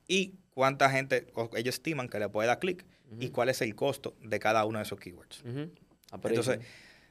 y 0.09 0.35
cuánta 0.51 0.91
gente 0.91 1.27
ellos 1.57 1.75
estiman 1.77 2.09
que 2.09 2.19
le 2.19 2.29
puede 2.29 2.47
dar 2.49 2.59
clic 2.59 2.85
y 3.19 3.29
cuál 3.29 3.49
es 3.51 3.61
el 3.63 3.75
costo 3.75 4.15
de 4.23 4.39
cada 4.39 4.65
uno 4.65 4.79
de 4.79 4.85
esos 4.85 4.99
keywords. 4.99 5.43
Ah, 6.11 6.19
Entonces, 6.25 6.61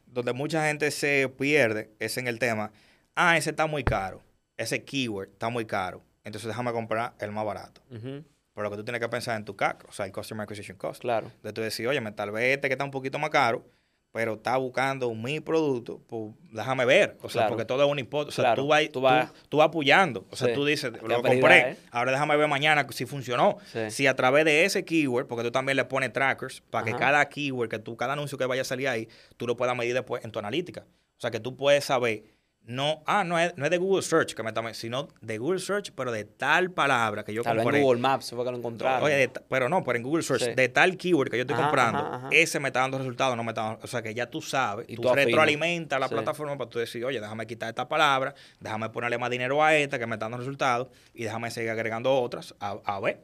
donde 0.05 0.33
mucha 0.33 0.65
gente 0.67 0.89
se 0.91 1.29
pierde 1.29 1.91
es 1.99 2.17
en 2.17 2.27
el 2.27 2.39
tema, 2.39 2.71
ah, 3.15 3.37
ese 3.37 3.51
está 3.51 3.67
muy 3.67 3.83
caro, 3.83 4.21
ese 4.57 4.83
keyword 4.83 5.29
está 5.29 5.49
muy 5.49 5.65
caro, 5.65 6.03
entonces 6.23 6.47
déjame 6.47 6.71
comprar 6.71 7.13
el 7.19 7.31
más 7.31 7.45
barato. 7.45 7.81
Ujú. 7.91 8.23
Pero 8.53 8.63
lo 8.63 8.69
que 8.71 8.77
tú 8.77 8.83
tienes 8.83 8.99
que 8.99 9.07
pensar 9.09 9.37
en 9.37 9.45
tu 9.45 9.55
CAC, 9.55 9.85
o 9.87 9.91
sea, 9.93 10.05
el 10.05 10.11
Customer 10.11 10.43
Acquisition 10.43 10.77
Cost. 10.77 11.01
Claro. 11.01 11.31
De 11.41 11.53
tú 11.53 11.61
decir, 11.61 11.87
oye, 11.87 12.01
tal 12.11 12.31
vez 12.31 12.55
este 12.55 12.67
que 12.67 12.73
está 12.73 12.83
un 12.83 12.91
poquito 12.91 13.17
más 13.17 13.29
caro, 13.29 13.65
pero 14.11 14.33
está 14.33 14.57
buscando 14.57 15.13
mi 15.13 15.39
producto, 15.39 16.01
pues 16.07 16.33
déjame 16.51 16.83
ver. 16.85 17.17
O 17.21 17.29
sea, 17.29 17.41
Claro. 17.41 17.49
porque 17.49 17.65
todo 17.65 17.83
es 17.85 17.89
una 17.89 18.01
hipótesis. 18.01 18.39
O 18.39 18.41
sea, 18.41 18.53
Claro. 18.55 18.63
tú 18.63 18.67
vas, 18.67 18.89
Tú 18.91 19.01
vas- 19.01 19.33
tú 19.49 19.57
vas 19.57 19.67
apoyando. 19.67 20.25
O 20.29 20.35
sea, 20.35 20.49
Sí. 20.49 20.53
tú 20.53 20.65
dices, 20.65 20.91
Qué 20.91 21.07
lo 21.07 21.21
compré, 21.21 21.59
¿eh? 21.71 21.77
ahora 21.91 22.11
déjame 22.11 22.35
ver 22.35 22.47
mañana 22.49 22.85
si 22.91 23.05
funcionó. 23.05 23.57
Sí. 23.71 23.89
Si 23.89 24.07
a 24.07 24.15
través 24.15 24.43
de 24.45 24.65
ese 24.65 24.83
keyword, 24.83 25.27
porque 25.27 25.43
tú 25.43 25.51
también 25.51 25.77
le 25.77 25.85
pones 25.85 26.11
trackers, 26.11 26.61
para 26.69 26.85
que 26.85 26.93
cada 26.93 27.23
keyword, 27.29 27.69
que 27.69 27.79
tú, 27.79 27.95
cada 27.95 28.13
anuncio 28.13 28.37
que 28.37 28.45
vaya 28.45 28.63
a 28.63 28.65
salir 28.65 28.87
ahí, 28.89 29.07
tú 29.37 29.47
lo 29.47 29.55
puedas 29.55 29.75
medir 29.77 29.93
después 29.93 30.25
en 30.25 30.31
tu 30.31 30.39
analítica. 30.39 30.85
O 31.17 31.21
sea, 31.21 31.31
que 31.31 31.39
tú 31.39 31.55
puedes 31.55 31.85
saber, 31.85 32.23
no, 32.63 33.01
ah, 33.07 33.23
no 33.23 33.39
es, 33.39 33.57
no 33.57 33.65
es 33.65 33.71
de 33.71 33.77
Google 33.77 34.03
Search 34.03 34.33
que 34.35 34.43
me 34.43 34.49
está, 34.49 34.73
sino 34.73 35.07
de 35.19 35.37
Google 35.39 35.59
Search, 35.59 35.91
pero 35.95 36.11
de 36.11 36.25
tal 36.25 36.71
palabra 36.71 37.23
que 37.23 37.33
yo 37.33 37.41
Tal 37.41 37.57
vez 37.57 37.63
compré. 37.63 37.79
en 37.79 37.83
Google 37.85 37.99
Maps 38.01 38.29
fue 38.29 38.45
que 38.45 38.51
lo 38.51 38.57
encontraron. 38.57 39.03
Oye, 39.03 39.15
de 39.15 39.27
pero 39.49 39.67
no, 39.67 39.83
pero 39.83 39.97
en 39.97 40.03
Google 40.03 40.21
Search, 40.23 40.43
Sí. 40.43 40.51
de 40.55 40.69
tal 40.69 40.95
keyword 40.95 41.29
que 41.31 41.37
yo 41.37 41.41
estoy 41.41 41.55
Ajá, 41.55 41.63
comprando, 41.63 41.99
ajá, 41.99 42.15
ajá. 42.17 42.29
ese 42.31 42.59
me 42.59 42.69
está 42.69 42.81
dando 42.81 42.99
resultados, 42.99 43.35
no 43.35 43.43
me 43.43 43.51
está 43.51 43.63
dando. 43.63 43.79
O 43.83 43.87
sea, 43.87 44.01
que 44.01 44.13
ya 44.13 44.29
tú 44.29 44.41
sabes, 44.41 44.85
Y 44.87 44.95
tú, 44.95 45.01
tú 45.01 45.13
retroalimentas 45.13 45.99
la 45.99 46.07
Sí. 46.07 46.13
plataforma 46.13 46.57
para 46.57 46.69
tú 46.69 46.79
decir, 46.79 47.03
oye, 47.03 47.19
déjame 47.19 47.47
quitar 47.47 47.69
esta 47.69 47.87
palabra, 47.89 48.33
déjame 48.59 48.89
ponerle 48.89 49.17
más 49.17 49.29
dinero 49.31 49.63
a 49.63 49.75
esta 49.75 49.97
que 49.97 50.05
me 50.05 50.15
está 50.15 50.25
dando 50.25 50.37
resultados 50.37 50.87
y 51.13 51.23
déjame 51.23 51.49
seguir 51.51 51.71
agregando 51.71 52.13
otras 52.13 52.53
a, 52.59 52.77
a 52.85 52.99
ver. 52.99 53.23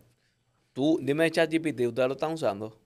Tú, 0.74 1.00
dime 1.02 1.30
ChatGPT, 1.32 1.82
¿ustedes 1.88 2.08
lo 2.08 2.14
están 2.14 2.34
usando? 2.34 2.80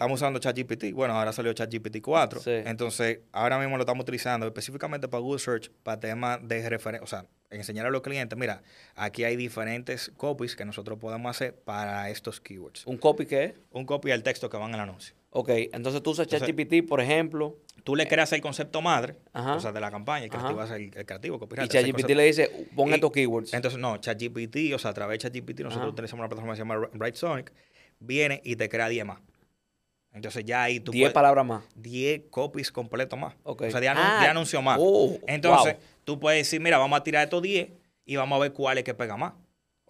Estamos 0.00 0.18
usando 0.18 0.38
ChatGPT. 0.38 0.94
Bueno, 0.94 1.12
ahora 1.12 1.30
salió 1.30 1.52
ChatGPT 1.52 2.00
4. 2.00 2.40
Sí. 2.40 2.50
Entonces, 2.64 3.18
ahora 3.32 3.58
mismo 3.58 3.76
lo 3.76 3.82
estamos 3.82 4.02
utilizando 4.02 4.46
específicamente 4.46 5.08
para 5.08 5.20
Google 5.20 5.38
Search, 5.38 5.70
para 5.82 6.00
temas 6.00 6.38
de 6.42 6.66
referencia. 6.70 7.04
O 7.04 7.06
sea, 7.06 7.26
enseñar 7.50 7.84
a 7.84 7.90
los 7.90 8.00
clientes, 8.00 8.38
mira, 8.38 8.62
aquí 8.96 9.24
hay 9.24 9.36
diferentes 9.36 10.10
copies 10.16 10.56
que 10.56 10.64
nosotros 10.64 10.98
podemos 10.98 11.36
hacer 11.36 11.54
para 11.54 12.08
estos 12.08 12.40
keywords. 12.40 12.86
¿Un 12.86 12.96
copy 12.96 13.26
qué 13.26 13.44
es? 13.44 13.52
Un 13.72 13.84
copy 13.84 14.10
al 14.10 14.22
texto 14.22 14.48
que 14.48 14.56
van 14.56 14.70
en 14.70 14.76
el 14.76 14.80
anuncio. 14.80 15.14
Ok, 15.32 15.50
entonces 15.70 16.02
tú 16.02 16.12
usas 16.12 16.26
ChatGPT, 16.28 16.88
por 16.88 17.02
ejemplo, 17.02 17.58
Tú 17.84 17.96
le 17.96 18.06
creas 18.06 18.30
el 18.34 18.42
concepto 18.42 18.80
madre, 18.82 19.16
Ajá. 19.32 19.54
o 19.54 19.60
sea, 19.60 19.72
de 19.72 19.80
la 19.80 19.90
campaña, 19.90 20.28
creativo 20.28 20.62
es 20.62 20.70
el, 20.70 20.82
el 20.94 21.06
creativo, 21.06 21.38
y 21.42 21.54
es 21.54 21.60
el 21.60 21.68
ChatGPT 21.68 22.10
le 22.10 22.24
dice, 22.24 22.68
pon 22.76 22.90
Y- 22.90 22.94
estos 22.94 23.10
keywords. 23.10 23.54
Entonces, 23.54 23.80
no, 23.80 23.96
ChatGPT, 23.98 24.74
o 24.74 24.78
sea, 24.78 24.90
a 24.90 24.94
través 24.94 25.18
de 25.18 25.28
ChatGPT 25.30 25.60
nosotros 25.60 25.84
Ajá. 25.84 25.92
utilizamos 25.92 26.20
una 26.20 26.28
plataforma 26.28 26.52
que 26.52 26.56
se 26.56 26.62
llama 26.62 26.88
BrightSonic, 26.92 27.52
viene 27.98 28.40
y 28.44 28.56
te 28.56 28.68
crea 28.68 28.88
10 28.88 29.06
más. 29.06 29.20
Entonces 30.12 30.44
ya 30.44 30.64
ahí 30.64 30.80
tú 30.80 30.90
10 30.92 31.04
puedes- 31.04 31.14
palabras 31.14 31.46
más. 31.46 31.62
10 31.76 32.22
copies 32.30 32.72
completos 32.72 33.18
más. 33.18 33.34
O 33.44 33.56
sea, 33.58 33.80
10 33.80 33.92
Ah, 33.96 34.28
anuncios 34.30 34.62
más. 34.62 34.78
oh, 34.80 35.18
Entonces, 35.26 35.74
wow. 35.74 35.82
tú 36.04 36.18
puedes 36.20 36.40
decir, 36.46 36.60
mira, 36.60 36.78
vamos 36.78 36.98
a 36.98 37.02
tirar 37.04 37.22
estos 37.24 37.40
10 37.42 37.70
y 38.04 38.16
vamos 38.16 38.36
a 38.36 38.40
ver 38.40 38.52
cuál 38.52 38.78
es 38.78 38.84
que 38.84 38.94
pega 38.94 39.16
más. 39.16 39.34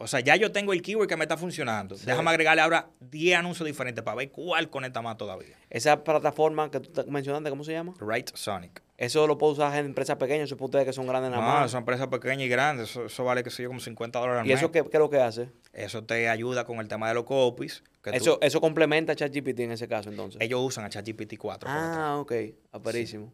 O 0.02 0.06
sea, 0.06 0.20
ya 0.20 0.34
yo 0.36 0.50
tengo 0.50 0.72
el 0.72 0.80
keyword 0.80 1.08
que 1.08 1.16
me 1.16 1.24
está 1.24 1.36
funcionando. 1.36 1.94
Sí. 1.96 2.06
Déjame 2.06 2.30
agregarle 2.30 2.62
ahora 2.62 2.88
10 3.00 3.38
anuncios 3.38 3.66
diferentes 3.66 4.02
para 4.02 4.16
ver 4.16 4.30
cuál 4.30 4.70
conecta 4.70 5.02
más 5.02 5.16
todavía. 5.18 5.56
Esa 5.68 6.02
plataforma 6.02 6.70
que 6.70 6.80
tú 6.80 6.90
te- 6.90 7.10
mencionaste, 7.10 7.50
¿cómo 7.50 7.64
se 7.64 7.72
llama? 7.72 7.94
Right 8.00 8.30
Sonic. 8.34 8.82
Eso 9.00 9.26
lo 9.26 9.38
puedo 9.38 9.54
usar 9.54 9.76
en 9.78 9.86
empresas 9.86 10.16
pequeñas, 10.16 10.44
eso 10.44 10.54
es 10.54 10.58
para 10.58 10.66
ustedes 10.66 10.84
que 10.84 10.92
son 10.92 11.06
grandes 11.06 11.30
nada 11.30 11.42
No, 11.42 11.48
más. 11.62 11.70
son 11.70 11.78
empresas 11.78 12.06
pequeñas 12.08 12.42
y 12.42 12.48
grandes. 12.48 12.90
Eso, 12.90 13.06
eso 13.06 13.24
vale, 13.24 13.42
que 13.42 13.48
sé 13.48 13.62
yo, 13.62 13.70
como 13.70 13.80
50 13.80 14.18
dólares 14.18 14.42
al 14.42 14.46
¿Y 14.46 14.52
eso 14.52 14.68
mes. 14.68 14.72
qué, 14.72 14.82
qué 14.90 14.96
es 14.98 15.00
lo 15.00 15.08
que 15.08 15.18
hace? 15.18 15.48
Eso 15.72 16.04
te 16.04 16.28
ayuda 16.28 16.64
con 16.64 16.80
el 16.80 16.86
tema 16.88 17.08
de 17.08 17.14
los 17.14 17.24
copies. 17.24 17.82
que 18.02 18.10
tú- 18.10 18.16
Eso, 18.16 18.38
eso 18.42 18.60
complementa 18.60 19.12
a 19.12 19.16
ChatGPT 19.16 19.60
en 19.60 19.72
ese 19.72 19.88
caso, 19.88 20.10
entonces. 20.10 20.38
ellos 20.42 20.60
usan 20.62 20.84
a 20.84 20.90
ChatGPT 20.90 21.38
4. 21.38 21.66
por 21.70 21.80
detrás. 21.82 21.96
ah, 21.98 22.18
ok. 22.20 22.32
Aparísimo. 22.72 23.32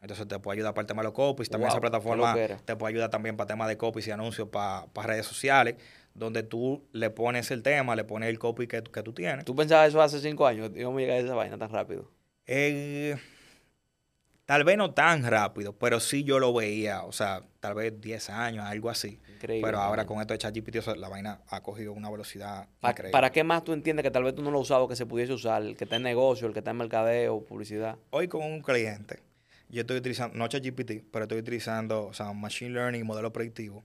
Entonces 0.00 0.26
te 0.26 0.38
puede 0.38 0.56
ayudar 0.56 0.72
para 0.74 0.82
el 0.82 0.86
tema 0.88 1.02
de 1.02 1.08
los 1.08 1.12
copies. 1.14 1.48
También 1.50 1.68
Wow, 1.68 1.74
esa 1.76 1.80
plataforma 1.80 2.34
te 2.64 2.74
puede 2.76 2.92
ayudar 2.94 3.10
también 3.10 3.36
para 3.36 3.46
temas 3.48 3.68
de 3.68 3.76
copies 3.76 4.08
y 4.08 4.10
anuncios 4.12 4.48
para, 4.48 4.86
para 4.94 5.08
redes 5.08 5.26
sociales, 5.26 5.76
donde 6.14 6.42
tú 6.42 6.82
le 6.92 7.10
pones 7.10 7.50
el 7.50 7.62
tema, 7.62 7.94
le 7.94 8.02
pones 8.04 8.28
el 8.30 8.38
copy 8.38 8.66
que, 8.66 8.82
que 8.82 9.02
tú 9.02 9.12
tienes. 9.12 9.44
¿Tú 9.44 9.54
pensabas 9.54 9.90
eso 9.90 10.00
hace 10.02 10.18
cinco 10.20 10.46
años? 10.46 10.70
¿Íbamos 10.74 10.96
a 10.96 11.00
llegar 11.02 11.16
a 11.18 11.20
esa 11.20 11.34
vaina 11.34 11.56
tan 11.58 11.70
rápido? 11.70 12.10
Eh, 12.46 13.16
tal 14.46 14.64
vez 14.64 14.76
no 14.76 14.92
tan 14.92 15.24
rápido, 15.24 15.72
pero 15.72 16.00
sí 16.00 16.24
yo 16.24 16.38
lo 16.38 16.52
veía, 16.52 17.04
o 17.04 17.12
sea, 17.12 17.42
tal 17.60 17.74
vez 17.74 18.00
10 18.00 18.30
años, 18.30 18.64
algo 18.64 18.90
así. 18.90 19.18
Increíble. 19.34 19.66
pero 19.66 19.80
ahora 19.80 20.06
con 20.06 20.20
esto 20.20 20.34
de 20.34 20.38
ChatGPT, 20.38 20.76
o 20.76 20.82
sea, 20.82 20.94
la 20.94 21.08
vaina 21.08 21.40
ha 21.48 21.62
cogido 21.62 21.92
una 21.92 22.08
velocidad 22.10 22.68
Pa- 22.80 22.90
increíble. 22.90 23.12
¿Para 23.12 23.30
qué 23.32 23.42
más 23.44 23.64
tú 23.64 23.72
entiendes 23.72 24.04
que 24.04 24.10
tal 24.10 24.22
vez 24.24 24.34
tú 24.34 24.42
no 24.42 24.50
lo 24.50 24.58
has 24.58 24.64
usado 24.66 24.86
que 24.86 24.94
se 24.96 25.04
pudiese 25.06 25.32
usar? 25.32 25.62
El 25.62 25.76
que 25.76 25.84
está 25.84 25.96
en 25.96 26.02
negocio, 26.04 26.46
el 26.46 26.52
que 26.52 26.60
está 26.60 26.70
en 26.72 26.76
mercadeo, 26.76 27.44
publicidad. 27.44 27.96
Hoy 28.10 28.28
con 28.28 28.42
un 28.42 28.60
cliente, 28.62 29.18
yo 29.68 29.80
estoy 29.80 29.96
utilizando, 29.96 30.36
no 30.36 30.46
ChatGPT, 30.46 31.04
pero 31.10 31.24
estoy 31.24 31.38
utilizando, 31.38 32.06
o 32.06 32.12
sea, 32.12 32.32
Machine 32.32 32.70
Learning, 32.72 33.04
modelo 33.04 33.32
predictivo. 33.32 33.82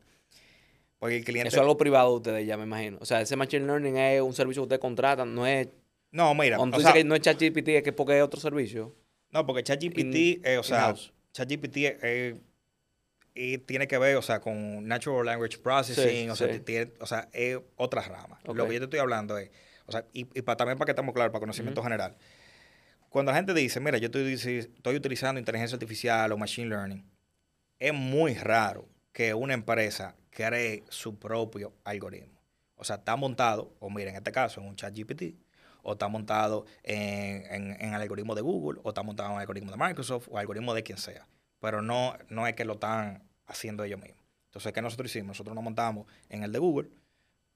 Porque 0.99 1.18
el 1.18 1.24
cliente... 1.24 1.47
Eso 1.49 1.58
es 1.58 1.62
algo 1.62 1.78
privado 1.78 2.10
de 2.12 2.16
ustedes 2.18 2.47
ya, 2.47 2.58
me 2.58 2.64
imagino. 2.64 2.97
O 2.99 3.05
sea, 3.05 3.22
ese 3.22 3.36
Machine 3.36 3.66
Learning 3.66 3.97
es 3.97 4.22
un 4.22 4.34
servicio 4.34 4.62
que 4.64 4.66
ustedes 4.66 4.80
contratan, 4.82 5.34
no 5.34 5.45
es... 5.47 5.68
No, 6.12 6.34
mira, 6.36 6.58
Cuando 6.58 6.76
o 6.76 6.80
tú 6.80 6.84
sea, 6.84 6.91
dices 6.93 7.03
que 7.03 7.08
no 7.10 7.16
es 7.16 7.22
ChatGPT, 7.22 7.68
es 7.70 7.84
que 7.84 7.93
porque 7.93 8.18
es 8.18 8.24
otro 8.24 8.39
servicio. 8.39 8.93
No, 9.38 9.45
porque 9.45 9.63
ChatGPT, 9.63 10.45
eh, 10.45 10.57
o 10.57 10.63
sea. 10.63 10.93
ChatGPT 11.33 11.77
eh, 11.79 12.39
tiene 13.67 13.88
que 13.88 13.97
ver, 13.99 14.15
o 14.15 14.21
sea, 14.23 14.39
con 14.39 14.88
Natural 14.88 15.23
Language 15.25 15.59
Processing, 15.59 16.25
Sí, 16.25 16.29
o, 16.29 16.35
sea, 16.35 16.59
tiene- 16.63 16.91
o 16.99 17.05
sea, 17.05 17.29
es 17.31 17.59
otra 17.75 18.01
rama. 18.01 18.39
Ok. 18.45 18.57
Lo 18.57 18.67
que 18.67 18.73
yo 18.73 18.79
te 18.79 18.85
estoy 18.85 18.99
hablando 18.99 19.38
es, 19.38 19.51
o 19.85 19.91
sea, 19.91 20.05
y, 20.11 20.21
y 20.33 20.41
para, 20.41 20.57
también 20.57 20.77
para 20.77 20.88
que 20.88 20.91
estemos 20.93 21.13
claros, 21.13 21.31
para 21.31 21.41
conocimiento 21.41 21.83
general. 21.83 22.15
Cuando 23.09 23.31
la 23.31 23.38
gente 23.38 23.53
dice, 23.53 23.79
mira, 23.79 23.99
yo 23.99 24.07
estoy 24.07 24.95
utilizando 24.95 25.39
inteligencia 25.39 25.75
artificial 25.75 26.31
o 26.31 26.38
machine 26.38 26.69
learning, 26.69 27.05
es 27.79 27.93
muy 27.93 28.33
raro 28.33 28.89
que 29.11 29.33
una 29.35 29.53
empresa 29.53 30.15
cree 30.31 30.83
su 30.89 31.17
propio 31.19 31.73
algoritmo. 31.83 32.41
O 32.75 32.83
sea, 32.83 32.97
está 32.97 33.15
montado, 33.15 33.75
o 33.79 33.89
mira, 33.89 34.09
en 34.09 34.17
este 34.17 34.31
caso, 34.31 34.61
en 34.61 34.67
un 34.67 34.75
chat 34.75 34.95
GPT, 34.95 35.35
o 35.89 35.93
está 35.93 36.09
montado 36.09 36.65
en, 36.83 37.45
en- 37.49 37.81
en 37.81 37.93
el 37.93 38.01
algoritmo 38.01 38.35
de 38.35 38.41
Google, 38.41 38.81
o 38.83 38.89
está 38.89 39.03
montado 39.03 39.29
en 39.29 39.35
el 39.35 39.41
algoritmo 39.41 39.71
de 39.71 39.77
Microsoft, 39.77 40.27
o 40.29 40.38
algoritmo 40.38 40.73
de 40.73 40.83
quien 40.83 40.97
sea. 40.97 41.25
Pero 41.61 41.81
no, 41.81 42.17
no 42.29 42.45
es 42.45 42.55
que 42.55 42.65
lo 42.65 42.73
están 42.73 43.23
haciendo 43.45 43.85
ellos 43.85 43.99
mismos. 44.01 44.21
Entonces, 44.47 44.73
¿qué 44.73 44.81
nosotros 44.81 45.09
hicimos? 45.09 45.29
Nosotros 45.29 45.55
nos 45.55 45.63
montamos 45.63 46.05
en 46.27 46.43
el 46.43 46.51
de 46.51 46.59
Google, 46.59 46.89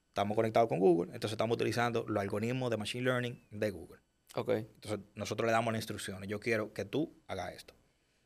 estamos 0.07 0.35
conectados 0.35 0.69
con 0.69 0.79
Google, 0.79 1.11
entonces 1.13 1.33
estamos 1.33 1.55
utilizando 1.55 2.05
los 2.07 2.21
algoritmos 2.21 2.69
de 2.71 2.77
Machine 2.77 3.03
Learning 3.03 3.47
de 3.51 3.69
Google. 3.71 3.99
Ok. 4.35 4.49
Entonces, 4.49 4.99
nosotros 5.15 5.45
le 5.45 5.51
damos 5.51 5.73
las 5.73 5.79
instrucciones. 5.81 6.29
Yo 6.29 6.39
quiero 6.39 6.73
que 6.73 6.85
tú 6.85 7.13
hagas 7.27 7.53
esto. 7.53 7.73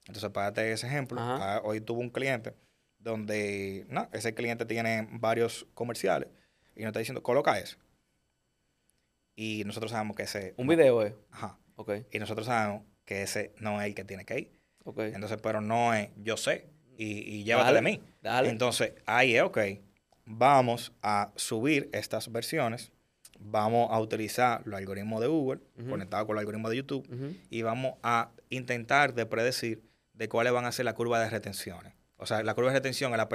Entonces, 0.07 0.29
para 0.29 0.45
darte 0.51 0.71
ese 0.71 0.85
ejemplo, 0.85 1.19
ah, 1.19 1.61
hoy 1.63 1.81
tuve 1.81 2.01
un 2.01 2.11
cliente 2.11 2.53
donde, 2.99 3.85
no, 3.89 4.07
ese 4.13 4.35
cliente 4.35 4.65
tiene 4.65 5.07
varios 5.13 5.65
comerciales 5.73 6.29
y 6.75 6.81
nos 6.81 6.89
está 6.89 6.99
diciendo, 6.99 7.23
coloca 7.23 7.57
ese. 7.57 7.77
Y 9.35 9.63
nosotros 9.65 9.91
sabemos 9.91 10.15
que 10.15 10.23
ese... 10.23 10.53
Un 10.57 10.67
video 10.67 11.01
es. 11.03 11.13
Ajá. 11.31 11.57
Ok, 11.75 11.91
Y 12.11 12.19
nosotros 12.19 12.47
sabemos 12.47 12.83
que 13.03 13.21
ese 13.23 13.53
no 13.59 13.81
es 13.81 13.87
el 13.87 13.95
que 13.95 14.03
tiene 14.05 14.23
que 14.25 14.39
ir. 14.39 14.51
ok. 14.85 14.99
Entonces, 14.99 15.37
pero 15.43 15.59
no 15.61 15.93
es, 15.93 16.09
yo 16.17 16.37
sé, 16.37 16.69
y, 16.97 17.19
y 17.19 17.43
llévate 17.43 17.65
Dale, 17.73 17.75
de 17.77 17.81
mí. 17.81 18.01
dale. 18.21 18.49
Entonces, 18.49 18.93
ahí 19.05 19.35
es 19.35 19.41
ok. 19.43 19.57
vamos 20.25 20.93
a 21.01 21.31
subir 21.35 21.89
estas 21.91 22.31
versiones, 22.31 22.91
vamos 23.39 23.89
a 23.91 23.99
utilizar 23.99 24.61
los 24.65 24.77
algoritmos 24.77 25.19
de 25.21 25.27
Google 25.27 25.59
conectados 25.89 26.25
con 26.25 26.35
los 26.35 26.41
algoritmos 26.41 26.71
de 26.71 26.77
YouTube 26.77 27.05
y 27.49 27.61
vamos 27.61 27.95
a 28.01 28.31
intentar 28.49 29.13
de 29.13 29.25
predecir 29.25 29.83
de 30.13 30.29
cuáles 30.29 30.53
van 30.53 30.63
a 30.65 30.71
ser 30.71 30.85
la 30.85 30.93
curva 30.93 31.19
de 31.19 31.29
retenciones. 31.29 31.93
O 32.15 32.25
sea, 32.25 32.41
la 32.43 32.53
curva 32.55 32.69
de 32.71 32.77
retención, 32.77 33.11
la 33.11 33.27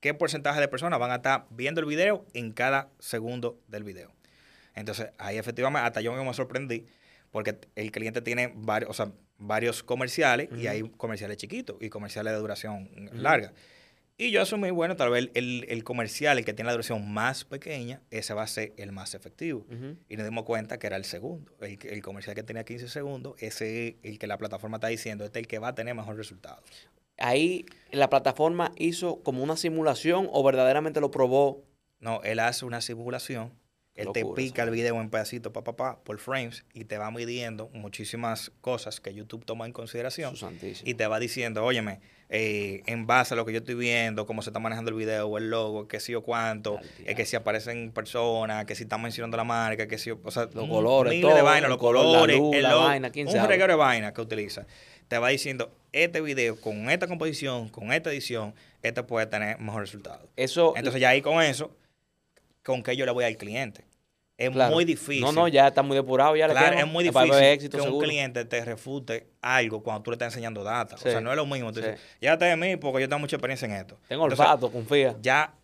qué 0.00 0.12
porcentaje 0.12 0.60
de 0.60 0.68
personas 0.68 0.98
van 1.00 1.10
a 1.10 1.16
estar 1.16 1.46
viendo 1.50 1.80
el 1.80 1.86
video 1.86 2.26
en 2.34 2.52
cada 2.52 2.90
segundo 2.98 3.58
del 3.66 3.84
video. 3.84 4.12
Entonces, 4.78 5.10
ahí 5.18 5.38
efectivamente, 5.38 5.86
hasta 5.86 6.00
yo 6.00 6.12
me 6.12 6.34
sorprendí, 6.34 6.86
porque 7.30 7.58
el 7.74 7.90
cliente 7.90 8.22
tiene 8.22 8.52
varios, 8.54 8.90
o 8.90 8.94
sea, 8.94 9.12
varios 9.38 9.82
comerciales 9.82 10.48
y 10.56 10.66
hay 10.66 10.82
comerciales 10.96 11.36
chiquitos 11.36 11.76
y 11.80 11.88
comerciales 11.88 12.32
de 12.32 12.38
duración 12.38 12.90
larga. 13.12 13.52
Y 14.20 14.32
yo 14.32 14.42
asumí, 14.42 14.70
bueno, 14.70 14.96
tal 14.96 15.10
vez 15.10 15.30
el, 15.34 15.84
comercial, 15.84 16.38
el 16.38 16.44
que 16.44 16.52
tiene 16.52 16.66
la 16.66 16.72
duración 16.72 17.08
más 17.08 17.44
pequeña, 17.44 18.02
ese 18.10 18.34
va 18.34 18.42
a 18.42 18.48
ser 18.48 18.72
el 18.76 18.90
más 18.90 19.14
efectivo. 19.14 19.64
Y 20.08 20.16
nos 20.16 20.26
dimos 20.26 20.42
cuenta 20.44 20.76
que 20.80 20.88
era 20.88 20.96
el 20.96 21.04
segundo. 21.04 21.52
El, 21.60 22.02
comercial 22.02 22.34
que 22.34 22.42
tenía 22.42 22.64
15 22.64 22.88
segundos, 22.88 23.36
ese 23.38 23.88
es 23.88 23.94
el 24.02 24.18
que 24.18 24.26
la 24.26 24.36
plataforma 24.36 24.78
está 24.78 24.88
diciendo, 24.88 25.24
este 25.24 25.38
es 25.38 25.44
el 25.44 25.46
que 25.46 25.60
va 25.60 25.68
a 25.68 25.74
tener 25.76 25.94
mejor 25.94 26.16
resultado. 26.16 26.60
Ahí 27.16 27.64
la 27.92 28.10
plataforma 28.10 28.72
hizo 28.76 29.22
como 29.22 29.40
una 29.40 29.56
simulación 29.56 30.28
o 30.32 30.42
verdaderamente 30.42 31.00
lo 31.00 31.12
probó. 31.12 31.62
No, 32.00 32.20
él 32.24 32.40
hace 32.40 32.64
una 32.64 32.80
simulación 32.80 33.52
él 33.98 34.08
te 34.12 34.24
pica 34.24 34.62
el 34.62 34.70
video 34.70 35.00
en 35.00 35.10
pedacitos, 35.10 35.52
pa, 35.52 35.62
pa, 35.64 35.98
por 36.04 36.18
frames, 36.18 36.64
y 36.72 36.84
te 36.84 36.98
va 36.98 37.10
midiendo 37.10 37.68
muchísimas 37.72 38.52
cosas 38.60 39.00
que 39.00 39.12
YouTube 39.12 39.44
toma 39.44 39.66
en 39.66 39.72
consideración. 39.72 40.34
Y 40.84 40.94
te 40.94 41.06
va 41.08 41.18
diciendo, 41.18 41.64
óyeme, 41.64 42.00
eh, 42.28 42.82
en 42.86 43.08
base 43.08 43.34
a 43.34 43.36
lo 43.36 43.44
que 43.44 43.52
yo 43.52 43.58
estoy 43.58 43.74
viendo, 43.74 44.24
cómo 44.24 44.42
se 44.42 44.50
está 44.50 44.60
manejando 44.60 44.92
el 44.92 44.96
video, 44.96 45.26
o 45.26 45.36
el 45.36 45.50
logo, 45.50 45.88
que 45.88 45.98
sí 45.98 46.14
o 46.14 46.22
cuánto, 46.22 46.78
es 47.04 47.16
que 47.16 47.26
si 47.26 47.34
aparecen 47.34 47.90
personas, 47.90 48.66
que 48.66 48.76
si 48.76 48.84
están 48.84 49.02
mencionando 49.02 49.36
la 49.36 49.42
marca, 49.42 49.88
que 49.88 49.98
si, 49.98 50.12
o 50.12 50.30
sea, 50.30 50.48
los 50.54 50.68
colores, 50.68 51.20
todo, 51.20 51.34
de 51.34 51.42
vainas, 51.42 51.68
los 51.68 51.78
colores, 51.78 52.36
el 52.36 52.62
logo, 52.62 52.84
vaina, 52.84 53.08
un 53.08 53.48
reguero 53.48 53.72
de 53.72 53.78
vaina 53.78 54.12
que 54.14 54.20
utiliza. 54.20 54.64
Te 55.08 55.18
va 55.18 55.30
diciendo, 55.30 55.72
este 55.90 56.20
video 56.20 56.60
con 56.60 56.88
esta 56.88 57.08
composición, 57.08 57.68
con 57.68 57.92
esta 57.92 58.10
edición, 58.10 58.54
este 58.82 59.02
puede 59.02 59.26
tener 59.26 59.58
mejor 59.58 59.80
resultado. 59.80 60.28
Eso, 60.36 60.74
Entonces 60.76 61.00
ya 61.00 61.08
ahí 61.08 61.20
con 61.20 61.42
eso, 61.42 61.74
con 62.62 62.84
que 62.84 62.94
yo 62.94 63.04
le 63.04 63.10
voy 63.10 63.24
al 63.24 63.36
cliente. 63.36 63.87
Es 64.38 64.52
muy 64.52 64.84
difícil. 64.84 65.20
No, 65.20 65.32
no, 65.32 65.48
ya 65.48 65.66
está 65.66 65.82
muy 65.82 65.96
depurado. 65.96 66.36
Ya 66.36 66.48
claro, 66.48 66.78
es 66.78 66.86
muy 66.86 67.02
difícil 67.02 67.68
que 67.68 67.80
un 67.80 68.00
cliente 68.00 68.44
te 68.44 68.64
refute 68.64 69.26
algo 69.42 69.82
cuando 69.82 70.04
tú 70.04 70.12
le 70.12 70.14
estás 70.14 70.32
enseñando 70.32 70.62
data. 70.62 70.94
O 70.94 70.98
sea, 70.98 71.20
no 71.20 71.30
es 71.30 71.36
lo 71.36 71.44
mismo. 71.44 71.72
Tú 71.72 71.80
dices, 71.80 72.00
ya 72.20 72.38
te 72.38 72.44
de 72.44 72.56
mí 72.56 72.76
porque 72.76 73.00
yo 73.00 73.08
tengo 73.08 73.18
mucha 73.18 73.34
experiencia 73.34 73.66
en 73.66 73.72
esto. 73.72 73.98
Tengo 74.06 74.22
olfato, 74.22 74.70
confía. 74.70 75.16
Ya, 75.20 75.54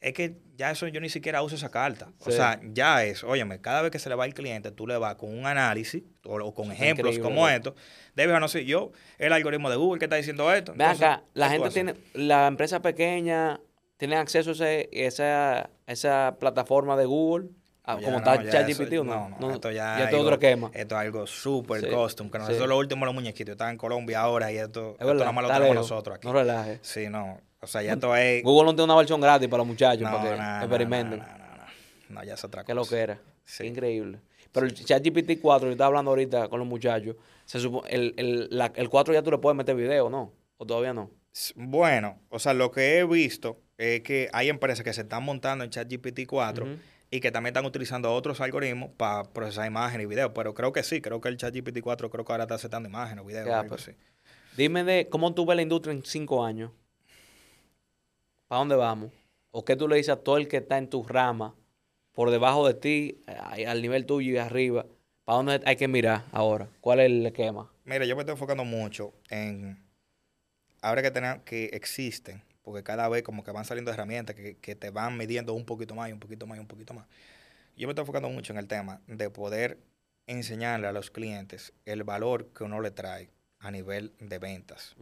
es 0.00 0.14
que 0.14 0.36
ya 0.56 0.70
eso 0.70 0.86
yo 0.86 1.00
ni 1.00 1.08
siquiera 1.08 1.42
uso 1.42 1.56
esa 1.56 1.72
carta. 1.72 2.12
O 2.20 2.30
sea, 2.30 2.60
ya 2.62 3.02
es, 3.02 3.24
óyeme, 3.24 3.60
cada 3.60 3.82
vez 3.82 3.90
que 3.90 3.98
se 3.98 4.08
le 4.08 4.14
va 4.14 4.22
al 4.22 4.34
cliente, 4.34 4.70
tú 4.70 4.86
le 4.86 4.96
vas 4.96 5.16
con 5.16 5.36
un 5.36 5.46
análisis 5.46 6.04
o, 6.24 6.54
con 6.54 6.70
ejemplos 6.70 7.18
como 7.18 7.48
estos. 7.48 7.74
Debes, 8.14 8.38
no 8.38 8.46
sé, 8.46 8.64
yo, 8.64 8.92
el 9.18 9.32
algoritmo 9.32 9.70
de 9.70 9.76
Google 9.76 9.98
que 9.98 10.04
está 10.04 10.16
diciendo 10.16 10.52
esto. 10.52 10.72
Ve 10.76 10.84
acá, 10.84 11.24
la 11.34 11.50
gente 11.50 11.70
tiene, 11.70 11.94
la 12.14 12.46
empresa 12.46 12.80
pequeña 12.80 13.60
tiene 13.96 14.16
acceso 14.16 14.52
a 14.62 14.70
esa, 14.70 15.70
esa 15.86 16.36
plataforma 16.38 16.96
de 16.96 17.06
Google 17.06 17.48
Ah, 17.92 17.98
como 18.04 18.18
está 18.18 18.50
ChatGPT 18.50 18.98
o 18.98 19.04
no? 19.04 19.36
No, 19.38 19.50
esto 19.52 19.70
ya, 19.70 20.08
es 20.08 20.14
otro 20.14 20.34
esquema. 20.34 20.70
Esto 20.74 20.94
es 20.94 21.00
algo 21.00 21.26
súper 21.26 21.88
custom, 21.88 22.30
que 22.30 22.38
nosotros 22.38 22.68
lo 22.68 22.78
último 22.78 23.04
los 23.04 23.14
muñequitos. 23.14 23.52
Están 23.52 23.70
en 23.70 23.76
Colombia 23.76 24.20
ahora 24.20 24.52
y 24.52 24.58
esto, 24.58 24.96
esto 24.98 25.14
nada 25.14 25.32
más 25.32 25.44
lo 25.44 25.50
tenemos 25.52 25.74
nosotros 25.74 26.16
aquí. 26.16 26.26
No 26.26 26.32
relajes. 26.32 26.80
Sí, 26.82 27.08
no. 27.08 27.40
O 27.60 27.66
sea, 27.66 27.82
ya 27.82 27.92
esto 27.92 28.16
es... 28.16 28.42
Google 28.42 28.66
no 28.66 28.74
tiene 28.74 28.84
una 28.84 28.96
versión 28.96 29.20
gratis 29.20 29.48
para 29.48 29.58
los 29.58 29.66
muchachos 29.66 30.10
para 30.10 30.60
que 30.60 30.64
experimenten. 30.64 31.18
No, 31.18 31.26
no, 31.26 31.34
no, 31.34 32.20
no, 32.20 32.24
ya 32.24 32.34
es 32.34 32.44
otra 32.44 32.62
cosa. 32.62 32.66
Que 32.66 32.74
lo 32.74 32.84
que 32.84 32.96
era. 32.96 33.20
Sí. 33.44 33.66
Increíble. 33.66 34.20
Pero 34.52 34.66
el 34.66 34.74
ChatGPT 34.74 35.40
4, 35.40 35.68
yo 35.68 35.72
estaba 35.72 35.88
hablando 35.88 36.10
ahorita 36.10 36.48
con 36.48 36.58
los 36.58 36.68
muchachos, 36.68 37.16
se 37.44 37.58
el, 37.88 38.14
el, 38.16 38.48
la, 38.50 38.72
el 38.74 38.88
4 38.88 39.14
ya 39.14 39.22
tú 39.22 39.30
le 39.30 39.38
puedes 39.38 39.56
meter 39.56 39.76
video, 39.76 40.08
¿no? 40.08 40.32
¿O 40.56 40.66
todavía 40.66 40.92
no? 40.92 41.10
Bueno, 41.54 42.18
o 42.28 42.38
sea, 42.38 42.54
lo 42.54 42.70
que 42.70 42.98
he 42.98 43.04
visto 43.04 43.60
es 43.78 44.02
que 44.02 44.28
hay 44.32 44.48
empresas 44.48 44.84
que 44.84 44.92
se 44.92 45.02
están 45.02 45.22
montando 45.22 45.64
en 45.64 45.70
ChatGPT 45.70 46.26
4 46.26 46.66
y 47.10 47.20
que 47.20 47.32
también 47.32 47.52
están 47.52 47.64
utilizando 47.64 48.12
otros 48.12 48.40
algoritmos 48.40 48.90
para 48.96 49.24
procesar 49.24 49.66
imágenes 49.66 50.04
y 50.04 50.08
videos. 50.08 50.30
Pero 50.34 50.54
creo 50.54 50.72
que 50.72 50.82
sí, 50.82 51.00
creo 51.00 51.20
que 51.20 51.28
el 51.28 51.36
ChatGPT 51.36 51.80
4 51.82 52.08
creo 52.08 52.24
que 52.24 52.32
ahora 52.32 52.44
está 52.44 52.54
aceptando 52.54 52.88
imágenes 52.88 53.24
o 53.24 53.26
videos. 53.26 53.48
algo 53.48 53.68
pues. 53.68 53.88
así. 53.88 53.96
Dime 54.56 54.84
de 54.84 55.08
cómo 55.08 55.34
tú 55.34 55.44
ves 55.44 55.56
la 55.56 55.62
industria 55.62 55.92
en 55.92 56.04
cinco 56.04 56.44
años. 56.44 56.70
¿Para 58.46 58.60
dónde 58.60 58.76
vamos? 58.76 59.10
¿O 59.50 59.64
qué 59.64 59.74
tú 59.74 59.88
le 59.88 59.96
dices 59.96 60.10
a 60.10 60.16
todo 60.16 60.36
el 60.36 60.46
que 60.46 60.58
está 60.58 60.78
en 60.78 60.88
tu 60.88 61.02
rama, 61.02 61.54
por 62.12 62.30
debajo 62.30 62.66
de 62.66 62.74
ti, 62.74 63.22
al 63.26 63.82
nivel 63.82 64.06
tuyo 64.06 64.32
y 64.32 64.38
arriba? 64.38 64.86
¿Para 65.24 65.36
dónde 65.36 65.60
hay 65.64 65.76
que 65.76 65.88
mirar 65.88 66.24
ahora? 66.32 66.68
¿Cuál 66.80 67.00
es 67.00 67.06
el 67.06 67.26
esquema? 67.26 67.70
Mira, 67.84 68.04
yo 68.04 68.14
me 68.14 68.22
estoy 68.22 68.34
enfocando 68.34 68.64
mucho 68.64 69.12
en, 69.28 69.82
ahora 70.82 71.02
que, 71.02 71.10
tenemos, 71.10 71.42
que 71.44 71.66
existen 71.72 72.42
porque 72.62 72.82
cada 72.82 73.08
vez 73.08 73.22
como 73.22 73.44
que 73.44 73.50
van 73.50 73.64
saliendo 73.64 73.90
herramientas 73.90 74.36
que, 74.36 74.56
que 74.56 74.74
te 74.74 74.90
van 74.90 75.16
midiendo 75.16 75.54
un 75.54 75.64
poquito 75.64 75.94
más 75.94 76.08
y 76.10 76.12
un 76.12 76.20
poquito 76.20 76.46
más 76.46 76.58
y 76.58 76.60
un 76.60 76.66
poquito 76.66 76.94
más. 76.94 77.06
Yo 77.76 77.86
me 77.86 77.92
estoy 77.92 78.02
enfocando 78.02 78.28
mucho 78.28 78.52
en 78.52 78.58
el 78.58 78.66
tema 78.66 79.00
de 79.06 79.30
poder 79.30 79.78
enseñarle 80.26 80.86
a 80.86 80.92
los 80.92 81.10
clientes 81.10 81.72
el 81.86 82.04
valor 82.04 82.48
que 82.48 82.64
uno 82.64 82.80
le 82.80 82.90
trae 82.90 83.30
a 83.58 83.70
nivel 83.70 84.12
de 84.20 84.38
ventas. 84.38 84.94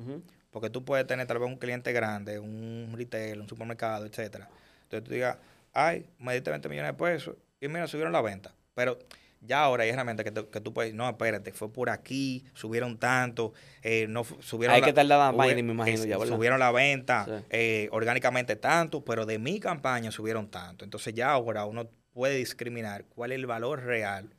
Porque 0.50 0.70
tú 0.70 0.84
puedes 0.84 1.06
tener 1.06 1.26
tal 1.26 1.38
vez 1.38 1.48
un 1.48 1.56
cliente 1.56 1.92
grande, 1.92 2.38
un 2.38 2.92
retail, 2.96 3.40
un 3.40 3.48
supermercado, 3.48 4.06
etcétera. 4.06 4.48
Entonces 4.84 5.04
tú 5.04 5.12
digas, 5.12 5.36
ay, 5.72 6.09
me 6.18 6.34
diste 6.34 6.50
20 6.50 6.68
millones 6.68 6.92
de 6.92 6.98
pesos 6.98 7.36
y 7.61 7.68
mira, 7.68 7.86
subieron 7.86 8.12
la 8.12 8.22
venta. 8.22 8.54
Pero 8.74 8.98
ya 9.41 9.62
ahora 9.62 9.84
hay 9.84 9.91
herramientas 9.91 10.24
que, 10.24 10.49
que, 10.49 10.61
tú 10.61 10.72
puedes, 10.72 10.95
no, 10.95 11.09
espérate, 11.09 11.53
fue 11.53 11.72
por 11.72 11.91
aquí, 11.91 12.45
subieron 12.55 12.99
tanto, 12.99 13.53
eh, 13.82 14.07
no 14.09 14.24
subieron 14.24 14.74
Hay 14.74 14.82
que 14.82 14.93
tardar 14.93 15.34
más, 15.34 15.47
me 15.55 15.61
imagino 15.61 16.05
ya, 16.05 16.18
Subieron 16.26 16.59
la 16.59 16.72
venta 16.72 17.45
eh, 17.51 17.89
orgánicamente 17.93 18.57
tanto, 18.57 19.05
pero 19.05 19.26
de 19.26 19.39
mi 19.39 19.61
campaña 19.61 20.11
subieron 20.11 20.51
tanto. 20.51 20.84
Entonces 20.84 21.14
ya 21.14 21.30
ahora 21.30 21.64
uno 21.64 21.89
puede 22.12 22.36
discriminar 22.36 23.05
cuál 23.05 23.32
es 23.32 23.36
el 23.36 23.47
valor 23.47 23.84
real 23.84 24.34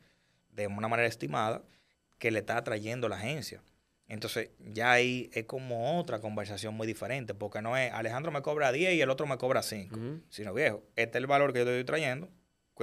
de 0.51 0.67
una 0.67 0.87
manera 0.87 1.07
estimada 1.07 1.63
que 2.17 2.31
le 2.31 2.39
está 2.39 2.61
trayendo 2.63 3.07
la 3.07 3.15
agencia. 3.15 3.61
Entonces, 4.09 4.49
ya 4.59 4.91
ahí 4.91 5.29
es 5.33 5.45
como 5.45 5.99
otra 5.99 6.19
conversación 6.19 6.73
muy 6.73 6.87
diferente, 6.87 7.35
porque 7.35 7.61
no 7.61 7.77
es 7.77 7.93
Alejandro 7.93 8.31
me 8.31 8.41
cobra 8.41 8.71
10 8.71 8.95
y 8.95 9.01
el 9.01 9.09
otro 9.11 9.27
me 9.27 9.37
cobra 9.37 9.61
5, 9.61 9.95
sino 10.29 10.53
viejo, 10.53 10.83
este 10.95 11.19
es 11.19 11.21
el 11.21 11.27
valor 11.27 11.53
que 11.53 11.59
yo 11.59 11.69
estoy 11.69 11.83
trayendo, 11.83 12.27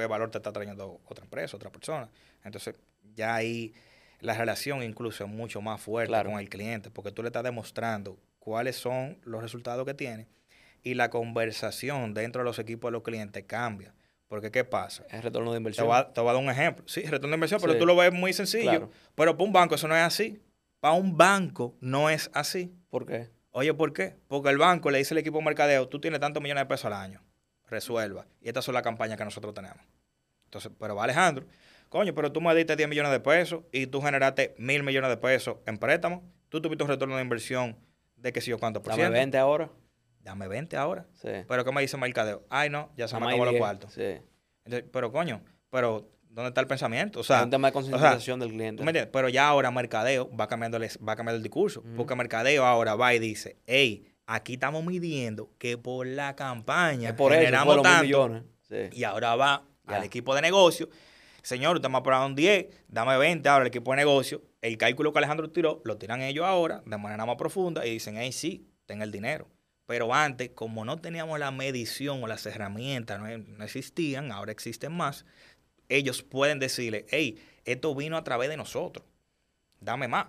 qué 0.02 0.06
valor 0.06 0.30
te 0.30 0.38
está 0.38 0.52
trayendo 0.52 1.00
otra 1.06 1.24
empresa, 1.24 1.56
otra 1.56 1.70
persona. 1.70 2.08
Entonces, 2.44 2.74
ya 3.14 3.34
ahí 3.34 3.74
la 4.20 4.34
relación 4.34 4.82
incluso 4.82 5.24
es 5.24 5.30
mucho 5.30 5.60
más 5.60 5.80
fuerte 5.80 6.12
con 6.24 6.38
el 6.38 6.48
cliente, 6.48 6.90
porque 6.90 7.12
tú 7.12 7.22
le 7.22 7.28
estás 7.28 7.44
demostrando 7.44 8.18
cuáles 8.38 8.76
son 8.76 9.18
los 9.24 9.42
resultados 9.42 9.84
que 9.86 9.94
tiene 9.94 10.28
y 10.82 10.94
la 10.94 11.10
conversación 11.10 12.14
dentro 12.14 12.42
de 12.42 12.44
los 12.44 12.58
equipos 12.58 12.88
de 12.88 12.92
los 12.92 13.02
clientes 13.02 13.44
cambia. 13.46 13.94
Porque, 14.28 14.50
¿qué 14.50 14.64
pasa? 14.64 15.04
Es 15.08 15.22
retorno 15.22 15.52
de 15.52 15.58
inversión. 15.58 15.86
Te 16.12 16.20
voy, 16.20 16.30
a, 16.30 16.32
dar 16.32 16.42
un 16.42 16.50
ejemplo. 16.50 16.84
Sí, 16.88 17.02
retorno 17.02 17.28
de 17.28 17.36
inversión, 17.36 17.60
pero 17.60 17.78
tú 17.78 17.86
lo 17.86 17.94
ves 17.94 18.12
muy 18.12 18.32
sencillo. 18.32 18.90
Pero 19.14 19.36
para 19.36 19.44
un 19.44 19.52
banco 19.52 19.76
eso 19.76 19.86
no 19.86 19.94
es 19.94 20.02
así. 20.02 20.42
Para 20.80 20.94
un 20.94 21.16
banco 21.16 21.76
no 21.80 22.10
es 22.10 22.28
así. 22.34 22.74
¿Por 22.90 23.06
qué? 23.06 23.30
Oye, 23.52 23.72
¿por 23.72 23.92
qué? 23.92 24.16
Porque 24.26 24.50
el 24.50 24.58
banco 24.58 24.90
le 24.90 24.98
dice 24.98 25.14
al 25.14 25.18
equipo 25.18 25.38
de 25.38 25.44
mercadeo, 25.44 25.88
tú 25.88 26.00
tienes 26.00 26.18
tantos 26.20 26.42
millones 26.42 26.62
de 26.62 26.66
pesos 26.66 26.86
al 26.86 26.94
año 26.94 27.25
resuelva. 27.66 28.26
Y 28.40 28.48
estas 28.48 28.64
son 28.64 28.74
las 28.74 28.82
campañas 28.82 29.16
que 29.16 29.24
nosotros 29.24 29.54
tenemos. 29.54 29.78
Entonces, 30.44 30.70
pero 30.78 30.94
va 30.94 31.04
Alejandro, 31.04 31.46
coño, 31.88 32.14
pero 32.14 32.32
tú 32.32 32.40
me 32.40 32.54
diste 32.54 32.76
10 32.76 32.88
millones 32.88 33.12
de 33.12 33.20
pesos 33.20 33.62
y 33.72 33.86
tú 33.86 34.00
generaste 34.00 34.54
mil 34.58 34.82
millones 34.82 35.10
de 35.10 35.16
pesos 35.16 35.56
en 35.66 35.78
préstamos. 35.78 36.22
Tú 36.48 36.62
tuviste 36.62 36.84
un 36.84 36.90
retorno 36.90 37.16
de 37.16 37.22
inversión 37.22 37.76
de 38.16 38.32
que 38.32 38.40
si 38.40 38.50
yo 38.50 38.58
cuánto 38.58 38.82
por 38.82 38.92
ciento. 38.94 39.10
Dame 39.10 39.18
20 39.18 39.38
ahora. 39.38 39.70
Dame 40.20 40.48
20 40.48 40.76
ahora. 40.76 41.06
Sí. 41.14 41.28
Pero 41.46 41.64
¿qué 41.64 41.72
me 41.72 41.80
dice 41.80 41.96
mercadeo? 41.96 42.44
Ay, 42.48 42.70
no, 42.70 42.90
ya 42.96 43.08
se 43.08 43.18
me 43.18 43.26
acabó 43.26 43.44
los 43.44 43.56
cuartos. 43.56 43.92
Sí. 43.92 44.20
pero 44.92 45.12
coño, 45.12 45.42
pero 45.70 46.08
¿dónde 46.28 46.48
está 46.48 46.60
el 46.60 46.66
pensamiento? 46.66 47.20
O 47.20 47.24
sea, 47.24 47.44
un 47.44 47.50
tema 47.50 47.68
de 47.68 47.72
concentración 47.72 48.40
del 48.40 48.50
cliente. 48.50 49.06
Pero 49.06 49.28
ya 49.28 49.48
ahora 49.48 49.70
mercadeo 49.70 50.30
va 50.36 50.48
cambiando, 50.48 50.78
va 50.78 51.12
a 51.12 51.16
cambiar 51.16 51.36
el 51.36 51.42
discurso. 51.42 51.82
Porque 51.96 52.14
mercadeo 52.14 52.64
ahora 52.64 52.94
va 52.94 53.14
y 53.14 53.18
dice, 53.18 53.56
hey, 53.66 54.15
aquí 54.26 54.54
estamos 54.54 54.84
midiendo 54.84 55.50
que 55.58 55.78
por 55.78 56.06
la 56.06 56.36
campaña 56.36 57.16
por 57.16 57.32
generamos 57.32 57.82
tanto. 57.82 58.02
Millones. 58.04 58.42
Y 58.92 59.04
ahora 59.04 59.36
va 59.36 59.64
al 59.86 60.04
equipo 60.04 60.34
de 60.34 60.42
negocio. 60.42 60.88
Señor, 61.42 61.76
usted 61.76 61.88
me 61.88 61.98
ha 61.98 62.02
pagado 62.02 62.26
un 62.26 62.34
10, 62.34 62.66
dame 62.88 63.16
20 63.16 63.48
ahora 63.48 63.62
el 63.62 63.68
equipo 63.68 63.92
de 63.92 63.98
negocio. 63.98 64.42
El 64.62 64.76
cálculo 64.78 65.12
que 65.12 65.18
Alejandro 65.18 65.48
tiró, 65.50 65.80
lo 65.84 65.96
tiran 65.96 66.20
ellos 66.20 66.44
ahora 66.44 66.82
de 66.84 66.98
manera 66.98 67.24
más 67.24 67.36
profunda 67.36 67.86
y 67.86 67.92
dicen, 67.92 68.16
hey, 68.16 68.32
sí, 68.32 68.68
ten 68.84 69.00
el 69.00 69.12
dinero. 69.12 69.48
Pero 69.86 70.12
antes, 70.12 70.50
como 70.50 70.84
no 70.84 70.98
teníamos 70.98 71.38
la 71.38 71.52
medición 71.52 72.20
o 72.24 72.26
las 72.26 72.44
herramientas, 72.46 73.20
no, 73.20 73.38
no 73.38 73.64
existían, 73.64 74.32
ahora 74.32 74.50
existen 74.50 74.92
más, 74.92 75.24
ellos 75.88 76.24
pueden 76.24 76.58
decirle, 76.58 77.06
hey, 77.10 77.40
esto 77.64 77.94
vino 77.94 78.16
a 78.16 78.24
través 78.24 78.48
de 78.48 78.56
nosotros, 78.56 79.06
dame 79.78 80.08
más. 80.08 80.26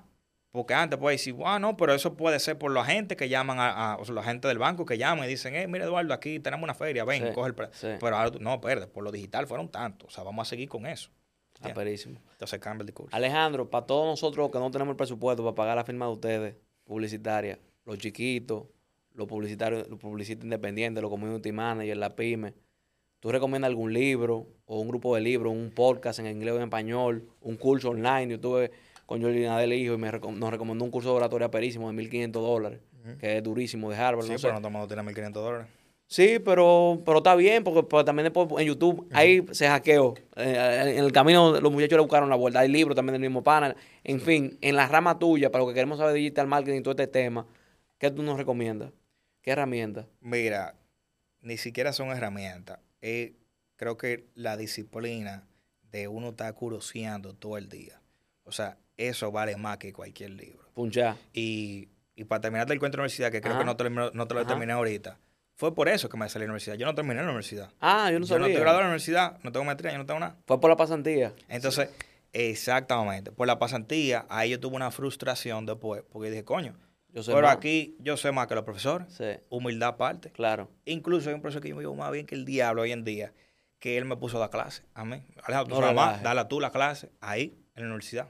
Porque 0.51 0.73
antes 0.73 0.97
puede 0.97 1.15
decir, 1.15 1.35
ah, 1.45 1.59
no, 1.59 1.77
pero 1.77 1.93
eso 1.93 2.15
puede 2.15 2.39
ser 2.39 2.57
por 2.57 2.71
la 2.71 2.83
gente 2.85 3.15
que 3.15 3.29
llaman 3.29 3.59
a, 3.59 3.93
a 3.93 3.97
o 3.97 4.05
sea, 4.05 4.15
la 4.15 4.23
gente 4.23 4.47
del 4.47 4.57
banco 4.57 4.85
que 4.85 4.97
llaman 4.97 5.25
y 5.25 5.27
dicen, 5.27 5.53
eh, 5.55 5.67
mira 5.67 5.85
Eduardo, 5.85 6.13
aquí 6.13 6.39
tenemos 6.39 6.63
una 6.63 6.73
feria, 6.73 7.03
ven, 7.05 7.27
Sí, 7.27 7.33
coge 7.33 7.49
el 7.49 7.55
pre-". 7.55 7.69
sí. 7.73 7.87
Pero 7.99 8.15
ahora, 8.17 8.31
tú- 8.31 8.39
no, 8.39 8.53
espérate, 8.55 8.87
por 8.87 9.03
lo 9.03 9.11
digital 9.11 9.45
fueron 9.45 9.69
tantos, 9.69 10.07
o 10.07 10.11
sea, 10.11 10.23
vamos 10.23 10.47
a 10.47 10.49
seguir 10.49 10.69
con 10.69 10.85
eso. 10.85 11.11
Está 11.53 11.69
¿entiendes? 11.69 11.83
perísimo. 11.83 12.21
Entonces 12.31 12.59
cambia 12.59 12.83
el 12.83 12.87
discurso. 12.87 13.15
Alejandro, 13.15 13.69
para 13.69 13.85
todos 13.85 14.05
nosotros 14.05 14.49
que 14.51 14.59
no 14.59 14.71
tenemos 14.71 14.91
el 14.93 14.97
presupuesto 14.97 15.43
para 15.43 15.55
pagar 15.55 15.75
la 15.75 15.83
firma 15.83 16.05
de 16.05 16.11
ustedes, 16.11 16.55
publicitaria, 16.85 17.59
los 17.85 17.97
chiquitos, 17.97 18.63
los 19.13 19.27
publicitarios, 19.27 19.87
los 19.89 19.99
publicistas 19.99 20.43
independientes, 20.45 21.01
los 21.01 21.09
community 21.11 21.51
managers, 21.51 21.97
la 21.99 22.15
pyme, 22.15 22.53
¿tú 23.19 23.31
recomiendas 23.31 23.69
algún 23.69 23.91
libro 23.93 24.47
o 24.65 24.79
un 24.79 24.87
grupo 24.87 25.15
de 25.15 25.21
libros, 25.21 25.51
un 25.51 25.71
podcast 25.71 26.19
en 26.19 26.27
inglés 26.27 26.53
o 26.53 26.57
en 26.57 26.63
español, 26.63 27.27
un 27.41 27.57
curso 27.57 27.89
online? 27.89 28.27
Yo 28.29 28.35
estuve 28.35 28.71
con 29.07 29.19
Jordi 29.23 29.39
Nadel 29.41 29.73
Hijo 29.73 29.95
y 29.95 29.97
me 29.97 30.11
recom- 30.11 30.35
nos 30.35 30.51
recomendó 30.51 30.85
un 30.85 30.91
curso 30.91 31.09
de 31.09 31.15
oratoria 31.15 31.49
perísimo 31.49 31.91
de 31.91 31.95
1.500 31.95 32.31
dólares, 32.33 32.79
que 33.19 33.37
es 33.37 33.43
durísimo 33.43 33.89
de 33.89 33.95
Harvard. 33.97 34.25
Sí, 34.27 34.33
no 34.33 34.37
sé. 34.37 34.47
pero 34.49 34.59
no 34.59 34.69
mundo 34.69 34.87
tiene 34.87 35.01
1.500 35.01 35.33
dólares. 35.33 35.67
Sí, 36.09 36.39
pero, 36.39 37.01
pero 37.05 37.17
está 37.17 37.35
bien, 37.35 37.63
porque 37.65 37.83
también 38.05 38.25
después 38.31 38.47
en 38.61 38.67
YouTube 38.67 39.07
ahí 39.11 39.45
se 39.51 39.67
hackeó. 39.67 40.13
Eh, 40.37 40.93
en 40.97 41.03
el 41.03 41.11
camino 41.11 41.59
los 41.59 41.71
muchachos 41.71 41.97
le 41.97 42.01
buscaron 42.01 42.29
la 42.29 42.35
vuelta. 42.37 42.59
Hay 42.61 42.69
libros 42.69 42.95
también 42.95 43.13
del 43.13 43.21
mismo 43.21 43.43
panel. 43.43 43.75
En 44.05 44.21
fin, 44.21 44.57
en 44.61 44.75
la 44.77 44.87
rama 44.87 45.19
tuya, 45.19 45.51
para 45.51 45.63
lo 45.63 45.67
que 45.69 45.73
queremos 45.73 45.97
saber 45.97 46.13
de 46.13 46.19
digital 46.19 46.47
marketing 46.47 46.79
y 46.79 46.81
todo 46.81 46.91
este 46.91 47.07
tema, 47.07 47.45
¿qué 47.97 48.09
tú 48.11 48.23
nos 48.23 48.37
recomiendas? 48.37 48.91
¿Qué 49.41 49.51
herramientas? 49.51 50.05
Mira, 50.21 50.75
ni 51.41 51.57
siquiera 51.57 51.91
son 51.91 52.09
herramientas. 52.09 52.79
Es, 53.01 53.31
creo 53.75 53.97
que 53.97 54.27
la 54.33 54.55
disciplina 54.55 55.45
de 55.91 56.07
uno 56.07 56.29
estar 56.29 56.53
curioseando 56.53 57.33
todo 57.33 57.57
el 57.57 57.67
día. 57.69 58.01
O 58.43 58.51
sea, 58.53 58.77
eso 58.97 59.31
vale 59.31 59.55
más 59.57 59.77
que 59.77 59.93
cualquier 59.93 60.31
libro. 60.31 60.67
Punchar. 60.73 61.15
Y, 61.33 61.89
y 62.15 62.23
para 62.25 62.41
terminar 62.41 62.71
el 62.71 62.79
cuento 62.79 62.95
de 62.95 62.99
la 62.99 63.03
universidad, 63.03 63.31
que 63.31 63.41
creo 63.41 63.53
Ajá. 63.53 63.59
que 63.61 63.65
no 63.65 63.77
te, 63.77 63.89
no 63.89 64.27
te 64.27 64.33
lo 64.33 64.39
Ajá. 64.41 64.49
terminé 64.49 64.73
ahorita, 64.73 65.17
fue 65.55 65.73
por 65.73 65.87
eso 65.89 66.07
que 66.09 66.17
me 66.17 66.27
salí 66.29 66.43
de 66.43 66.47
la 66.47 66.51
universidad. 66.53 66.75
Yo 66.75 66.85
no 66.85 66.93
terminé 66.95 67.15
la 67.21 67.23
universidad. 67.27 67.71
Ah, 67.79 68.11
yo 68.11 68.19
no 68.19 68.25
yo 68.25 68.35
no 68.35 68.41
sabía. 68.41 68.47
estoy 68.47 68.61
graduado 68.61 68.77
de 68.79 68.83
la 68.83 68.89
universidad, 68.89 69.39
no 69.43 69.51
tengo 69.51 69.65
maestría, 69.65 69.91
yo 69.91 69.97
no 69.97 70.05
tengo 70.05 70.19
nada. 70.19 70.35
Fue 70.45 70.59
por 70.61 70.69
la 70.69 70.75
pasantía. 70.77 71.33
Entonces, 71.47 71.89
exactamente, 72.31 73.31
por 73.31 73.47
la 73.47 73.57
pasantía, 73.59 74.25
ahí 74.29 74.51
yo 74.51 74.59
tuve 74.59 74.75
una 74.75 74.91
frustración 74.91 75.65
después, 75.65 76.03
porque 76.11 76.29
dije, 76.29 76.43
coño, 76.43 76.75
Yo 77.11 77.23
sé 77.23 77.31
pero 77.33 77.47
más. 77.47 77.55
aquí 77.57 77.95
yo 77.99 78.17
sé 78.17 78.31
más 78.31 78.47
que 78.47 78.55
los 78.55 78.63
profesores, 78.63 79.07
Sí, 79.11 79.25
humildad 79.49 79.89
aparte. 79.89 80.31
claro. 80.31 80.69
Incluso 80.85 81.29
hay 81.29 81.35
un 81.35 81.41
profesor 81.41 81.61
que 81.63 81.69
yo 81.69 81.75
me 81.75 81.81
digo 81.81 81.95
más 81.95 82.11
bien 82.11 82.25
que 82.27 82.35
el 82.35 82.45
diablo 82.45 82.83
hoy 82.83 82.91
en 82.91 83.03
día, 83.03 83.33
que 83.79 83.97
él 83.97 84.05
me 84.05 84.15
puso 84.17 84.37
a 84.37 84.41
dar 84.41 84.49
clase 84.51 84.83
a 84.93 85.05
mí. 85.05 85.23
Alejandro, 85.43 85.65
tú 85.65 85.75
No 85.75 85.81
sabes 85.81 85.95
más, 85.95 86.21
dale 86.23 86.45
tú 86.45 86.59
la 86.59 86.71
clase 86.71 87.09
ahí, 87.21 87.57
en 87.75 87.83
la 87.83 87.87
universidad. 87.89 88.27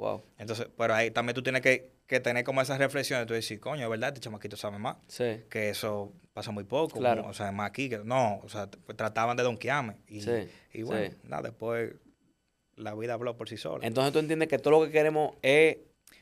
Wow. 0.00 0.22
Entonces, 0.38 0.66
pero 0.78 0.94
ahí 0.94 1.10
también 1.10 1.34
tú 1.34 1.42
tienes 1.42 1.60
que, 1.60 1.92
que 2.06 2.20
tener 2.20 2.42
como 2.42 2.62
esas 2.62 2.78
reflexiones, 2.78 3.26
tú 3.26 3.34
decir, 3.34 3.60
coño, 3.60 3.84
es 3.84 3.90
verdad, 3.90 4.08
este 4.08 4.20
chamaquito 4.20 4.56
sabe 4.56 4.78
más. 4.78 4.96
Sí, 5.08 5.42
Que 5.50 5.68
eso 5.68 6.12
pasa 6.32 6.50
muy 6.52 6.64
poco. 6.64 6.98
Claro. 6.98 7.26
o 7.26 7.34
sea, 7.34 7.52
más 7.52 7.68
aquí, 7.68 7.90
que 7.90 7.98
no, 7.98 8.40
o 8.42 8.48
sea, 8.48 8.66
pues, 8.70 8.96
trataban 8.96 9.36
de 9.36 9.42
donkearme. 9.42 9.96
Y, 10.08 10.22
Sí, 10.22 10.48
y 10.72 10.82
bueno, 10.82 11.10
sí. 11.10 11.16
nada, 11.28 11.42
después 11.42 11.92
la 12.76 12.94
vida 12.94 13.12
habló 13.12 13.36
por 13.36 13.50
sí 13.50 13.58
sola. 13.58 13.86
Entonces 13.86 14.10
tú 14.12 14.20
entiendes 14.20 14.48
que 14.48 14.58
todo 14.58 14.80
lo 14.80 14.86
que 14.86 14.90
queremos 14.90 15.34
es... 15.42 15.76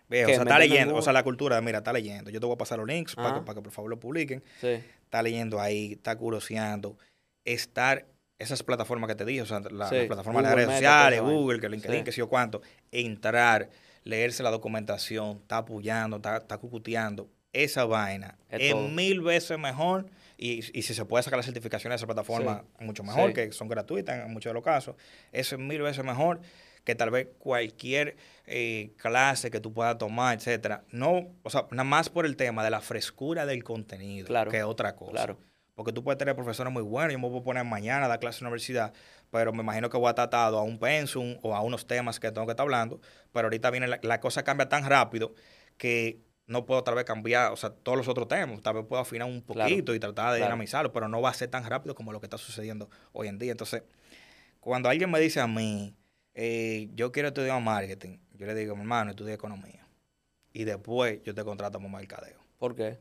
Ve, 0.09 0.25
o 0.25 0.27
sea, 0.27 0.33
está 0.39 0.45
¿Meterlo 0.45 0.65
en 0.65 0.71
leyendo, 0.71 0.97
o 0.97 1.03
sea, 1.03 1.13
la 1.13 1.23
cultura, 1.23 1.61
mira, 1.61 1.79
está 1.79 1.93
leyendo. 1.93 2.31
Yo 2.31 2.41
te 2.41 2.47
voy 2.47 2.55
a 2.55 2.59
pasar 2.59 2.79
los 2.79 2.87
links 2.89 3.15
para 3.15 3.29
Ajá. 3.29 3.39
que, 3.39 3.45
para 3.47 3.55
que 3.57 3.63
por 3.63 3.73
favor 3.73 3.91
lo 3.91 4.01
publiquen. 4.01 4.43
Sí, 4.61 4.83
Está 5.05 5.23
leyendo 5.23 5.61
ahí, 5.61 5.93
está 5.93 6.17
curioseando. 6.17 6.99
Estar, 7.45 8.07
esas 8.39 8.63
plataformas 8.63 9.09
que 9.09 9.15
te 9.17 9.25
dije, 9.25 9.43
o 9.43 9.47
sea, 9.47 9.61
la- 9.71 9.89
Sí, 9.89 9.97
las 9.97 10.07
plataformas 10.07 10.45
de 10.45 10.55
redes 10.55 10.71
sociales, 10.71 11.21
Google, 11.21 11.61
que 11.61 11.69
LinkedIn, 11.69 11.99
Sí. 12.01 12.05
que 12.05 12.13
sé 12.13 12.19
yo 12.19 12.29
cuánto, 12.29 12.63
entrar, 12.93 13.69
leerse 14.05 14.43
la 14.43 14.51
documentación, 14.51 15.39
está 15.43 15.59
apoyando, 15.59 16.17
está, 16.17 16.37
está 16.39 16.59
cucuteando. 16.59 17.29
Esa 17.53 17.85
vaina 17.87 18.37
Es 18.51 18.61
es, 18.75 18.75
mil 18.93 19.21
veces 19.23 19.59
mejor. 19.59 20.07
Y, 20.37 20.59
y 20.79 20.83
si 20.83 20.95
se 20.95 21.05
puede 21.05 21.23
sacar 21.25 21.39
las 21.39 21.47
certificaciones 21.47 21.95
de 21.95 21.97
esa 21.97 22.07
plataforma, 22.07 22.65
mucho 22.79 23.03
mejor, 23.03 23.29
Sí. 23.31 23.35
que 23.35 23.53
son 23.53 23.69
gratuitas 23.69 24.25
en 24.25 24.33
muchos 24.33 24.51
de 24.51 24.55
los 24.55 24.63
casos. 24.63 24.95
Eso 25.33 25.57
es 25.57 25.61
mil 25.61 25.81
veces 25.83 26.05
mejor 26.05 26.41
que 26.85 26.95
tal 26.95 27.11
vez 27.11 27.27
cualquier 27.39 28.17
eh, 28.47 28.93
clase 28.97 29.51
que 29.51 29.61
tú 29.61 29.73
puedas 29.73 29.99
tomar, 29.99 30.37
etcétera. 30.39 30.85
No, 30.91 31.29
o 31.43 31.51
sea, 31.51 31.67
nada 31.71 31.85
más 31.85 32.09
por 32.09 32.25
el 32.25 32.37
tema 32.37 32.63
de 32.65 32.71
la 32.71 32.81
frescura 32.81 33.45
del 33.47 33.65
contenido, 33.65 34.27
Claro, 34.27 34.51
que 34.51 34.63
otra 34.63 34.95
cosa. 34.95 35.11
claro. 35.13 35.39
Porque 35.79 35.93
tú 35.93 36.03
puedes 36.03 36.19
tener 36.19 36.35
profesores 36.35 36.73
muy 36.73 36.83
buenos, 36.83 37.13
yo 37.13 37.21
me 37.21 37.29
puedo 37.29 37.45
poner 37.45 37.63
mañana 37.63 38.07
a 38.07 38.09
dar 38.09 38.19
clase 38.19 38.41
en 38.41 38.47
la 38.47 38.49
universidad, 38.49 38.93
pero 39.31 39.53
me 39.53 39.63
imagino 39.63 39.89
que 39.89 39.97
voy 39.97 40.09
a 40.09 40.11
estar 40.11 40.25
atado 40.27 40.59
a 40.59 40.65
un 40.65 40.77
pensum 40.81 41.39
o 41.41 41.55
a 41.55 41.61
unos 41.63 41.87
temas 41.87 42.19
que 42.19 42.33
tengo 42.33 42.49
que 42.49 42.51
estar 42.51 42.65
hablando, 42.65 43.01
pero 43.33 43.47
ahorita 43.47 43.71
viene 43.71 43.87
la, 43.87 44.01
la 44.03 44.19
cosa 44.19 44.43
cambia 44.43 44.69
tan 44.69 44.85
rápido 44.91 45.35
que 45.77 46.21
no 46.49 46.67
puedo 46.67 46.83
tal 46.83 46.97
vez 46.97 47.05
cambiar, 47.05 47.53
o 47.53 47.57
sea, 47.57 47.71
todos 47.71 47.97
los 47.97 48.09
otros 48.09 48.27
temas, 48.27 48.61
tal 48.61 48.75
vez 48.75 48.87
puedo 48.87 49.01
afinar 49.01 49.29
un 49.29 49.41
Claro, 49.41 49.71
poquito 49.71 49.95
y 49.95 50.01
tratar 50.01 50.33
de 50.33 50.39
claro. 50.39 50.47
dinamizarlo, 50.47 50.93
pero 50.93 51.07
no 51.07 51.23
va 51.23 51.31
a 51.31 51.35
ser 51.35 51.49
tan 51.49 51.63
rápido 51.63 51.95
como 51.95 52.11
lo 52.13 52.19
que 52.19 52.27
está 52.27 52.39
sucediendo 52.39 52.91
hoy 53.13 53.29
en 53.29 53.39
día. 53.39 53.53
Entonces, 53.53 53.85
cuando 54.59 54.89
alguien 54.89 55.09
me 55.13 55.21
dice 55.21 55.39
a 55.41 55.47
mí, 55.47 55.95
eh, 56.35 56.89
yo 56.95 57.13
quiero 57.13 57.29
estudiar 57.29 57.63
marketing, 57.63 58.19
yo 58.33 58.47
le 58.47 58.55
digo, 58.57 58.75
mi 58.75 58.81
hermano, 58.83 59.11
estudia 59.13 59.35
economía. 59.35 59.87
Y 60.53 60.65
después 60.65 61.23
yo 61.23 61.37
te 61.37 61.45
contrato 61.45 61.79
como 61.79 61.89
mercadeo. 61.89 62.41
¿Por 62.59 62.75
qué? 62.75 62.99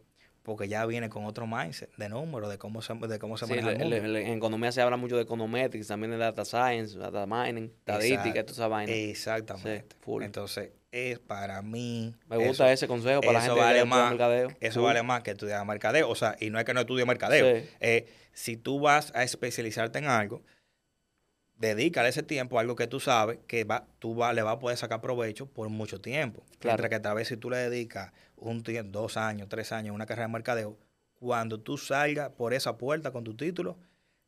Porque 0.48 0.70
ya 0.70 0.86
viene 0.86 1.10
con 1.10 1.26
otro 1.26 1.46
mindset 1.46 1.94
de 1.98 2.08
número, 2.08 2.48
de 2.48 2.58
cómo 2.58 2.82
se, 2.82 2.94
de 2.94 3.20
cómo 3.20 3.38
se 3.38 3.48
Sí, 3.48 3.50
maneja 3.52 3.72
el 3.72 3.80
mundo. 4.02 4.18
en 4.18 4.28
economía 4.38 4.72
se 4.72 4.82
habla 4.82 4.96
mucho 4.96 5.18
de 5.18 5.24
econometrics, 5.24 5.88
también 5.88 6.12
de 6.12 6.18
data 6.18 6.46
science, 6.46 6.98
data 6.98 7.26
mining, 7.28 7.66
estadística, 7.80 8.42
toda 8.44 8.54
esa 8.54 8.68
vaina. 8.70 8.94
Exactamente. 8.94 9.82
Sí, 9.90 9.96
full. 10.00 10.24
Entonces, 10.24 10.70
es 10.90 11.20
para 11.20 11.62
mí. 11.62 12.16
Me 12.30 12.38
gusta 12.38 12.72
ese 12.72 12.88
consejo 12.88 13.20
para 13.20 13.34
la 13.34 13.42
gente 13.42 13.56
que 13.56 13.60
vale 13.62 13.80
estudiar 13.80 13.88
más, 14.00 14.10
mercadeo. 14.12 14.48
Eso 14.62 14.80
Full. 14.80 14.84
vale 14.88 15.04
más 15.04 15.22
que 15.24 15.32
estudiar 15.32 15.66
mercadeo. 15.66 16.10
O 16.10 16.16
sea, 16.16 16.38
y 16.40 16.50
no 16.50 16.60
es 16.60 16.64
que 16.64 16.74
no 16.74 16.80
estudie 16.80 17.04
mercadeo. 17.04 17.60
Sí. 17.60 17.70
Eh, 17.82 18.08
si 18.32 18.56
tú 18.56 18.80
vas 18.80 19.12
a 19.16 19.24
especializarte 19.24 20.00
en 20.00 20.06
algo, 20.06 20.44
dedícale 21.58 22.10
ese 22.10 22.24
tiempo 22.24 22.58
a 22.58 22.62
algo 22.62 22.76
que 22.76 22.88
tú 22.88 23.00
sabes 23.00 23.40
que 23.48 23.64
va, 23.64 23.88
tú 24.00 24.16
va, 24.16 24.34
le 24.34 24.42
vas 24.42 24.56
a 24.56 24.60
poder 24.60 24.78
sacar 24.78 25.02
provecho 25.02 25.48
por 25.48 25.70
mucho 25.70 26.00
tiempo. 26.00 26.44
Claro. 26.60 26.78
Mientras 26.78 26.90
que 26.90 27.00
tal 27.00 27.16
vez 27.16 27.28
si 27.28 27.38
tú 27.38 27.50
le 27.50 27.58
dedicas 27.58 28.12
un 28.36 28.64
tiempo, 28.64 29.00
dos 29.00 29.18
años, 29.18 29.50
tres 29.50 29.72
años 29.72 29.92
a 29.92 29.94
una 29.94 30.06
carrera 30.06 30.28
de 30.28 30.34
mercadeo, 30.34 30.78
cuando 31.20 31.60
tú 31.60 31.78
salgas 31.78 32.30
por 32.30 32.54
esa 32.54 32.78
puerta 32.78 33.12
con 33.12 33.24
tu 33.24 33.36
título, 33.36 33.78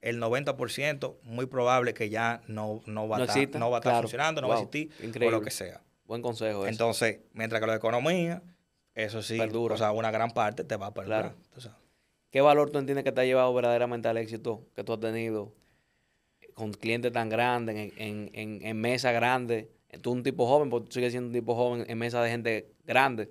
el 0.01 0.19
90% 0.19 1.17
muy 1.23 1.45
probable 1.45 1.93
que 1.93 2.09
ya 2.09 2.41
no, 2.47 2.81
no 2.85 3.07
va, 3.07 3.17
No 3.17 3.23
a 3.23 3.25
estar, 3.27 3.59
no 3.59 3.69
va 3.69 3.77
a 3.77 3.79
estar 3.79 3.91
claro. 3.91 4.03
funcionando, 4.03 4.41
no 4.41 4.47
va 4.47 4.55
a 4.55 4.61
existir, 4.61 4.89
o 5.01 5.05
increíble. 5.05 5.37
lo 5.37 5.41
que 5.41 5.51
sea. 5.51 5.81
Buen 6.05 6.21
consejo 6.21 6.61
ese. 6.63 6.71
Entonces, 6.71 7.19
mientras 7.33 7.59
que 7.59 7.65
lo 7.67 7.73
de 7.73 7.77
economía, 7.77 8.41
eso 8.95 9.21
sí, 9.21 9.37
Perdura. 9.37 9.75
o 9.75 9.77
sea, 9.77 9.91
una 9.91 10.09
gran 10.09 10.31
parte 10.31 10.63
te 10.63 10.75
va 10.77 10.87
a 10.87 10.93
perder. 10.93 11.33
Claro. 11.53 11.75
¿Qué 12.31 12.41
valor 12.41 12.69
tú 12.69 12.79
entiendes 12.79 13.03
que 13.03 13.11
te 13.11 13.21
ha 13.21 13.25
llevado 13.25 13.53
verdaderamente 13.53 14.07
al 14.07 14.17
éxito 14.17 14.63
que 14.75 14.83
tú 14.83 14.93
has 14.93 14.99
tenido 14.99 15.53
con 16.59 16.71
clientes 16.73 17.11
tan 17.11 17.29
grandes, 17.29 17.93
en, 17.97 18.29
en, 18.33 18.59
en, 18.63 18.77
mesa 18.79 19.11
grande? 19.11 19.71
Tú 20.01 20.11
un 20.11 20.21
tipo 20.21 20.45
joven, 20.45 20.69
porque 20.69 20.87
tú 20.87 20.93
sigues 20.93 21.11
siendo 21.11 21.27
un 21.29 21.33
tipo 21.33 21.55
joven 21.55 21.85
en 21.87 21.97
mesa 21.97 22.21
de 22.21 22.29
gente 22.29 22.71
grande. 22.85 23.29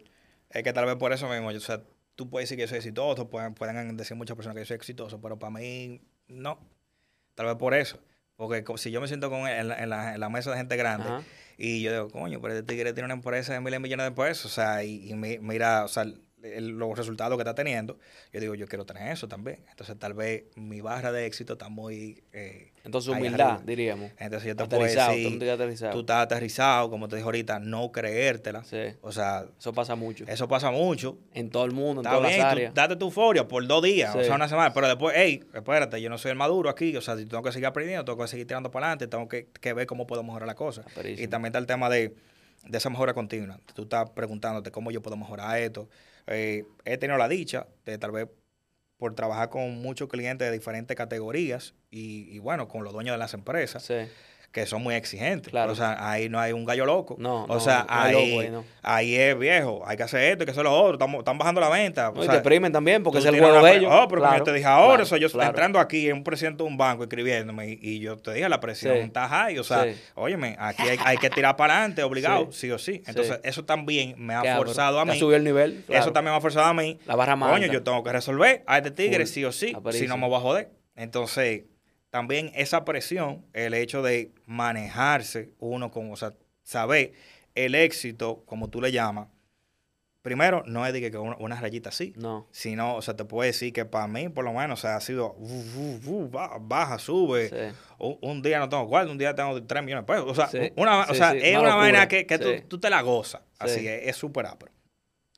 Es 0.51 0.63
que 0.65 0.73
tal 0.73 0.87
vez 0.87 0.97
por 0.97 1.13
eso 1.13 1.29
mismo, 1.29 1.49
o 1.49 1.61
sea, 1.61 1.83
tú 2.17 2.29
puedes 2.29 2.49
decir 2.49 2.57
que 2.57 2.63
yo 2.63 2.69
soy 2.69 2.79
exitoso, 2.79 3.31
pueden, 3.31 3.55
pueden 3.55 3.97
decir 3.97 4.17
muchas 4.17 4.35
personas 4.35 4.57
que 4.57 4.63
yo 4.63 4.67
soy 4.67 4.77
exitoso, 4.77 5.21
pero 5.21 5.39
para 5.39 5.51
mí, 5.51 6.01
no. 6.27 6.59
Tal 7.35 7.47
vez 7.47 7.55
por 7.57 7.75
eso. 7.75 8.01
Porque 8.35 8.65
si 8.77 8.91
yo 8.91 9.01
me 9.01 9.07
siento 9.09 9.31
con 9.31 9.47
él 9.49 9.59
en, 9.59 9.69
la, 9.69 9.83
en 9.83 9.91
la- 9.91 10.15
en 10.15 10.21
la 10.21 10.29
mesa 10.29 10.51
de 10.51 10.57
gente 10.57 10.77
grande 10.77 11.09
Ajá. 11.09 11.23
y 11.57 11.83
yo 11.83 11.93
digo, 11.93 12.09
coño, 12.11 12.41
pero 12.41 12.55
este 12.55 12.65
tigre 12.73 12.93
tiene 12.93 13.05
una 13.07 13.15
empresa 13.15 13.53
de 13.53 13.61
miles 13.61 13.73
de 13.75 13.79
millones 13.81 14.07
de 14.07 14.13
pesos, 14.13 14.47
o 14.47 14.49
sea, 14.49 14.83
y, 14.85 15.11
y 15.11 15.15
mi- 15.15 15.39
mira, 15.39 15.85
o 15.85 15.89
sea, 15.89 16.07
el- 16.43 16.69
los 16.79 16.97
resultados 16.97 17.37
que 17.37 17.43
está 17.43 17.55
teniendo, 17.55 17.99
yo 18.33 18.41
digo, 18.41 18.55
yo 18.55 18.67
quiero 18.69 18.85
tener 18.87 19.11
eso 19.13 19.27
también. 19.29 19.59
Entonces, 19.71 19.99
tal 19.99 20.15
vez 20.15 20.45
mi 20.57 20.81
barra 20.81 21.11
de 21.13 21.27
éxito 21.27 21.55
está 21.55 21.69
muy... 21.69 22.23
eh, 22.33 22.73
Entonces, 22.85 23.13
humildad, 23.13 23.61
diríamos. 23.61 24.11
Entonces, 24.19 24.47
yo 24.49 24.57
te 24.57 24.65
puedo 24.67 24.83
Aterrizado, 24.83 25.13
decir, 25.13 25.39
tú 25.39 25.51
aterrizado. 25.51 26.01
estás 26.01 26.17
aterrizado, 26.25 26.91
como 26.91 27.09
te 27.09 27.17
dije 27.17 27.25
ahorita, 27.25 27.59
no 27.59 27.91
creértela. 27.93 28.63
Sí. 28.65 28.79
O 29.03 29.13
sea, 29.13 29.47
Eso 29.59 29.73
pasa 29.73 29.95
mucho. 29.95 30.25
eso 30.29 30.49
pasa 30.49 30.71
mucho. 30.71 31.19
En 31.35 31.51
todo 31.51 31.65
el 31.65 31.73
mundo, 31.73 32.01
en 32.03 32.07
Está 32.07 32.17
todas 32.17 32.31
bien, 32.31 32.41
las 32.65 32.75
tú 32.75 32.75
date 32.75 32.97
tu 32.97 33.07
euforia 33.07 33.47
por 33.49 33.67
dos 33.67 33.83
días, 33.83 34.15
o 34.15 34.23
sea, 34.23 34.35
una 34.35 34.49
semana, 34.49 34.73
pero 34.73 34.87
después, 34.87 35.15
hey, 35.19 35.45
espérate, 35.53 36.01
yo 36.01 36.09
no 36.09 36.19
soy 36.19 36.31
el 36.31 36.37
maduro 36.37 36.71
aquí, 36.71 36.97
o 36.97 37.01
sea, 37.01 37.17
si 37.17 37.27
tengo 37.27 37.43
que 37.43 37.53
seguir 37.53 37.67
aprendiendo, 37.67 38.05
tengo 38.05 38.23
que 38.23 38.29
seguir 38.29 38.47
tirando 38.47 38.71
para 38.71 38.87
adelante, 38.87 39.07
tengo 39.09 39.29
que, 39.29 39.49
que 39.61 39.73
ver 39.73 39.87
cómo 39.87 40.07
puedo 40.07 40.23
mejorar 40.23 40.47
la 40.47 40.55
cosa. 40.55 40.83
Y 41.05 41.27
también 41.29 41.51
está 41.51 41.59
el 41.59 41.67
tema 41.67 41.91
de, 41.91 42.15
de 42.67 42.79
esa 42.79 42.91
mejora 42.91 43.13
continua. 43.15 43.59
Tú 43.75 43.83
estás 43.83 44.11
preguntándote 44.11 44.71
cómo 44.71 44.91
yo 44.91 45.03
puedo 45.03 45.17
mejorar 45.17 45.59
esto. 45.59 45.89
Eh, 46.29 46.65
he 46.85 46.99
tenido 46.99 47.19
la 47.19 47.29
dicha 47.29 47.67
de 47.85 47.99
tal 47.99 48.11
vez 48.13 48.29
por 48.97 49.15
trabajar 49.15 49.49
con 49.51 49.81
muchos 49.81 50.09
clientes 50.09 50.47
de 50.49 50.53
diferentes 50.53 50.97
categorías 50.97 51.75
y, 51.91 52.29
y 52.35 52.39
bueno, 52.39 52.69
con 52.69 52.85
los 52.85 52.93
dueños 52.93 53.15
de 53.15 53.19
las 53.19 53.35
empresas, 53.35 53.85
Sí. 53.85 53.95
Que 54.61 54.67
son 54.67 54.83
muy 54.83 54.95
exigentes. 54.95 55.51
Claro. 55.51 55.73
O 55.73 55.75
sea, 55.75 55.97
ahí 56.11 56.29
no 56.29 56.39
hay 56.41 56.53
un 56.53 56.65
gallo 56.65 56.85
loco. 56.87 57.17
No, 57.19 57.45
O 57.45 57.55
no, 57.55 57.61
sea, 57.61 57.87
no 57.89 57.95
hay 57.95 58.15
ahí, 58.15 58.49
loco 58.51 58.65
ahí, 58.83 59.15
es 59.17 59.39
viejo, 59.39 59.83
hay 59.87 59.97
que 59.97 60.03
hacer 60.03 60.23
esto, 60.23 60.43
hay 60.43 60.47
que 60.47 60.51
hacer 60.53 60.65
lo 60.65 60.73
otro, 60.73 61.19
están 61.19 61.39
bajando 61.39 61.61
la 61.61 61.69
venta. 61.69 62.11
No, 62.15 62.21
o 62.21 62.23
y 62.23 62.25
sea, 62.25 62.33
te 62.33 62.39
exprimen 62.39 62.73
también 62.73 63.03
porque 63.03 63.19
es 63.19 63.25
el 63.27 63.35
una 63.41 63.61
de 63.63 63.77
ellos. 63.77 63.91
Oh, 63.93 64.07
pero 64.09 64.21
como 64.21 64.31
Claro, 64.33 64.39
yo 64.39 64.45
te 64.45 64.53
dije 64.53 64.67
ahora, 64.67 64.87
claro, 64.89 65.03
o 65.03 65.07
sea, 65.07 65.19
yo 65.19 65.31
claro. 65.31 65.51
entrando 65.51 65.79
aquí 65.79 66.09
en 66.09 66.17
un 66.17 66.25
presidente 66.25 66.63
de 66.63 66.69
un 66.69 66.77
banco 66.77 67.03
escribiéndome 67.05 67.69
y, 67.69 67.79
y 67.83 67.99
yo 68.01 68.17
te 68.17 68.33
dije 68.35 68.49
la 68.49 68.61
presión 68.61 68.95
Sí. 68.95 69.01
está 69.01 69.29
high, 69.29 69.59
o 69.59 69.65
sea, 69.65 69.85
Sí. 69.85 69.97
óyeme, 70.15 70.57
aquí 70.59 70.83
hay, 70.83 70.99
hay 71.05 71.17
que 71.19 71.31
tirar 71.31 71.57
para 71.57 71.75
adelante, 71.79 72.03
obligado, 72.03 72.49
sí. 72.53 72.59
Sí. 72.69 72.71
o 72.71 72.79
sí. 72.79 73.03
Entonces, 73.07 73.41
eso 73.45 73.65
también 73.65 74.15
me 74.19 74.35
ha 74.35 74.57
forzado 74.57 74.99
a 75.01 75.05
mí. 75.05 75.19
subió 75.19 75.37
el 75.37 75.45
nivel. 75.45 75.85
Eso 75.89 76.13
también 76.13 76.33
me 76.33 76.39
ha 76.39 76.41
forzado 76.41 76.67
a 76.67 76.75
mí. 76.75 76.99
La 77.07 77.15
barra 77.17 77.37
más 77.37 77.51
Coño, 77.53 77.67
yo 77.67 77.83
tengo 77.83 78.03
que 78.03 78.13
resolver 78.13 78.63
a 78.67 78.79
este 78.79 78.91
tigre 78.91 79.27
sí 79.27 79.45
o 79.45 79.53
sí, 79.53 79.75
si 79.93 80.07
no 80.07 80.17
me 80.17 80.27
voy 80.29 80.37
a 80.37 80.41
joder. 80.41 80.71
Entonces, 80.97 81.63
también 82.11 82.51
esa 82.55 82.85
presión, 82.85 83.45
el 83.53 83.75
hecho 83.75 84.03
de 84.03 84.33
manejarse 84.47 85.55
uno 85.59 85.91
con, 85.91 86.11
o 86.13 86.17
sea, 86.17 86.35
saber 86.63 87.13
el 87.55 87.75
éxito, 87.75 88.43
como 88.47 88.69
tú 88.71 88.81
le 88.81 88.93
llamas, 88.93 89.29
primero, 90.23 90.63
no 90.67 90.87
es 90.87 90.93
de 90.93 91.11
que 91.11 91.17
una, 91.17 91.37
una 91.39 91.61
rayita 91.61 91.89
así, 91.89 92.13
No. 92.17 92.47
sino, 92.51 92.97
o 92.97 93.03
sea, 93.03 93.17
te 93.17 93.25
puedo 93.25 93.47
decir 93.47 93.73
que 93.73 93.85
para 93.85 94.07
mí, 94.09 94.29
por 94.29 94.45
lo 94.45 94.53
menos, 94.53 94.79
o 94.81 94.83
sea, 94.83 94.97
ha 94.97 95.01
sido 95.01 95.33
uh, 95.39 95.63
uh, 95.77 96.01
uh, 96.07 96.31
ba- 96.31 96.59
baja, 96.61 96.99
sube. 96.99 97.49
Sí. 97.49 97.77
Un, 97.99 98.19
un 98.21 98.43
día 98.43 98.59
no 98.59 98.69
tengo 98.69 98.87
cuarto, 98.89 99.11
un 99.11 99.19
día 99.19 99.35
tengo 99.35 99.63
3 99.63 99.83
millones 99.83 100.07
de 100.07 100.13
pesos. 100.13 100.29
O 100.31 100.35
sea, 100.35 100.49
Sí, 100.49 100.73
una, 100.77 101.01
o 101.03 101.07
sí, 101.07 101.15
sea 101.15 101.33
sí, 101.33 101.39
es 101.43 101.59
una 101.59 101.75
vaina 101.77 102.09
que, 102.09 102.27
que 102.27 102.39
tú, 102.39 102.49
tú 102.69 102.79
te 102.79 102.91
la 102.91 103.01
gozas. 103.03 103.41
Así 103.59 103.81
Sí. 103.81 103.87
es, 103.89 104.17
súper 104.17 104.47
apro. 104.47 104.71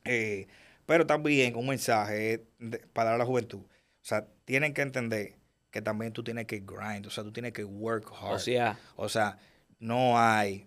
Eh, 0.04 0.46
pero 0.86 1.06
también 1.06 1.54
un 1.56 1.68
mensaje 1.68 2.44
de- 2.58 2.78
para 2.92 3.16
la 3.16 3.24
juventud. 3.24 3.60
O 3.60 3.68
sea, 4.02 4.26
tienen 4.44 4.74
que 4.74 4.82
entender 4.82 5.34
que 5.70 5.80
también 5.82 6.12
tú 6.12 6.22
tienes 6.24 6.46
que 6.46 6.60
grind, 6.60 7.06
o 7.06 7.10
sea, 7.10 7.24
tú 7.24 7.32
tienes 7.32 7.52
que 7.52 7.64
work 7.64 8.06
hard. 8.12 8.34
O 8.34 8.38
sea, 8.38 8.78
O 8.96 9.08
sea, 9.08 9.38
no 9.78 10.18
hay 10.18 10.66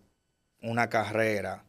una 0.62 0.89
carrera 0.89 1.66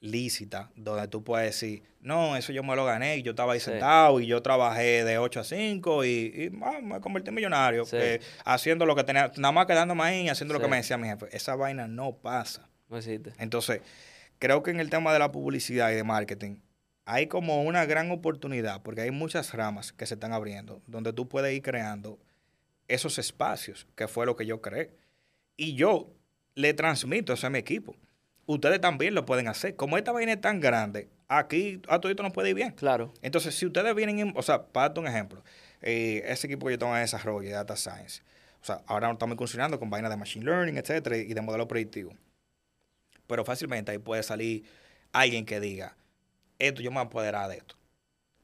lícita 0.00 0.70
donde 0.76 1.08
tú 1.08 1.24
puedes 1.24 1.46
decir, 1.58 1.82
no, 2.00 2.36
eso 2.36 2.52
yo 2.52 2.62
me 2.62 2.76
lo 2.76 2.84
gané 2.84 3.16
y 3.16 3.22
yo 3.22 3.30
estaba 3.30 3.54
ahí 3.54 3.60
Sí. 3.60 3.70
sentado 3.70 4.20
y 4.20 4.26
yo 4.26 4.42
trabajé 4.42 5.02
de 5.04 5.18
8 5.18 5.40
a 5.40 5.44
5 5.44 6.04
y, 6.04 6.08
y, 6.08 6.52
ah, 6.62 6.78
me 6.82 7.00
convertí 7.00 7.30
en 7.30 7.34
millonario 7.34 7.84
Sí. 7.86 7.96
eh, 7.98 8.20
haciendo 8.44 8.84
lo 8.86 8.94
que 8.94 9.02
tenía, 9.04 9.32
nada 9.38 9.52
más 9.52 9.66
quedándome 9.66 10.02
ahí 10.04 10.20
y 10.26 10.28
haciendo 10.28 10.54
lo 10.54 10.60
que 10.60 10.68
me 10.68 10.76
decía 10.76 10.98
mi 10.98 11.08
jefe. 11.08 11.26
Esa 11.34 11.56
vaina 11.56 11.88
no 11.88 12.12
pasa. 12.16 12.68
no 12.88 12.98
existe. 12.98 13.32
Entonces, 13.38 13.80
creo 14.38 14.62
que 14.62 14.70
en 14.70 14.78
el 14.78 14.90
tema 14.90 15.12
de 15.12 15.18
la 15.18 15.32
publicidad 15.32 15.90
y 15.90 15.94
de 15.94 16.04
marketing 16.04 16.58
hay 17.04 17.26
como 17.26 17.62
una 17.64 17.84
gran 17.86 18.10
oportunidad 18.12 18.82
porque 18.82 19.00
hay 19.00 19.10
muchas 19.10 19.52
ramas 19.54 19.92
que 19.92 20.06
se 20.06 20.14
están 20.14 20.32
abriendo 20.32 20.82
donde 20.86 21.12
tú 21.12 21.28
puedes 21.28 21.52
ir 21.56 21.62
creando 21.62 22.18
esos 22.88 23.18
espacios, 23.18 23.86
que 23.96 24.08
fue 24.08 24.26
lo 24.26 24.36
que 24.36 24.46
yo 24.46 24.60
creé. 24.60 24.90
Y 25.56 25.74
yo 25.74 26.12
le 26.54 26.74
transmito 26.74 27.32
eso 27.32 27.46
a 27.46 27.50
mi 27.50 27.58
equipo. 27.58 27.96
Ustedes 28.46 28.80
también 28.80 29.14
lo 29.14 29.26
pueden 29.26 29.48
hacer. 29.48 29.74
Como 29.76 29.96
esta 29.98 30.12
vaina 30.12 30.32
es 30.32 30.40
tan 30.40 30.60
grande, 30.60 31.08
aquí 31.28 31.80
a 31.88 32.00
todo 32.00 32.10
esto 32.10 32.22
nos 32.22 32.32
puede 32.32 32.50
ir 32.50 32.54
bien. 32.54 32.72
Claro. 32.72 33.12
Entonces, 33.22 33.54
si 33.54 33.66
ustedes 33.66 33.94
vienen, 33.94 34.18
en- 34.20 34.32
o 34.36 34.42
sea, 34.42 34.66
para 34.66 34.88
darte 34.88 35.00
un 35.00 35.06
ejemplo, 35.08 35.42
eh, 35.82 36.22
ese 36.26 36.46
equipo 36.46 36.66
que 36.66 36.74
yo 36.74 36.78
tengo 36.78 36.94
en 36.94 37.02
desarrollo 37.02 37.48
de 37.48 37.54
Data 37.54 37.76
Science, 37.76 38.22
o 38.62 38.64
sea, 38.64 38.82
ahora 38.86 39.10
estamos 39.10 39.34
incursionando 39.34 39.78
con 39.78 39.90
vainas 39.90 40.10
de 40.10 40.16
Machine 40.16 40.44
Learning, 40.44 40.76
etcétera, 40.76 41.16
y 41.16 41.32
de 41.34 41.40
modelo 41.40 41.66
predictivo. 41.68 42.14
Pero 43.26 43.44
fácilmente 43.44 43.90
ahí 43.92 43.98
puede 43.98 44.22
salir 44.22 44.64
alguien 45.12 45.44
que 45.44 45.60
diga, 45.60 45.96
esto 46.58 46.82
yo 46.82 46.90
me 46.90 46.96
voy 46.96 47.04
a 47.04 47.06
apoderar 47.06 47.48
de 47.48 47.56
esto. 47.58 47.75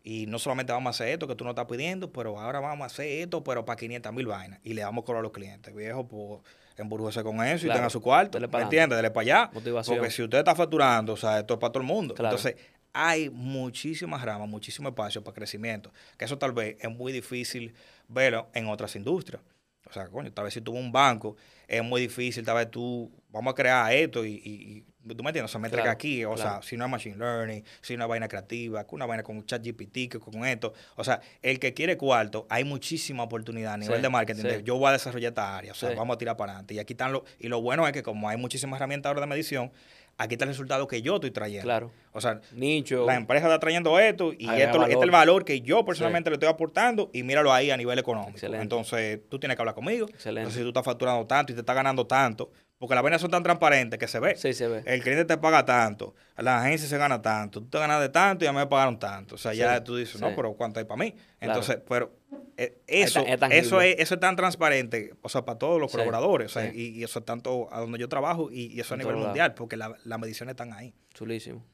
Y 0.05 0.27
no 0.27 0.39
solamente 0.39 0.73
vamos 0.73 0.89
a 0.89 0.91
hacer 0.91 1.09
esto 1.13 1.29
que 1.29 1.35
tú 1.37 1.45
no 1.45 1.51
estás 1.51 1.67
pidiendo, 1.67 2.11
pero 2.13 2.39
ahora 2.41 2.59
vamos 2.61 2.83
a 2.83 2.87
hacer 2.87 3.07
esto, 3.23 3.45
pero 3.45 3.65
para 3.65 3.77
500 3.79 4.13
mil 4.13 4.27
vainas. 4.27 4.59
Y 4.65 4.75
le 4.75 4.83
damos 4.83 5.05
cobrar 5.05 5.21
a 5.21 5.23
los 5.23 5.33
clientes. 5.33 5.73
Viejo, 5.75 6.07
pues 6.09 6.41
embrújese 6.77 7.23
con 7.23 7.37
eso 7.45 7.67
y 7.67 7.69
Claro. 7.69 7.79
tenga 7.79 7.91
su 7.91 8.01
cuarto. 8.01 8.39
Dele 8.39 8.51
¿Me 8.53 8.63
entiendes? 8.63 8.97
Dele 8.97 9.11
para 9.11 9.23
allá. 9.23 9.51
Motivación. 9.55 9.97
Porque 9.97 10.11
si 10.11 10.23
usted 10.23 10.39
está 10.39 10.55
facturando, 10.57 11.13
o 11.13 11.17
sea, 11.17 11.39
esto 11.39 11.55
es 11.55 11.61
para 11.61 11.71
todo 11.73 11.83
el 11.83 11.87
mundo. 11.87 12.15
Claro. 12.15 12.37
Entonces, 12.37 12.61
hay 12.93 13.31
muchísimas 13.31 14.23
ramas, 14.25 14.49
muchísimo 14.49 14.89
espacio 14.89 15.23
para 15.23 15.35
crecimiento. 15.35 15.93
Que 16.19 16.25
eso 16.25 16.37
tal 16.37 16.53
vez 16.53 16.77
es 16.81 16.91
muy 16.91 17.13
difícil 17.13 17.73
verlo 18.09 18.49
en 18.55 18.67
otras 18.69 18.97
industrias. 18.97 19.41
O 19.89 19.93
sea, 19.93 20.09
coño, 20.09 20.33
tal 20.33 20.45
vez 20.45 20.55
si 20.55 20.61
tú 20.61 20.73
un 20.73 20.91
banco, 20.91 21.37
es 21.69 21.83
muy 21.83 22.01
difícil, 22.01 22.45
tal 22.45 22.57
vez 22.57 22.71
tú, 22.71 23.11
vamos 23.31 23.53
a 23.53 23.55
crear 23.55 23.93
esto 23.93 24.25
y, 24.25 24.33
y- 24.33 24.77
y- 24.79 24.85
tú 25.03 25.23
me 25.23 25.31
entiendes, 25.31 25.45
o 25.45 25.49
sea, 25.49 25.61
me 25.61 25.69
entrega 25.69 25.85
Claro, 25.85 25.95
aquí, 25.95 26.25
o 26.25 26.35
claro. 26.35 26.51
sea, 26.51 26.63
si 26.63 26.77
no 26.77 26.85
es 26.85 26.91
machine 26.91 27.17
learning, 27.17 27.65
si 27.81 27.97
no 27.97 28.05
es 28.05 28.09
vaina 28.09 28.29
creativa, 28.29 28.85
con 28.85 28.97
una 28.99 29.07
vaina 29.07 29.23
con 29.23 29.45
ChatGPT, 29.45 30.11
que 30.11 30.19
con 30.21 30.45
esto, 30.45 30.73
o 30.97 31.05
sea, 31.05 31.21
el 31.43 31.59
que 31.59 31.75
quiere 31.75 31.97
cuarto, 31.97 32.47
hay 32.49 32.65
muchísima 32.65 33.23
oportunidad 33.23 33.75
a 33.75 33.77
nivel 33.79 33.97
Sí, 33.97 34.03
de 34.03 34.09
marketing, 34.09 34.43
sí. 34.43 34.49
de 34.49 34.63
yo 34.63 34.77
voy 34.77 34.89
a 34.89 34.93
desarrollar 34.93 35.31
esta 35.33 35.57
área, 35.57 35.73
o 35.73 35.75
sea, 35.75 35.91
Sí. 35.91 35.97
vamos 35.97 36.15
a 36.15 36.19
tirar 36.19 36.37
para 36.37 36.53
adelante. 36.53 36.75
Y 36.75 36.79
aquí 36.79 36.93
están 36.93 37.13
los, 37.13 37.23
y 37.39 37.49
lo 37.49 37.61
bueno 37.61 37.87
es 37.87 37.93
que 37.93 38.03
como 38.03 38.29
hay 38.29 38.37
muchísimas 38.37 38.79
herramientas 38.79 39.11
ahora 39.11 39.21
de 39.23 39.27
medición, 39.27 39.73
aquí 40.19 40.35
está 40.35 40.45
el 40.45 40.51
resultado 40.51 40.87
que 40.87 41.01
yo 41.03 41.15
estoy 41.17 41.31
trayendo. 41.31 41.65
Claro. 41.65 41.91
O 42.13 42.21
sea, 42.21 42.41
Nicho. 42.53 43.07
la 43.07 43.15
empresa 43.17 43.47
está 43.47 43.59
trayendo 43.59 43.99
esto 43.99 44.33
y 44.33 44.45
esto, 44.49 44.83
este 44.83 44.95
es 44.97 45.03
el 45.03 45.11
valor. 45.11 45.11
valor 45.11 45.45
que 45.45 45.63
yo 45.63 45.85
personalmente 45.85 46.29
le 46.31 46.35
estoy 46.35 46.49
aportando 46.49 47.11
y 47.13 47.23
míralo 47.23 47.53
ahí 47.53 47.71
a 47.71 47.77
nivel 47.77 47.99
económico. 47.99 48.33
Excelente. 48.33 48.63
Entonces, 48.63 49.21
tú 49.29 49.39
tienes 49.39 49.57
que 49.57 49.63
hablar 49.63 49.75
conmigo. 49.75 50.07
Excelente. 50.09 50.41
Entonces, 50.43 50.59
si 50.59 50.63
tú 50.65 50.69
estás 50.69 50.85
facturando 50.85 51.27
tanto 51.27 51.53
y 51.53 51.55
te 51.55 51.61
estás 51.61 51.75
ganando 51.75 52.07
tanto, 52.07 52.51
porque 52.83 52.97
las 52.97 53.05
vainas 53.05 53.21
son 53.21 53.31
tan 53.31 53.45
transparentes 53.45 53.97
que 53.97 54.09
se 54.09 54.19
ve. 54.19 54.37
Sí, 54.37 54.53
se 54.53 54.67
ve. 54.67 54.83
El 54.87 55.01
cliente 55.05 55.25
te 55.25 55.37
paga 55.39 55.65
tanto, 55.65 56.17
la 56.37 56.63
agencia 56.63 56.89
se 56.89 56.99
gana 56.99 57.23
tanto, 57.23 57.61
tú 57.61 57.69
te 57.69 57.79
ganas 57.79 58.01
de 58.01 58.09
tanto 58.09 58.45
y 58.45 58.47
ya 58.47 58.53
me 58.53 58.67
pagaron 58.67 58.99
tanto. 58.99 59.37
O 59.37 59.39
sea, 59.39 59.55
ya 59.55 59.85
tú 59.85 59.95
dices, 59.95 60.21
no, 60.21 60.35
pero 60.35 60.55
¿cuánto 60.55 60.81
hay 60.81 60.85
para 60.85 60.99
mí? 60.99 61.15
Entonces, 61.39 61.79
pero 61.89 62.11
eh, 62.57 62.83
eso, 62.89 63.21
es, 63.21 63.41
eso, 63.53 63.81
eso 63.81 64.15
es 64.15 64.21
tan 64.21 64.35
transparente, 64.35 65.15
o 65.23 65.29
sea, 65.29 65.45
para 65.45 65.61
todos 65.61 65.81
los 65.81 65.93
sí, 65.93 65.97
colaboradores. 65.97 66.57
Y, 66.75 67.05
eso 67.05 67.21
es 67.21 67.25
tanto 67.25 67.69
a 67.71 67.79
donde 67.79 68.01
yo 68.01 68.09
trabajo 68.09 68.51
y, 68.51 68.81
eso 68.81 68.95
a 68.95 68.97
nivel 68.97 69.15
mundial, 69.15 69.55
porque 69.55 69.77
las 69.77 70.19
mediciones 70.19 70.55
están 70.55 70.73
ahí. 70.73 70.93
Chulísimo. 71.15 71.65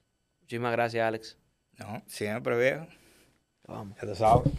Muchísimas 0.42 0.72
gracias, 0.72 1.08
Alex. 1.08 1.38
No, 1.78 2.02
siempre 2.06 2.58
viejo. 2.58 2.86
Vamos. 3.66 3.96
Sabes. 4.12 4.52